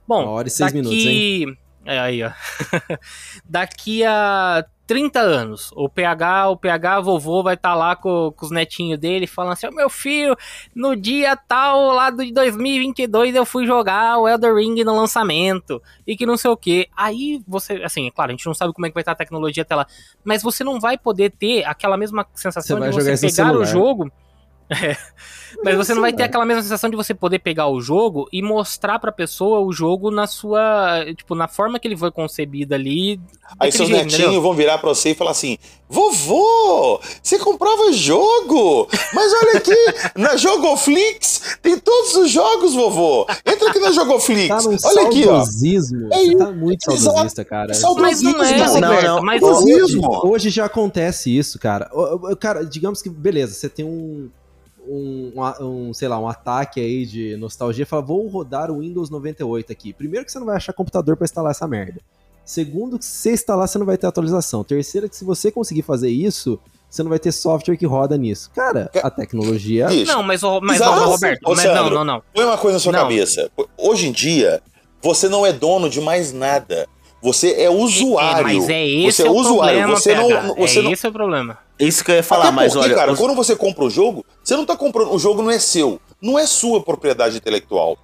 Bom, 0.06 0.24
Uma 0.24 0.32
hora 0.32 0.48
e 0.48 0.50
seis 0.50 0.70
daqui... 0.70 0.86
minutos, 0.86 1.56
É, 1.86 2.00
aí, 2.00 2.22
ó. 2.24 2.30
daqui 3.48 4.04
a 4.04 4.66
30 4.88 5.20
anos, 5.20 5.70
o 5.74 5.88
PH, 5.88 6.50
o 6.50 6.56
PH 6.56 7.00
vovô 7.00 7.42
vai 7.44 7.54
estar 7.54 7.74
lá 7.74 7.94
com, 7.94 8.32
com 8.36 8.44
os 8.44 8.50
netinhos 8.50 8.98
dele 8.98 9.26
falando 9.26 9.52
assim: 9.52 9.68
"Ô, 9.68 9.72
meu 9.72 9.88
filho, 9.88 10.36
no 10.74 10.96
dia 10.96 11.36
tal 11.36 11.92
lá 11.92 12.10
de 12.10 12.32
2022 12.32 13.34
eu 13.36 13.46
fui 13.46 13.66
jogar 13.66 14.18
o 14.18 14.28
Elder 14.28 14.54
Ring 14.54 14.82
no 14.82 14.96
lançamento 14.96 15.80
e 16.04 16.16
que 16.16 16.26
não 16.26 16.36
sei 16.36 16.50
o 16.50 16.56
que. 16.56 16.88
Aí 16.96 17.40
você, 17.46 17.74
assim, 17.84 18.08
é 18.08 18.10
claro, 18.10 18.30
a 18.30 18.34
gente 18.34 18.46
não 18.46 18.54
sabe 18.54 18.72
como 18.72 18.86
é 18.86 18.90
que 18.90 18.94
vai 18.94 19.02
estar 19.02 19.12
a 19.12 19.16
tecnologia 19.16 19.62
até 19.62 19.74
lá, 19.74 19.86
mas 20.24 20.42
você 20.42 20.64
não 20.64 20.80
vai 20.80 20.98
poder 20.98 21.30
ter 21.30 21.64
aquela 21.64 21.96
mesma 21.96 22.26
sensação 22.34 22.78
Você 22.78 22.88
de 22.90 22.94
você 23.16 23.28
pegar 23.28 23.52
o 23.52 23.64
celular. 23.64 23.66
Jogo 24.70 24.96
Mas 25.62 25.76
você 25.76 25.94
não 25.94 26.02
vai 26.02 26.12
ter 26.12 26.22
Sim, 26.24 26.28
aquela 26.28 26.44
mesma 26.44 26.62
sensação 26.62 26.90
de 26.90 26.96
você 26.96 27.14
poder 27.14 27.38
pegar 27.38 27.68
o 27.68 27.80
jogo 27.80 28.28
e 28.32 28.42
mostrar 28.42 28.98
pra 28.98 29.12
pessoa 29.12 29.60
o 29.60 29.72
jogo 29.72 30.10
na 30.10 30.26
sua. 30.26 31.04
Tipo, 31.16 31.34
na 31.34 31.48
forma 31.48 31.78
que 31.78 31.88
ele 31.88 31.96
foi 31.96 32.10
concebido 32.10 32.74
ali. 32.74 33.20
Aí 33.58 33.70
seus 33.70 33.88
jeito, 33.88 34.02
netinhos 34.02 34.24
entendeu? 34.24 34.42
vão 34.42 34.54
virar 34.54 34.78
pra 34.78 34.88
você 34.88 35.10
e 35.10 35.14
falar 35.14 35.30
assim: 35.30 35.56
Vovô, 35.88 37.00
você 37.22 37.38
comprava 37.38 37.92
jogo? 37.92 38.88
Mas 39.14 39.32
olha 39.32 39.58
aqui, 39.58 39.76
na 40.18 40.36
Jogoflix 40.36 41.58
tem 41.62 41.78
todos 41.78 42.14
os 42.16 42.30
jogos, 42.30 42.74
vovô. 42.74 43.26
Entra 43.44 43.70
aqui 43.70 43.78
na 43.78 43.92
Jogoflix. 43.92 44.48
Tá 44.48 44.62
num 44.62 44.76
olha 44.84 45.06
aqui, 45.06 45.26
ó. 45.28 45.40
É 45.40 45.44
Você 45.44 46.36
tá 46.36 46.52
muito 46.52 46.90
exato. 46.90 47.02
saudosista, 47.02 47.44
cara. 47.44 47.72
Mas 47.98 48.20
não 48.20 48.42
é. 48.42 48.56
Não, 48.58 48.74
Roberto, 48.74 49.06
não. 49.06 49.22
mas 49.22 49.42
Hoje, 49.42 50.00
hoje 50.24 50.50
já 50.50 50.64
acontece 50.66 51.36
isso, 51.36 51.58
cara. 51.58 51.88
Cara, 52.40 52.64
digamos 52.64 53.00
que, 53.00 53.08
beleza, 53.08 53.54
você 53.54 53.68
tem 53.68 53.84
um, 53.84 54.28
um, 54.88 55.32
um, 55.60 55.92
sei 55.94 56.08
lá, 56.08 56.18
um 56.18 56.28
ataque 56.28 56.80
aí 56.80 57.04
de 57.06 57.36
nostalgia 57.36 57.82
e 57.82 57.86
fala, 57.86 58.02
vou 58.02 58.26
rodar 58.28 58.70
o 58.70 58.80
Windows 58.80 59.10
98 59.10 59.72
aqui. 59.72 59.92
Primeiro 59.92 60.24
que 60.24 60.32
você 60.32 60.38
não 60.38 60.46
vai 60.46 60.56
achar 60.56 60.72
computador 60.72 61.16
pra 61.16 61.24
instalar 61.24 61.50
essa 61.50 61.66
merda. 61.66 62.00
Segundo 62.44 62.98
que 62.98 63.04
se 63.04 63.10
você 63.10 63.32
instalar, 63.32 63.66
você 63.66 63.76
não 63.78 63.86
vai 63.86 63.96
ter 63.96 64.06
atualização. 64.06 64.62
Terceiro 64.62 65.08
que 65.08 65.16
se 65.16 65.24
você 65.24 65.50
conseguir 65.50 65.82
fazer 65.82 66.08
isso, 66.10 66.58
você 66.88 67.02
não 67.02 67.10
vai 67.10 67.18
ter 67.18 67.32
software 67.32 67.76
que 67.76 67.84
roda 67.84 68.16
nisso. 68.16 68.50
Cara, 68.54 68.88
a 69.02 69.10
tecnologia... 69.10 69.88
Bicho, 69.88 70.12
Não, 70.12 70.22
mas, 70.22 70.42
o- 70.44 70.60
mas 70.60 70.76
Exato. 70.80 71.04
Roberto, 71.10 71.40
mas 71.48 71.64
não, 71.64 71.90
não, 71.90 72.04
não. 72.04 72.22
Põe 72.32 72.44
uma 72.44 72.56
coisa 72.56 72.76
na 72.76 72.80
sua 72.80 72.92
Não. 72.92 73.00
cabeça. 73.00 73.50
Hoje 73.76 74.06
em 74.06 74.12
dia, 74.12 74.62
você 75.02 75.28
não 75.28 75.44
é 75.44 75.52
dono 75.52 75.90
de 75.90 76.00
mais 76.00 76.32
nada. 76.32 76.86
Você 77.26 77.52
é 77.58 77.68
usuário. 77.68 78.40
É, 78.48 78.54
mas 78.54 78.68
é 78.68 78.86
esse 78.86 79.16
você 79.16 79.26
é 79.26 79.30
o 79.30 79.34
usuário. 79.34 79.78
problema, 79.80 79.96
Você 80.00 80.14
não. 80.14 80.28
PH. 80.28 80.54
Você 80.58 80.78
é 80.78 80.82
não... 80.82 80.92
esse 80.92 81.06
é 81.06 81.08
o 81.08 81.12
problema. 81.12 81.58
Isso 81.78 82.04
que 82.04 82.10
eu 82.10 82.14
ia 82.16 82.22
falar, 82.22 82.44
Até 82.44 82.52
mas 82.52 82.72
porque, 82.72 82.86
olha. 82.88 82.94
cara, 82.96 83.12
os- 83.12 83.18
quando 83.18 83.34
você 83.34 83.56
compra 83.56 83.84
o 83.84 83.90
jogo, 83.90 84.24
você 84.42 84.56
não 84.56 84.64
tá 84.64 84.76
comprando. 84.76 85.12
O 85.12 85.18
jogo 85.18 85.42
não 85.42 85.50
é 85.50 85.58
seu. 85.58 86.00
Não 86.22 86.38
é 86.38 86.46
sua 86.46 86.82
propriedade 86.82 87.36
intelectual. 87.36 87.98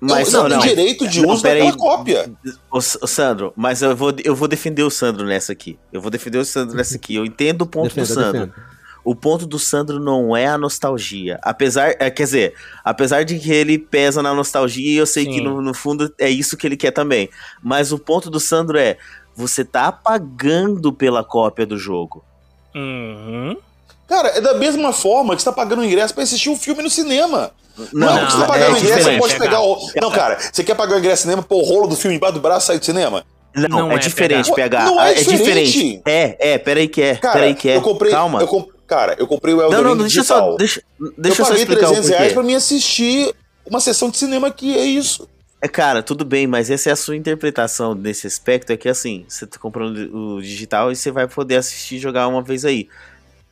Mas 0.00 0.30
não, 0.32 0.42
não, 0.42 0.48
tem 0.50 0.58
não. 0.58 0.66
direito 0.66 1.08
de 1.08 1.22
Não, 1.22 1.30
uso 1.30 1.42
daquela 1.42 1.70
aí. 1.70 1.76
cópia. 1.76 2.30
S- 2.74 2.98
ô, 3.00 3.06
Sandro, 3.06 3.52
mas 3.56 3.80
eu 3.82 3.96
vou, 3.96 4.12
eu 4.24 4.34
vou 4.36 4.46
defender 4.46 4.82
o 4.82 4.90
Sandro 4.90 5.26
nessa 5.26 5.52
aqui. 5.52 5.78
Eu 5.92 6.00
vou 6.02 6.10
defender 6.10 6.38
o 6.38 6.44
Sandro 6.44 6.76
nessa 6.76 6.96
aqui. 6.96 7.14
Eu 7.14 7.24
entendo 7.24 7.62
o 7.62 7.66
ponto 7.66 7.94
Defenda, 7.94 8.06
do 8.06 8.14
Sandro. 8.14 8.32
defenda. 8.46 8.75
O 9.06 9.14
ponto 9.14 9.46
do 9.46 9.56
Sandro 9.56 10.00
não 10.00 10.36
é 10.36 10.48
a 10.48 10.58
nostalgia. 10.58 11.38
Apesar, 11.40 11.94
é, 12.00 12.10
quer 12.10 12.24
dizer, 12.24 12.54
apesar 12.84 13.24
de 13.24 13.38
que 13.38 13.52
ele 13.52 13.78
pesa 13.78 14.20
na 14.20 14.34
nostalgia, 14.34 14.98
eu 14.98 15.06
sei 15.06 15.22
Sim. 15.22 15.30
que 15.30 15.40
no, 15.40 15.62
no 15.62 15.72
fundo 15.72 16.12
é 16.18 16.28
isso 16.28 16.56
que 16.56 16.66
ele 16.66 16.76
quer 16.76 16.90
também. 16.90 17.30
Mas 17.62 17.92
o 17.92 18.00
ponto 18.00 18.28
do 18.28 18.40
Sandro 18.40 18.76
é: 18.76 18.98
você 19.36 19.64
tá 19.64 19.92
pagando 19.92 20.92
pela 20.92 21.22
cópia 21.22 21.64
do 21.64 21.78
jogo. 21.78 22.24
Uhum. 22.74 23.56
Cara, 24.08 24.30
é 24.30 24.40
da 24.40 24.54
mesma 24.54 24.92
forma 24.92 25.36
que 25.36 25.42
você 25.42 25.48
tá 25.48 25.52
pagando 25.52 25.82
o 25.82 25.84
ingresso 25.84 26.12
pra 26.12 26.24
assistir 26.24 26.50
um 26.50 26.56
filme 26.56 26.82
no 26.82 26.90
cinema. 26.90 27.52
Não, 27.92 28.08
Não, 28.08 28.18
é 28.18 28.24
você 28.24 28.32
tá 28.32 28.38
não, 28.38 28.46
pagando 28.48 28.76
é 28.76 28.80
ingresso, 28.80 29.02
você 29.04 29.18
pode 29.18 29.38
pegar 29.38 29.60
o. 29.60 29.90
Não, 30.02 30.10
cara, 30.10 30.36
você 30.52 30.64
quer 30.64 30.74
pagar 30.74 30.96
o 30.96 30.98
ingresso 30.98 31.26
no 31.26 31.30
cinema, 31.30 31.42
pôr 31.44 31.62
o 31.62 31.64
rolo 31.64 31.86
do 31.86 31.94
filme 31.94 32.16
embaixo 32.16 32.34
do 32.34 32.40
braço 32.40 32.64
e 32.64 32.66
sair 32.66 32.78
do 32.80 32.84
cinema? 32.84 33.24
Não, 33.54 33.68
Não 33.68 33.92
é, 33.92 33.94
é, 33.94 33.98
diferente, 33.98 34.52
PH. 34.52 34.78
PH. 34.80 34.84
Não 34.84 35.00
é 35.00 35.12
é 35.12 35.14
diferente. 35.14 35.72
diferente. 35.72 36.02
É, 36.04 36.54
é, 36.54 36.58
peraí 36.58 36.88
que 36.88 37.00
é. 37.00 37.14
Cara, 37.14 37.34
peraí 37.34 37.54
que 37.54 37.68
é. 37.68 37.76
eu 37.76 37.82
comprei. 37.82 38.10
Calma. 38.10 38.40
Eu 38.40 38.48
comp- 38.48 38.75
Cara, 38.86 39.16
eu 39.18 39.26
comprei 39.26 39.52
o 39.52 39.60
Elden 39.60 39.76
Não, 39.76 39.84
não, 39.84 39.92
Ring 39.92 39.98
deixa 40.02 40.20
digital. 40.20 40.52
só. 40.52 40.56
Deixa, 40.56 40.82
deixa 41.18 41.42
eu 41.42 41.44
só 41.44 41.50
paguei 41.50 41.62
explicar 41.64 41.86
300 41.88 42.08
o 42.08 42.12
reais 42.12 42.32
pra 42.32 42.42
mim 42.42 42.54
assistir 42.54 43.34
uma 43.64 43.80
sessão 43.80 44.10
de 44.10 44.16
cinema 44.16 44.50
que 44.50 44.76
é 44.76 44.84
isso. 44.84 45.28
É, 45.60 45.68
cara, 45.68 46.02
tudo 46.02 46.24
bem, 46.24 46.46
mas 46.46 46.70
essa 46.70 46.90
é 46.90 46.92
a 46.92 46.96
sua 46.96 47.16
interpretação 47.16 47.94
nesse 47.94 48.26
aspecto. 48.26 48.72
É 48.72 48.76
que 48.76 48.88
assim, 48.88 49.24
você 49.28 49.46
tá 49.46 49.58
comprando 49.58 49.96
o 50.14 50.40
digital 50.40 50.92
e 50.92 50.96
você 50.96 51.10
vai 51.10 51.26
poder 51.26 51.56
assistir 51.56 51.96
e 51.96 51.98
jogar 51.98 52.28
uma 52.28 52.42
vez 52.42 52.64
aí. 52.64 52.88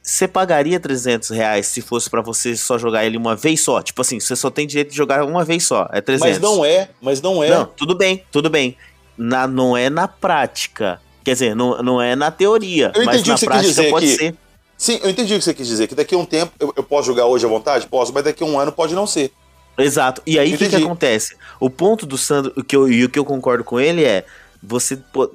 Você 0.03 0.29
pagaria 0.29 0.79
300 0.79 1.31
reais 1.31 1.67
se 1.67 1.81
fosse 1.81 2.11
pra 2.11 2.21
você 2.21 2.55
só 2.57 2.77
jogar 2.77 3.07
ele 3.07 3.17
uma 3.17 3.35
vez 3.35 3.63
só? 3.63 3.81
Tipo 3.81 4.03
assim, 4.03 4.21
você 4.21 4.37
só 4.37 4.51
tem 4.51 4.67
direito 4.67 4.91
de 4.91 4.97
jogar 4.97 5.25
uma 5.25 5.45
vez 5.45 5.65
só. 5.65 5.89
É 5.91 6.01
300. 6.03 6.29
Mas 6.31 6.41
não 6.41 6.63
é, 6.65 6.91
mas 7.01 7.23
não 7.23 7.43
é. 7.43 7.49
Não, 7.49 7.65
tudo 7.65 7.97
bem, 7.97 8.23
tudo 8.31 8.51
bem. 8.51 8.77
Na, 9.17 9.47
não 9.49 9.75
é 9.75 9.89
na 9.89 10.07
prática. 10.07 11.01
Quer 11.25 11.33
dizer, 11.33 11.57
não, 11.57 11.83
não 11.83 12.03
é 12.03 12.15
na 12.15 12.31
teoria. 12.31 12.93
Eu 12.95 13.07
mas 13.07 13.17
na 13.17 13.21
o 13.21 13.25
que 13.25 13.31
você 13.31 13.33
quis 13.33 13.45
prática 13.47 13.69
dizer 13.69 13.91
pode 13.91 14.07
aqui. 14.07 14.17
ser. 14.17 14.37
Sim, 14.77 14.99
eu 15.03 15.11
entendi 15.11 15.35
o 15.35 15.39
que 15.39 15.45
você 15.45 15.55
quis 15.55 15.67
dizer. 15.67 15.87
Que 15.87 15.95
daqui 15.95 16.15
a 16.15 16.19
um 16.19 16.25
tempo 16.25 16.53
eu, 16.59 16.73
eu 16.77 16.83
posso 16.83 17.07
jogar 17.07 17.27
hoje 17.27 17.47
à 17.47 17.49
vontade? 17.49 17.87
Posso, 17.87 18.13
mas 18.13 18.25
daqui 18.25 18.43
a 18.43 18.47
um 18.47 18.59
ano 18.59 18.73
pode 18.73 18.95
não 18.95 19.07
ser. 19.07 19.33
Exato. 19.79 20.23
E 20.27 20.39
aí 20.39 20.55
o 20.55 20.59
que, 20.59 20.69
que 20.69 20.77
acontece? 20.77 21.37
O 21.59 21.69
ponto 21.69 22.07
do 22.07 22.17
Sandro, 22.19 22.53
o 22.57 22.63
que 22.63 22.77
eu, 22.77 22.89
e 22.89 23.05
o 23.05 23.09
que 23.09 23.19
eu 23.19 23.25
concordo 23.25 23.65
com 23.65 23.81
ele 23.81 24.05
é: 24.05 24.25
você. 24.63 24.97
pô- 24.97 25.31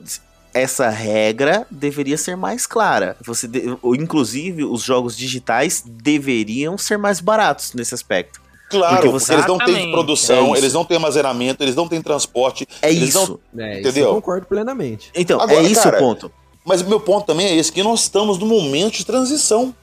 Essa 0.54 0.90
regra 0.90 1.68
deveria 1.70 2.18
ser 2.18 2.36
mais 2.36 2.66
clara. 2.66 3.16
Você 3.26 3.48
de- 3.48 3.78
ou, 3.82 3.96
inclusive, 3.96 4.64
os 4.64 4.82
jogos 4.82 5.16
digitais 5.16 5.84
deveriam 5.86 6.78
ser 6.78 6.98
mais 6.98 7.20
baratos 7.20 7.74
nesse 7.74 7.94
aspecto. 7.94 8.42
Claro, 8.70 8.96
Porque 8.98 9.10
porque, 9.10 9.34
eles 9.34 9.46
não 9.48 9.58
têm 9.58 9.92
produção, 9.92 10.56
é 10.56 10.58
eles 10.60 10.74
não 10.74 10.86
têm 10.86 10.96
armazenamento, 10.98 11.64
eles 11.64 11.76
não 11.76 11.88
têm 11.88 12.02
transporte. 12.02 12.68
É 12.84 12.92
Eles 12.92 13.10
isso. 13.10 13.40
É, 13.58 13.72
isso 13.72 13.90
Entendeu? 13.90 14.10
eu 14.10 14.14
concordo 14.16 14.46
plenamente. 14.46 15.10
Então, 15.16 15.42
Agora, 15.42 15.60
é 15.60 15.64
isso 15.64 15.82
cara, 15.82 15.98
o 15.98 16.00
ponto. 16.00 16.32
Mas 16.70 16.84
meu 16.84 17.00
ponto 17.00 17.26
também 17.26 17.48
é 17.48 17.56
esse, 17.56 17.72
que 17.72 17.82
nós 17.82 18.02
estamos 18.02 18.38
num 18.38 18.46
momento 18.46 18.98
de 18.98 19.04
transição. 19.04 19.74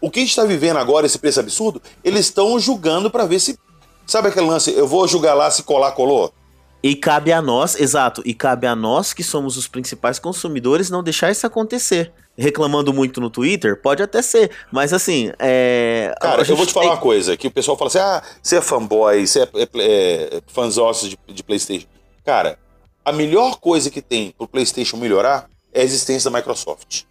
O 0.00 0.10
que 0.10 0.18
a 0.18 0.22
gente 0.22 0.30
está 0.30 0.44
vivendo 0.44 0.78
agora, 0.78 1.06
esse 1.06 1.16
preço 1.16 1.38
absurdo, 1.38 1.80
eles 2.02 2.26
estão 2.26 2.58
julgando 2.58 3.08
para 3.08 3.24
ver 3.24 3.38
se. 3.38 3.56
Sabe 4.04 4.26
aquele 4.26 4.48
lance? 4.48 4.72
Eu 4.72 4.88
vou 4.88 5.06
julgar 5.06 5.34
lá 5.34 5.48
se 5.48 5.62
colar, 5.62 5.92
colou? 5.92 6.34
E 6.82 6.96
cabe 6.96 7.32
a 7.32 7.40
nós, 7.40 7.78
exato, 7.78 8.20
e 8.24 8.34
cabe 8.34 8.66
a 8.66 8.74
nós 8.74 9.12
que 9.12 9.22
somos 9.22 9.56
os 9.56 9.68
principais 9.68 10.18
consumidores 10.18 10.90
não 10.90 11.04
deixar 11.04 11.30
isso 11.30 11.46
acontecer. 11.46 12.12
Reclamando 12.36 12.92
muito 12.92 13.20
no 13.20 13.30
Twitter, 13.30 13.80
pode 13.80 14.02
até 14.02 14.20
ser, 14.20 14.50
mas 14.72 14.92
assim, 14.92 15.30
é. 15.38 16.12
Cara, 16.20 16.42
eu 16.42 16.56
vou 16.56 16.66
te 16.66 16.72
falar 16.72 16.86
tem- 16.86 16.94
uma 16.94 17.00
coisa, 17.00 17.36
que 17.36 17.46
o 17.46 17.50
pessoal 17.52 17.76
fala 17.78 17.88
assim, 17.88 17.98
ah, 17.98 18.22
você 18.42 18.56
é 18.56 18.60
fanboy, 18.60 19.24
você 19.24 19.42
é, 19.42 19.48
é, 19.54 19.68
é 19.78 20.42
fãzócio 20.48 21.08
de, 21.08 21.16
de 21.28 21.44
Playstation. 21.44 21.86
Cara, 22.24 22.58
a 23.04 23.12
melhor 23.12 23.60
coisa 23.60 23.88
que 23.88 24.02
tem 24.02 24.34
pro 24.36 24.48
Playstation 24.48 24.96
melhorar 24.96 25.53
é 25.74 25.80
a 25.80 25.84
existência 25.84 26.30
da 26.30 26.36
Microsoft. 26.38 27.02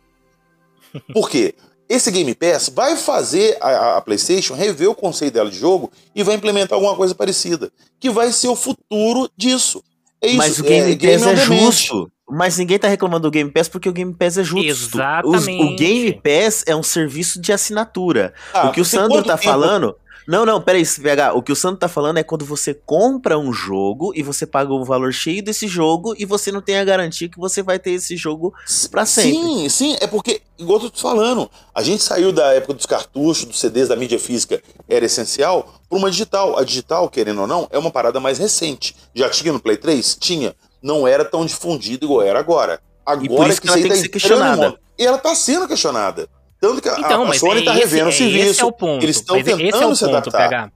Por 1.14 1.30
quê? 1.30 1.56
Esse 1.90 2.10
Game 2.12 2.34
Pass 2.34 2.70
vai 2.74 2.96
fazer 2.96 3.58
a, 3.62 3.98
a- 3.98 4.02
PlayStation 4.02 4.54
rever 4.56 4.90
o 4.90 4.96
conceito 4.96 5.34
dela 5.34 5.52
de 5.52 5.58
jogo 5.60 5.92
e 6.16 6.24
vai 6.24 6.36
implementar 6.36 6.76
alguma 6.76 6.96
coisa 6.96 7.14
parecida, 7.14 7.72
que 8.00 8.10
vai 8.10 8.32
ser 8.32 8.48
o 8.48 8.56
futuro 8.56 9.30
disso. 9.38 9.84
É 10.22 10.28
isso. 10.28 10.38
Mas 10.38 10.60
o 10.60 10.64
Game 10.64 10.96
Pass 10.96 10.98
game 10.98 11.24
é 11.24 11.36
demand. 11.36 11.36
justo. 11.66 12.10
Mas 12.30 12.58
ninguém 12.58 12.80
tá 12.80 12.88
reclamando 12.88 13.24
do 13.28 13.32
Game 13.32 13.52
Pass 13.52 13.68
porque 13.68 13.90
o 13.90 13.94
Game 13.94 14.14
Pass 14.14 14.38
é 14.38 14.44
justo. 14.44 14.66
Os- 14.66 14.84
o 14.86 15.36
Exatamente. 15.36 15.76
Game 15.76 16.14
Pass 16.22 16.64
é 16.66 16.74
um 16.76 16.82
serviço 16.82 17.40
de 17.40 17.52
assinatura. 17.52 18.34
Ah, 18.54 18.70
o 18.70 18.72
que 18.72 18.80
o 18.80 18.86
Sandro 18.86 19.22
tá 19.24 19.38
tempo- 19.38 19.44
falando. 19.52 19.96
Não, 20.28 20.46
não, 20.46 20.62
peraí, 20.62 20.84
PH. 20.86 21.34
O 21.34 21.42
que 21.42 21.52
o 21.52 21.56
Sandro 21.56 21.78
tá 21.78 21.88
falando 21.88 22.18
é 22.18 22.24
quando 22.24 22.46
você 22.46 22.74
compra 22.74 23.38
um 23.38 23.52
jogo 23.52 24.14
e 24.16 24.24
você 24.24 24.46
paga 24.46 24.72
o 24.74 24.84
valor 24.84 25.12
cheio 25.12 25.44
desse 25.44 25.68
jogo 25.68 26.16
e 26.18 26.26
você 26.26 26.52
não 26.52 26.62
tem 26.62 26.78
a 26.78 26.84
garantia 26.84 27.30
que 27.30 27.40
você 27.40 27.62
vai 27.62 27.80
ter 27.80 27.92
esse 27.92 28.16
jogo 28.16 28.54
pra 28.90 29.06
sempre. 29.06 29.32
Sim, 29.32 29.70
sim, 29.70 29.98
é 30.00 30.08
porque, 30.08 30.42
igual 30.58 30.78
eu 30.78 30.86
tô 30.86 30.90
te 30.90 31.02
falando, 31.02 31.50
a 31.74 31.82
gente 31.82 32.04
saiu 32.04 32.32
da 32.32 32.54
época 32.54 32.74
dos 32.74 32.86
cartuchos, 32.86 33.46
dos 33.46 33.60
CDs, 33.60 33.90
da 33.90 33.96
mídia 33.96 34.20
física, 34.20 34.62
era 34.88 35.06
essencial, 35.06 35.74
para 35.90 35.98
uma 35.98 36.10
digital. 36.10 36.58
A 36.58 36.64
digital, 36.64 37.10
querendo 37.10 37.42
ou 37.42 37.48
não, 37.48 37.68
é 37.72 37.78
uma 37.78 37.92
parada 37.92 38.20
mais 38.20 38.38
recente. 38.38 38.96
Já 39.14 39.30
tinha 39.30 39.54
no 39.54 39.60
Play 39.60 39.78
3? 39.78 40.18
Tinha. 40.20 40.56
Não 40.82 41.08
era 41.08 41.24
tão 41.24 41.46
difundido 41.46 42.06
igual 42.06 42.22
era 42.22 42.40
agora. 42.40 42.82
Agora 43.06 43.28
por 43.28 43.48
isso 43.48 43.60
é 43.60 43.62
que 43.62 43.68
ela 43.68 43.78
tem 43.78 43.88
tá 43.88 43.96
que 43.96 44.02
ser 44.02 44.10
questionada. 44.10 44.80
E 44.98 45.06
ela 45.06 45.18
tá 45.18 45.36
sendo 45.36 45.68
questionada. 45.68 46.28
Tanto 46.64 46.82
que 46.82 46.88
a- 46.88 46.96
Então, 46.98 47.24
a, 47.24 47.26
mas 47.26 47.40
Sony 47.42 47.62
é 47.62 47.66
tá 47.66 47.72
esse- 47.72 47.80
revendo 47.82 48.06
o 48.06 48.10
é- 48.10 48.12
serviço. 48.14 48.50
Esse 48.52 48.62
é 48.62 48.66
o 48.66 48.72
ponto. 48.72 49.04
Eles 49.04 49.18
estão 49.18 49.36
tentando 49.36 49.62
esse 49.62 49.84
é 49.84 49.86
o 49.86 49.96
se 49.96 50.06
ponto, 50.06 50.16
adaptar. 50.16 50.38
PH. 50.50 50.72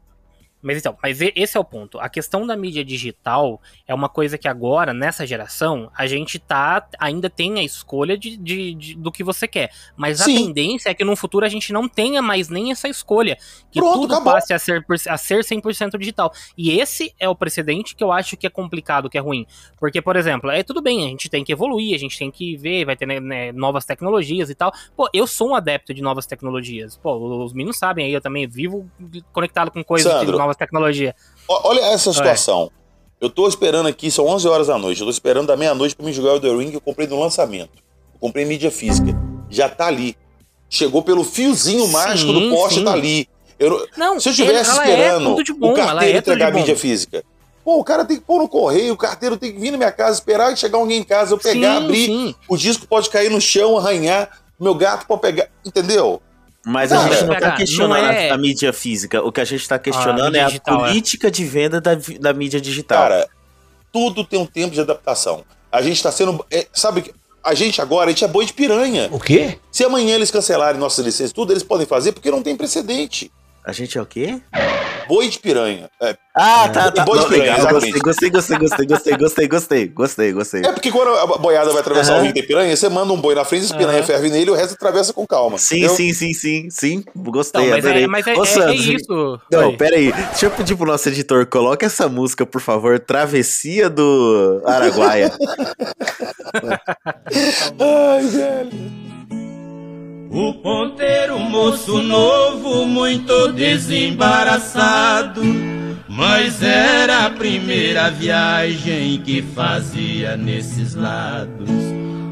Mas 0.62 0.78
então, 0.80 0.98
mas 1.02 1.20
esse 1.22 1.56
é 1.56 1.60
o 1.60 1.64
ponto. 1.64 2.00
A 2.00 2.10
questão 2.10 2.46
da 2.46 2.56
mídia 2.58 2.84
digital 2.84 3.62
é 3.88 3.94
uma 3.94 4.10
coisa 4.10 4.38
que 4.38 4.48
agora, 4.48 4.94
nessa 4.94 5.26
geração, 5.26 5.90
a 5.96 6.08
gente 6.08 6.40
tá. 6.40 6.88
ainda 7.00 7.30
tem 7.30 7.60
a 7.60 7.64
escolha 7.64 8.18
de, 8.18 8.36
de- 8.38 8.74
de- 8.74 8.96
do 8.96 9.12
que 9.12 9.24
você 9.24 9.48
quer. 9.48 9.72
Mas 9.96 10.20
a 10.22 10.26
Sim. 10.26 10.36
tendência 10.48 10.90
é 10.90 10.94
que 10.94 11.04
no 11.04 11.16
futuro 11.16 11.46
a 11.46 11.50
gente 11.50 11.72
não 11.72 11.88
tenha 11.88 12.22
mais 12.22 12.50
nem 12.50 12.72
essa 12.72 12.88
escolha. 12.88 13.38
Que 13.72 13.80
Pronto, 13.80 14.02
tudo 14.02 14.14
acabou. 14.16 14.34
passe 14.34 14.54
a 14.54 14.60
ser, 14.60 14.84
a 15.10 15.18
ser 15.18 15.44
100% 15.44 15.98
digital. 15.98 16.34
E 16.58 16.72
esse 16.80 17.14
é 17.20 17.30
o 17.30 17.36
precedente 17.36 17.96
que 17.96 18.04
eu 18.04 18.12
acho 18.12 18.36
que 18.36 18.48
é 18.48 18.50
complicado, 18.50 19.10
que 19.10 19.18
é 19.18 19.22
ruim. 19.22 19.46
Porque, 19.80 20.02
por 20.02 20.16
exemplo, 20.16 20.50
é 20.50 20.64
tudo 20.64 20.82
bem, 20.82 21.06
a 21.06 21.08
gente 21.10 21.30
tem 21.30 21.44
que 21.44 21.52
evoluir, 21.52 21.94
a 21.96 22.00
gente 22.00 22.18
tem 22.18 22.32
que 22.32 22.58
ver, 22.58 22.84
vai 22.86 22.96
ter 22.96 23.06
né, 23.06 23.20
né, 23.20 23.52
novas 23.52 23.86
tecnologias 23.86 24.50
e 24.50 24.56
tal. 24.56 24.72
Pô, 24.96 25.08
eu 25.14 25.28
sou 25.28 25.50
um 25.52 25.56
adepto 25.56 25.94
de 25.94 26.02
novas 26.02 26.26
tecnologias. 26.26 26.98
Pô, 26.98 27.44
os 27.44 27.54
meninos 27.54 27.78
sabem 27.78 28.06
aí, 28.06 28.14
eu 28.14 28.22
também 28.22 28.48
vivo 28.48 28.90
conectado 29.32 29.70
com 29.72 29.84
coisas 29.84 30.12
de 30.12 30.20
Sandro. 30.20 30.47
Novas 30.48 30.58
tecnologias. 30.58 31.14
Olha 31.48 31.82
essa 31.82 32.12
situação. 32.12 32.72
Eu 33.20 33.30
tô 33.30 33.48
esperando 33.48 33.88
aqui, 33.88 34.12
são 34.12 34.26
11 34.28 34.48
horas 34.48 34.68
da 34.68 34.78
noite. 34.78 35.02
Eu 35.02 35.08
tô 35.08 35.12
esperando 35.12 35.48
da 35.48 35.58
meia-noite 35.58 35.96
pra 35.96 36.06
me 36.06 36.14
jogar 36.14 36.34
o 36.34 36.36
Elden 36.36 36.58
Ring 36.58 36.70
que 36.72 36.78
eu 36.78 36.82
comprei 36.82 37.08
no 37.08 37.20
lançamento. 37.20 37.72
Eu 38.14 38.20
comprei 38.20 38.46
mídia 38.46 38.70
física. 38.72 39.10
Já 39.50 39.68
tá 39.68 39.88
ali. 39.88 40.16
Chegou 40.70 41.02
pelo 41.02 41.24
fiozinho 41.24 41.86
Sim, 41.86 41.92
mágico 41.92 42.34
do 42.34 42.50
poste, 42.50 42.80
sim. 42.80 42.86
tá 42.86 42.92
ali. 42.94 43.28
Eu 43.58 43.88
não- 43.98 44.20
se 44.20 44.30
eu 44.30 44.32
estivesse 44.32 44.70
ela 44.70 44.84
esperando 44.84 45.40
é 45.42 45.54
bom, 45.54 45.72
o 45.72 45.74
carteiro 45.74 46.16
é 46.18 46.20
entregar 46.20 46.50
a 46.50 46.52
mídia 46.52 46.76
física, 46.76 47.24
pô, 47.66 47.80
o 47.80 47.84
cara 47.84 48.06
tem 48.06 48.18
que 48.18 48.24
pôr 48.24 48.40
no 48.40 48.48
correio, 48.48 48.94
o 48.94 48.98
carteiro 48.98 49.36
tem 49.36 49.52
que 49.52 49.60
vir 49.60 49.72
na 49.72 49.78
minha 49.78 49.92
casa, 49.92 50.20
esperar 50.20 50.56
chegar 50.56 50.78
alguém 50.78 51.00
em 51.00 51.04
casa, 51.04 51.34
eu 51.34 51.40
pegar, 51.40 51.80
Sim, 51.80 51.86
abrir, 51.86 52.36
o 52.48 52.56
disco 52.56 52.86
pode 52.86 53.10
cair 53.10 53.32
no 53.32 53.42
chão, 53.42 53.76
arranhar, 53.78 54.30
meu 54.60 54.76
gato 54.76 55.08
pode 55.08 55.22
pegar, 55.22 55.48
entendeu? 55.66 56.22
Mas 56.70 56.92
a 56.92 56.96
Não, 56.96 57.04
gente 57.04 57.22
não 57.22 57.28
PH, 57.30 57.50
tá 57.50 57.56
questionando 57.56 58.02
não 58.02 58.10
é- 58.12 58.30
a, 58.30 58.34
a 58.34 58.38
mídia 58.38 58.74
física. 58.74 59.24
O 59.24 59.32
que 59.32 59.40
a 59.40 59.46
gente 59.46 59.66
tá 59.66 59.80
questionando 59.80 60.26
mídia 60.26 60.40
é 60.40 60.44
a 60.44 60.48
digital, 60.48 60.76
é. 60.86 60.88
política 60.90 61.32
de 61.32 61.46
venda 61.46 61.80
da, 61.80 61.92
da 62.20 62.34
mídia 62.34 62.60
digital. 62.60 62.98
Cara, 62.98 63.30
tudo 63.94 64.26
tem 64.26 64.38
um 64.38 64.46
tempo 64.46 64.74
de 64.74 64.82
adaptação. 64.82 65.46
A 65.72 65.82
gente 65.82 66.04
tá 66.04 66.12
sendo. 66.12 66.46
é, 66.52 66.68
sabe, 66.74 67.04
que 67.04 67.14
a 67.42 67.54
gente 67.54 67.82
agora, 67.82 68.10
a 68.10 68.12
gente 68.12 68.26
é 68.26 68.28
boi 68.28 68.46
de 68.46 68.52
piranha. 68.52 69.08
O 69.14 69.20
quê? 69.20 69.58
Se 69.72 69.86
amanhã 69.86 70.16
eles 70.16 70.30
cancelarem 70.30 70.78
nossas 70.78 71.06
licenças, 71.06 71.32
tudo, 71.32 71.54
eles 71.54 71.64
podem 71.64 71.86
fazer 71.88 72.12
porque 72.12 72.30
não 72.30 72.44
tem 72.44 72.58
precedente. 72.58 73.32
A 73.68 73.74
gente 73.74 73.98
é 73.98 74.02
o 74.02 74.06
quê? 74.06 74.40
Boi 75.10 75.28
de 75.28 75.40
piranha. 75.40 75.90
É, 76.02 76.16
Ah, 76.34 76.70
tá, 76.70 76.90
tá. 76.90 77.04
Boi 77.04 77.18
de 77.18 77.24
Não, 77.26 77.30
piranha, 77.30 77.44
legal, 77.58 77.58
exatamente. 77.60 78.00
gostei, 78.00 78.30
gostei, 78.30 78.58
gostei, 78.58 78.86
gostei, 78.86 79.18
gostei, 79.18 79.48
gostei, 79.48 79.88
gostei, 79.90 80.32
gostei. 80.32 80.62
é 80.66 80.72
porque 80.72 80.90
quando 80.90 81.10
a 81.18 81.38
boiada 81.38 81.72
vai 81.72 81.82
atravessar 81.82 82.16
o 82.18 82.22
rio 82.22 82.34
tem 82.34 82.48
piranha, 82.48 82.74
você 82.76 82.88
manda 82.88 83.12
um 83.12 83.20
boi 83.20 83.36
na 83.36 83.44
frente, 83.44 83.66
as 83.66 83.72
piranha 83.74 83.98
Aham. 83.98 84.08
ferve 84.08 84.30
nele 84.30 84.50
e 84.50 84.54
o 84.54 84.56
resto 84.56 84.76
atravessa 84.76 85.12
com 85.12 85.28
calma. 85.28 85.58
Sim, 85.58 85.80
entendeu? 85.80 85.96
sim, 85.96 86.14
sim, 86.14 86.34
sim, 86.34 86.70
sim. 86.70 87.04
Gostei, 87.14 87.62
Não, 87.62 87.70
mas 87.72 87.84
adorei. 87.84 88.04
é, 88.06 88.08
mas 88.08 88.26
é, 88.26 88.36
Ô, 88.38 88.46
é- 88.46 88.72
é 88.72 88.74
isso. 88.74 89.40
Não, 89.52 89.68
Oi. 89.68 89.76
pera 89.78 89.98
aí. 89.98 90.14
Deixa 90.14 90.46
eu 90.46 90.52
pedir 90.52 90.78
pro 90.78 90.88
nosso 90.88 91.10
editor, 91.10 91.46
coloca 91.48 91.86
essa 91.86 92.08
música, 92.08 92.46
por 92.46 92.62
favor, 92.62 92.98
Travessia 93.00 93.90
do 93.90 94.62
Araguaia. 94.66 95.30
Ai, 97.82 98.24
velho. 98.28 99.17
O 100.30 100.54
ponteiro, 100.56 101.40
moço 101.40 102.02
novo, 102.02 102.86
muito 102.86 103.52
desembaraçado. 103.54 105.42
Mas 106.10 106.62
era 106.62 107.26
a 107.26 107.30
primeira 107.30 108.10
viagem 108.10 109.22
que 109.24 109.42
fazia 109.42 110.36
nesses 110.36 110.96
lados. 110.96 111.70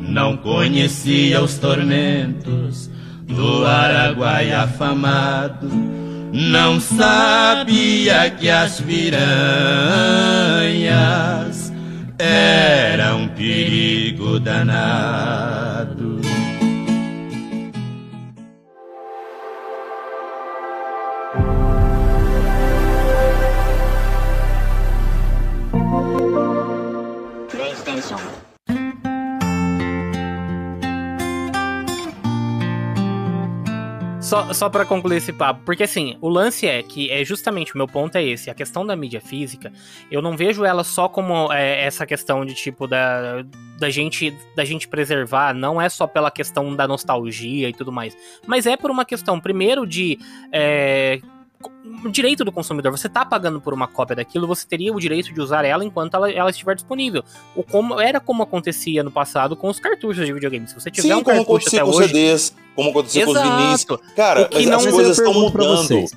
Não 0.01 0.35
conhecia 0.37 1.41
os 1.41 1.57
tormentos 1.57 2.89
do 3.23 3.65
Araguaia 3.65 4.61
afamado. 4.61 5.69
Não 6.33 6.79
sabia 6.81 8.29
que 8.29 8.49
as 8.49 8.81
piranhas 8.81 9.15
eram 12.17 13.21
um 13.21 13.27
perigo 13.29 14.39
danado. 14.39 16.19
Só, 34.35 34.53
só 34.53 34.69
para 34.69 34.85
concluir 34.85 35.15
esse 35.15 35.31
papo, 35.31 35.61
porque 35.65 35.83
assim, 35.83 36.17
o 36.19 36.27
lance 36.27 36.67
é 36.67 36.83
que 36.83 37.09
é 37.09 37.23
justamente 37.23 37.73
o 37.73 37.77
meu 37.77 37.87
ponto 37.87 38.17
é 38.17 38.23
esse, 38.23 38.49
a 38.49 38.53
questão 38.53 38.85
da 38.85 38.93
mídia 38.93 39.21
física, 39.21 39.71
eu 40.11 40.21
não 40.21 40.35
vejo 40.35 40.65
ela 40.65 40.83
só 40.83 41.07
como 41.07 41.53
é, 41.53 41.85
essa 41.85 42.05
questão 42.05 42.45
de 42.45 42.53
tipo 42.53 42.85
da, 42.85 43.43
da 43.79 43.89
gente 43.89 44.37
da 44.53 44.65
gente 44.65 44.89
preservar, 44.89 45.53
não 45.53 45.81
é 45.81 45.87
só 45.87 46.05
pela 46.05 46.29
questão 46.29 46.75
da 46.75 46.85
nostalgia 46.85 47.69
e 47.69 47.73
tudo 47.73 47.93
mais, 47.93 48.13
mas 48.45 48.65
é 48.65 48.75
por 48.75 48.91
uma 48.91 49.05
questão 49.05 49.39
primeiro 49.39 49.87
de 49.87 50.19
é, 50.51 51.21
direito 52.11 52.43
do 52.45 52.51
consumidor. 52.51 52.91
Você 52.91 53.07
tá 53.09 53.25
pagando 53.25 53.59
por 53.61 53.73
uma 53.73 53.87
cópia 53.87 54.15
daquilo, 54.15 54.47
você 54.47 54.65
teria 54.67 54.93
o 54.93 54.99
direito 54.99 55.33
de 55.33 55.39
usar 55.41 55.65
ela 55.65 55.83
enquanto 55.83 56.13
ela, 56.15 56.31
ela 56.31 56.49
estiver 56.49 56.75
disponível. 56.75 57.23
O 57.55 57.63
como 57.63 57.99
era 57.99 58.19
como 58.19 58.43
acontecia 58.43 59.03
no 59.03 59.11
passado 59.11 59.55
com 59.55 59.69
os 59.69 59.79
cartuchos 59.79 60.25
de 60.25 60.33
videogame. 60.33 60.67
Se 60.67 60.73
você 60.75 60.89
tiver 60.91 61.07
Sim, 61.09 61.13
um 61.15 61.23
como 61.23 61.37
cartucho 61.45 61.67
até 61.67 61.79
com 61.83 61.89
hoje, 61.89 62.07
CDs, 62.07 62.53
como 62.75 62.89
acontecia 62.89 63.25
com 63.25 63.31
os 63.31 63.41
vinis. 63.41 63.85
Exato. 63.85 64.01
Cara, 64.15 64.41
O 64.43 64.49
que 64.49 64.55
mas 64.57 64.65
não- 64.67 64.75
as 64.77 64.83
coisas 64.85 65.17
eu 65.19 65.25
estão 65.25 65.41
mudando. 65.41 65.77
vocês, 65.77 66.11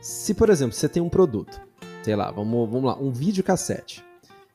Se, 0.00 0.34
por 0.34 0.50
exemplo, 0.50 0.74
você 0.74 0.88
tem 0.88 1.02
um 1.02 1.08
produto, 1.08 1.60
sei 2.02 2.14
lá, 2.14 2.30
vamos, 2.30 2.68
vamos 2.70 2.84
lá, 2.84 2.96
um 2.98 3.10
videocassete, 3.10 4.04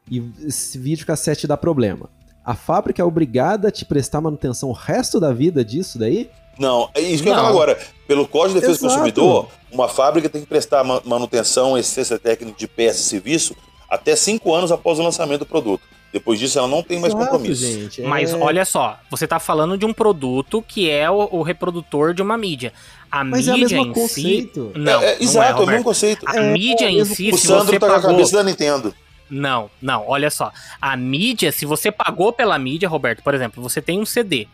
e 0.09 0.23
esse 0.45 0.77
videocassete 0.77 1.47
dá 1.47 1.57
problema, 1.57 2.09
a 2.45 2.55
fábrica 2.55 3.01
é 3.01 3.05
obrigada 3.05 3.67
a 3.67 3.71
te 3.71 3.83
prestar 3.85 4.21
manutenção 4.21 4.69
o 4.69 4.73
resto 4.73 5.19
da 5.19 5.33
vida 5.33 5.63
disso 5.65 5.97
daí? 5.99 6.29
Não, 6.59 6.89
é 6.93 6.99
isso 7.01 7.23
que 7.23 7.29
eu 7.29 7.33
Não. 7.33 7.39
falar 7.41 7.49
agora. 7.49 7.79
Pelo 8.07 8.27
Código 8.27 8.55
de 8.55 8.61
Defesa 8.61 8.79
do 8.79 8.85
Exato. 8.85 8.93
Consumidor, 8.99 9.47
uma 9.71 9.87
fábrica 9.87 10.27
tem 10.29 10.41
que 10.41 10.47
prestar 10.47 10.83
ma- 10.83 11.01
manutenção, 11.05 11.75
assistência 11.75 12.19
técnica 12.19 12.57
de 12.57 12.67
peça 12.67 12.99
e 12.99 13.03
serviço 13.03 13.55
até 13.89 14.15
cinco 14.15 14.53
anos 14.53 14.71
após 14.71 14.99
o 14.99 15.03
lançamento 15.03 15.39
do 15.39 15.45
produto. 15.45 15.81
Depois 16.11 16.39
disso, 16.39 16.57
ela 16.57 16.67
não 16.67 16.81
tem 16.81 16.99
mais 16.99 17.13
Exato, 17.13 17.29
compromisso. 17.31 17.61
gente. 17.65 18.01
Mas 18.01 18.33
é- 18.33 18.35
olha 18.37 18.65
só, 18.65 18.97
você 19.11 19.27
tá 19.27 19.39
falando 19.39 19.77
de 19.77 19.85
um 19.85 19.93
produto 19.93 20.59
que 20.67 20.89
é 20.89 21.09
o, 21.09 21.29
o 21.31 21.41
reprodutor 21.43 22.15
de 22.15 22.21
uma 22.23 22.35
mídia. 22.35 22.73
A 23.11 23.23
Mas 23.23 23.47
é 23.47 23.51
o 23.53 23.57
mídia 23.57 23.77
mesmo 23.77 23.91
em 23.91 23.93
conceito. 23.93 24.71
si. 24.73 24.79
Não, 24.79 24.91
É, 24.91 24.95
é, 24.95 24.99
não 24.99 25.03
é, 25.03 25.17
exato, 25.23 25.61
é, 25.61 25.63
o 25.65 25.67
mesmo 25.67 25.83
conceito. 25.83 26.25
A 26.27 26.35
É, 26.37 26.51
mídia 26.51 26.85
é 26.85 26.87
o 26.87 26.89
em 26.89 26.95
mesmo- 26.97 27.15
si, 27.15 27.29
o 27.31 27.37
se 27.37 27.45
Sandro 27.47 27.65
você 27.67 27.79
tá 27.79 27.85
com 27.87 27.91
a 27.93 27.95
pagou. 27.95 28.11
cabeça 28.11 28.37
da 28.37 28.43
Nintendo. 28.43 28.93
Não, 29.29 29.69
não, 29.79 30.03
olha 30.07 30.31
só. 30.31 30.51
A 30.81 30.97
mídia, 30.97 31.51
se 31.51 31.63
você 31.63 31.91
pagou 31.91 32.33
pela 32.33 32.57
mídia, 32.57 32.89
Roberto, 32.89 33.21
por 33.21 33.35
exemplo, 33.35 33.61
você 33.61 33.79
tem 33.79 33.99
um 33.99 34.05
CD. 34.05 34.47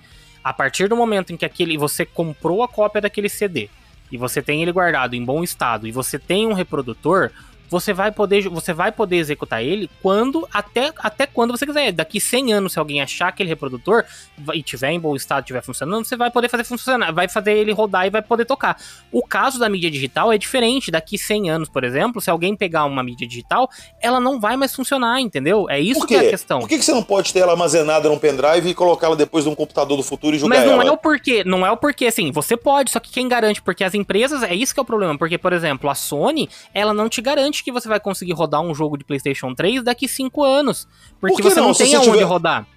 A 0.45 0.53
partir 0.53 0.87
do 0.87 0.95
momento 0.95 1.33
em 1.33 1.37
que 1.37 1.43
aquele 1.43 1.75
você 1.75 2.05
comprou 2.05 2.61
a 2.61 2.67
cópia 2.67 3.01
daquele 3.01 3.27
CD 3.27 3.67
e 4.11 4.17
você 4.17 4.43
tem 4.43 4.61
ele 4.61 4.71
guardado 4.71 5.15
em 5.15 5.25
bom 5.25 5.43
estado 5.43 5.87
e 5.87 5.91
você 5.91 6.19
tem 6.19 6.45
um 6.45 6.53
reprodutor, 6.53 7.31
você 7.69 7.93
vai 7.93 8.11
poder 8.11 8.47
você 8.49 8.73
vai 8.73 8.91
poder 8.91 9.17
executar 9.17 9.63
ele 9.63 9.89
quando 10.01 10.47
até, 10.53 10.91
até 10.97 11.25
quando 11.25 11.51
você 11.51 11.65
quiser. 11.65 11.91
Daqui 11.91 12.19
100 12.19 12.53
anos, 12.53 12.73
se 12.73 12.79
alguém 12.79 13.01
achar 13.01 13.29
aquele 13.29 13.49
reprodutor 13.49 14.05
e 14.53 14.61
tiver 14.61 14.91
em 14.91 14.99
bom 14.99 15.15
estado, 15.15 15.45
tiver 15.45 15.61
funcionando, 15.61 16.05
você 16.05 16.15
vai 16.15 16.29
poder 16.29 16.49
fazer 16.49 16.63
funcionar, 16.63 17.11
vai 17.11 17.27
fazer 17.27 17.53
ele 17.53 17.71
rodar 17.71 18.05
e 18.05 18.09
vai 18.09 18.21
poder 18.21 18.45
tocar. 18.45 18.77
O 19.11 19.25
caso 19.25 19.59
da 19.59 19.69
mídia 19.69 19.89
digital 19.89 20.31
é 20.31 20.37
diferente. 20.37 20.91
Daqui 20.91 21.17
100 21.17 21.49
anos, 21.49 21.69
por 21.69 21.83
exemplo, 21.83 22.21
se 22.21 22.29
alguém 22.29 22.55
pegar 22.55 22.85
uma 22.85 23.03
mídia 23.03 23.27
digital, 23.27 23.69
ela 24.01 24.19
não 24.19 24.39
vai 24.39 24.55
mais 24.57 24.75
funcionar, 24.75 25.19
entendeu? 25.19 25.69
É 25.69 25.79
isso 25.79 26.05
que 26.05 26.15
é 26.15 26.19
a 26.19 26.29
questão. 26.29 26.59
Por 26.59 26.69
que, 26.69 26.77
que 26.77 26.85
você 26.85 26.93
não 26.93 27.03
pode 27.03 27.33
ter 27.33 27.39
ela 27.39 27.51
armazenada 27.53 28.09
num 28.09 28.17
pendrive 28.17 28.69
e 28.69 28.73
colocá-la 28.73 29.15
depois 29.15 29.45
num 29.45 29.55
computador 29.55 29.97
do 29.97 30.03
futuro 30.03 30.35
e 30.35 30.39
jogar 30.39 30.55
Mas 30.55 30.65
não 30.65 30.81
ela? 30.81 30.89
é 30.89 30.91
o 30.91 30.97
porquê, 30.97 31.43
não 31.43 31.65
é 31.65 31.71
o 31.71 31.77
porquê, 31.77 32.07
assim, 32.07 32.31
você 32.31 32.55
pode, 32.55 32.91
só 32.91 32.99
que 32.99 33.11
quem 33.11 33.27
garante, 33.27 33.61
porque 33.61 33.83
as 33.83 33.93
empresas, 33.93 34.43
é 34.43 34.53
isso 34.53 34.73
que 34.73 34.79
é 34.79 34.83
o 34.83 34.85
problema, 34.85 35.17
porque, 35.17 35.37
por 35.37 35.53
exemplo, 35.53 35.89
a 35.89 35.95
Sony, 35.95 36.49
ela 36.73 36.93
não 36.93 37.09
te 37.09 37.21
garante 37.21 37.54
que 37.63 37.71
você 37.71 37.87
vai 37.87 37.99
conseguir 37.99 38.33
rodar 38.33 38.61
um 38.61 38.73
jogo 38.73 38.97
de 38.97 39.03
Playstation 39.03 39.53
3 39.53 39.83
daqui 39.83 40.07
5 40.07 40.43
anos, 40.43 40.87
porque 41.19 41.41
Por 41.41 41.51
você 41.51 41.59
não? 41.59 41.67
não, 41.69 41.73
tem 41.73 41.87
você 41.89 41.95
aonde 41.95 42.11
tiver- 42.11 42.23
rodar. 42.23 42.67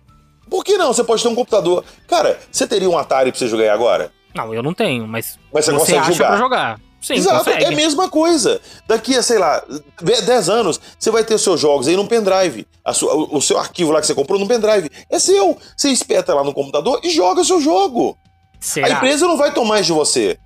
Por 0.51 0.65
que 0.65 0.79
não? 0.79 0.93
Você 0.93 1.05
pode 1.05 1.23
ter 1.23 1.29
um 1.29 1.35
computador. 1.35 1.85
Cara, 2.07 2.39
você 2.51 2.67
teria 2.67 2.89
um 2.89 2.97
Atari 2.97 3.31
pra 3.31 3.39
você 3.39 3.49
jogar 3.49 3.65
aí 3.65 3.69
agora? 3.69 4.11
Não, 4.35 4.55
eu 4.55 4.63
não 4.63 4.73
tenho, 4.73 5.07
mas, 5.07 5.39
Mas 5.53 5.65
você 5.67 5.73
consegue 5.73 5.99
acha 5.99 6.13
jogar? 6.13 6.29
pra 6.29 6.37
jogar. 6.39 6.81
Sim, 7.01 7.15
Exato, 7.15 7.45
consegue. 7.45 7.65
é 7.65 7.69
a 7.69 7.71
mesma 7.71 8.09
coisa. 8.09 8.61
Daqui 8.89 9.15
a, 9.15 9.23
sei 9.23 9.39
lá, 9.39 9.63
10 10.03 10.49
anos, 10.49 10.81
você 10.99 11.11
vai 11.11 11.23
ter 11.23 11.35
os 11.35 11.43
seus 11.43 11.61
jogos 11.61 11.87
aí 11.87 11.95
num 11.97 12.07
pendrive. 12.07 12.67
A 12.85 12.93
sua- 12.93 13.15
o, 13.15 13.41
seu 13.41 13.59
arquivo 13.59 13.93
lá 13.93 14.01
que 14.01 14.07
você 14.07 14.15
comprou 14.15 14.39
num 14.39 14.47
pendrive. 14.49 14.91
É 15.11 15.19
seu. 15.19 15.57
Você 15.77 15.91
espeta 15.91 16.35
lá 16.35 16.43
no 16.43 16.53
computador 16.55 16.99
e 17.05 17.11
joga 17.11 17.41
o 17.41 17.45
seu 17.45 17.61
jogo. 17.61 18.17
A 18.25 18.57
Será? 18.59 18.91
empresa 18.91 19.29
não 19.29 19.37
vai 19.37 19.53
tomar 19.53 19.81
de 19.83 19.93
você. 19.93 20.39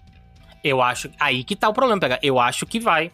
Eu 0.62 0.82
acho, 0.82 1.08
aí 1.18 1.42
que 1.42 1.56
tá 1.56 1.68
o 1.68 1.72
problema, 1.72 2.00
pega. 2.00 2.18
Eu 2.22 2.38
acho 2.38 2.66
que 2.66 2.78
vai. 2.78 3.10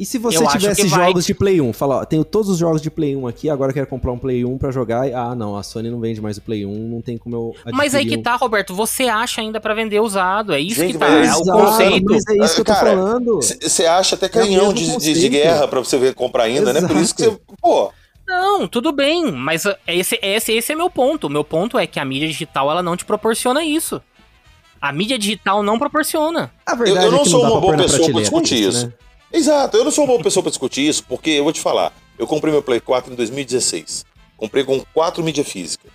E 0.00 0.06
se 0.06 0.16
você 0.16 0.38
Eu 0.38 0.46
tivesse 0.48 0.80
que 0.82 0.88
vai- 0.88 1.08
jogos 1.08 1.26
de 1.26 1.34
Play 1.34 1.60
1? 1.60 1.74
Fala, 1.74 1.96
ó, 1.98 2.04
tenho 2.06 2.24
todos 2.24 2.48
os 2.48 2.56
jogos 2.56 2.80
de 2.80 2.90
Play 2.90 3.14
1 3.14 3.26
aqui, 3.26 3.50
agora 3.50 3.70
eu 3.70 3.74
quero 3.74 3.86
comprar 3.86 4.10
um 4.12 4.18
Play 4.18 4.44
1 4.46 4.56
pra 4.56 4.70
jogar. 4.70 5.06
e- 5.06 5.12
Ah, 5.12 5.34
não, 5.34 5.54
a 5.56 5.62
Sony 5.62 5.90
não 5.90 6.00
vende 6.00 6.22
mais 6.22 6.38
o 6.38 6.40
Play 6.40 6.64
1, 6.64 6.88
não 6.88 7.02
tem 7.02 7.18
como 7.18 7.36
eu 7.36 7.50
adquirir 7.56 7.76
Mas 7.76 7.94
aí 7.94 8.06
que 8.06 8.16
um. 8.16 8.22
tá, 8.22 8.34
Roberto, 8.36 8.74
você 8.74 9.04
acha 9.04 9.42
ainda 9.42 9.60
pra 9.60 9.74
vender 9.74 10.00
usado, 10.00 10.54
é 10.54 10.60
isso 10.60 10.80
Gente, 10.80 10.92
que 10.92 10.98
tá, 10.98 11.06
mas 11.08 11.28
é 11.28 11.36
o 11.36 11.40
Exato, 11.42 11.58
conceito. 11.58 12.04
Mas 12.10 12.22
é 12.28 12.44
isso 12.44 12.54
que 12.54 12.60
eu 12.62 12.64
tô 12.64 12.72
Cara, 12.72 12.86
falando. 12.90 13.40
Você 13.42 13.84
acha 13.84 14.14
até 14.14 14.24
É 14.26 14.28
canhão 14.30 14.72
mesmo 14.72 14.98
de, 14.98 15.12
de- 15.12 15.28
guerra 15.28 15.68
pra 15.68 15.80
você 15.80 15.98
ver 15.98 16.14
comprar 16.14 16.44
ainda, 16.44 16.72
né? 16.72 16.80
Por 16.80 16.96
isso 16.96 17.14
que 17.14 17.22
você. 17.24 17.38
Pô, 17.60 17.92
Não, 18.26 18.66
tudo 18.66 18.92
bem, 18.92 19.30
mas 19.30 19.66
uh, 19.66 19.74
esse, 19.86 20.18
esse, 20.22 20.52
esse 20.52 20.72
é 20.72 20.74
meu 20.74 20.88
ponto. 20.88 21.26
O 21.26 21.30
meu 21.30 21.44
ponto 21.44 21.78
é 21.78 21.86
que 21.86 22.00
a 22.00 22.04
mídia 22.06 22.26
digital 22.28 22.70
ela 22.70 22.82
não 22.82 22.96
te 22.96 23.04
proporciona 23.04 23.62
isso. 23.64 24.00
A 24.80 24.92
mídia 24.94 25.18
digital 25.18 25.62
não 25.62 25.78
proporciona. 25.78 26.50
A 26.64 26.74
verdade 26.74 27.04
eu 27.06 27.10
não 27.12 27.18
é 27.18 27.22
que 27.24 27.28
sou 27.28 27.42
dá 27.42 27.50
uma 27.50 27.60
boa 27.60 27.76
pessoa 27.76 28.10
pra 28.10 28.20
discutir 28.20 28.66
isso. 28.68 28.86
né? 28.86 28.92
Exato, 29.32 29.76
eu 29.76 29.84
não 29.84 29.92
sou 29.92 30.04
uma 30.04 30.12
boa 30.12 30.22
pessoa 30.22 30.42
pra 30.42 30.50
discutir 30.50 30.88
isso, 30.88 31.04
porque 31.04 31.30
eu 31.30 31.44
vou 31.44 31.52
te 31.52 31.60
falar, 31.60 31.92
eu 32.18 32.26
comprei 32.26 32.52
meu 32.52 32.62
Play 32.62 32.80
4 32.80 33.12
em 33.12 33.16
2016. 33.16 34.04
Comprei 34.36 34.64
com 34.64 34.82
4 34.92 35.22
mídia 35.22 35.44
física. 35.44 35.88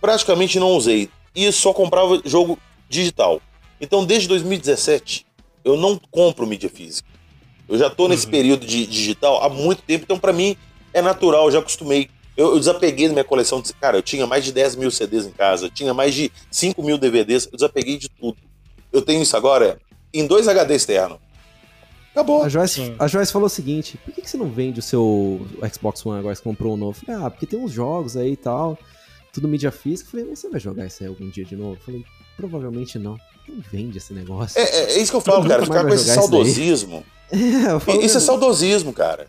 Praticamente 0.00 0.58
não 0.58 0.72
usei. 0.72 1.08
E 1.34 1.50
só 1.52 1.72
comprava 1.72 2.20
jogo 2.24 2.58
digital. 2.88 3.40
Então, 3.80 4.04
desde 4.04 4.26
2017, 4.28 5.24
eu 5.64 5.76
não 5.76 6.00
compro 6.10 6.46
mídia 6.46 6.68
física. 6.68 7.08
Eu 7.68 7.78
já 7.78 7.88
tô 7.88 8.08
nesse 8.08 8.26
período 8.26 8.66
de 8.66 8.84
digital 8.84 9.44
há 9.44 9.48
muito 9.48 9.82
tempo, 9.82 10.04
então 10.04 10.18
pra 10.18 10.32
mim 10.32 10.56
é 10.92 11.00
natural, 11.00 11.44
eu 11.44 11.52
já 11.52 11.58
acostumei. 11.60 12.10
Eu, 12.36 12.52
eu 12.52 12.58
desapeguei 12.58 13.06
da 13.06 13.12
minha 13.12 13.24
coleção. 13.24 13.60
De, 13.60 13.72
cara, 13.74 13.98
eu 13.98 14.02
tinha 14.02 14.26
mais 14.26 14.44
de 14.44 14.52
10 14.52 14.74
mil 14.74 14.90
CDs 14.90 15.24
em 15.24 15.30
casa, 15.30 15.70
tinha 15.70 15.94
mais 15.94 16.14
de 16.14 16.32
5 16.50 16.82
mil 16.82 16.98
DVDs, 16.98 17.46
eu 17.46 17.56
desapeguei 17.56 17.96
de 17.96 18.08
tudo. 18.08 18.36
Eu 18.92 19.02
tenho 19.02 19.22
isso 19.22 19.36
agora 19.36 19.78
em 20.12 20.26
dois 20.26 20.48
HD 20.48 20.74
externos. 20.74 21.18
Acabou. 22.12 22.42
A 22.42 22.48
Joyce, 22.48 22.74
Sim. 22.74 22.96
a 22.98 23.06
Joyce 23.06 23.32
falou 23.32 23.46
o 23.46 23.50
seguinte: 23.50 23.98
por 24.04 24.12
que, 24.12 24.22
que 24.22 24.30
você 24.30 24.36
não 24.36 24.50
vende 24.50 24.80
o 24.80 24.82
seu 24.82 25.46
Xbox 25.72 26.04
One 26.04 26.18
agora 26.18 26.34
que 26.34 26.38
você 26.38 26.44
comprou 26.44 26.74
um 26.74 26.76
novo? 26.76 26.98
Falei, 27.04 27.22
ah, 27.22 27.30
porque 27.30 27.46
tem 27.46 27.58
uns 27.58 27.72
jogos 27.72 28.16
aí 28.16 28.32
e 28.32 28.36
tal. 28.36 28.78
tudo 29.32 29.46
mídia 29.46 29.70
física. 29.70 30.08
Eu 30.08 30.10
falei, 30.10 30.26
mas 30.28 30.38
você 30.38 30.48
vai 30.48 30.60
jogar 30.60 30.86
isso 30.86 31.02
aí 31.02 31.08
algum 31.08 31.28
dia 31.28 31.44
de 31.44 31.54
novo? 31.54 31.74
Eu 31.74 31.84
falei, 31.84 32.04
provavelmente 32.36 32.98
não. 32.98 33.16
Quem 33.46 33.60
vende 33.72 33.98
esse 33.98 34.12
negócio? 34.12 34.58
É, 34.58 34.62
é, 34.62 34.92
é 34.94 34.98
isso 35.00 35.12
que 35.12 35.16
eu 35.16 35.20
falo, 35.20 35.48
cara. 35.48 35.64
Ficar 35.64 35.84
com 35.84 35.94
esse 35.94 36.12
saudosismo. 36.12 37.04
É, 37.32 37.78
falo, 37.78 38.02
Isso 38.02 38.16
é 38.16 38.20
saudosismo, 38.20 38.92
cara. 38.92 39.28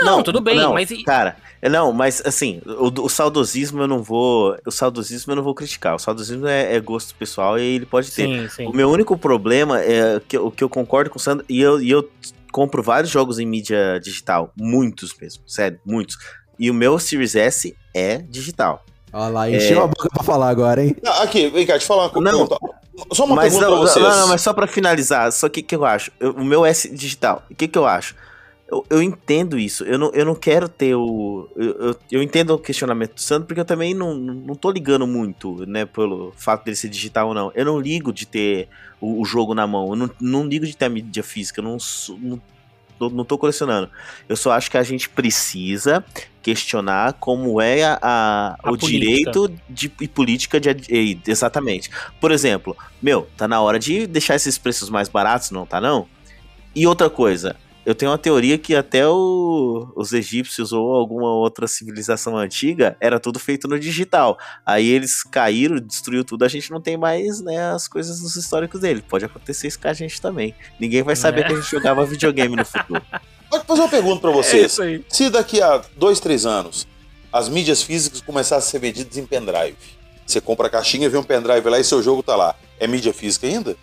Não, 0.00 0.22
tudo 0.22 0.40
bem, 0.40 0.56
mas 0.72 0.90
e- 0.90 1.02
Cara, 1.04 1.36
é, 1.62 1.68
não, 1.68 1.92
mas 1.92 2.22
assim, 2.24 2.60
o, 2.66 3.02
o 3.04 3.08
saudosismo 3.08 3.82
eu 3.82 3.88
não 3.88 4.02
vou. 4.02 4.56
O 4.66 4.70
saudosismo 4.70 5.32
eu 5.32 5.36
não 5.36 5.42
vou 5.42 5.54
criticar. 5.54 5.94
O 5.94 5.98
saudosismo 5.98 6.46
é, 6.46 6.74
é 6.74 6.80
gosto 6.80 7.14
pessoal 7.14 7.58
e 7.58 7.62
ele 7.62 7.86
pode 7.86 8.10
ter. 8.10 8.24
Sim, 8.26 8.48
sim. 8.48 8.66
O 8.66 8.72
meu 8.72 8.90
único 8.90 9.16
problema 9.16 9.80
é 9.80 10.20
que 10.26 10.36
o 10.38 10.50
que 10.50 10.62
eu 10.64 10.68
concordo 10.68 11.10
com 11.10 11.18
o 11.18 11.20
Sandro, 11.22 11.44
e 11.48 11.60
eu, 11.60 11.80
e 11.80 11.90
eu 11.90 12.08
compro 12.52 12.82
vários 12.82 13.10
jogos 13.10 13.38
em 13.38 13.46
mídia 13.46 13.98
digital, 14.02 14.52
muitos 14.56 15.14
mesmo, 15.20 15.42
sério, 15.46 15.78
muitos. 15.84 16.16
E 16.58 16.70
o 16.70 16.74
meu 16.74 16.98
Series 16.98 17.34
S 17.34 17.76
é 17.94 18.18
digital. 18.18 18.84
Olha 19.12 19.28
lá, 19.32 19.50
encheu 19.50 19.82
a 19.82 19.86
boca 19.86 20.08
pra 20.12 20.22
falar 20.24 20.48
agora, 20.50 20.84
hein? 20.84 20.96
Ah, 21.06 21.22
aqui, 21.22 21.48
vem 21.48 21.64
cá, 21.66 21.78
te 21.78 21.84
falar 21.86 22.04
uma 22.04 22.10
coisa. 22.10 22.30
Não. 22.30 22.46
Pergunta. 22.46 22.74
Só 23.12 23.24
uma 23.24 23.34
mas 23.36 23.44
pergunta 23.52 23.64
não, 23.70 23.72
pra 23.80 23.80
vocês. 23.88 24.04
não, 24.04 24.16
não, 24.20 24.28
mas 24.28 24.40
só 24.40 24.52
pra 24.52 24.66
finalizar, 24.68 25.32
só 25.32 25.48
que 25.48 25.62
que 25.62 25.74
eu 25.74 25.84
acho? 25.84 26.12
Eu- 26.20 26.32
o 26.32 26.44
meu 26.44 26.64
S 26.64 26.88
digital, 26.88 27.42
o 27.50 27.54
que 27.54 27.66
que 27.66 27.76
eu 27.78 27.86
acho? 27.86 28.14
Eu, 28.74 28.84
eu 28.90 29.02
entendo 29.02 29.58
isso, 29.58 29.84
eu 29.84 29.98
não, 29.98 30.10
eu 30.12 30.24
não 30.24 30.34
quero 30.34 30.68
ter 30.68 30.94
o. 30.96 31.48
Eu, 31.56 31.70
eu, 31.88 31.96
eu 32.10 32.22
entendo 32.22 32.50
o 32.50 32.58
questionamento 32.58 33.14
do 33.14 33.20
Sandro, 33.20 33.46
porque 33.46 33.60
eu 33.60 33.64
também 33.64 33.94
não, 33.94 34.14
não 34.14 34.54
tô 34.54 34.70
ligando 34.70 35.06
muito, 35.06 35.64
né, 35.66 35.84
pelo 35.84 36.32
fato 36.36 36.64
dele 36.64 36.76
ser 36.76 36.88
digital 36.88 37.28
ou 37.28 37.34
não. 37.34 37.52
Eu 37.54 37.64
não 37.64 37.78
ligo 37.80 38.12
de 38.12 38.26
ter 38.26 38.68
o, 39.00 39.20
o 39.20 39.24
jogo 39.24 39.54
na 39.54 39.66
mão, 39.66 39.90
eu 39.90 39.96
não, 39.96 40.10
não 40.20 40.46
ligo 40.46 40.66
de 40.66 40.76
ter 40.76 40.86
a 40.86 40.88
mídia 40.88 41.22
física, 41.22 41.60
eu 41.60 41.64
não, 41.64 41.76
não, 42.18 42.40
tô, 42.98 43.10
não 43.10 43.24
tô 43.24 43.38
colecionando. 43.38 43.88
Eu 44.28 44.36
só 44.36 44.50
acho 44.52 44.70
que 44.70 44.76
a 44.78 44.82
gente 44.82 45.08
precisa 45.08 46.04
questionar 46.42 47.14
como 47.14 47.60
é 47.60 47.84
a, 47.84 47.98
a- 48.02 48.56
A 48.62 48.70
o 48.72 48.76
política. 48.78 48.90
direito 48.90 49.50
de, 49.68 49.92
e 50.00 50.08
política 50.08 50.60
de. 50.60 51.18
Exatamente. 51.26 51.90
Por 52.20 52.30
exemplo, 52.32 52.76
meu, 53.00 53.28
tá 53.36 53.46
na 53.46 53.60
hora 53.60 53.78
de 53.78 54.06
deixar 54.06 54.34
esses 54.34 54.58
preços 54.58 54.90
mais 54.90 55.08
baratos, 55.08 55.50
não 55.50 55.64
tá 55.64 55.80
não? 55.80 56.06
E 56.74 56.86
outra 56.88 57.08
coisa, 57.08 57.54
eu 57.84 57.94
tenho 57.94 58.10
uma 58.10 58.18
teoria 58.18 58.56
que 58.58 58.74
até 58.74 59.06
o- 59.06 59.86
os 59.96 60.12
egípcios 60.12 60.72
ou 60.72 60.94
alguma 60.94 61.30
outra 61.32 61.66
civilização 61.66 62.36
antiga 62.36 62.96
era 63.00 63.20
tudo 63.20 63.38
feito 63.38 63.68
no 63.68 63.78
digital. 63.78 64.38
Aí 64.64 64.88
eles 64.88 65.22
caíram, 65.22 65.76
destruiu 65.78 66.24
tudo, 66.24 66.44
a 66.44 66.48
gente 66.48 66.70
não 66.70 66.80
tem 66.80 66.96
mais, 66.96 67.40
né, 67.40 67.70
as 67.72 67.86
coisas 67.88 68.22
nos 68.22 68.36
históricos 68.36 68.80
dele. 68.80 69.02
Pode 69.08 69.24
acontecer 69.24 69.68
isso 69.68 69.78
com 69.80 69.88
a 69.88 69.92
gente 69.92 70.20
também. 70.20 70.54
Ninguém 70.80 71.02
vai 71.02 71.14
saber 71.16 71.42
É. 71.42 71.44
que 71.48 71.52
a 71.52 71.56
gente 71.56 71.70
jogava 71.70 72.04
videogame 72.06 72.56
no 72.56 72.64
futuro. 72.64 73.02
Pode 73.50 73.66
fazer 73.66 73.80
uma 73.82 73.88
pergunta 73.88 74.20
pra 74.20 74.30
É 74.30 74.34
vocês. 74.34 74.80
aí. 74.80 75.04
Se 75.08 75.28
daqui 75.30 75.60
a 75.62 75.82
dois, 75.96 76.18
três 76.20 76.44
anos 76.46 76.86
as 77.32 77.48
mídias 77.48 77.82
físicas 77.82 78.20
começassem 78.20 78.68
a 78.68 78.70
ser 78.70 78.78
vendidas 78.78 79.16
em 79.18 79.26
pendrive, 79.26 79.76
você 80.26 80.40
compra 80.40 80.68
a 80.68 80.70
caixinha, 80.70 81.10
vê 81.10 81.18
um 81.18 81.22
pendrive 81.22 81.68
lá 81.68 81.78
e 81.78 81.84
seu 81.84 82.02
jogo 82.02 82.22
tá 82.22 82.34
lá. 82.36 82.54
É 82.80 82.86
mídia 82.86 83.12
física 83.12 83.46
ainda? 83.46 83.76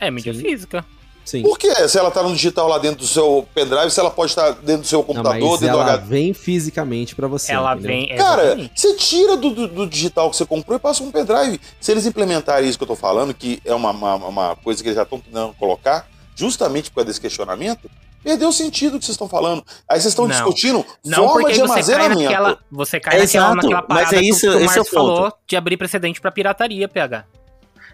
É 0.00 0.10
mídia 0.10 0.34
Sim. 0.34 0.40
física. 0.40 0.84
Sim. 1.24 1.42
Por 1.42 1.58
que? 1.58 1.88
Se 1.88 1.98
ela 1.98 2.10
tá 2.10 2.22
no 2.22 2.34
digital 2.34 2.68
lá 2.68 2.78
dentro 2.78 2.98
do 2.98 3.06
seu 3.06 3.48
pendrive, 3.54 3.90
se 3.90 3.98
ela 3.98 4.10
pode 4.10 4.32
estar 4.32 4.50
dentro 4.52 4.82
do 4.82 4.86
seu 4.86 4.98
Não, 4.98 5.04
computador, 5.06 5.40
mas 5.50 5.60
dentro 5.60 5.76
do 5.76 5.82
ela 5.82 5.92
HD. 5.94 6.06
vem 6.06 6.34
fisicamente 6.34 7.14
pra 7.14 7.26
você. 7.26 7.52
Ela 7.52 7.72
entendeu? 7.72 7.88
vem. 7.90 8.12
é, 8.12 8.16
Cara, 8.16 8.70
você 8.74 8.94
tira 8.96 9.36
do, 9.36 9.50
do- 9.50 9.68
do 9.68 9.86
digital 9.86 10.30
que 10.30 10.36
você 10.36 10.44
comprou 10.44 10.76
e 10.76 10.80
passa 10.80 11.02
um 11.02 11.10
pendrive. 11.10 11.58
Se 11.80 11.90
eles 11.92 12.04
implementarem 12.06 12.68
isso 12.68 12.76
que 12.78 12.84
eu 12.84 12.88
tô 12.88 12.96
falando, 12.96 13.32
que 13.32 13.60
é 13.64 13.74
uma, 13.74 13.90
uma, 13.90 14.14
uma 14.16 14.56
coisa 14.56 14.82
que 14.82 14.88
eles 14.88 14.96
já 14.96 15.02
estão 15.04 15.18
tentando 15.18 15.54
colocar, 15.54 16.06
justamente 16.36 16.90
por 16.90 16.96
causa 16.96 17.06
desse 17.08 17.20
questionamento, 17.20 17.90
perdeu 18.22 18.48
o 18.48 18.52
sentido 18.52 18.98
que 18.98 19.04
vocês 19.04 19.14
estão 19.14 19.28
falando. 19.28 19.64
Aí 19.88 20.00
vocês 20.00 20.12
estão 20.12 20.26
Não. 20.26 20.34
discutindo 20.34 20.84
Não, 21.04 21.28
forma 21.28 21.52
de 21.52 21.60
aí 21.60 21.66
você 21.66 21.66
cai 21.66 21.70
armazenamento. 22.04 22.22
naquela. 22.22 22.58
Você 22.70 23.00
cai 23.00 23.14
É 23.16 23.20
naquela, 23.22 23.44
exato, 23.46 23.56
naquela 23.56 23.84
mas 23.88 23.98
parada 24.10 24.16
é 24.16 24.22
isso- 24.28 24.40
que, 24.40 24.46
o- 24.48 24.52
é 24.52 24.56
o 24.56 24.64
Márcio 24.64 24.84
falou 24.84 25.22
ponto. 25.24 25.36
de 25.48 25.56
abrir 25.56 25.76
precedente 25.76 26.20
pra 26.20 26.30
pirataria, 26.30 26.88
PH. 26.88 27.24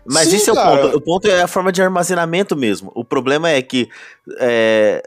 Mas 0.05 0.29
Sim, 0.29 0.37
esse 0.37 0.51
é 0.51 0.53
o 0.53 0.57
ponto. 0.57 0.97
O 0.97 1.01
ponto 1.01 1.29
é 1.29 1.43
a 1.43 1.47
forma 1.47 1.71
de 1.71 1.83
armazenamento 1.83 2.57
mesmo. 2.57 2.91
O 2.95 3.05
problema 3.05 3.51
é 3.51 3.61
que 3.63 3.89
é, 4.39 5.03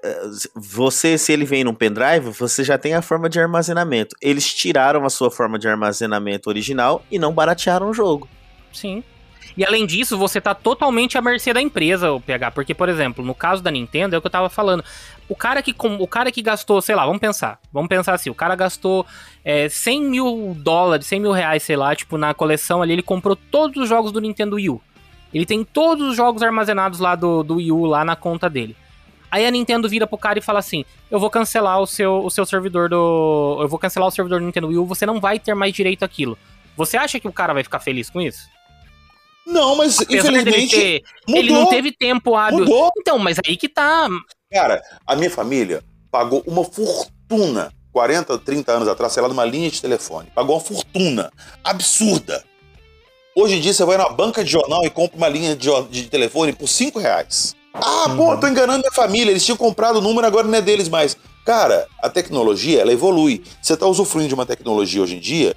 você, 0.56 1.18
se 1.18 1.32
ele 1.32 1.46
vem 1.46 1.64
num 1.64 1.74
pendrive, 1.74 2.30
você 2.30 2.64
já 2.64 2.78
tem 2.78 2.94
a 2.94 3.02
forma 3.02 3.30
de 3.30 3.40
armazenamento. 3.40 4.16
Eles 4.22 4.54
tiraram 4.54 5.06
a 5.06 5.10
sua 5.10 5.32
forma 5.32 5.58
de 5.58 5.68
armazenamento 5.68 6.50
original 6.50 7.04
e 7.12 7.18
não 7.18 7.34
baratearam 7.34 7.90
o 7.90 7.94
jogo. 7.94 8.28
Sim. 8.72 9.04
E 9.56 9.64
além 9.64 9.86
disso, 9.86 10.18
você 10.18 10.42
tá 10.42 10.56
totalmente 10.56 11.18
à 11.18 11.22
mercê 11.22 11.54
da 11.54 11.62
empresa, 11.62 12.12
o 12.12 12.20
PH. 12.20 12.52
Porque, 12.52 12.74
por 12.74 12.90
exemplo, 12.90 13.24
no 13.24 13.36
caso 13.36 13.62
da 13.62 13.70
Nintendo, 13.70 14.16
é 14.16 14.18
o 14.18 14.22
que 14.22 14.28
eu 14.28 14.32
tava 14.32 14.50
falando. 14.50 14.84
O 15.30 15.36
cara 15.36 15.62
que, 15.62 15.74
o 16.00 16.08
cara 16.08 16.32
que 16.32 16.42
gastou, 16.42 16.82
sei 16.82 16.96
lá, 16.96 17.06
vamos 17.06 17.20
pensar. 17.22 17.60
Vamos 17.72 17.88
pensar 17.88 18.14
assim: 18.14 18.30
o 18.30 18.36
cara 18.36 18.56
gastou 18.56 19.06
é, 19.44 19.70
100 19.70 20.04
mil 20.04 20.56
dólares, 20.60 21.08
100 21.08 21.20
mil 21.22 21.32
reais, 21.32 21.64
sei 21.64 21.76
lá, 21.76 21.96
tipo, 21.96 22.18
na 22.18 22.34
coleção 22.34 22.82
ali, 22.82 22.94
ele 22.94 23.02
comprou 23.02 23.36
todos 23.36 23.82
os 23.84 23.90
jogos 23.90 24.12
do 24.12 24.20
Nintendo 24.22 24.56
Wii 24.58 24.70
U. 24.70 24.82
Ele 25.34 25.46
tem 25.46 25.64
todos 25.64 26.10
os 26.10 26.16
jogos 26.16 26.44
armazenados 26.44 27.00
lá 27.00 27.16
do, 27.16 27.42
do 27.42 27.56
Wii 27.56 27.72
U, 27.72 27.86
lá 27.86 28.06
na 28.06 28.16
conta 28.16 28.50
dele. 28.50 28.76
Aí 29.32 29.46
a 29.48 29.50
Nintendo 29.50 29.90
vira 29.90 30.06
pro 30.06 30.18
cara 30.18 30.38
e 30.38 30.42
fala 30.44 30.60
assim: 30.60 30.86
Eu 31.10 31.20
vou 31.20 31.30
cancelar 31.30 31.80
o 31.80 31.88
seu, 31.88 32.24
o 32.24 32.30
seu 32.30 32.46
servidor 32.46 32.90
do. 32.90 33.58
Eu 33.62 33.68
vou 33.68 33.80
cancelar 33.80 34.08
o 34.08 34.12
servidor 34.12 34.40
do 34.40 34.46
Nintendo 34.46 34.68
Wii 34.68 34.78
U, 34.78 34.86
você 34.86 35.06
não 35.06 35.20
vai 35.20 35.40
ter 35.40 35.56
mais 35.56 35.74
direito 35.74 36.04
àquilo. 36.04 36.38
Você 36.78 36.98
acha 36.98 37.20
que 37.20 37.28
o 37.28 37.34
cara 37.34 37.54
vai 37.54 37.64
ficar 37.64 37.80
feliz 37.80 38.10
com 38.10 38.22
isso? 38.22 38.48
Não, 39.46 39.76
mas 39.76 40.00
Apesar 40.00 40.30
infelizmente 40.32 40.76
ter- 40.76 41.02
mudou. 41.28 41.40
ele 41.44 41.52
não 41.54 41.66
teve 41.68 41.92
tempo 41.92 42.36
hábil. 42.36 42.60
Mudou. 42.60 42.92
Então, 42.98 43.18
mas 43.20 43.38
aí 43.46 43.58
que 43.58 43.68
tá. 43.68 44.08
Cara, 44.54 44.82
a 45.08 45.16
minha 45.16 45.32
família 45.32 45.84
pagou 46.12 46.44
uma 46.46 46.64
fortuna 46.64 47.74
40, 47.92 48.38
30 48.40 48.72
anos 48.72 48.88
atrás, 48.88 49.14
sei 49.14 49.22
lá, 49.24 49.28
numa 49.30 49.46
linha 49.46 49.70
de 49.70 49.82
telefone. 49.82 50.30
Pagou 50.34 50.56
uma 50.56 50.62
fortuna 50.62 51.32
absurda. 51.64 52.44
Hoje 53.36 53.56
em 53.56 53.62
dia 53.62 53.74
você 53.74 53.84
vai 53.84 53.98
na 53.98 54.10
banca 54.10 54.44
de 54.44 54.52
jornal 54.52 54.86
e 54.86 54.90
compra 54.90 55.18
uma 55.18 55.28
linha 55.28 55.56
de, 55.56 55.70
de 55.90 56.04
telefone 56.04 56.54
por 56.54 56.68
5 56.68 57.00
reais. 57.00 57.56
Ah, 57.74 58.06
Uhum. 58.10 58.18
pô, 58.18 58.38
tô 58.38 58.48
enganando 58.48 58.80
minha 58.80 58.92
família. 58.92 59.32
Eles 59.32 59.44
tinham 59.44 59.58
comprado 59.58 59.98
o 59.98 60.02
número, 60.02 60.28
agora 60.28 60.48
não 60.48 60.56
é 60.58 60.62
deles 60.62 60.88
mais. 60.88 61.18
Cara, 61.44 61.88
a 62.02 62.10
tecnologia, 62.10 62.82
ela 62.82 62.94
evolui. 62.94 63.44
Você 63.62 63.76
tá 63.76 63.88
usufruindo 63.88 64.28
de 64.30 64.36
uma 64.36 64.46
tecnologia 64.46 65.02
hoje 65.02 65.16
em 65.16 65.20
dia 65.20 65.56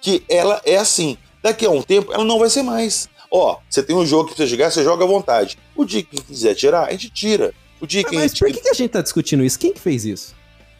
que 0.00 0.24
ela 0.28 0.60
é 0.64 0.76
assim. 0.76 1.18
Daqui 1.42 1.66
a 1.66 1.70
um 1.70 1.82
tempo, 1.82 2.12
ela 2.12 2.24
não 2.24 2.38
vai 2.38 2.48
ser 2.48 2.62
mais. 2.62 3.08
Ó, 3.30 3.58
você 3.68 3.82
tem 3.82 3.94
um 3.94 4.04
jogo 4.06 4.28
que 4.30 4.34
precisa 4.34 4.50
jogar, 4.56 4.70
você 4.70 4.82
joga 4.82 5.04
à 5.04 5.06
vontade. 5.06 5.58
O 5.76 5.84
dia 5.84 6.02
que 6.02 6.20
quiser 6.22 6.54
tirar, 6.54 6.86
a 6.88 6.90
gente 6.92 7.10
tira. 7.10 7.52
O 7.80 7.86
dia 7.86 8.04
que 8.04 8.14
a 8.16 8.18
Mas 8.20 8.30
gente... 8.32 8.40
por 8.40 8.52
que, 8.52 8.60
que 8.60 8.68
a 8.68 8.74
gente 8.74 8.90
tá 8.90 9.00
discutindo 9.02 9.42
isso? 9.44 9.58
Quem 9.58 9.72
que 9.72 9.80
fez 9.80 10.04
isso? 10.04 10.34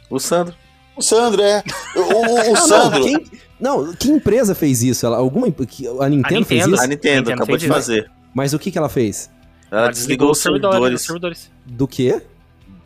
O 0.08 0.18
Sandro. 0.18 0.54
O 0.96 1.02
Sandro, 1.02 1.40
é. 1.42 1.62
O, 1.96 2.00
o- 2.00 2.50
o 2.50 2.52
Não, 2.52 2.56
Sandro. 2.68 2.98
Não, 3.00 3.04
quem, 3.06 3.26
não, 3.60 3.94
que 3.94 4.08
empresa 4.10 4.54
fez 4.54 4.82
isso? 4.82 5.06
Ela, 5.06 5.16
alguma, 5.16 5.48
imp- 5.48 5.66
que- 5.66 5.86
a 5.86 6.08
Nintendo, 6.08 6.44
fez 6.44 6.60
Nintendo. 6.66 6.74
isso? 6.74 6.84
A 6.84 6.86
Nintendo, 6.86 7.16
Nintendo 7.20 7.32
acabou 7.34 7.56
de 7.56 7.64
isso. 7.64 7.72
fazer. 7.74 8.10
Mas 8.34 8.52
o 8.52 8.58
que, 8.58 8.70
que 8.70 8.78
ela 8.78 8.88
fez? 8.88 9.30
Ela, 9.70 9.90
desligou, 9.90 10.30
os 10.32 10.38
servidores, 10.38 11.02
servidores. 11.02 11.50
Do 11.64 11.86
quê? 11.88 12.20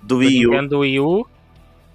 do 0.02 0.08
Do 0.08 0.16
Wii 0.18 0.46
U. 0.46 0.50
Nintendo 0.50 0.78
Wii 0.80 1.00
U 1.00 1.26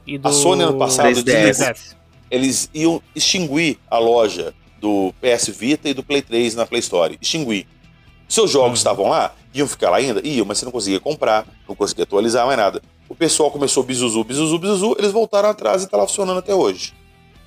e 0.08 0.18
do. 0.18 0.28
A 0.28 0.32
Sony 0.32 0.64
ano 0.64 0.78
passado 0.78 1.10
3DS. 1.10 1.60
3DS. 1.60 1.96
Eles 2.32 2.70
iam 2.74 3.02
extinguir 3.16 3.78
a 3.90 3.98
loja 4.00 4.54
do 4.82 5.14
PS 5.22 5.50
Vita 5.50 5.90
e 5.90 5.94
do 5.94 6.04
Play 6.04 6.22
3 6.22 6.56
na 6.56 6.66
Play 6.66 6.80
Store. 6.80 7.18
Extinguir. 7.22 7.68
Seus 8.28 8.50
jogos 8.52 8.70
Uhum. 8.70 8.74
estavam 8.76 9.10
lá? 9.10 9.34
Iam 9.54 9.68
ficar 9.68 9.90
lá 9.90 9.98
ainda? 9.98 10.22
Iam, 10.26 10.46
mas 10.46 10.58
você 10.60 10.66
não 10.66 10.72
conseguia 10.72 11.00
comprar, 11.00 11.46
não 11.68 11.76
conseguia 11.76 12.04
atualizar 12.04 12.46
mais 12.46 12.58
nada. 12.58 12.82
O 13.08 13.16
pessoal 13.16 13.50
começou 13.50 13.84
bizuzu, 13.84 14.24
bizuzu, 14.24 14.60
bizuzu, 14.60 14.96
eles 15.00 15.12
voltaram 15.12 15.50
atrás 15.50 15.84
e 15.84 15.88
tá 15.90 15.98
lá 15.98 16.06
funcionando 16.06 16.38
até 16.38 16.54
hoje. 16.54 16.94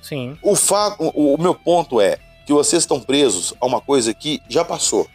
Sim. 0.01 0.37
O, 0.43 0.55
fato, 0.55 1.01
o, 1.01 1.33
o 1.35 1.41
meu 1.41 1.55
ponto 1.55 2.01
é 2.01 2.17
que 2.45 2.51
vocês 2.51 2.83
estão 2.83 2.99
presos 2.99 3.53
a 3.61 3.65
uma 3.65 3.79
coisa 3.79 4.13
que 4.13 4.41
já 4.49 4.65
passou. 4.65 5.07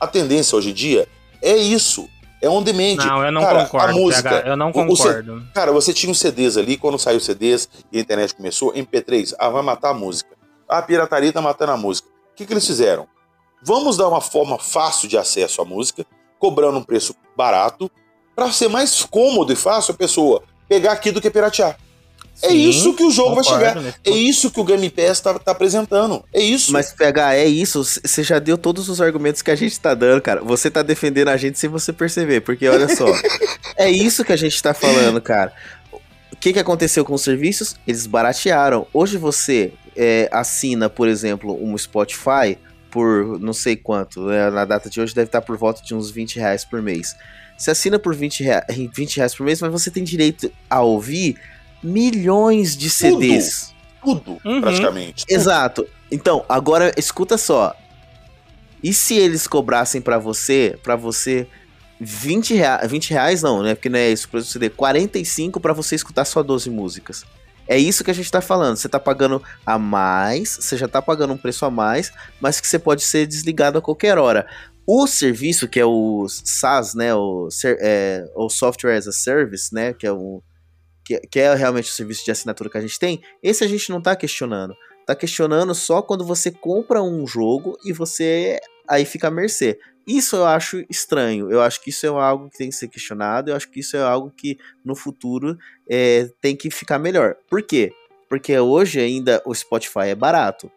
A 0.00 0.06
tendência 0.08 0.56
hoje 0.58 0.70
em 0.70 0.74
dia 0.74 1.06
é 1.40 1.56
isso. 1.56 2.08
É 2.42 2.48
on 2.48 2.62
demand. 2.62 2.96
Não, 2.96 3.24
eu 3.24 3.32
não 3.32 3.40
Cara, 3.42 3.64
concordo. 3.64 3.88
A 3.90 3.92
música. 3.92 4.28
PH, 4.30 4.48
eu 4.48 4.56
não 4.56 4.68
o- 4.68 4.70
o 4.70 4.96
C- 4.96 5.02
concordo. 5.04 5.42
Cara, 5.54 5.72
você 5.72 5.92
tinha 5.92 6.10
os 6.10 6.18
CDs 6.18 6.56
ali, 6.56 6.76
quando 6.76 6.98
saiu 6.98 7.18
os 7.18 7.24
CDs 7.24 7.68
e 7.92 7.98
a 7.98 8.00
internet 8.00 8.34
começou, 8.34 8.72
MP3, 8.74 9.34
ah, 9.38 9.48
vai 9.48 9.62
matar 9.62 9.90
a 9.90 9.94
música. 9.94 10.30
Ah, 10.68 10.78
a 10.78 10.82
pirataria 10.82 11.32
tá 11.32 11.40
matando 11.40 11.72
a 11.72 11.76
música. 11.76 12.08
O 12.08 12.36
que, 12.36 12.44
que 12.46 12.52
eles 12.52 12.64
fizeram? 12.66 13.06
Vamos 13.62 13.96
dar 13.96 14.08
uma 14.08 14.20
forma 14.20 14.58
fácil 14.58 15.08
de 15.08 15.16
acesso 15.16 15.60
à 15.60 15.64
música, 15.64 16.06
cobrando 16.38 16.78
um 16.78 16.82
preço 16.82 17.14
barato, 17.36 17.90
para 18.34 18.52
ser 18.52 18.68
mais 18.68 19.04
cômodo 19.04 19.52
e 19.52 19.56
fácil 19.56 19.92
a 19.94 19.96
pessoa 19.96 20.42
pegar 20.68 20.92
aqui 20.92 21.10
do 21.10 21.20
que 21.20 21.28
piratear. 21.28 21.76
é 22.40 22.50
Sim, 22.50 22.68
isso 22.68 22.94
que 22.94 23.02
o 23.02 23.10
jogo 23.10 23.34
vai 23.34 23.42
concordo 23.42 23.66
chegar. 23.66 23.80
nesse 23.80 23.98
É 24.04 24.10
isso 24.10 24.50
que 24.50 24.60
o 24.60 24.64
Game 24.64 24.88
Pass 24.90 25.20
tá, 25.20 25.36
tá 25.38 25.50
apresentando. 25.50 26.24
É 26.32 26.40
isso. 26.40 26.72
Mas 26.72 26.92
PH, 26.92 27.34
é 27.34 27.46
isso. 27.46 27.82
Você 27.82 28.22
já 28.22 28.38
deu 28.38 28.56
todos 28.56 28.88
os 28.88 29.00
argumentos 29.00 29.42
que 29.42 29.50
a 29.50 29.56
gente 29.56 29.78
tá 29.80 29.92
dando, 29.92 30.22
cara. 30.22 30.40
Você 30.42 30.70
tá 30.70 30.82
defendendo 30.82 31.28
a 31.28 31.36
gente 31.36 31.58
sem 31.58 31.68
você 31.68 31.92
perceber, 31.92 32.42
porque 32.42 32.68
olha 32.68 32.88
só. 32.94 33.06
é 33.76 33.90
isso 33.90 34.24
que 34.24 34.32
a 34.32 34.36
gente 34.36 34.62
tá 34.62 34.72
falando, 34.72 35.20
cara. 35.20 35.52
O 36.32 36.36
que, 36.36 36.52
que 36.52 36.60
aconteceu 36.60 37.04
com 37.04 37.14
os 37.14 37.22
serviços? 37.22 37.74
Eles 37.84 38.06
baratearam. 38.06 38.86
Hoje 38.94 39.16
você 39.16 39.72
é, 39.96 40.28
assina, 40.30 40.88
por 40.88 41.08
exemplo, 41.08 41.58
um 41.60 41.76
Spotify 41.76 42.56
por 42.90 43.38
não 43.40 43.52
sei 43.52 43.76
quanto. 43.76 44.26
né? 44.26 44.50
Na 44.50 44.64
data 44.64 44.88
de 44.90 45.00
hoje 45.00 45.14
deve 45.14 45.28
estar 45.28 45.40
por 45.42 45.56
volta 45.56 45.82
de 45.82 45.94
uns 45.94 46.10
20 46.10 46.36
reais 46.38 46.64
por 46.64 46.80
mês. 46.82 47.16
Você 47.56 47.70
assina 47.72 47.98
por 47.98 48.14
20 48.14 48.42
reais, 48.44 48.64
20 48.94 49.16
reais 49.16 49.34
por 49.34 49.44
mês, 49.44 49.60
mas 49.60 49.70
você 49.72 49.90
tem 49.90 50.04
direito 50.04 50.50
a 50.70 50.80
ouvir 50.80 51.36
milhões 51.82 52.76
de 52.76 52.88
CDs. 52.90 53.74
Tudo, 54.02 54.38
Uhum. 54.44 54.60
praticamente. 54.60 55.24
Exato. 55.28 55.86
Então, 56.10 56.44
agora 56.48 56.92
escuta 56.96 57.36
só. 57.36 57.74
E 58.82 58.92
se 58.92 59.14
eles 59.16 59.46
cobrassem 59.48 60.00
pra 60.00 60.18
você, 60.18 60.78
para 60.84 60.94
você 60.94 61.46
20 62.00 62.54
reais, 62.54 62.88
20 62.88 63.10
reais 63.10 63.42
não, 63.42 63.60
né? 63.62 63.74
Porque 63.74 63.88
não 63.88 63.98
é 63.98 64.08
isso, 64.10 64.28
pra 64.28 64.40
você 64.40 64.56
ter 64.58 64.70
45 64.70 65.58
pra 65.58 65.72
você 65.72 65.96
escutar 65.96 66.24
só 66.24 66.42
12 66.44 66.70
músicas. 66.70 67.24
É 67.68 67.76
isso 67.76 68.02
que 68.02 68.10
a 68.10 68.14
gente 68.14 68.30
tá 68.30 68.40
falando. 68.40 68.76
Você 68.76 68.88
tá 68.88 68.98
pagando 68.98 69.42
a 69.64 69.78
mais, 69.78 70.56
você 70.60 70.76
já 70.76 70.88
tá 70.88 71.02
pagando 71.02 71.34
um 71.34 71.36
preço 71.36 71.66
a 71.66 71.70
mais, 71.70 72.10
mas 72.40 72.60
que 72.60 72.66
você 72.66 72.78
pode 72.78 73.02
ser 73.02 73.26
desligado 73.26 73.78
a 73.78 73.82
qualquer 73.82 74.16
hora. 74.16 74.48
O 74.86 75.06
serviço, 75.06 75.68
que 75.68 75.78
é 75.78 75.84
o 75.84 76.26
SaaS, 76.28 76.94
né? 76.94 77.14
O, 77.14 77.48
é, 77.64 78.24
o 78.34 78.48
Software 78.48 78.96
as 78.96 79.06
a 79.06 79.12
Service, 79.12 79.74
né? 79.74 79.92
Que 79.92 80.06
é, 80.06 80.12
o, 80.12 80.42
que, 81.04 81.20
que 81.20 81.40
é 81.40 81.54
realmente 81.54 81.90
o 81.90 81.94
serviço 81.94 82.24
de 82.24 82.30
assinatura 82.30 82.70
que 82.70 82.78
a 82.78 82.80
gente 82.80 82.98
tem, 82.98 83.20
esse 83.42 83.62
a 83.62 83.68
gente 83.68 83.90
não 83.90 84.00
tá 84.00 84.16
questionando. 84.16 84.74
Tá 85.06 85.14
questionando 85.14 85.74
só 85.74 86.02
quando 86.02 86.24
você 86.24 86.50
compra 86.50 87.02
um 87.02 87.26
jogo 87.26 87.76
e 87.84 87.92
você 87.92 88.58
aí 88.88 89.04
fica 89.04 89.28
à 89.28 89.30
mercê. 89.30 89.78
Isso 90.06 90.36
eu 90.36 90.46
acho 90.46 90.84
estranho. 90.88 91.50
Eu 91.50 91.60
acho 91.60 91.82
que 91.82 91.90
isso 91.90 92.06
é 92.06 92.08
algo 92.08 92.48
que 92.48 92.56
tem 92.56 92.70
que 92.70 92.74
ser 92.74 92.88
questionado. 92.88 93.50
Eu 93.50 93.56
acho 93.56 93.70
que 93.70 93.80
isso 93.80 93.96
é 93.96 94.00
algo 94.00 94.32
que 94.34 94.58
no 94.82 94.96
futuro 94.96 95.58
é, 95.88 96.30
tem 96.40 96.56
que 96.56 96.70
ficar 96.70 96.98
melhor. 96.98 97.36
Por 97.48 97.62
quê? 97.62 97.92
Porque 98.28 98.58
hoje 98.58 99.00
ainda 99.00 99.42
o 99.44 99.54
Spotify 99.54 100.08
é 100.08 100.14
barato. 100.14 100.70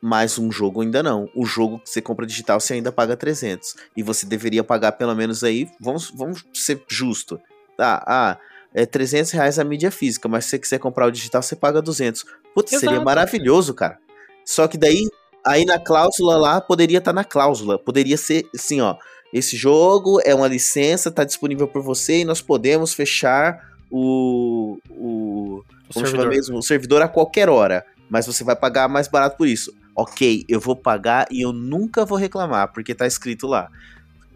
Mas 0.00 0.38
um 0.38 0.52
jogo 0.52 0.82
ainda 0.82 1.02
não. 1.02 1.28
O 1.34 1.44
jogo 1.44 1.80
que 1.80 1.90
você 1.90 2.00
compra 2.00 2.24
digital 2.24 2.60
você 2.60 2.74
ainda 2.74 2.92
paga 2.92 3.16
300. 3.16 3.74
E 3.96 4.02
você 4.02 4.24
deveria 4.24 4.62
pagar 4.62 4.92
pelo 4.92 5.14
menos 5.16 5.42
aí. 5.42 5.68
Vamos, 5.80 6.12
vamos 6.14 6.44
ser 6.54 6.80
justo. 6.86 7.40
Tá, 7.76 8.04
ah, 8.06 8.38
é 8.72 8.86
300 8.86 9.32
reais 9.32 9.58
a 9.58 9.64
mídia 9.64 9.90
física. 9.90 10.28
Mas 10.28 10.44
se 10.44 10.50
você 10.50 10.58
quiser 10.60 10.78
comprar 10.78 11.06
o 11.06 11.10
digital, 11.10 11.42
você 11.42 11.56
paga 11.56 11.82
200. 11.82 12.24
Putz, 12.54 12.78
seria 12.78 13.00
maravilhoso, 13.00 13.74
cara. 13.74 13.98
Só 14.44 14.68
que 14.68 14.78
daí, 14.78 15.08
aí 15.46 15.64
na 15.64 15.78
cláusula 15.78 16.36
lá, 16.36 16.60
poderia 16.60 16.98
estar 16.98 17.12
na 17.12 17.24
cláusula. 17.24 17.78
Poderia 17.78 18.16
ser 18.16 18.48
assim, 18.54 18.80
ó. 18.80 18.96
Esse 19.32 19.56
jogo 19.56 20.20
é 20.24 20.34
uma 20.34 20.48
licença, 20.48 21.10
tá 21.10 21.24
disponível 21.24 21.66
por 21.68 21.82
você 21.82 22.20
e 22.20 22.24
nós 22.24 22.40
podemos 22.40 22.92
fechar 22.94 23.60
o. 23.90 24.78
o 24.90 25.62
O 25.88 25.94
como 25.94 26.06
chama 26.06 26.24
servidor. 26.24 26.28
mesmo? 26.28 26.58
O 26.58 26.62
servidor 26.62 27.02
a 27.02 27.08
qualquer 27.08 27.48
hora. 27.48 27.84
Mas 28.08 28.26
você 28.26 28.44
vai 28.44 28.54
pagar 28.56 28.88
mais 28.88 29.08
barato 29.08 29.36
por 29.36 29.46
isso. 29.48 29.72
Ok, 29.94 30.44
eu 30.48 30.60
vou 30.60 30.76
pagar 30.76 31.26
e 31.30 31.40
eu 31.42 31.52
nunca 31.52 32.04
vou 32.04 32.18
reclamar, 32.18 32.72
porque 32.72 32.94
tá 32.94 33.06
escrito 33.06 33.46
lá. 33.46 33.68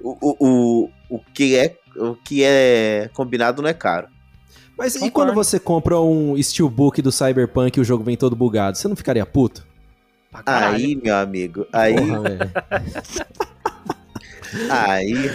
O, 0.01 0.17
o, 0.21 0.37
o, 0.41 0.91
o, 1.17 1.21
que, 1.35 1.55
é, 1.55 1.77
o 1.97 2.15
que 2.17 2.43
é 2.43 3.11
combinado 3.13 3.61
não 3.63 3.69
é 3.69 3.75
caro. 3.75 4.09
Mas 4.77 4.95
e 4.95 4.99
Concordo. 4.99 5.13
quando 5.13 5.35
você 5.35 5.61
compra 5.61 6.01
um 6.01 6.41
steelbook 6.43 7.03
do 7.03 7.13
Cyberpunk 7.13 7.77
e 7.77 7.81
o 7.81 7.85
jogo 7.85 8.03
vem 8.03 8.17
todo 8.17 8.35
bugado? 8.35 8.79
Você 8.79 8.89
não 8.89 8.97
ficaria 8.97 9.27
puto? 9.27 9.67
Aí, 10.47 10.95
meu 11.03 11.17
amigo, 11.17 11.67
aí, 11.73 11.95
Porra, 11.97 12.53
aí. 14.71 15.31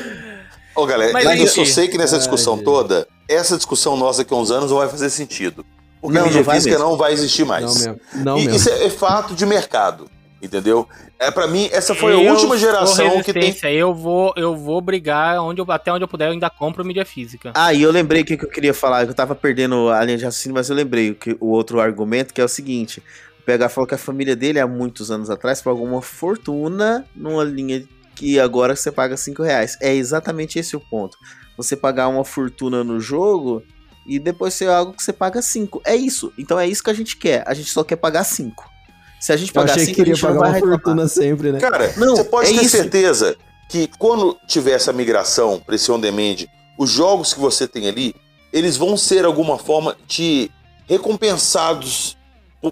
Ô, 0.75 0.85
galera, 0.85 1.13
Mas 1.13 1.23
eu 1.25 1.29
aí- 1.31 1.47
só 1.47 1.65
sei 1.65 1.87
que 1.87 1.97
nessa 1.97 2.15
Ai, 2.15 2.19
discussão 2.19 2.55
gente. 2.55 2.65
toda, 2.65 3.07
essa 3.29 3.55
discussão 3.57 3.95
nossa 3.97 4.19
daqui 4.23 4.33
a 4.33 4.37
uns 4.37 4.51
anos 4.51 4.71
não 4.71 4.77
vai 4.77 4.87
fazer 4.89 5.09
sentido. 5.09 5.65
Porque 6.01 6.17
Não, 6.17 6.23
a 6.23 6.25
mídia 6.25 6.39
não 6.39 6.45
vai 6.45 6.55
física 6.55 6.75
mesmo. 6.75 6.89
não 6.91 6.97
vai 6.97 7.13
existir 7.13 7.45
mais. 7.45 7.63
Não 7.65 7.73
mesmo. 7.73 7.99
Não 8.13 8.37
E 8.37 8.41
mesmo. 8.45 8.55
isso 8.55 8.69
é, 8.69 8.85
é 8.85 8.89
fato 8.89 9.33
de 9.33 9.45
mercado, 9.45 10.09
entendeu? 10.41 10.87
É 11.17 11.31
para 11.31 11.47
mim 11.47 11.69
essa 11.71 11.95
foi 11.95 12.11
a 12.13 12.15
Eu 12.15 12.31
última 12.31 12.49
sou 12.49 12.57
geração 12.57 13.23
que 13.23 13.33
tem. 13.33 13.55
Eu 13.73 13.93
vou, 13.93 14.33
eu 14.35 14.55
vou 14.55 14.81
brigar 14.81 15.39
onde 15.41 15.61
eu- 15.61 15.71
até 15.71 15.91
onde 15.91 16.03
eu 16.03 16.07
puder, 16.07 16.27
eu 16.27 16.31
ainda 16.33 16.49
compro 16.49 16.83
mídia 16.85 17.05
física. 17.05 17.51
Ah, 17.55 17.73
e 17.73 17.81
eu 17.81 17.91
lembrei 17.91 18.21
o 18.21 18.25
que, 18.25 18.37
que 18.37 18.45
eu 18.45 18.49
queria 18.49 18.73
falar, 18.73 19.05
que 19.05 19.11
eu 19.11 19.15
tava 19.15 19.33
perdendo 19.33 19.89
a 19.89 20.03
linha 20.03 20.17
de 20.17 20.25
raciocínio, 20.25 20.53
mas 20.55 20.69
eu 20.69 20.75
lembrei 20.75 21.13
que 21.13 21.35
o 21.39 21.47
outro 21.47 21.79
argumento, 21.79 22.33
que 22.33 22.41
é 22.41 22.43
o 22.43 22.49
seguinte: 22.49 23.01
PH 23.45 23.69
falou 23.69 23.87
que 23.87 23.95
a 23.95 23.97
família 23.97 24.35
dele, 24.35 24.59
há 24.59 24.67
muitos 24.67 25.11
anos 25.11 25.29
atrás, 25.29 25.61
pagou 25.61 25.85
uma 25.85 26.01
fortuna 26.01 27.05
numa 27.15 27.43
linha 27.43 27.87
que 28.15 28.39
agora 28.39 28.75
você 28.75 28.91
paga 28.91 29.15
5 29.15 29.43
reais. 29.43 29.77
É 29.81 29.93
exatamente 29.93 30.57
esse 30.57 30.75
o 30.75 30.79
ponto. 30.79 31.17
Você 31.57 31.75
pagar 31.75 32.07
uma 32.07 32.25
fortuna 32.25 32.83
no 32.83 32.99
jogo 32.99 33.61
e 34.07 34.19
depois 34.19 34.53
ser 34.53 34.69
algo 34.69 34.93
que 34.93 35.03
você 35.03 35.13
paga 35.13 35.41
5. 35.41 35.81
É 35.85 35.95
isso. 35.95 36.33
Então 36.37 36.59
é 36.59 36.67
isso 36.67 36.83
que 36.83 36.89
a 36.89 36.93
gente 36.93 37.17
quer. 37.17 37.43
A 37.45 37.53
gente 37.53 37.69
só 37.69 37.83
quer 37.83 37.97
pagar 37.97 38.23
5. 38.23 38.71
Se 39.19 39.31
a 39.31 39.37
gente 39.37 39.53
pagar 39.53 39.73
achei 39.73 39.85
5, 39.85 39.95
que 39.95 40.01
a 40.01 40.03
queria 40.03 40.15
gente 40.15 40.23
não 40.23 40.29
pagar 40.29 40.39
vai 40.39 40.49
uma 40.49 40.55
reclamar. 40.55 40.79
fortuna 40.81 41.07
sempre, 41.07 41.51
né? 41.51 41.59
Cara, 41.59 41.93
Não, 41.97 42.15
você 42.15 42.23
pode 42.23 42.49
é 42.49 42.53
ter 42.53 42.65
isso. 42.65 42.77
certeza 42.77 43.35
que 43.69 43.89
quando 43.97 44.37
tiver 44.47 44.71
essa 44.71 44.93
migração 44.93 45.59
para 45.59 45.75
esse 45.75 45.91
on-demand, 45.91 46.45
os 46.77 46.89
jogos 46.89 47.33
que 47.33 47.39
você 47.39 47.67
tem 47.67 47.87
ali, 47.87 48.13
eles 48.53 48.77
vão 48.77 48.95
ser, 48.95 49.21
de 49.21 49.25
alguma 49.25 49.57
forma, 49.57 49.95
te 50.07 50.51
recompensados 50.87 52.17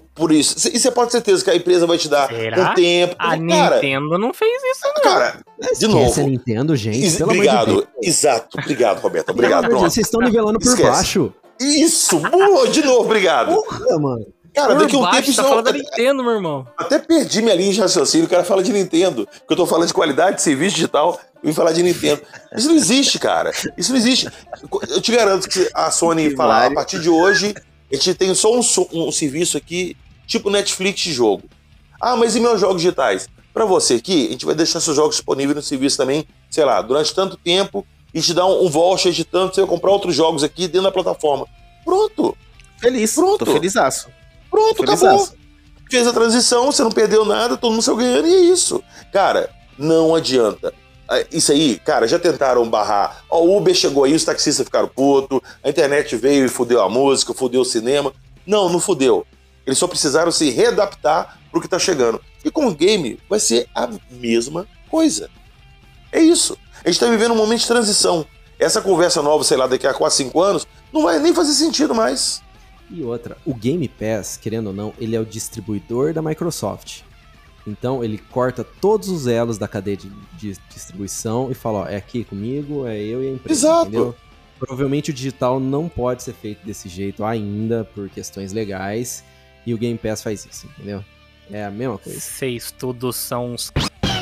por 0.14 0.32
isso. 0.32 0.56
E 0.72 0.78
você 0.78 0.90
pode 0.90 1.10
ter 1.10 1.18
certeza 1.18 1.44
que 1.44 1.50
a 1.50 1.56
empresa 1.56 1.86
vai 1.86 1.98
te 1.98 2.08
dar 2.08 2.28
Será? 2.28 2.70
um 2.70 2.74
tempo. 2.74 3.14
A 3.18 3.36
cara, 3.38 3.74
Nintendo 3.76 4.18
não 4.18 4.32
fez 4.34 4.62
isso, 4.62 4.80
não. 4.96 5.02
cara, 5.02 5.38
de 5.58 5.66
Esquece 5.66 5.86
novo. 5.88 6.20
a 6.20 6.24
Nintendo, 6.24 6.76
gente. 6.76 7.04
Is- 7.04 7.16
de 7.16 7.22
obrigado. 7.24 7.66
Deus. 7.74 7.86
Exato. 8.02 8.58
Obrigado, 8.58 9.00
Roberto. 9.00 9.30
Obrigado. 9.30 9.62
de 9.64 9.68
Pronto. 9.70 9.82
Vocês 9.90 10.06
estão 10.06 10.20
nivelando 10.20 10.58
por 10.58 10.68
Esquece. 10.68 10.88
baixo. 10.90 11.32
Isso. 11.60 12.18
Boa, 12.18 12.68
de 12.68 12.82
novo, 12.84 13.00
obrigado. 13.04 13.54
Porra, 13.54 13.98
mano. 13.98 14.26
Cara, 14.54 14.74
Por 14.76 14.82
daqui 14.82 14.94
a 14.94 14.98
um 15.00 15.02
baixo, 15.02 15.22
tempo 15.22 15.36
tá 15.36 15.42
não- 15.42 15.48
falando 15.50 15.64
da 15.64 15.72
Nintendo, 15.72 16.22
meu 16.22 16.32
irmão. 16.34 16.66
Até 16.78 16.98
perdi 17.00 17.42
minha 17.42 17.56
linha 17.56 17.72
de 17.72 17.80
raciocínio. 17.80 18.26
O 18.26 18.30
cara 18.30 18.44
fala 18.44 18.62
de 18.62 18.72
Nintendo. 18.72 19.26
Porque 19.26 19.52
eu 19.52 19.56
tô 19.56 19.66
falando 19.66 19.88
de 19.88 19.92
qualidade 19.94 20.36
de 20.36 20.42
serviço 20.42 20.76
digital. 20.76 21.18
Eu 21.42 21.48
vim 21.48 21.52
falar 21.52 21.72
de 21.72 21.82
Nintendo. 21.82 22.22
Isso 22.56 22.68
não 22.68 22.76
existe, 22.76 23.18
cara. 23.18 23.50
Isso 23.76 23.90
não 23.90 23.98
existe. 23.98 24.28
Eu 24.90 25.00
te 25.00 25.10
garanto 25.10 25.48
que 25.48 25.68
a 25.74 25.90
Sony 25.90 26.30
Que 26.30 26.36
fala, 26.36 26.66
a 26.66 26.72
partir 26.72 27.00
de 27.00 27.10
hoje, 27.10 27.52
a 27.94 27.96
gente 27.96 28.14
tem 28.14 28.34
só 28.34 28.54
um, 28.54 28.60
um 28.92 29.12
serviço 29.12 29.56
aqui, 29.56 29.96
tipo 30.26 30.50
Netflix 30.50 31.00
de 31.00 31.12
jogo. 31.12 31.44
Ah, 32.00 32.16
mas 32.16 32.36
e 32.36 32.40
meus 32.40 32.60
jogos 32.60 32.82
digitais? 32.82 33.28
Pra 33.52 33.64
você 33.64 33.94
aqui, 33.94 34.26
a 34.28 34.30
gente 34.32 34.44
vai 34.44 34.54
deixar 34.54 34.80
seus 34.80 34.96
jogos 34.96 35.16
disponíveis 35.16 35.56
no 35.56 35.62
serviço 35.62 35.96
também, 35.96 36.26
sei 36.50 36.64
lá, 36.64 36.82
durante 36.82 37.14
tanto 37.14 37.36
tempo 37.36 37.86
e 38.12 38.20
te 38.20 38.34
dar 38.34 38.46
um, 38.46 38.64
um 38.64 38.68
voucher 38.68 39.12
de 39.12 39.24
tanto, 39.24 39.54
você 39.54 39.60
vai 39.60 39.70
comprar 39.70 39.90
outros 39.90 40.14
jogos 40.14 40.42
aqui 40.42 40.62
dentro 40.66 40.82
da 40.82 40.92
plataforma. 40.92 41.46
Pronto, 41.84 42.36
Feliz. 42.84 43.14
Pronto. 43.14 43.44
Tô 43.44 43.52
felizaço. 43.52 44.08
pronto, 44.50 44.76
Felizaço. 44.76 45.06
acabou. 45.06 45.28
Fez 45.90 46.06
a 46.06 46.12
transição, 46.12 46.66
você 46.66 46.82
não 46.82 46.90
perdeu 46.90 47.24
nada, 47.24 47.56
todo 47.56 47.72
mundo 47.72 47.82
saiu 47.82 47.96
ganhando 47.96 48.26
e 48.26 48.34
é 48.34 48.40
isso. 48.40 48.82
Cara, 49.12 49.50
não 49.78 50.14
adianta. 50.14 50.72
Ah, 51.14 51.26
Isso 51.30 51.52
aí, 51.52 51.78
cara, 51.78 52.08
já 52.08 52.18
tentaram 52.18 52.68
barrar. 52.68 53.24
Ó, 53.30 53.42
o 53.42 53.56
Uber 53.56 53.74
chegou 53.74 54.04
aí, 54.04 54.14
os 54.14 54.24
taxistas 54.24 54.64
ficaram 54.64 54.88
putos, 54.88 55.40
a 55.62 55.68
internet 55.68 56.16
veio 56.16 56.46
e 56.46 56.48
fudeu 56.48 56.82
a 56.82 56.88
música, 56.88 57.32
fudeu 57.32 57.60
o 57.60 57.64
cinema. 57.64 58.12
Não, 58.46 58.68
não 58.68 58.80
fudeu. 58.80 59.26
Eles 59.66 59.78
só 59.78 59.86
precisaram 59.86 60.32
se 60.32 60.50
readaptar 60.50 61.38
pro 61.50 61.60
que 61.60 61.68
tá 61.68 61.78
chegando. 61.78 62.20
E 62.44 62.50
com 62.50 62.66
o 62.66 62.74
game 62.74 63.18
vai 63.28 63.38
ser 63.38 63.68
a 63.74 63.88
mesma 64.10 64.66
coisa. 64.90 65.30
É 66.12 66.20
isso. 66.20 66.58
A 66.84 66.90
gente 66.90 67.00
tá 67.00 67.08
vivendo 67.08 67.32
um 67.32 67.36
momento 67.36 67.60
de 67.60 67.66
transição. 67.66 68.26
Essa 68.58 68.82
conversa 68.82 69.22
nova, 69.22 69.42
sei 69.44 69.56
lá, 69.56 69.66
daqui 69.66 69.86
a 69.86 69.94
4, 69.94 70.16
5 70.16 70.40
anos, 70.40 70.66
não 70.92 71.02
vai 71.02 71.18
nem 71.18 71.34
fazer 71.34 71.52
sentido 71.54 71.94
mais. 71.94 72.42
E 72.90 73.02
outra, 73.02 73.36
o 73.44 73.54
Game 73.54 73.88
Pass, 73.88 74.36
querendo 74.36 74.68
ou 74.68 74.72
não, 74.72 74.92
ele 74.98 75.16
é 75.16 75.20
o 75.20 75.24
distribuidor 75.24 76.12
da 76.12 76.20
Microsoft. 76.20 77.00
Então 77.66 78.04
ele 78.04 78.18
corta 78.18 78.62
todos 78.62 79.08
os 79.08 79.26
elos 79.26 79.56
da 79.56 79.66
cadeia 79.66 79.96
de, 79.96 80.10
de 80.36 80.56
distribuição 80.68 81.50
e 81.50 81.54
fala, 81.54 81.80
ó, 81.80 81.86
é 81.86 81.96
aqui 81.96 82.24
comigo, 82.24 82.86
é 82.86 82.98
eu 83.02 83.22
e 83.22 83.28
a 83.28 83.32
empresa. 83.32 83.60
Exato. 83.60 83.88
Entendeu? 83.88 84.14
Provavelmente 84.58 85.10
o 85.10 85.14
digital 85.14 85.58
não 85.58 85.88
pode 85.88 86.22
ser 86.22 86.32
feito 86.34 86.64
desse 86.64 86.88
jeito 86.88 87.24
ainda, 87.24 87.84
por 87.94 88.08
questões 88.08 88.52
legais, 88.52 89.24
e 89.66 89.74
o 89.74 89.78
Game 89.78 89.98
Pass 89.98 90.22
faz 90.22 90.46
isso, 90.50 90.66
entendeu? 90.66 91.04
É 91.50 91.64
a 91.64 91.70
mesma 91.70 91.98
coisa. 91.98 92.18
Vocês 92.18 92.70
todos 92.70 93.16
são 93.16 93.52
uns 93.52 93.70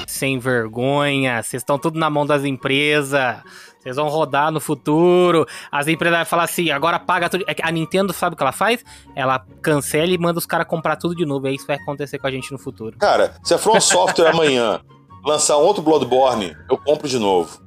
sem 0.06 0.38
vergonha. 0.38 1.42
Vocês 1.42 1.62
estão 1.62 1.78
tudo 1.78 1.98
na 1.98 2.10
mão 2.10 2.26
das 2.26 2.44
empresas. 2.44 3.40
Vocês 3.82 3.96
vão 3.96 4.08
rodar 4.08 4.52
no 4.52 4.60
futuro. 4.60 5.44
As 5.70 5.88
empresas 5.88 6.18
vão 6.18 6.26
falar 6.26 6.44
assim, 6.44 6.70
agora 6.70 7.00
paga 7.00 7.28
tudo. 7.28 7.42
É 7.48 7.54
que 7.54 7.62
A 7.64 7.70
Nintendo 7.70 8.12
sabe 8.12 8.34
o 8.34 8.36
que 8.36 8.42
ela 8.42 8.52
faz? 8.52 8.84
Ela 9.16 9.44
cancela 9.60 10.12
e 10.12 10.18
manda 10.18 10.38
os 10.38 10.46
caras 10.46 10.68
comprar 10.68 10.94
tudo 10.94 11.16
de 11.16 11.26
novo. 11.26 11.48
É 11.48 11.50
isso 11.50 11.64
que 11.64 11.72
vai 11.72 11.82
acontecer 11.82 12.18
com 12.18 12.28
a 12.28 12.30
gente 12.30 12.52
no 12.52 12.58
futuro. 12.58 12.96
Cara, 12.96 13.34
se 13.42 13.52
a 13.52 13.58
From 13.58 13.80
Software 13.80 14.30
amanhã 14.30 14.80
lançar 15.24 15.58
um 15.58 15.62
outro 15.62 15.82
Bloodborne, 15.82 16.56
eu 16.70 16.78
compro 16.78 17.08
de 17.08 17.18
novo. 17.18 17.60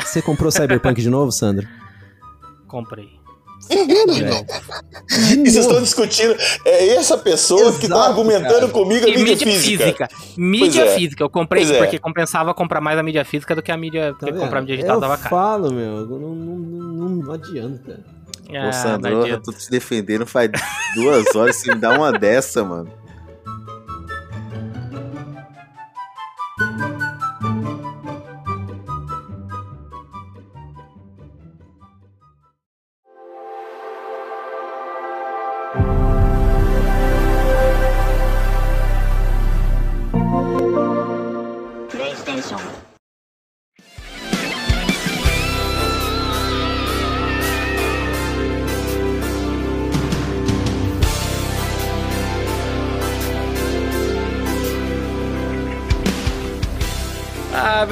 Você 0.00 0.22
comprou 0.22 0.50
Cyberpunk 0.50 1.02
de 1.02 1.10
novo, 1.10 1.30
Sandro? 1.30 1.68
Comprei. 2.66 3.21
É. 3.70 3.76
E 5.34 5.50
vocês 5.50 5.56
estão 5.56 5.80
discutindo. 5.82 6.36
É 6.64 6.88
essa 6.94 7.16
pessoa 7.16 7.72
que 7.72 7.88
tá 7.88 7.94
Exato, 7.94 8.10
argumentando 8.10 8.60
cara. 8.60 8.68
comigo 8.68 9.06
a 9.06 9.08
E 9.08 9.16
mídia, 9.16 9.36
física. 9.46 10.08
Mídia 10.36 10.82
Pois 10.84 10.92
é. 10.92 10.96
física. 10.98 11.24
Eu 11.24 11.30
comprei 11.30 11.64
é. 11.64 11.78
porque 11.78 11.98
compensava 11.98 12.52
comprar 12.54 12.80
mais 12.80 12.98
a 12.98 13.02
mídia 13.02 13.24
física 13.24 13.54
do 13.54 13.62
que 13.62 13.70
a 13.72 13.76
mídia. 13.76 14.14
Tá 14.18 14.32
comprar 14.32 14.58
a 14.58 14.60
mídia 14.62 14.76
digital 14.76 14.96
eu 14.96 15.00
dava 15.00 15.16
caro. 15.16 15.30
falo, 15.30 15.72
meu, 15.72 16.06
não, 16.06 16.18
não, 16.18 16.34
não, 16.34 17.08
não 17.08 17.32
adianta. 17.32 18.00
Ah, 18.54 18.68
Ô, 18.68 18.72
Sandro, 18.72 19.26
eu 19.26 19.40
tô 19.40 19.52
te 19.52 19.70
defendendo 19.70 20.26
faz 20.26 20.50
duas 20.94 21.34
horas, 21.34 21.56
você 21.56 21.72
me 21.72 21.80
dá 21.80 21.92
uma 21.92 22.12
dessa, 22.12 22.62
mano. 22.62 22.90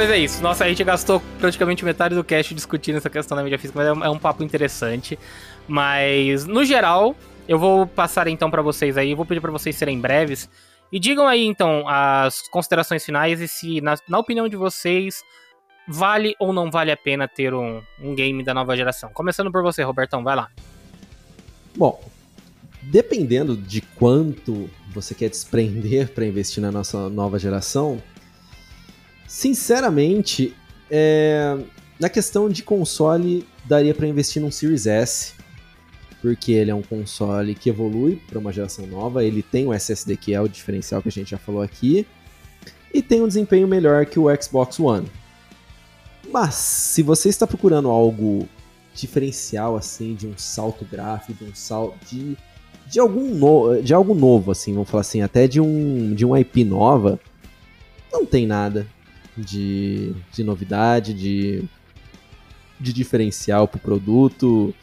Mas 0.01 0.11
é 0.11 0.17
isso. 0.17 0.43
Nossa, 0.43 0.65
a 0.65 0.69
gente 0.69 0.83
gastou 0.83 1.21
praticamente 1.39 1.85
metade 1.85 2.15
do 2.15 2.25
cast 2.25 2.55
discutindo 2.55 2.97
essa 2.97 3.11
questão 3.11 3.37
da 3.37 3.43
mídia 3.43 3.59
física, 3.59 3.79
mas 3.79 3.87
é 3.87 3.93
um, 3.93 4.05
é 4.07 4.09
um 4.09 4.19
papo 4.19 4.43
interessante. 4.43 5.19
Mas, 5.69 6.47
no 6.47 6.65
geral, 6.65 7.15
eu 7.47 7.59
vou 7.59 7.87
passar 7.87 8.27
então 8.27 8.51
pra 8.51 8.63
vocês 8.63 8.97
aí, 8.97 9.15
vou 9.15 9.27
pedir 9.27 9.43
pra 9.43 9.51
vocês 9.51 9.77
serem 9.77 10.01
breves. 10.01 10.49
E 10.91 10.99
digam 10.99 11.29
aí, 11.29 11.45
então, 11.45 11.87
as 11.87 12.49
considerações 12.49 13.05
finais 13.05 13.43
e 13.43 13.47
se, 13.47 13.83
na, 13.83 13.95
na 14.09 14.19
opinião 14.19 14.49
de 14.49 14.57
vocês, 14.57 15.23
vale 15.87 16.35
ou 16.41 16.51
não 16.51 16.71
vale 16.71 16.91
a 16.91 16.97
pena 16.97 17.29
ter 17.29 17.53
um, 17.53 17.83
um 18.03 18.15
game 18.15 18.43
da 18.43 18.55
nova 18.55 18.75
geração. 18.75 19.11
Começando 19.13 19.53
por 19.53 19.63
você, 19.63 19.83
Robertão, 19.83 20.25
vai 20.25 20.35
lá. 20.35 20.49
Bom, 21.77 22.03
dependendo 22.81 23.55
de 23.55 23.83
quanto 23.83 24.71
você 24.95 25.15
quer 25.15 25.29
desprender 25.29 26.09
para 26.09 26.25
investir 26.25 26.63
na 26.63 26.73
nossa 26.73 27.11
nova 27.11 27.39
geração, 27.39 28.03
sinceramente, 29.31 30.57
é, 30.91 31.57
na 32.01 32.09
questão 32.09 32.49
de 32.49 32.65
console, 32.65 33.47
daria 33.65 33.95
para 33.95 34.09
investir 34.09 34.43
num 34.43 34.51
Series 34.51 34.89
S, 34.89 35.35
porque 36.21 36.51
ele 36.51 36.73
é 36.73 36.75
um 36.75 36.83
console 36.83 37.55
que 37.55 37.71
evolui 37.71 38.21
para 38.29 38.41
uma 38.41 38.53
geração 38.53 38.89
nova, 38.89 39.25
ele 39.25 39.41
tem 39.41 39.69
o 39.69 39.73
SSD 39.73 40.17
que 40.17 40.35
é 40.35 40.41
o 40.41 40.49
diferencial 40.49 41.01
que 41.01 41.09
a 41.09 41.13
gente 41.13 41.31
já 41.31 41.39
falou 41.39 41.63
aqui, 41.63 42.05
e 42.93 43.01
tem 43.01 43.23
um 43.23 43.29
desempenho 43.29 43.69
melhor 43.69 44.05
que 44.05 44.19
o 44.19 44.27
Xbox 44.43 44.81
One. 44.81 45.07
Mas 46.29 46.57
se 46.57 47.01
você 47.01 47.29
está 47.29 47.47
procurando 47.47 47.89
algo 47.89 48.49
diferencial 48.93 49.77
assim, 49.77 50.13
de 50.17 50.27
um 50.27 50.37
salto 50.37 50.85
gráfico, 50.85 51.35
de 51.35 51.45
um 51.45 51.55
salto 51.55 51.97
de 52.05 52.37
de 52.85 52.99
algum 52.99 53.33
no, 53.33 53.81
de 53.81 53.95
algo 53.95 54.13
novo 54.13 54.51
assim, 54.51 54.75
vamos 54.75 54.91
falar 54.91 55.03
assim, 55.03 55.23
até 55.23 55.47
de 55.47 55.61
um 55.61 56.13
de 56.15 56.27
um 56.27 56.37
IP 56.37 56.65
nova, 56.65 57.21
não 58.13 58.27
tem 58.27 58.45
nada 58.45 58.89
de, 59.37 60.15
de 60.33 60.45
novidade, 60.45 61.15
de 61.15 61.69
de 62.81 62.93
diferencial 62.93 63.69
para 63.69 63.77
o 63.77 63.81
produto, 63.81 64.75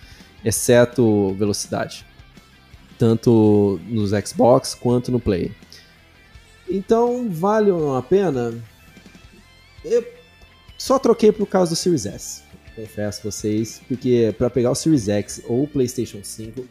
exceto 0.45 1.33
velocidade, 1.33 2.05
tanto 2.97 3.79
nos 3.87 4.11
Xbox 4.11 4.75
quanto 4.75 5.11
no 5.11 5.19
Play. 5.19 5.51
Então, 6.69 7.29
vale 7.29 7.71
ou 7.71 7.79
não 7.79 7.95
a 7.95 8.03
pena? 8.03 8.53
Eu 9.83 10.05
só 10.77 10.99
troquei 10.99 11.31
por 11.31 11.47
causa 11.47 11.71
do 11.71 11.75
Series 11.75 12.05
S. 12.05 12.43
Confesso 12.75 13.21
a 13.21 13.31
vocês, 13.31 13.81
porque 13.87 14.35
para 14.37 14.49
pegar 14.49 14.69
o 14.69 14.75
Series 14.75 15.09
X 15.09 15.41
ou 15.47 15.63
o 15.63 15.67
PlayStation 15.67 16.19
5, 16.21 16.63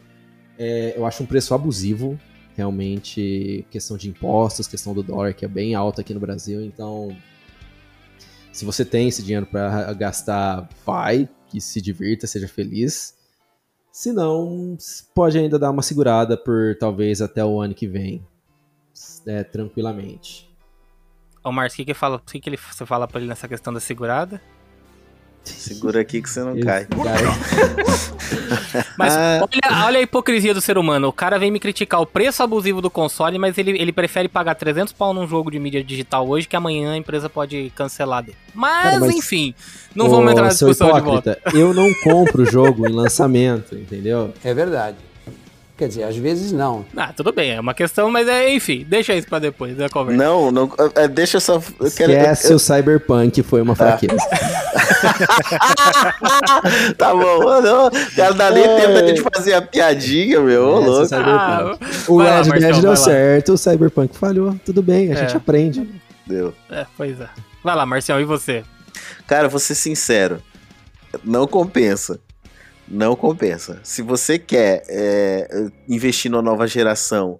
é, 0.57 0.93
eu 0.95 1.05
acho 1.05 1.23
um 1.23 1.25
preço 1.25 1.53
abusivo. 1.53 2.17
Realmente, 2.55 3.65
questão 3.69 3.97
de 3.97 4.09
impostos, 4.09 4.67
questão 4.67 4.93
do 4.93 5.03
dólar, 5.03 5.33
que 5.33 5.45
é 5.45 5.47
bem 5.47 5.75
alta 5.75 6.01
aqui 6.01 6.13
no 6.13 6.19
Brasil. 6.19 6.63
Então, 6.63 7.15
se 8.57 8.65
você 8.65 8.83
tem 8.83 9.07
esse 9.07 9.21
dinheiro 9.21 9.45
para 9.45 9.93
gastar, 9.93 10.67
vai, 10.83 11.29
que 11.47 11.61
se 11.61 11.79
divirta, 11.79 12.25
seja 12.25 12.47
feliz. 12.47 13.15
Se 13.91 14.11
não, 14.11 14.75
pode 15.13 15.37
ainda 15.37 15.59
dar 15.59 15.69
uma 15.69 15.83
segurada 15.83 16.35
por 16.35 16.75
talvez 16.79 17.21
até 17.21 17.45
o 17.45 17.61
ano 17.61 17.75
que 17.75 17.87
vem, 17.87 18.25
é, 19.27 19.43
tranquilamente. 19.43 20.49
Ô, 21.43 21.51
Marcos, 21.51 21.75
o 21.75 21.77
que, 21.77 21.85
que, 21.85 21.93
fala, 21.93 22.19
que, 22.19 22.39
que 22.39 22.49
ele, 22.49 22.57
você 22.57 22.83
fala 22.83 23.07
pra 23.07 23.19
ele 23.19 23.29
nessa 23.29 23.47
questão 23.47 23.71
da 23.71 23.79
segurada? 23.79 24.41
Segura 25.53 26.01
aqui 26.01 26.21
que 26.21 26.29
você 26.29 26.39
não 26.41 26.55
Esse 26.55 26.65
cai. 26.65 26.85
cara- 26.85 27.37
Mas 28.97 29.13
Ah. 29.15 29.39
olha, 29.41 29.85
olha 29.85 29.99
a 29.99 30.01
hipocrisia 30.01 30.53
do 30.53 30.61
ser 30.61 30.77
humano. 30.77 31.07
O 31.07 31.13
cara 31.13 31.37
vem 31.39 31.51
me 31.51 31.59
criticar 31.59 32.01
o 32.01 32.05
preço 32.05 32.41
abusivo 32.43 32.81
do 32.81 32.89
console, 32.89 33.37
mas 33.37 33.57
ele, 33.57 33.71
ele 33.79 33.91
prefere 33.91 34.27
pagar 34.27 34.55
300 34.55 34.93
pau 34.93 35.13
num 35.13 35.27
jogo 35.27 35.49
de 35.51 35.59
mídia 35.59 35.83
digital 35.83 36.27
hoje, 36.27 36.47
que 36.47 36.55
amanhã 36.55 36.93
a 36.93 36.97
empresa 36.97 37.29
pode 37.29 37.71
cancelar 37.75 38.23
dele. 38.23 38.37
Mas, 38.53 38.83
Cara, 38.83 38.99
mas- 39.01 39.15
enfim, 39.15 39.53
não 39.95 40.09
vamos 40.09 40.31
entrar 40.31 40.43
na 40.45 40.49
discussão 40.49 40.91
de 40.93 41.01
volta. 41.01 41.31
hipócrita, 41.31 41.57
Eu 41.57 41.73
não 41.73 41.93
compro 42.03 42.43
o 42.43 42.45
jogo 42.45 42.87
em 42.87 42.91
lançamento, 42.91 43.75
entendeu? 43.75 44.33
É 44.43 44.53
verdade. 44.53 44.97
Quer 45.77 45.89
dizer, 45.89 46.03
às 46.03 46.17
vezes 46.17 46.51
não. 46.51 46.83
Ah, 46.95 47.13
tudo 47.15 47.31
bem, 47.31 47.51
é 47.51 47.59
uma 47.59 47.75
questão, 47.75 48.09
mas 48.09 48.27
é, 48.27 48.51
enfim, 48.51 48.83
deixa 48.89 49.13
isso 49.13 49.27
pra 49.27 49.37
depois 49.37 49.77
da 49.77 49.87
conversa. 49.87 50.23
Não, 50.23 50.51
não. 50.51 50.71
é, 50.95 51.07
deixa 51.07 51.37
eu 51.37 51.41
só. 51.41 51.61
Eu 51.79 51.91
quero, 51.91 52.11
Esquece 52.13 52.51
o 52.53 52.57
Cyberpunk, 52.57 53.43
foi 53.43 53.61
uma 53.61 53.75
fraqueza. 53.75 54.17
tá 56.97 57.13
bom, 57.13 57.61
não. 57.61 57.91
Cara, 58.15 58.33
dá 58.33 58.49
nem 58.51 58.63
tempo 58.63 58.93
da 58.93 59.07
gente 59.07 59.21
fazer 59.21 59.53
a 59.53 59.61
piadinha, 59.61 60.39
meu. 60.39 60.63
Ô, 60.63 60.75
o 60.77 60.79
louco. 60.81 61.13
Ah, 61.13 61.77
o 62.07 62.17
Red 62.17 62.59
Dead 62.59 62.81
deu 62.81 62.95
certo, 62.95 63.53
o 63.53 63.57
Cyberpunk 63.57 64.17
falhou. 64.17 64.55
Tudo 64.65 64.81
bem, 64.81 65.11
a 65.11 65.13
É. 65.13 65.17
gente 65.17 65.37
aprende. 65.37 65.87
Deu. 66.25 66.53
É, 66.71 66.85
pois 66.97 67.19
é. 67.21 67.27
Vai 67.63 67.75
lá, 67.75 67.85
Marcial, 67.85 68.19
e 68.19 68.25
você? 68.25 68.63
Cara, 69.27 69.47
vou 69.47 69.59
ser 69.59 69.75
sincero. 69.75 70.41
Não 71.23 71.47
compensa. 71.47 72.19
Não 72.87 73.15
compensa. 73.15 73.81
Se 73.83 74.01
você 74.01 74.39
quer 74.39 74.83
é, 74.87 75.69
investir 75.89 76.31
na 76.31 76.41
nova 76.41 76.65
geração, 76.65 77.39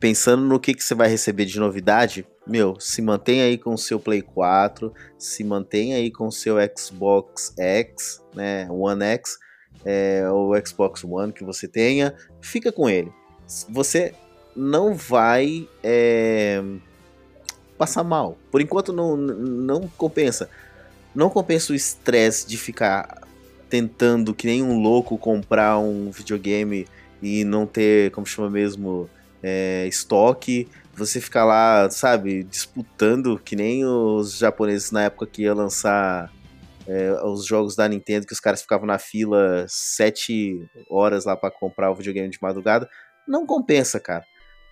pensando 0.00 0.42
no 0.42 0.58
que, 0.58 0.74
que 0.74 0.82
você 0.82 0.94
vai 0.94 1.08
receber 1.08 1.44
de 1.44 1.58
novidade, 1.58 2.26
meu, 2.46 2.80
se 2.80 3.02
mantém 3.02 3.42
aí 3.42 3.58
com 3.58 3.74
o 3.74 3.78
seu 3.78 4.00
Play 4.00 4.22
4, 4.22 4.92
se 5.18 5.44
mantém 5.44 5.94
aí 5.94 6.10
com 6.10 6.28
o 6.28 6.32
seu 6.32 6.56
Xbox 6.76 7.52
X, 7.58 8.22
né, 8.34 8.66
One 8.70 9.04
X, 9.04 9.36
é, 9.84 10.28
ou 10.30 10.54
Xbox 10.64 11.04
One 11.04 11.32
que 11.32 11.44
você 11.44 11.68
tenha, 11.68 12.14
fica 12.40 12.72
com 12.72 12.88
ele. 12.88 13.12
Você 13.68 14.14
não 14.56 14.94
vai 14.94 15.68
é, 15.82 16.62
passar 17.76 18.02
mal. 18.02 18.38
Por 18.50 18.60
enquanto 18.62 18.92
não, 18.92 19.16
não 19.16 19.88
compensa. 19.96 20.48
Não 21.14 21.28
compensa 21.28 21.72
o 21.72 21.76
estresse 21.76 22.46
de 22.46 22.56
ficar 22.56 23.25
tentando 23.76 24.32
que 24.32 24.46
nem 24.46 24.62
um 24.62 24.80
louco 24.80 25.18
comprar 25.18 25.78
um 25.78 26.10
videogame 26.10 26.86
e 27.20 27.44
não 27.44 27.66
ter, 27.66 28.10
como 28.12 28.26
chama 28.26 28.48
mesmo, 28.48 29.06
é, 29.42 29.86
estoque. 29.86 30.66
Você 30.94 31.20
ficar 31.20 31.44
lá, 31.44 31.90
sabe, 31.90 32.42
disputando 32.42 33.38
que 33.38 33.54
nem 33.54 33.84
os 33.84 34.38
japoneses 34.38 34.90
na 34.90 35.02
época 35.02 35.26
que 35.26 35.42
ia 35.42 35.52
lançar 35.52 36.32
é, 36.86 37.12
os 37.22 37.44
jogos 37.44 37.76
da 37.76 37.86
Nintendo, 37.86 38.26
que 38.26 38.32
os 38.32 38.40
caras 38.40 38.62
ficavam 38.62 38.86
na 38.86 38.98
fila 38.98 39.66
sete 39.68 40.66
horas 40.88 41.26
lá 41.26 41.36
para 41.36 41.50
comprar 41.50 41.90
o 41.90 41.94
videogame 41.94 42.30
de 42.30 42.38
madrugada. 42.40 42.88
Não 43.28 43.44
compensa, 43.44 44.00
cara. 44.00 44.24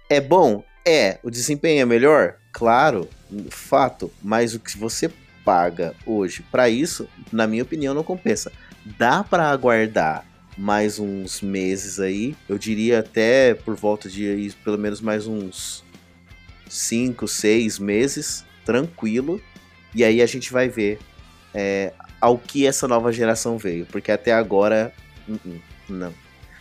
É 0.09 0.19
bom? 0.19 0.65
É. 0.87 1.19
O 1.23 1.31
desempenho 1.31 1.83
é 1.83 1.85
melhor? 1.85 2.37
Claro, 2.55 3.07
fato. 3.51 4.11
Mas 4.23 4.55
o 4.55 4.61
que 4.61 4.79
você 4.79 5.13
paga 5.45 5.95
hoje 6.07 6.43
para 6.51 6.71
isso, 6.71 7.07
na 7.31 7.47
minha 7.47 7.63
opinião, 7.63 7.93
não 7.93 8.03
compensa. 8.03 8.51
Dá 8.85 9.25
para 9.25 9.49
aguardar 9.49 10.27
mais 10.59 10.99
uns 10.99 11.41
meses 11.41 11.99
aí, 11.99 12.37
eu 12.49 12.59
diria 12.59 13.01
até 13.01 13.55
por 13.55 13.75
volta 13.75 14.11
de 14.11 14.55
pelo 14.63 14.79
menos 14.79 15.01
mais 15.01 15.27
uns 15.27 15.83
5, 16.69 17.27
6 17.27 17.79
meses, 17.79 18.45
tranquilo, 18.65 19.41
e 19.95 20.05
aí 20.05 20.21
a 20.21 20.27
gente 20.27 20.53
vai 20.53 20.69
ver 20.69 20.99
é, 21.55 21.93
ao 22.21 22.39
que 22.39 22.67
essa 22.67 22.87
nova 22.87 23.11
geração 23.11 23.57
veio, 23.57 23.87
porque 23.87 24.13
até 24.13 24.33
agora, 24.33 24.93
uh-uh, 25.27 25.61
não. 25.89 26.13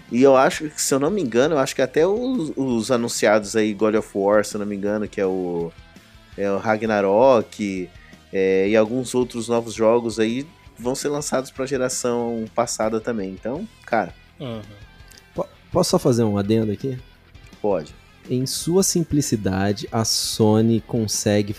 E 0.10 0.22
eu 0.22 0.38
acho 0.38 0.70
que, 0.70 0.82
se 0.82 0.94
eu 0.94 1.00
não 1.00 1.12
me 1.12 1.22
engano, 1.22 1.56
eu 1.56 1.60
acho 1.60 1.76
que 1.76 1.82
até 1.82 2.08
os, 2.08 2.54
os 2.56 2.90
anunciados 2.90 3.56
aí, 3.56 3.74
God 3.74 3.96
of 3.96 4.10
War, 4.14 4.46
se 4.46 4.56
eu 4.56 4.60
não 4.60 4.66
me 4.66 4.76
engano, 4.76 5.08
que 5.08 5.20
é 5.20 5.26
o, 5.26 5.72
é 6.38 6.50
o 6.50 6.58
Ragnarok, 6.58 7.90
é, 8.32 8.70
e 8.70 8.78
alguns 8.78 9.14
outros 9.14 9.50
novos 9.50 9.74
jogos 9.74 10.20
aí 10.20 10.48
vão 10.84 10.94
ser 10.96 11.08
lançados 11.10 11.50
para 11.50 11.64
a 11.64 11.68
geração 11.68 12.46
passada 12.54 13.00
também. 13.00 13.30
Então, 13.32 13.68
cara, 13.86 14.14
Uhum. 14.40 14.62
Posso 15.72 15.90
só 15.92 15.98
fazer 16.00 16.24
um 16.24 16.38
adendo 16.38 16.72
aqui? 16.72 16.98
pode. 17.62 17.96
Em 18.30 18.46
sua 18.46 18.84
simplicidade, 18.84 19.88
a 19.92 20.06
Sony 20.06 20.80
consegue 20.86 21.56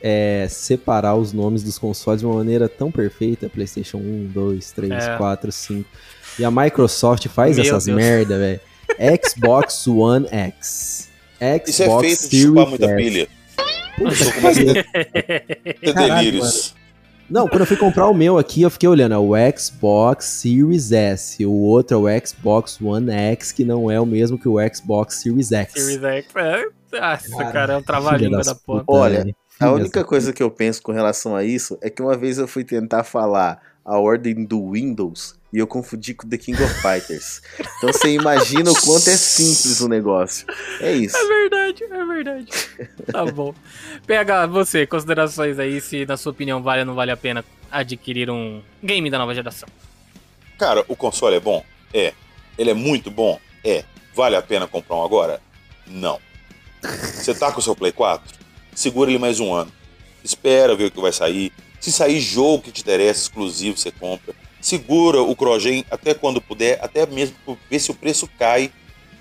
é, 0.00 0.46
separar 0.48 1.16
os 1.16 1.32
nomes 1.32 1.62
dos 1.64 1.76
consoles 1.78 2.20
de 2.20 2.26
uma 2.26 2.36
maneira 2.36 2.68
tão 2.68 2.92
perfeita. 2.92 3.48
PlayStation 3.48 3.98
1, 3.98 4.30
2, 4.32 4.70
3, 4.72 4.92
É. 5.04 5.16
4, 5.16 5.50
5. 5.50 5.88
E 6.38 6.44
a 6.44 6.50
Microsoft 6.50 7.26
faz 7.28 7.56
Meu 7.56 7.66
essas 7.66 7.86
Deus. 7.86 7.96
merda, 7.96 8.38
velho. 8.38 8.60
Xbox 9.26 9.86
One 9.88 10.26
X. 10.30 11.08
Xbox 11.40 11.68
Isso 11.68 11.82
é 11.82 12.00
feito 12.00 12.02
de 12.02 12.16
Series 12.28 12.42
chupar 12.44 12.66
muita 12.68 12.94
pilha. 12.96 13.28
Puta 13.96 14.14
que 15.82 15.92
delírios. 15.92 16.74
Não, 17.28 17.48
quando 17.48 17.62
eu 17.62 17.66
fui 17.66 17.76
comprar 17.76 18.06
o 18.06 18.14
meu 18.14 18.38
aqui, 18.38 18.62
eu 18.62 18.70
fiquei 18.70 18.88
olhando, 18.88 19.14
é 19.14 19.18
o 19.18 19.58
Xbox 19.58 20.24
Series 20.26 20.92
S. 20.92 21.44
O 21.44 21.52
outro 21.52 22.08
é 22.08 22.18
o 22.18 22.26
Xbox 22.26 22.80
One 22.80 23.10
X, 23.10 23.50
que 23.50 23.64
não 23.64 23.90
é 23.90 24.00
o 24.00 24.06
mesmo 24.06 24.38
que 24.38 24.48
o 24.48 24.56
Xbox 24.72 25.16
Series 25.16 25.50
X. 25.50 25.72
Series 25.72 26.02
X, 26.02 26.36
é. 26.36 26.64
Nossa, 26.92 27.30
Cara, 27.36 27.52
cara, 27.52 27.72
é 27.74 27.76
um 27.76 28.30
das 28.30 28.46
da 28.46 28.54
porra. 28.54 28.84
Olha. 28.86 29.36
A 29.58 29.72
única 29.72 30.04
coisa 30.04 30.32
que 30.32 30.42
eu 30.42 30.50
penso 30.50 30.82
com 30.82 30.92
relação 30.92 31.34
a 31.34 31.42
isso 31.42 31.78
é 31.82 31.88
que 31.88 32.02
uma 32.02 32.16
vez 32.16 32.38
eu 32.38 32.46
fui 32.46 32.62
tentar 32.62 33.04
falar 33.04 33.60
a 33.86 33.98
ordem 33.98 34.44
do 34.44 34.72
Windows 34.72 35.36
e 35.52 35.58
eu 35.58 35.66
confundi 35.66 36.12
com 36.12 36.28
The 36.28 36.36
King 36.36 36.60
of 36.62 36.74
Fighters. 36.82 37.40
Então 37.78 37.92
você 37.92 38.10
imagina 38.10 38.70
o 38.70 38.74
quanto 38.74 39.08
é 39.08 39.16
simples 39.16 39.80
o 39.80 39.88
negócio. 39.88 40.44
É 40.80 40.92
isso. 40.92 41.16
É 41.16 41.24
verdade, 41.24 41.84
é 41.84 42.04
verdade. 42.04 42.46
Tá 43.10 43.24
bom. 43.24 43.54
PH, 44.06 44.46
você, 44.48 44.86
considerações 44.86 45.58
aí, 45.58 45.80
se 45.80 46.04
na 46.04 46.16
sua 46.16 46.32
opinião 46.32 46.62
vale 46.62 46.80
ou 46.80 46.86
não 46.86 46.94
vale 46.94 47.12
a 47.12 47.16
pena 47.16 47.44
adquirir 47.70 48.28
um 48.28 48.60
game 48.82 49.08
da 49.08 49.18
nova 49.18 49.34
geração. 49.34 49.68
Cara, 50.58 50.84
o 50.88 50.96
console 50.96 51.36
é 51.36 51.40
bom? 51.40 51.64
É. 51.94 52.12
Ele 52.58 52.70
é 52.70 52.74
muito 52.74 53.10
bom? 53.10 53.38
É. 53.64 53.84
Vale 54.14 54.34
a 54.34 54.42
pena 54.42 54.66
comprar 54.66 54.96
um 54.96 55.04
agora? 55.04 55.40
Não. 55.86 56.18
Você 56.82 57.32
tá 57.32 57.52
com 57.52 57.60
o 57.60 57.62
seu 57.62 57.76
Play 57.76 57.92
4? 57.92 58.36
Segura 58.74 59.10
ele 59.10 59.18
mais 59.18 59.38
um 59.38 59.54
ano. 59.54 59.72
Espera 60.24 60.74
ver 60.74 60.86
o 60.86 60.90
que 60.90 61.00
vai 61.00 61.12
sair. 61.12 61.52
Se 61.80 61.92
sair 61.92 62.20
jogo 62.20 62.64
que 62.64 62.72
te 62.72 62.80
interessa, 62.80 63.22
exclusivo, 63.22 63.76
você 63.76 63.90
compra. 63.90 64.34
Segura 64.60 65.22
o 65.22 65.36
Crogen 65.36 65.84
até 65.90 66.14
quando 66.14 66.40
puder, 66.40 66.78
até 66.82 67.06
mesmo 67.06 67.36
ver 67.70 67.78
se 67.78 67.90
o 67.90 67.94
preço 67.94 68.28
cai. 68.38 68.72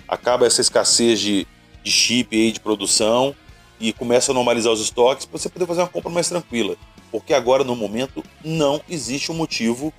Acaba 0.07 0.45
essa 0.45 0.61
escassez 0.61 1.19
de, 1.19 1.47
de 1.83 1.91
chip 1.91 2.35
aí, 2.35 2.51
de 2.51 2.59
produção 2.59 3.35
e 3.79 3.91
começa 3.91 4.31
a 4.31 4.35
normalizar 4.35 4.71
os 4.71 4.81
estoques 4.81 5.25
para 5.25 5.37
você 5.37 5.49
poder 5.49 5.65
fazer 5.65 5.81
uma 5.81 5.87
compra 5.87 6.09
mais 6.09 6.29
tranquila. 6.29 6.75
Porque 7.11 7.33
agora, 7.33 7.63
no 7.63 7.75
momento, 7.75 8.23
não 8.43 8.81
existe 8.89 9.31
um 9.31 9.35
motivo 9.35 9.93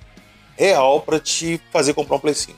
real 0.57 1.01
para 1.01 1.19
te 1.19 1.61
fazer 1.71 1.93
comprar 1.93 2.17
um 2.17 2.19
Play 2.19 2.33
5. 2.33 2.57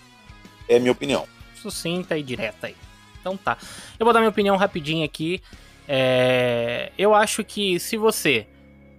É 0.68 0.78
a 0.78 0.80
minha 0.80 0.92
opinião. 0.92 1.28
Sucinta 1.62 2.18
e 2.18 2.24
direta 2.24 2.68
aí. 2.68 2.76
Então 3.20 3.36
tá. 3.36 3.58
Eu 4.00 4.06
vou 4.06 4.14
dar 4.14 4.20
minha 4.20 4.30
opinião 4.30 4.56
rapidinho 4.56 5.06
aqui. 5.06 5.42
É... 5.88 6.92
Eu 6.98 7.14
acho 7.14 7.44
que 7.44 7.80
se 7.80 7.98
você 7.98 8.48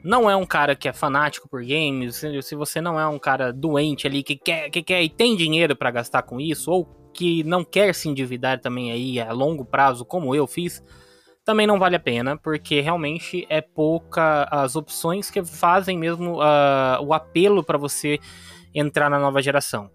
não 0.03 0.31
é 0.31 0.37
um 0.37 0.47
cara 0.47 0.75
que 0.75 0.89
é 0.89 0.93
fanático 0.93 1.49
por 1.49 1.65
games, 1.65 2.17
se 2.43 2.55
você 2.55 2.81
não 2.81 2.99
é 2.99 3.07
um 3.07 3.19
cara 3.19 3.53
doente 3.53 4.07
ali 4.07 4.23
que 4.23 4.37
quer, 4.37 4.71
que 4.71 4.83
quer 4.83 5.03
e 5.03 5.09
tem 5.09 5.37
dinheiro 5.37 5.77
para 5.77 5.91
gastar 5.91 6.23
com 6.23 6.41
isso, 6.41 6.71
ou 6.71 6.87
que 7.13 7.43
não 7.45 7.65
quer 7.65 7.95
se 7.95 8.09
endividar 8.09 8.61
também 8.61 8.93
aí 8.93 9.21
a 9.21 9.33
longo 9.33 9.65
prazo, 9.65 10.05
como 10.05 10.35
eu 10.35 10.47
fiz, 10.47 10.83
também 11.45 11.67
não 11.67 11.79
vale 11.79 11.97
a 11.97 12.01
pena, 12.01 12.37
porque 12.37 12.81
realmente 12.81 13.47
é 13.49 13.61
pouca 13.61 14.45
as 14.45 14.77
opções 14.77 15.31
que 15.31 15.45
fazem 15.45 15.99
mesmo 15.99 16.41
uh, 16.41 17.03
o 17.03 17.13
apelo 17.13 17.65
para 17.65 17.79
você 17.79 18.19
entrar 18.75 19.11
na 19.11 19.19
nova 19.19 19.43
geração. 19.43 19.91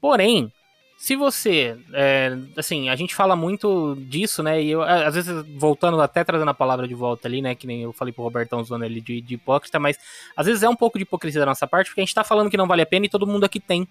Porém, 0.00 0.50
se 0.96 1.16
você, 1.16 1.76
é, 1.92 2.36
assim, 2.56 2.88
a 2.88 2.96
gente 2.96 3.14
fala 3.14 3.36
muito 3.36 3.96
disso, 4.08 4.42
né? 4.42 4.62
E 4.62 4.70
eu, 4.70 4.82
às 4.82 5.14
vezes, 5.14 5.44
voltando, 5.56 6.00
até 6.00 6.24
trazendo 6.24 6.50
a 6.50 6.54
palavra 6.54 6.88
de 6.88 6.94
volta 6.94 7.28
ali, 7.28 7.42
né? 7.42 7.54
Que 7.54 7.66
nem 7.66 7.82
eu 7.82 7.92
falei 7.92 8.12
pro 8.12 8.22
Robertão 8.22 8.62
zoando 8.64 8.84
ali 8.84 9.00
de, 9.00 9.20
de 9.20 9.34
hipócrita, 9.34 9.78
mas 9.78 9.98
às 10.36 10.46
vezes 10.46 10.62
é 10.62 10.68
um 10.68 10.76
pouco 10.76 10.96
de 10.96 11.02
hipocrisia 11.02 11.40
da 11.40 11.46
nossa 11.46 11.66
parte, 11.66 11.88
porque 11.88 12.00
a 12.00 12.04
gente 12.04 12.14
tá 12.14 12.24
falando 12.24 12.50
que 12.50 12.56
não 12.56 12.66
vale 12.66 12.82
a 12.82 12.86
pena 12.86 13.06
e 13.06 13.08
todo 13.08 13.26
mundo 13.26 13.44
aqui 13.44 13.60
tem. 13.60 13.86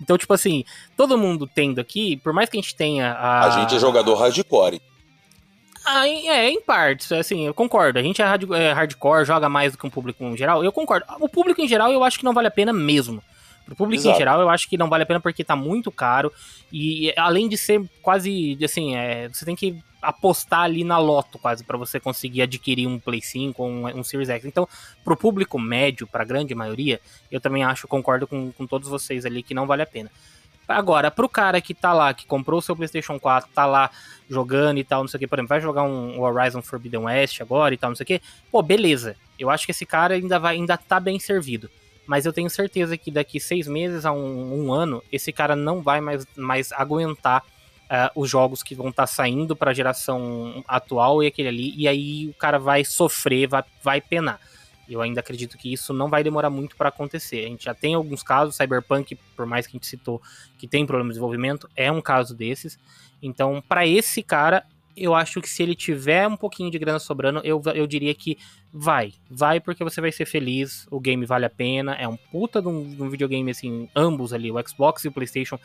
Então, 0.00 0.18
tipo 0.18 0.32
assim, 0.34 0.64
todo 0.96 1.16
mundo 1.16 1.46
tendo 1.46 1.80
aqui, 1.80 2.16
por 2.16 2.32
mais 2.32 2.48
que 2.48 2.56
a 2.56 2.60
gente 2.60 2.74
tenha 2.74 3.12
a. 3.12 3.44
A 3.44 3.50
gente 3.60 3.76
é 3.76 3.78
jogador 3.78 4.16
hardcore. 4.16 4.80
Ah, 5.84 6.08
é, 6.08 6.48
em 6.48 6.60
partes, 6.60 7.10
assim, 7.12 7.46
eu 7.46 7.54
concordo. 7.54 7.98
A 7.98 8.02
gente 8.02 8.22
é, 8.22 8.24
é 8.24 8.72
hardcore, 8.72 9.24
joga 9.24 9.48
mais 9.48 9.72
do 9.72 9.78
que 9.78 9.86
um 9.86 9.90
público 9.90 10.24
em 10.24 10.36
geral. 10.36 10.64
Eu 10.64 10.72
concordo. 10.72 11.06
O 11.20 11.28
público 11.28 11.60
em 11.60 11.68
geral 11.68 11.92
eu 11.92 12.02
acho 12.02 12.18
que 12.18 12.24
não 12.24 12.32
vale 12.32 12.48
a 12.48 12.52
pena 12.52 12.72
mesmo. 12.72 13.22
Pro 13.64 13.76
público 13.76 14.02
em 14.02 14.06
Exato. 14.06 14.18
geral 14.18 14.40
eu 14.40 14.48
acho 14.48 14.68
que 14.68 14.76
não 14.76 14.88
vale 14.88 15.04
a 15.04 15.06
pena 15.06 15.20
porque 15.20 15.44
tá 15.44 15.56
muito 15.56 15.90
caro. 15.90 16.32
E 16.72 17.12
além 17.16 17.48
de 17.48 17.56
ser 17.56 17.82
quase, 18.00 18.58
assim, 18.62 18.96
é, 18.96 19.28
você 19.28 19.44
tem 19.44 19.54
que 19.54 19.82
apostar 20.02 20.62
ali 20.62 20.82
na 20.82 20.98
loto 20.98 21.38
quase 21.38 21.62
pra 21.62 21.78
você 21.78 22.00
conseguir 22.00 22.42
adquirir 22.42 22.88
um 22.88 22.98
Play 22.98 23.22
5 23.22 23.62
ou 23.62 23.68
um, 23.68 23.86
um 23.98 24.02
Series 24.02 24.28
X. 24.28 24.44
Então, 24.44 24.68
pro 25.04 25.16
público 25.16 25.58
médio, 25.58 26.06
pra 26.06 26.24
grande 26.24 26.54
maioria, 26.54 27.00
eu 27.30 27.40
também 27.40 27.62
acho, 27.62 27.86
concordo 27.86 28.26
com, 28.26 28.50
com 28.50 28.66
todos 28.66 28.88
vocês 28.88 29.24
ali 29.24 29.42
que 29.42 29.54
não 29.54 29.66
vale 29.66 29.82
a 29.82 29.86
pena. 29.86 30.10
Agora, 30.66 31.10
pro 31.10 31.28
cara 31.28 31.60
que 31.60 31.74
tá 31.74 31.92
lá, 31.92 32.14
que 32.14 32.26
comprou 32.26 32.58
o 32.58 32.62
seu 32.62 32.74
PlayStation 32.74 33.18
4, 33.18 33.50
tá 33.52 33.66
lá 33.66 33.90
jogando 34.28 34.78
e 34.78 34.84
tal, 34.84 35.02
não 35.02 35.08
sei 35.08 35.18
o 35.18 35.20
que, 35.20 35.26
por 35.26 35.38
exemplo, 35.38 35.48
vai 35.48 35.60
jogar 35.60 35.82
um 35.82 36.20
Horizon 36.20 36.62
Forbidden 36.62 37.00
West 37.00 37.40
agora 37.40 37.74
e 37.74 37.76
tal, 37.76 37.90
não 37.90 37.96
sei 37.96 38.04
o 38.04 38.06
que, 38.06 38.22
pô, 38.50 38.62
beleza. 38.62 39.16
Eu 39.38 39.50
acho 39.50 39.66
que 39.66 39.72
esse 39.72 39.84
cara 39.84 40.14
ainda, 40.14 40.38
vai, 40.38 40.54
ainda 40.54 40.76
tá 40.76 40.98
bem 40.98 41.18
servido. 41.18 41.68
Mas 42.12 42.26
eu 42.26 42.32
tenho 42.34 42.50
certeza 42.50 42.94
que 42.98 43.10
daqui 43.10 43.40
seis 43.40 43.66
meses 43.66 44.04
a 44.04 44.12
um, 44.12 44.66
um 44.66 44.70
ano, 44.70 45.02
esse 45.10 45.32
cara 45.32 45.56
não 45.56 45.80
vai 45.80 45.98
mais, 45.98 46.26
mais 46.36 46.70
aguentar 46.70 47.42
ah, 47.88 48.12
os 48.14 48.28
jogos 48.28 48.62
que 48.62 48.74
vão 48.74 48.90
estar 48.90 49.06
saindo 49.06 49.56
pra 49.56 49.72
geração 49.72 50.62
atual 50.68 51.22
e 51.22 51.26
aquele 51.26 51.48
ali, 51.48 51.74
e 51.74 51.88
aí 51.88 52.28
o 52.28 52.34
cara 52.34 52.58
vai 52.58 52.84
sofrer, 52.84 53.48
vai, 53.48 53.64
vai 53.82 53.98
penar. 54.02 54.38
Eu 54.86 55.00
ainda 55.00 55.20
acredito 55.20 55.56
que 55.56 55.72
isso 55.72 55.94
não 55.94 56.10
vai 56.10 56.22
demorar 56.22 56.50
muito 56.50 56.76
para 56.76 56.90
acontecer. 56.90 57.46
A 57.46 57.48
gente 57.48 57.64
já 57.64 57.72
tem 57.72 57.94
alguns 57.94 58.22
casos, 58.22 58.56
Cyberpunk, 58.56 59.18
por 59.34 59.46
mais 59.46 59.66
que 59.66 59.74
a 59.74 59.78
gente 59.78 59.86
citou 59.86 60.20
que 60.58 60.68
tem 60.68 60.84
problema 60.84 61.08
de 61.08 61.14
desenvolvimento, 61.14 61.66
é 61.74 61.90
um 61.90 62.02
caso 62.02 62.34
desses. 62.34 62.78
Então, 63.22 63.64
para 63.66 63.86
esse 63.86 64.22
cara, 64.22 64.66
eu 64.96 65.14
acho 65.14 65.40
que 65.40 65.48
se 65.48 65.62
ele 65.62 65.74
tiver 65.74 66.26
um 66.28 66.36
pouquinho 66.36 66.70
de 66.70 66.78
grana 66.78 66.98
sobrando, 66.98 67.40
eu, 67.44 67.60
eu 67.74 67.86
diria 67.86 68.14
que 68.14 68.36
vai. 68.72 69.12
Vai 69.30 69.60
porque 69.60 69.82
você 69.84 70.00
vai 70.00 70.12
ser 70.12 70.26
feliz, 70.26 70.86
o 70.90 71.00
game 71.00 71.24
vale 71.26 71.44
a 71.46 71.50
pena, 71.50 71.94
é 71.94 72.06
um 72.06 72.16
puta 72.16 72.60
de 72.60 72.68
um, 72.68 72.94
de 72.94 73.02
um 73.02 73.08
videogame, 73.08 73.50
assim, 73.50 73.88
ambos 73.96 74.32
ali, 74.32 74.50
o 74.50 74.68
Xbox 74.68 75.04
e 75.04 75.08
o 75.08 75.12
PlayStation 75.12 75.58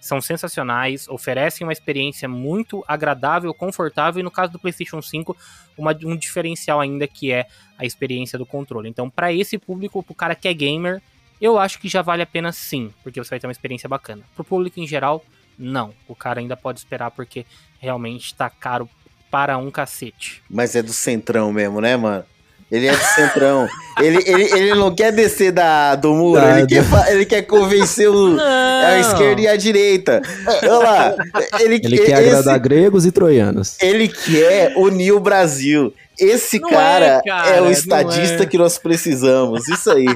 são 0.00 0.20
sensacionais, 0.20 1.08
oferecem 1.08 1.66
uma 1.66 1.72
experiência 1.72 2.28
muito 2.28 2.84
agradável, 2.86 3.54
confortável, 3.54 4.20
e 4.20 4.22
no 4.22 4.30
caso 4.30 4.52
do 4.52 4.58
PlayStation 4.58 5.00
5, 5.00 5.34
uma- 5.78 5.96
um 6.04 6.14
diferencial 6.14 6.78
ainda 6.78 7.06
que 7.08 7.32
é 7.32 7.46
a 7.78 7.86
experiência 7.86 8.38
do 8.38 8.44
controle. 8.44 8.88
Então, 8.88 9.08
para 9.08 9.32
esse 9.32 9.56
público, 9.56 10.02
pro 10.02 10.14
cara 10.14 10.34
que 10.34 10.46
é 10.46 10.52
gamer, 10.52 11.02
eu 11.40 11.58
acho 11.58 11.78
que 11.80 11.88
já 11.88 12.02
vale 12.02 12.22
a 12.22 12.26
pena 12.26 12.52
sim, 12.52 12.92
porque 13.02 13.22
você 13.22 13.30
vai 13.30 13.40
ter 13.40 13.46
uma 13.46 13.52
experiência 13.52 13.88
bacana. 13.88 14.22
Pro 14.34 14.44
público 14.44 14.78
em 14.78 14.86
geral, 14.86 15.24
não. 15.58 15.92
O 16.08 16.14
cara 16.14 16.40
ainda 16.40 16.56
pode 16.56 16.78
esperar 16.78 17.10
porque 17.10 17.44
realmente 17.80 18.34
tá 18.34 18.48
caro 18.50 18.88
para 19.30 19.58
um 19.58 19.70
cacete. 19.70 20.42
Mas 20.48 20.74
é 20.76 20.82
do 20.82 20.92
centrão 20.92 21.52
mesmo, 21.52 21.80
né, 21.80 21.96
mano? 21.96 22.24
Ele 22.70 22.86
é 22.88 22.92
do 22.96 23.04
centrão. 23.14 23.68
ele, 24.00 24.18
ele, 24.26 24.42
ele 24.58 24.74
não 24.74 24.92
quer 24.94 25.12
descer 25.12 25.52
da, 25.52 25.94
do 25.94 26.12
muro, 26.14 26.40
ele, 26.44 26.66
quer, 26.66 26.84
ele 27.12 27.26
quer 27.26 27.42
convencer 27.42 28.08
o, 28.08 28.36
a 28.40 28.98
esquerda 28.98 29.40
e 29.42 29.46
a 29.48 29.56
direita. 29.56 30.22
Olha 30.62 30.78
lá. 30.78 31.14
Ele, 31.60 31.74
Ele 31.76 31.98
quer 31.98 32.20
esse- 32.22 32.30
agradar 32.30 32.58
gregos 32.58 33.04
e 33.06 33.12
troianos. 33.12 33.76
Ele 33.80 34.08
quer 34.08 34.72
unir 34.76 35.12
o 35.12 35.20
Brasil. 35.20 35.94
Esse 36.18 36.58
Não 36.58 36.70
cara, 36.70 37.06
é, 37.06 37.22
cara, 37.22 37.48
é 37.56 37.60
o 37.60 37.70
estadista 37.70 38.42
é. 38.44 38.46
que 38.46 38.56
nós 38.56 38.78
precisamos. 38.78 39.68
Isso 39.68 39.90
aí. 39.90 40.06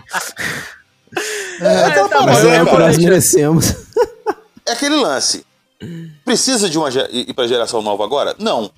É, 1.60 1.88
então 1.88 2.08
tá 2.08 2.18
tá 2.18 2.20
bom, 2.20 2.26
Mas 2.26 2.44
é 2.44 2.62
o 2.62 2.66
que 2.66 2.78
nós 2.78 2.98
merecemos. 2.98 3.74
É 4.68 4.72
aquele 4.72 4.96
lance. 4.96 5.44
Precisa 6.24 6.68
de 6.68 6.78
uma 6.78 6.88
ir 7.10 7.32
pra 7.34 7.46
geração 7.46 7.80
nova 7.82 8.04
agora? 8.04 8.34
Não. 8.38 8.70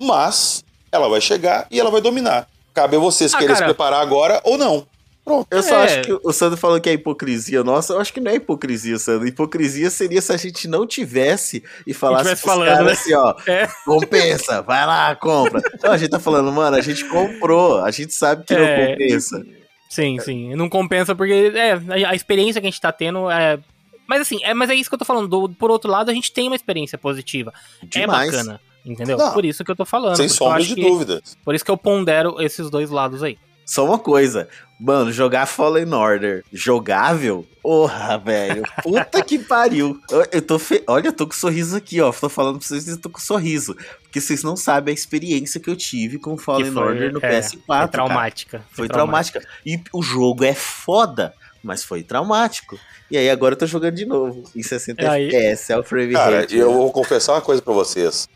Mas 0.00 0.64
ela 0.90 1.08
vai 1.08 1.20
chegar 1.20 1.66
e 1.70 1.78
ela 1.80 1.90
vai 1.90 2.00
dominar. 2.00 2.48
Cabe 2.72 2.96
a 2.96 2.98
vocês 2.98 3.32
Ah, 3.34 3.38
querem 3.38 3.54
se 3.54 3.64
preparar 3.64 4.00
agora 4.00 4.40
ou 4.44 4.56
não. 4.58 4.86
Pronto. 5.24 5.46
Eu 5.50 5.62
só 5.62 5.76
É. 5.78 5.84
acho 5.84 6.02
que 6.02 6.12
o 6.22 6.32
Sandro 6.32 6.56
falou 6.58 6.78
que 6.80 6.88
é 6.88 6.92
hipocrisia 6.92 7.64
nossa. 7.64 7.94
Eu 7.94 8.00
acho 8.00 8.12
que 8.12 8.20
não 8.20 8.30
é 8.30 8.34
hipocrisia, 8.34 8.98
Sandro. 8.98 9.26
Hipocrisia 9.26 9.88
seria 9.88 10.20
se 10.20 10.32
a 10.32 10.36
gente 10.36 10.68
não 10.68 10.86
tivesse 10.86 11.64
e 11.86 11.94
falasse 11.94 12.24
tivesse 12.24 12.42
pros 12.42 12.54
falando, 12.54 12.68
caras 12.68 12.86
né? 12.86 12.92
assim, 12.92 13.14
ó, 13.14 13.34
É. 13.50 13.66
compensa, 13.86 14.60
vai 14.60 14.84
lá, 14.86 15.16
compra. 15.16 15.62
Não, 15.82 15.92
a 15.92 15.96
gente 15.96 16.10
tá 16.10 16.20
falando, 16.20 16.52
mano, 16.52 16.76
a 16.76 16.80
gente 16.82 17.04
comprou, 17.06 17.82
a 17.82 17.90
gente 17.90 18.12
sabe 18.12 18.44
que 18.44 18.54
não 18.54 18.64
É. 18.64 18.90
compensa. 18.90 19.42
Sim, 19.88 20.18
sim. 20.20 20.54
Não 20.56 20.68
compensa 20.68 21.14
porque 21.14 21.52
é, 21.54 21.72
a- 21.72 22.10
a 22.10 22.14
experiência 22.14 22.60
que 22.60 22.66
a 22.66 22.70
gente 22.70 22.80
tá 22.80 22.92
tendo 22.92 23.30
é. 23.30 23.58
Mas 24.06 24.20
assim, 24.20 24.38
é, 24.44 24.52
mas 24.54 24.70
é 24.70 24.74
isso 24.74 24.88
que 24.90 24.94
eu 24.94 24.98
tô 24.98 25.04
falando. 25.04 25.28
Do- 25.28 25.54
por 25.54 25.70
outro 25.70 25.90
lado, 25.90 26.10
a 26.10 26.14
gente 26.14 26.32
tem 26.32 26.46
uma 26.48 26.56
experiência 26.56 26.98
positiva. 26.98 27.52
Demais. 27.82 28.28
É 28.28 28.36
bacana. 28.36 28.60
Entendeu? 28.84 29.16
Não. 29.16 29.32
Por 29.32 29.44
isso 29.44 29.64
que 29.64 29.70
eu 29.70 29.76
tô 29.76 29.84
falando. 29.86 30.16
Sem 30.16 30.28
sombra 30.28 30.62
de 30.62 30.74
que- 30.74 30.82
dúvidas. 30.82 31.36
Por 31.44 31.54
isso 31.54 31.64
que 31.64 31.70
eu 31.70 31.76
pondero 31.76 32.40
esses 32.42 32.68
dois 32.70 32.90
lados 32.90 33.22
aí. 33.22 33.38
Só 33.66 33.82
uma 33.86 33.98
coisa, 33.98 34.46
mano, 34.78 35.10
jogar 35.10 35.46
Fallen 35.46 35.90
Order 35.94 36.44
jogável? 36.52 37.46
Porra, 37.62 38.18
velho. 38.18 38.62
Puta 38.82 39.22
que 39.24 39.38
pariu. 39.38 39.98
Eu, 40.10 40.26
eu 40.32 40.42
tô 40.42 40.58
fe... 40.58 40.84
Olha, 40.86 41.06
eu 41.08 41.12
tô 41.14 41.26
com 41.26 41.32
sorriso 41.32 41.74
aqui, 41.74 41.98
ó. 41.98 42.12
Tô 42.12 42.28
falando 42.28 42.58
pra 42.58 42.68
vocês, 42.68 42.86
eu 42.86 43.00
tô 43.00 43.08
com 43.08 43.18
sorriso. 43.18 43.74
Porque 44.02 44.20
vocês 44.20 44.42
não 44.42 44.54
sabem 44.54 44.92
a 44.92 44.94
experiência 44.94 45.58
que 45.58 45.70
eu 45.70 45.76
tive 45.76 46.18
com 46.18 46.36
Fallen 46.36 46.70
foi- 46.72 46.82
Order 46.82 47.10
no 47.14 47.20
é, 47.22 47.40
PS4. 47.40 47.50
Foi 47.52 47.60
cara. 47.76 47.88
traumática. 47.88 48.64
Foi 48.70 48.86
traumática. 48.86 49.40
E 49.64 49.80
o 49.94 50.02
jogo 50.02 50.44
é 50.44 50.52
foda, 50.52 51.34
mas 51.64 51.82
foi 51.82 52.02
traumático. 52.02 52.78
E 53.10 53.16
aí 53.18 53.28
agora 53.30 53.54
eu 53.54 53.58
tô 53.58 53.66
jogando 53.66 53.94
de 53.94 54.04
novo. 54.06 54.44
Em 54.54 54.62
60 54.62 55.02
É 55.02 55.08
aí- 55.08 55.26
FPS, 55.28 55.72
é 55.72 55.78
o 55.78 55.82
frame 55.82 56.12
Cara, 56.12 56.40
rate. 56.40 56.56
eu 56.56 56.72
vou 56.72 56.92
confessar 56.92 57.32
uma 57.34 57.40
coisa 57.40 57.60
pra 57.62 57.72
vocês. 57.72 58.28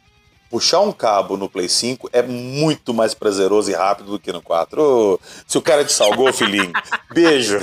Puxar 0.51 0.81
um 0.81 0.93
cabo 0.93 1.37
no 1.37 1.47
Play 1.49 1.69
5 1.69 2.09
é 2.11 2.23
muito 2.23 2.95
mais 2.95 3.13
prazeroso 3.13 3.71
e 3.71 3.75
rápido 3.75 4.13
do 4.13 4.19
que 4.19 4.33
no 4.33 4.41
4. 4.41 4.81
Ô, 4.83 5.21
se 5.47 5.59
o 5.59 5.63
cara 5.63 5.85
te 5.85 5.93
salgou, 5.93 6.33
filhinho, 6.33 6.73
beijo. 7.13 7.59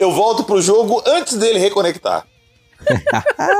Eu 0.00 0.10
volto 0.10 0.44
pro 0.44 0.62
jogo 0.62 1.02
antes 1.06 1.36
dele 1.36 1.58
reconectar. 1.58 2.26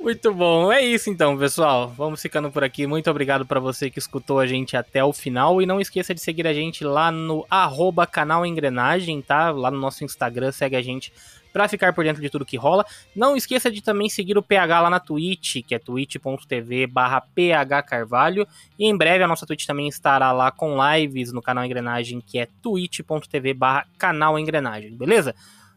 Muito 0.00 0.32
bom. 0.32 0.72
É 0.72 0.80
isso 0.80 1.10
então, 1.10 1.36
pessoal. 1.36 1.92
Vamos 1.94 2.22
ficando 2.22 2.50
por 2.50 2.64
aqui. 2.64 2.86
Muito 2.86 3.10
obrigado 3.10 3.44
para 3.44 3.60
você 3.60 3.90
que 3.90 3.98
escutou 3.98 4.38
a 4.38 4.46
gente 4.46 4.74
até 4.74 5.04
o 5.04 5.12
final. 5.12 5.60
E 5.60 5.66
não 5.66 5.78
esqueça 5.78 6.14
de 6.14 6.20
seguir 6.22 6.46
a 6.46 6.54
gente 6.54 6.82
lá 6.82 7.12
no 7.12 7.46
arroba 7.50 8.06
canal 8.06 8.46
Engrenagem, 8.46 9.20
tá? 9.20 9.50
Lá 9.50 9.70
no 9.70 9.78
nosso 9.78 10.02
Instagram, 10.02 10.52
segue 10.52 10.74
a 10.74 10.80
gente 10.80 11.12
para 11.52 11.68
ficar 11.68 11.92
por 11.92 12.02
dentro 12.02 12.22
de 12.22 12.30
tudo 12.30 12.46
que 12.46 12.56
rola. 12.56 12.82
Não 13.14 13.36
esqueça 13.36 13.70
de 13.70 13.82
também 13.82 14.08
seguir 14.08 14.38
o 14.38 14.42
PH 14.42 14.80
lá 14.80 14.88
na 14.88 15.00
Twitch, 15.00 15.56
que 15.66 15.74
é 15.74 15.78
twitch.tv 15.78 16.86
barra 16.86 17.20
phcarvalho. 17.20 18.48
E 18.78 18.86
em 18.86 18.96
breve 18.96 19.22
a 19.22 19.28
nossa 19.28 19.46
Twitch 19.46 19.66
também 19.66 19.86
estará 19.86 20.32
lá 20.32 20.50
com 20.50 20.78
lives 20.82 21.30
no 21.30 21.42
canal 21.42 21.62
Engrenagem, 21.62 22.22
que 22.22 22.38
é 22.38 22.48
twitch.tv 22.62 23.52
barra 23.52 23.86
canal 23.98 24.38
Engrenagem, 24.38 24.96
beleza? 24.96 25.34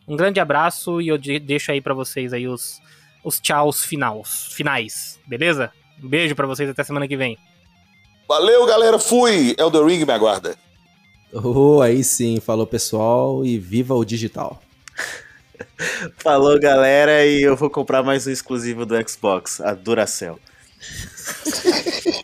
Um 0.07 0.15
grande 0.15 0.39
abraço 0.39 1.01
e 1.01 1.09
eu 1.09 1.17
deixo 1.17 1.73
aí 1.73 1.81
para 1.81 1.93
vocês 1.93 2.31
aí 2.31 2.47
os 2.47 2.81
os 3.23 3.39
tchauz 3.39 3.83
finais, 3.83 4.47
finais, 4.51 5.19
beleza? 5.25 5.71
Um 6.03 6.07
beijo 6.07 6.35
para 6.35 6.47
vocês 6.47 6.69
até 6.69 6.83
semana 6.83 7.07
que 7.07 7.15
vem. 7.15 7.37
Valeu, 8.27 8.65
galera. 8.65 8.99
Fui. 8.99 9.55
Elder 9.57 9.85
Ring 9.85 10.05
me 10.05 10.11
aguarda. 10.11 10.55
Oh, 11.33 11.81
aí 11.81 12.03
sim. 12.03 12.39
Falou, 12.39 12.65
pessoal. 12.67 13.45
E 13.45 13.57
viva 13.57 13.93
o 13.93 14.03
digital. 14.03 14.61
Falou, 16.17 16.59
galera. 16.59 17.25
E 17.25 17.41
eu 17.41 17.55
vou 17.55 17.69
comprar 17.69 18.03
mais 18.03 18.27
um 18.27 18.31
exclusivo 18.31 18.85
do 18.85 18.95
Xbox, 19.07 19.61
a 19.61 19.73
Duracell. 19.73 20.39